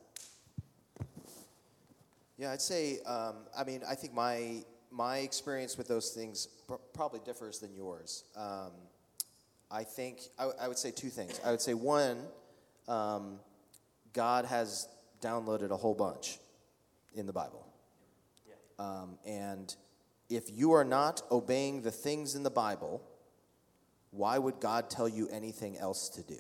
Yeah, 2.36 2.52
I'd 2.52 2.60
say. 2.60 3.00
Um, 3.06 3.36
I 3.56 3.64
mean, 3.64 3.82
I 3.88 3.94
think 3.94 4.12
my 4.12 4.64
my 4.90 5.18
experience 5.18 5.76
with 5.76 5.88
those 5.88 6.10
things 6.10 6.46
pr- 6.68 6.74
probably 6.92 7.20
differs 7.24 7.58
than 7.58 7.74
yours. 7.74 8.24
Um, 8.36 8.72
I 9.70 9.82
think 9.84 10.20
I, 10.38 10.42
w- 10.42 10.58
I 10.60 10.68
would 10.68 10.78
say 10.78 10.90
two 10.90 11.10
things. 11.10 11.40
I 11.44 11.50
would 11.50 11.60
say 11.60 11.74
one, 11.74 12.18
um, 12.88 13.40
God 14.12 14.44
has 14.44 14.88
downloaded 15.20 15.70
a 15.70 15.76
whole 15.76 15.94
bunch 15.94 16.38
in 17.14 17.26
the 17.26 17.32
Bible, 17.32 17.66
um, 18.78 19.18
and 19.24 19.74
if 20.28 20.50
you 20.50 20.72
are 20.72 20.84
not 20.84 21.22
obeying 21.30 21.82
the 21.82 21.90
things 21.90 22.34
in 22.34 22.42
the 22.42 22.50
Bible, 22.50 23.02
why 24.10 24.38
would 24.38 24.60
God 24.60 24.90
tell 24.90 25.08
you 25.08 25.28
anything 25.28 25.76
else 25.76 26.08
to 26.10 26.22
do? 26.22 26.38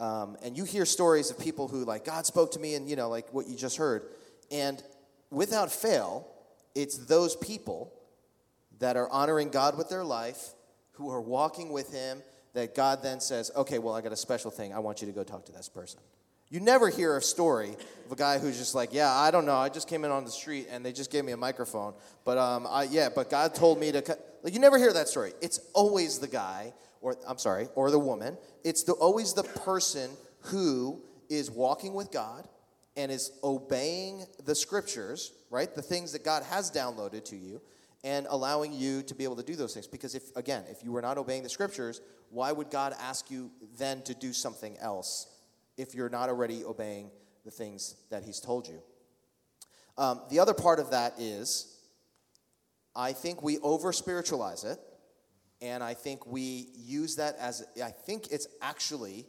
Um, 0.00 0.36
and 0.42 0.56
you 0.56 0.64
hear 0.64 0.84
stories 0.84 1.30
of 1.30 1.38
people 1.38 1.68
who, 1.68 1.84
like, 1.84 2.04
God 2.04 2.26
spoke 2.26 2.52
to 2.52 2.58
me, 2.58 2.74
and, 2.74 2.88
you 2.88 2.96
know, 2.96 3.08
like 3.08 3.32
what 3.32 3.46
you 3.46 3.56
just 3.56 3.76
heard. 3.76 4.02
And 4.50 4.82
without 5.30 5.70
fail, 5.70 6.26
it's 6.74 6.98
those 6.98 7.36
people 7.36 7.92
that 8.80 8.96
are 8.96 9.08
honoring 9.10 9.50
God 9.50 9.78
with 9.78 9.88
their 9.88 10.04
life, 10.04 10.50
who 10.92 11.10
are 11.10 11.20
walking 11.20 11.72
with 11.72 11.92
Him, 11.92 12.22
that 12.54 12.74
God 12.74 13.02
then 13.02 13.20
says, 13.20 13.50
okay, 13.56 13.78
well, 13.78 13.94
I 13.94 14.00
got 14.00 14.12
a 14.12 14.16
special 14.16 14.50
thing. 14.50 14.72
I 14.72 14.78
want 14.78 15.00
you 15.00 15.06
to 15.06 15.12
go 15.12 15.24
talk 15.24 15.46
to 15.46 15.52
this 15.52 15.68
person. 15.68 16.00
You 16.50 16.60
never 16.60 16.88
hear 16.88 17.16
a 17.16 17.22
story 17.22 17.74
of 18.06 18.12
a 18.12 18.16
guy 18.16 18.38
who's 18.38 18.58
just 18.58 18.74
like, 18.74 18.92
yeah, 18.92 19.10
I 19.10 19.30
don't 19.30 19.46
know. 19.46 19.56
I 19.56 19.68
just 19.68 19.88
came 19.88 20.04
in 20.04 20.10
on 20.12 20.24
the 20.24 20.30
street 20.30 20.68
and 20.70 20.84
they 20.84 20.92
just 20.92 21.10
gave 21.10 21.24
me 21.24 21.32
a 21.32 21.36
microphone. 21.36 21.94
But 22.24 22.38
um, 22.38 22.66
I, 22.68 22.84
yeah, 22.84 23.08
but 23.12 23.28
God 23.28 23.54
told 23.54 23.80
me 23.80 23.90
to. 23.90 24.02
Cut. 24.02 24.38
Like, 24.44 24.52
you 24.52 24.60
never 24.60 24.78
hear 24.78 24.92
that 24.92 25.08
story. 25.08 25.32
It's 25.40 25.58
always 25.72 26.18
the 26.18 26.28
guy, 26.28 26.72
or 27.04 27.16
I'm 27.28 27.36
sorry, 27.36 27.68
or 27.74 27.90
the 27.90 27.98
woman. 27.98 28.38
It's 28.64 28.82
the, 28.82 28.94
always 28.94 29.34
the 29.34 29.42
person 29.42 30.10
who 30.40 31.02
is 31.28 31.50
walking 31.50 31.92
with 31.92 32.10
God 32.10 32.48
and 32.96 33.12
is 33.12 33.32
obeying 33.44 34.24
the 34.44 34.54
scriptures, 34.54 35.32
right? 35.50 35.72
The 35.72 35.82
things 35.82 36.12
that 36.12 36.24
God 36.24 36.42
has 36.44 36.70
downloaded 36.70 37.26
to 37.26 37.36
you 37.36 37.60
and 38.04 38.26
allowing 38.30 38.72
you 38.72 39.02
to 39.02 39.14
be 39.14 39.24
able 39.24 39.36
to 39.36 39.42
do 39.42 39.54
those 39.54 39.74
things. 39.74 39.86
Because 39.86 40.14
if, 40.14 40.34
again, 40.34 40.64
if 40.70 40.82
you 40.82 40.92
were 40.92 41.02
not 41.02 41.18
obeying 41.18 41.42
the 41.42 41.48
scriptures, 41.50 42.00
why 42.30 42.52
would 42.52 42.70
God 42.70 42.94
ask 42.98 43.30
you 43.30 43.50
then 43.76 44.00
to 44.02 44.14
do 44.14 44.32
something 44.32 44.78
else 44.78 45.26
if 45.76 45.94
you're 45.94 46.08
not 46.08 46.30
already 46.30 46.64
obeying 46.64 47.10
the 47.44 47.50
things 47.50 47.96
that 48.10 48.24
He's 48.24 48.40
told 48.40 48.66
you? 48.66 48.80
Um, 49.98 50.22
the 50.30 50.38
other 50.38 50.54
part 50.54 50.80
of 50.80 50.90
that 50.92 51.14
is, 51.18 51.76
I 52.96 53.12
think 53.12 53.42
we 53.42 53.58
over 53.58 53.92
spiritualize 53.92 54.64
it, 54.64 54.80
and 55.64 55.82
I 55.82 55.94
think 55.94 56.26
we 56.26 56.68
use 56.76 57.16
that 57.16 57.36
as, 57.40 57.64
I 57.82 57.90
think 57.90 58.28
it's 58.30 58.46
actually, 58.60 59.26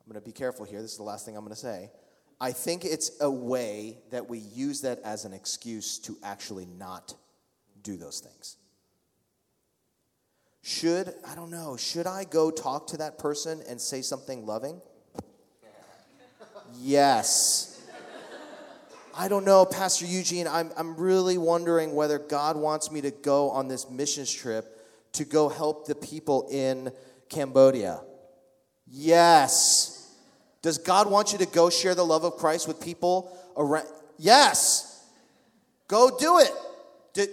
I'm 0.00 0.12
going 0.12 0.20
to 0.20 0.24
be 0.24 0.32
careful 0.32 0.64
here, 0.64 0.80
this 0.80 0.92
is 0.92 0.96
the 0.96 1.02
last 1.02 1.26
thing 1.26 1.36
I'm 1.36 1.42
going 1.42 1.54
to 1.54 1.60
say. 1.60 1.90
I 2.40 2.52
think 2.52 2.84
it's 2.84 3.10
a 3.20 3.30
way 3.30 3.98
that 4.12 4.28
we 4.28 4.38
use 4.38 4.82
that 4.82 5.00
as 5.04 5.24
an 5.24 5.32
excuse 5.32 5.98
to 6.00 6.16
actually 6.22 6.66
not 6.66 7.14
do 7.82 7.96
those 7.96 8.20
things. 8.20 8.56
Should, 10.62 11.12
I 11.26 11.34
don't 11.34 11.50
know, 11.50 11.76
should 11.76 12.06
I 12.06 12.24
go 12.24 12.52
talk 12.52 12.86
to 12.88 12.98
that 12.98 13.18
person 13.18 13.60
and 13.68 13.80
say 13.80 14.02
something 14.02 14.46
loving? 14.46 14.80
Yes. 16.78 17.82
I 19.16 19.26
don't 19.26 19.44
know, 19.44 19.66
Pastor 19.66 20.06
Eugene. 20.06 20.46
I'm, 20.46 20.70
I'm 20.76 20.96
really 20.96 21.38
wondering 21.38 21.94
whether 21.94 22.20
God 22.20 22.56
wants 22.56 22.92
me 22.92 23.00
to 23.00 23.10
go 23.10 23.50
on 23.50 23.66
this 23.66 23.90
missions 23.90 24.32
trip 24.32 24.73
to 25.14 25.24
go 25.24 25.48
help 25.48 25.86
the 25.86 25.94
people 25.94 26.48
in 26.50 26.92
Cambodia. 27.28 28.00
Yes. 28.86 30.14
Does 30.62 30.78
God 30.78 31.10
want 31.10 31.32
you 31.32 31.38
to 31.38 31.46
go 31.46 31.70
share 31.70 31.94
the 31.94 32.04
love 32.04 32.24
of 32.24 32.36
Christ 32.36 32.68
with 32.68 32.80
people 32.80 33.36
around? 33.56 33.86
Yes. 34.18 35.04
Go 35.88 36.16
do 36.16 36.38
it. 36.38 36.52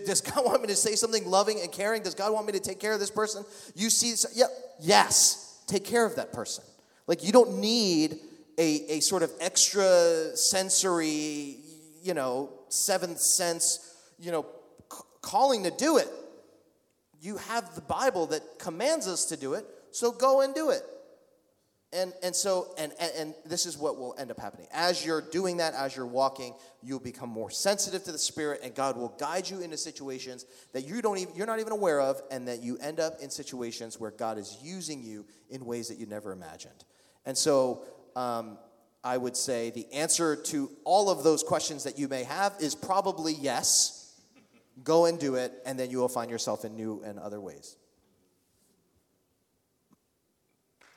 Does 0.05 0.21
God 0.36 0.45
want 0.45 0.61
me 0.61 0.67
to 0.67 0.75
say 0.75 0.95
something 0.95 1.25
loving 1.25 1.59
and 1.59 1.71
caring? 1.71 2.03
Does 2.03 2.15
God 2.15 2.34
want 2.34 2.45
me 2.45 2.53
to 2.53 2.59
take 2.59 2.79
care 2.79 2.93
of 2.93 2.99
this 2.99 3.11
person? 3.11 3.43
You 3.75 3.89
see, 3.89 4.13
yeah, 4.34 4.45
yes, 4.79 5.61
take 5.67 5.84
care 5.84 6.05
of 6.05 6.15
that 6.15 6.32
person. 6.34 6.63
Like 7.07 7.23
you 7.23 7.32
don't 7.32 7.59
need 7.59 8.19
a, 8.57 8.97
a 8.97 8.99
sort 8.99 9.23
of 9.23 9.32
extra 9.39 10.36
sensory, 10.36 11.57
you 12.03 12.13
know, 12.13 12.49
seventh 12.69 13.19
sense, 13.19 13.97
you 14.19 14.32
know, 14.32 14.45
c- 14.91 14.99
calling 15.21 15.63
to 15.63 15.71
do 15.71 15.97
it. 15.97 16.07
You 17.22 17.38
have 17.38 17.76
the 17.76 17.82
Bible 17.82 18.26
that 18.28 18.41
commands 18.59 19.07
us 19.07 19.26
to 19.26 19.38
do 19.38 19.53
it, 19.53 19.65
so 19.91 20.11
go 20.11 20.41
and 20.41 20.53
do 20.53 20.72
it. 20.72 20.82
And, 21.93 22.13
and 22.24 22.34
so, 22.34 22.74
and, 22.78 22.93
and, 23.01 23.11
and, 23.17 23.34
this 23.45 23.65
is 23.65 23.78
what 23.78 23.97
will 23.97 24.15
end 24.17 24.32
up 24.32 24.39
happening. 24.39 24.67
As 24.72 25.05
you're 25.05 25.19
doing 25.19 25.57
that, 25.57 25.74
as 25.74 25.93
you're 25.93 26.05
walking, 26.05 26.53
you'll 26.82 27.01
become 27.01 27.28
more 27.28 27.51
sensitive 27.51 28.05
to 28.05 28.13
the 28.13 28.17
Spirit, 28.17 28.61
and 28.63 28.74
God 28.74 28.95
will 28.95 29.13
guide 29.19 29.49
you 29.49 29.59
into 29.59 29.76
situations 29.76 30.45
that 30.72 30.88
you 30.88 31.01
don't 31.01 31.17
even, 31.17 31.36
you're 31.36 31.45
not 31.45 31.59
even 31.59 31.74
aware 31.74 31.99
of, 31.99 32.22
and 32.32 32.47
that 32.47 32.63
you 32.63 32.78
end 32.78 33.01
up 33.01 33.19
in 33.22 33.30
situations 33.30 33.99
where 33.99 34.11
God 34.11 34.38
is 34.38 34.57
using 34.63 35.03
you 35.03 35.26
in 35.49 35.65
ways 35.65 35.89
that 35.89 35.97
you 35.97 36.05
never 36.05 36.32
imagined. 36.32 36.86
And 37.26 37.38
so, 37.38 37.84
um, 38.15 38.57
I 39.03 39.17
would 39.17 39.36
say 39.36 39.72
the 39.72 39.91
answer 39.91 40.36
to 40.36 40.72
all 40.84 41.09
of 41.09 41.24
those 41.24 41.43
questions 41.43 41.84
that 41.84 41.97
you 41.97 42.07
may 42.07 42.24
have 42.24 42.53
is 42.59 42.76
probably 42.76 43.34
yes. 43.34 44.01
Go 44.84 45.05
and 45.05 45.19
do 45.19 45.36
it, 45.36 45.61
and 45.65 45.80
then 45.80 45.91
you 45.91 45.99
will 45.99 46.09
find 46.09 46.32
yourself 46.32 46.65
in 46.65 46.76
new 46.76 47.01
and 47.03 47.19
other 47.19 47.39
ways. 47.39 47.78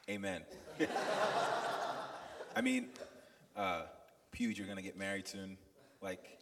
Amen. 0.09 0.43
I 2.57 2.61
mean, 2.61 2.89
uh, 3.57 3.83
Pewge, 4.33 4.59
you're 4.59 4.66
gonna 4.66 4.83
get 4.83 4.97
married 4.97 5.27
soon. 5.27 5.57
Like, 6.01 6.39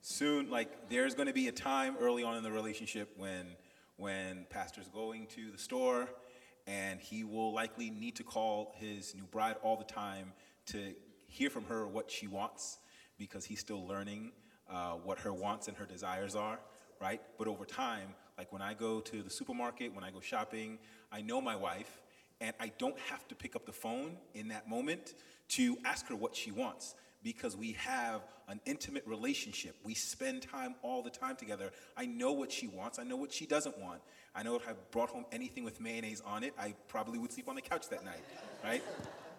soon. 0.00 0.50
Like, 0.50 0.88
there's 0.88 1.14
gonna 1.14 1.32
be 1.32 1.48
a 1.48 1.52
time 1.52 1.96
early 2.00 2.22
on 2.22 2.36
in 2.36 2.42
the 2.42 2.50
relationship 2.50 3.10
when 3.16 3.56
when 3.96 4.46
pastor's 4.48 4.88
going 4.88 5.26
to 5.26 5.50
the 5.50 5.58
store, 5.58 6.08
and 6.66 6.98
he 7.00 7.22
will 7.22 7.52
likely 7.52 7.90
need 7.90 8.16
to 8.16 8.24
call 8.24 8.74
his 8.78 9.14
new 9.14 9.24
bride 9.24 9.56
all 9.62 9.76
the 9.76 9.84
time 9.84 10.32
to 10.64 10.94
hear 11.28 11.50
from 11.50 11.64
her 11.64 11.86
what 11.86 12.10
she 12.10 12.26
wants, 12.26 12.78
because 13.18 13.44
he's 13.44 13.60
still 13.60 13.86
learning 13.86 14.32
uh, 14.70 14.92
what 14.92 15.18
her 15.20 15.32
wants 15.32 15.68
and 15.68 15.76
her 15.76 15.86
desires 15.86 16.34
are, 16.34 16.58
right? 17.00 17.20
But 17.38 17.48
over 17.48 17.64
time, 17.64 18.14
like 18.38 18.52
when 18.52 18.62
I 18.62 18.74
go 18.74 19.00
to 19.00 19.22
the 19.22 19.30
supermarket, 19.30 19.94
when 19.94 20.04
I 20.04 20.10
go 20.10 20.20
shopping, 20.20 20.78
I 21.12 21.20
know 21.22 21.40
my 21.40 21.56
wife 21.56 22.00
and 22.40 22.54
I 22.58 22.72
don't 22.78 22.98
have 23.10 23.26
to 23.28 23.34
pick 23.34 23.54
up 23.54 23.66
the 23.66 23.72
phone 23.72 24.16
in 24.34 24.48
that 24.48 24.68
moment 24.68 25.14
to 25.48 25.76
ask 25.84 26.06
her 26.08 26.16
what 26.16 26.34
she 26.34 26.50
wants 26.50 26.94
because 27.22 27.56
we 27.56 27.72
have 27.72 28.22
an 28.48 28.60
intimate 28.64 29.06
relationship. 29.06 29.76
We 29.84 29.94
spend 29.94 30.42
time 30.42 30.74
all 30.82 31.02
the 31.02 31.10
time 31.10 31.36
together. 31.36 31.70
I 31.96 32.06
know 32.06 32.32
what 32.32 32.50
she 32.50 32.66
wants, 32.66 32.98
I 32.98 33.04
know 33.04 33.16
what 33.16 33.32
she 33.32 33.46
doesn't 33.46 33.78
want. 33.78 34.00
I 34.34 34.42
know 34.42 34.56
if 34.56 34.66
I 34.68 34.72
brought 34.90 35.10
home 35.10 35.26
anything 35.32 35.64
with 35.64 35.80
mayonnaise 35.80 36.22
on 36.24 36.44
it, 36.44 36.54
I 36.58 36.74
probably 36.88 37.18
would 37.18 37.32
sleep 37.32 37.48
on 37.48 37.56
the 37.56 37.60
couch 37.60 37.88
that 37.90 38.04
night, 38.04 38.24
right? 38.64 38.82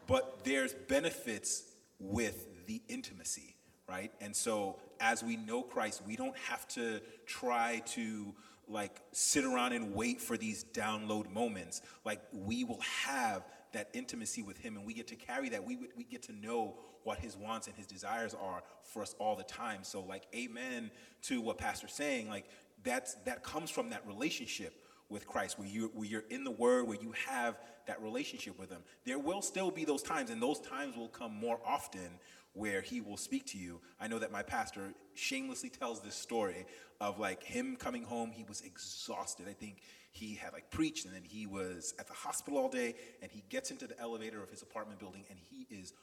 But 0.08 0.44
there's 0.44 0.74
benefits 0.74 1.64
with 2.00 2.66
the 2.68 2.82
intimacy, 2.88 3.51
right? 3.92 4.12
And 4.22 4.34
so 4.34 4.78
as 5.02 5.22
we 5.22 5.36
know 5.36 5.62
Christ, 5.62 6.02
we 6.08 6.16
don't 6.16 6.38
have 6.50 6.66
to 6.70 7.02
try 7.26 7.82
to 7.88 8.34
like 8.70 9.02
sit 9.12 9.44
around 9.44 9.74
and 9.74 9.94
wait 9.94 10.22
for 10.22 10.38
these 10.38 10.64
download 10.74 11.30
moments. 11.30 11.82
Like 12.06 12.22
we 12.32 12.64
will 12.64 12.80
have 13.06 13.44
that 13.74 13.90
intimacy 13.94 14.44
with 14.44 14.58
him 14.58 14.78
and 14.78 14.86
we 14.86 14.94
get 14.94 15.08
to 15.08 15.16
carry 15.16 15.50
that. 15.50 15.66
We, 15.66 15.78
we 15.98 16.06
get 16.06 16.24
to 16.24 16.34
know 16.34 16.76
what 17.04 17.20
his 17.20 17.36
wants 17.36 17.68
and 17.68 17.76
his 17.76 17.86
desires 17.86 18.34
are 18.34 18.64
for 18.84 19.02
us 19.02 19.14
all 19.20 19.36
the 19.36 19.44
time. 19.44 19.84
So 19.84 20.02
like 20.02 20.24
amen 20.34 20.90
to 21.24 21.42
what 21.42 21.58
Pastor's 21.58 21.94
saying, 21.94 22.30
like 22.30 22.46
that's 22.84 23.16
that 23.26 23.44
comes 23.44 23.70
from 23.70 23.90
that 23.90 24.08
relationship 24.08 24.74
with 25.10 25.28
Christ, 25.28 25.60
where 25.60 25.68
you 25.68 25.92
where 25.94 26.08
you're 26.08 26.24
in 26.30 26.46
the 26.46 26.52
Word, 26.52 26.88
where 26.88 26.98
you 27.00 27.14
have 27.28 27.60
that 27.86 28.02
relationship 28.02 28.58
with 28.58 28.70
Him. 28.70 28.82
There 29.06 29.20
will 29.20 29.42
still 29.42 29.70
be 29.70 29.84
those 29.84 30.02
times, 30.02 30.30
and 30.30 30.42
those 30.42 30.60
times 30.62 30.96
will 30.96 31.10
come 31.10 31.36
more 31.36 31.60
often 31.66 32.10
where 32.54 32.82
he 32.82 33.02
will 33.02 33.18
speak 33.18 33.46
to 33.48 33.58
you. 33.58 33.80
I 34.00 34.08
know 34.08 34.20
that 34.20 34.32
my 34.32 34.44
pastor 34.44 34.94
shamelessly 35.14 35.70
tells 35.70 36.02
this 36.02 36.16
story 36.16 36.66
of 37.00 37.20
like 37.20 37.44
him 37.44 37.76
coming 37.76 38.04
home, 38.04 38.32
he 38.32 38.44
was 38.44 38.62
exhausted. 38.62 39.48
I 39.50 39.54
think 39.54 39.78
he 40.12 40.36
had 40.36 40.52
like 40.52 40.70
preached 40.70 41.06
and 41.06 41.14
then 41.14 41.24
he 41.24 41.46
was 41.46 41.94
at 41.98 42.08
the 42.08 42.14
hospital 42.14 42.60
all 42.60 42.70
day 42.70 42.96
and 43.22 43.32
he 43.32 43.44
gets 43.50 43.72
into 43.72 43.88
the 43.88 44.00
elevator 44.00 44.44
of 44.44 44.50
his 44.50 44.62
apartment 44.62 45.00
building 45.00 45.24
and 45.30 45.40
he 45.40 45.68
is 45.74 45.94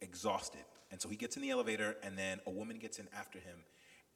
exhausted. 0.00 0.64
And 0.90 1.00
so 1.00 1.08
he 1.08 1.16
gets 1.16 1.36
in 1.36 1.42
the 1.42 1.50
elevator 1.50 1.96
and 2.02 2.18
then 2.18 2.40
a 2.46 2.50
woman 2.50 2.78
gets 2.78 2.98
in 2.98 3.08
after 3.16 3.38
him 3.38 3.58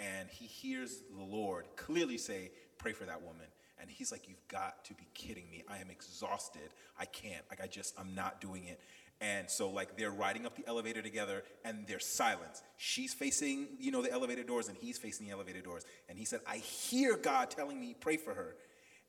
and 0.00 0.28
he 0.30 0.46
hears 0.46 1.02
the 1.16 1.24
Lord 1.24 1.66
clearly 1.76 2.18
say, 2.18 2.50
Pray 2.78 2.92
for 2.92 3.04
that 3.04 3.20
woman. 3.22 3.46
And 3.80 3.90
he's 3.90 4.12
like, 4.12 4.28
You've 4.28 4.46
got 4.48 4.84
to 4.84 4.94
be 4.94 5.06
kidding 5.14 5.50
me. 5.50 5.64
I 5.68 5.78
am 5.78 5.90
exhausted. 5.90 6.70
I 6.98 7.04
can't. 7.04 7.44
Like, 7.50 7.60
I 7.60 7.66
just, 7.66 7.98
I'm 7.98 8.14
not 8.14 8.40
doing 8.40 8.64
it. 8.66 8.80
And 9.20 9.50
so, 9.50 9.68
like, 9.70 9.96
they're 9.96 10.12
riding 10.12 10.46
up 10.46 10.54
the 10.56 10.66
elevator 10.68 11.02
together 11.02 11.42
and 11.64 11.86
there's 11.88 12.06
silence. 12.06 12.62
She's 12.76 13.12
facing, 13.12 13.66
you 13.80 13.90
know, 13.90 14.00
the 14.02 14.12
elevator 14.12 14.44
doors 14.44 14.68
and 14.68 14.76
he's 14.76 14.96
facing 14.98 15.26
the 15.26 15.32
elevator 15.32 15.60
doors. 15.60 15.84
And 16.08 16.16
he 16.16 16.24
said, 16.24 16.40
I 16.46 16.58
hear 16.58 17.16
God 17.16 17.50
telling 17.50 17.80
me, 17.80 17.96
pray 17.98 18.16
for 18.16 18.32
her. 18.34 18.54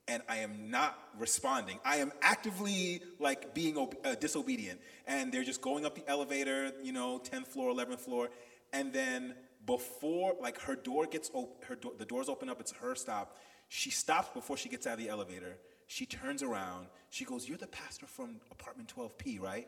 and 0.07 0.23
I 0.27 0.37
am 0.37 0.71
not 0.71 0.97
responding. 1.19 1.77
I 1.85 1.97
am 1.97 2.11
actively 2.23 3.01
like 3.19 3.53
being 3.53 3.77
ob- 3.77 3.95
uh, 4.03 4.15
disobedient. 4.15 4.79
And 5.05 5.31
they're 5.31 5.43
just 5.43 5.61
going 5.61 5.85
up 5.85 5.93
the 5.93 6.09
elevator, 6.09 6.71
you 6.81 6.91
know, 6.91 7.19
10th 7.19 7.47
floor, 7.47 7.71
11th 7.71 7.99
floor. 7.99 8.29
And 8.73 8.91
then 8.91 9.35
before, 9.67 10.33
like 10.41 10.59
her 10.61 10.75
door 10.75 11.05
gets 11.05 11.29
op- 11.35 11.63
her 11.65 11.75
do- 11.75 11.93
the 11.99 12.05
doors 12.05 12.27
open 12.29 12.49
up, 12.49 12.59
it's 12.59 12.71
her 12.81 12.95
stop. 12.95 13.37
She 13.67 13.91
stops 13.91 14.29
before 14.33 14.57
she 14.57 14.69
gets 14.69 14.87
out 14.87 14.93
of 14.93 14.99
the 14.99 15.09
elevator. 15.09 15.57
She 15.85 16.07
turns 16.07 16.41
around. 16.41 16.87
She 17.11 17.23
goes, 17.25 17.47
You're 17.47 17.59
the 17.59 17.67
pastor 17.67 18.07
from 18.07 18.37
apartment 18.49 18.91
12P, 18.95 19.39
right? 19.39 19.67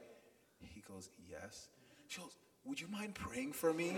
He 0.81 0.93
goes, 0.93 1.09
Yes. 1.29 1.67
She 2.07 2.21
goes, 2.21 2.35
Would 2.65 2.79
you 2.79 2.87
mind 2.87 3.15
praying 3.15 3.53
for 3.53 3.73
me? 3.73 3.97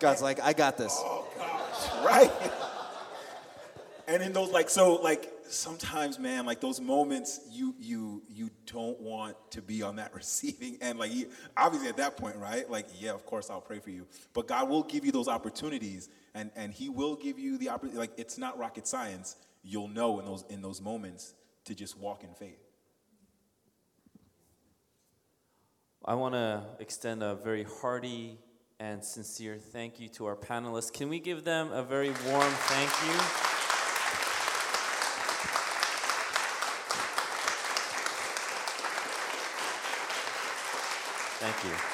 God's 0.00 0.22
like, 0.22 0.40
I 0.40 0.52
got 0.52 0.76
this. 0.76 0.92
oh 0.96 1.26
gosh, 1.36 2.04
right? 2.04 2.30
and 4.06 4.22
in 4.22 4.32
those 4.32 4.50
like 4.50 4.68
so 4.68 4.96
like 4.96 5.32
sometimes 5.48 6.18
man 6.18 6.44
like 6.44 6.60
those 6.60 6.78
moments 6.78 7.40
you 7.50 7.74
you 7.78 8.22
you 8.28 8.50
don't 8.66 9.00
want 9.00 9.34
to 9.50 9.62
be 9.62 9.82
on 9.82 9.96
that 9.96 10.12
receiving 10.14 10.76
end 10.82 10.98
like 10.98 11.12
you, 11.12 11.28
obviously 11.56 11.88
at 11.88 11.96
that 11.96 12.16
point 12.16 12.36
right 12.36 12.70
like 12.70 12.86
yeah 12.98 13.12
of 13.12 13.24
course 13.24 13.48
I'll 13.48 13.62
pray 13.62 13.78
for 13.78 13.90
you 13.90 14.06
but 14.34 14.46
God 14.46 14.68
will 14.68 14.82
give 14.82 15.06
you 15.06 15.12
those 15.12 15.28
opportunities 15.28 16.10
and 16.34 16.50
and 16.54 16.72
he 16.72 16.90
will 16.90 17.16
give 17.16 17.38
you 17.38 17.56
the 17.56 17.70
opportunity 17.70 17.98
like 17.98 18.12
it's 18.18 18.36
not 18.36 18.58
rocket 18.58 18.86
science 18.86 19.36
you'll 19.62 19.88
know 19.88 20.18
in 20.18 20.26
those 20.26 20.44
in 20.50 20.60
those 20.60 20.82
moments 20.82 21.34
to 21.64 21.74
just 21.74 21.98
walk 21.98 22.24
in 22.24 22.34
faith 22.34 22.63
I 26.06 26.14
want 26.14 26.34
to 26.34 26.62
extend 26.80 27.22
a 27.22 27.34
very 27.34 27.64
hearty 27.80 28.38
and 28.78 29.02
sincere 29.02 29.56
thank 29.56 29.98
you 29.98 30.08
to 30.10 30.26
our 30.26 30.36
panelists. 30.36 30.92
Can 30.92 31.08
we 31.08 31.18
give 31.18 31.44
them 31.44 31.72
a 31.72 31.82
very 31.82 32.10
warm 32.26 32.52
thank 32.52 32.90
you? 33.06 33.18
Thank 41.40 41.64
you. 41.64 41.93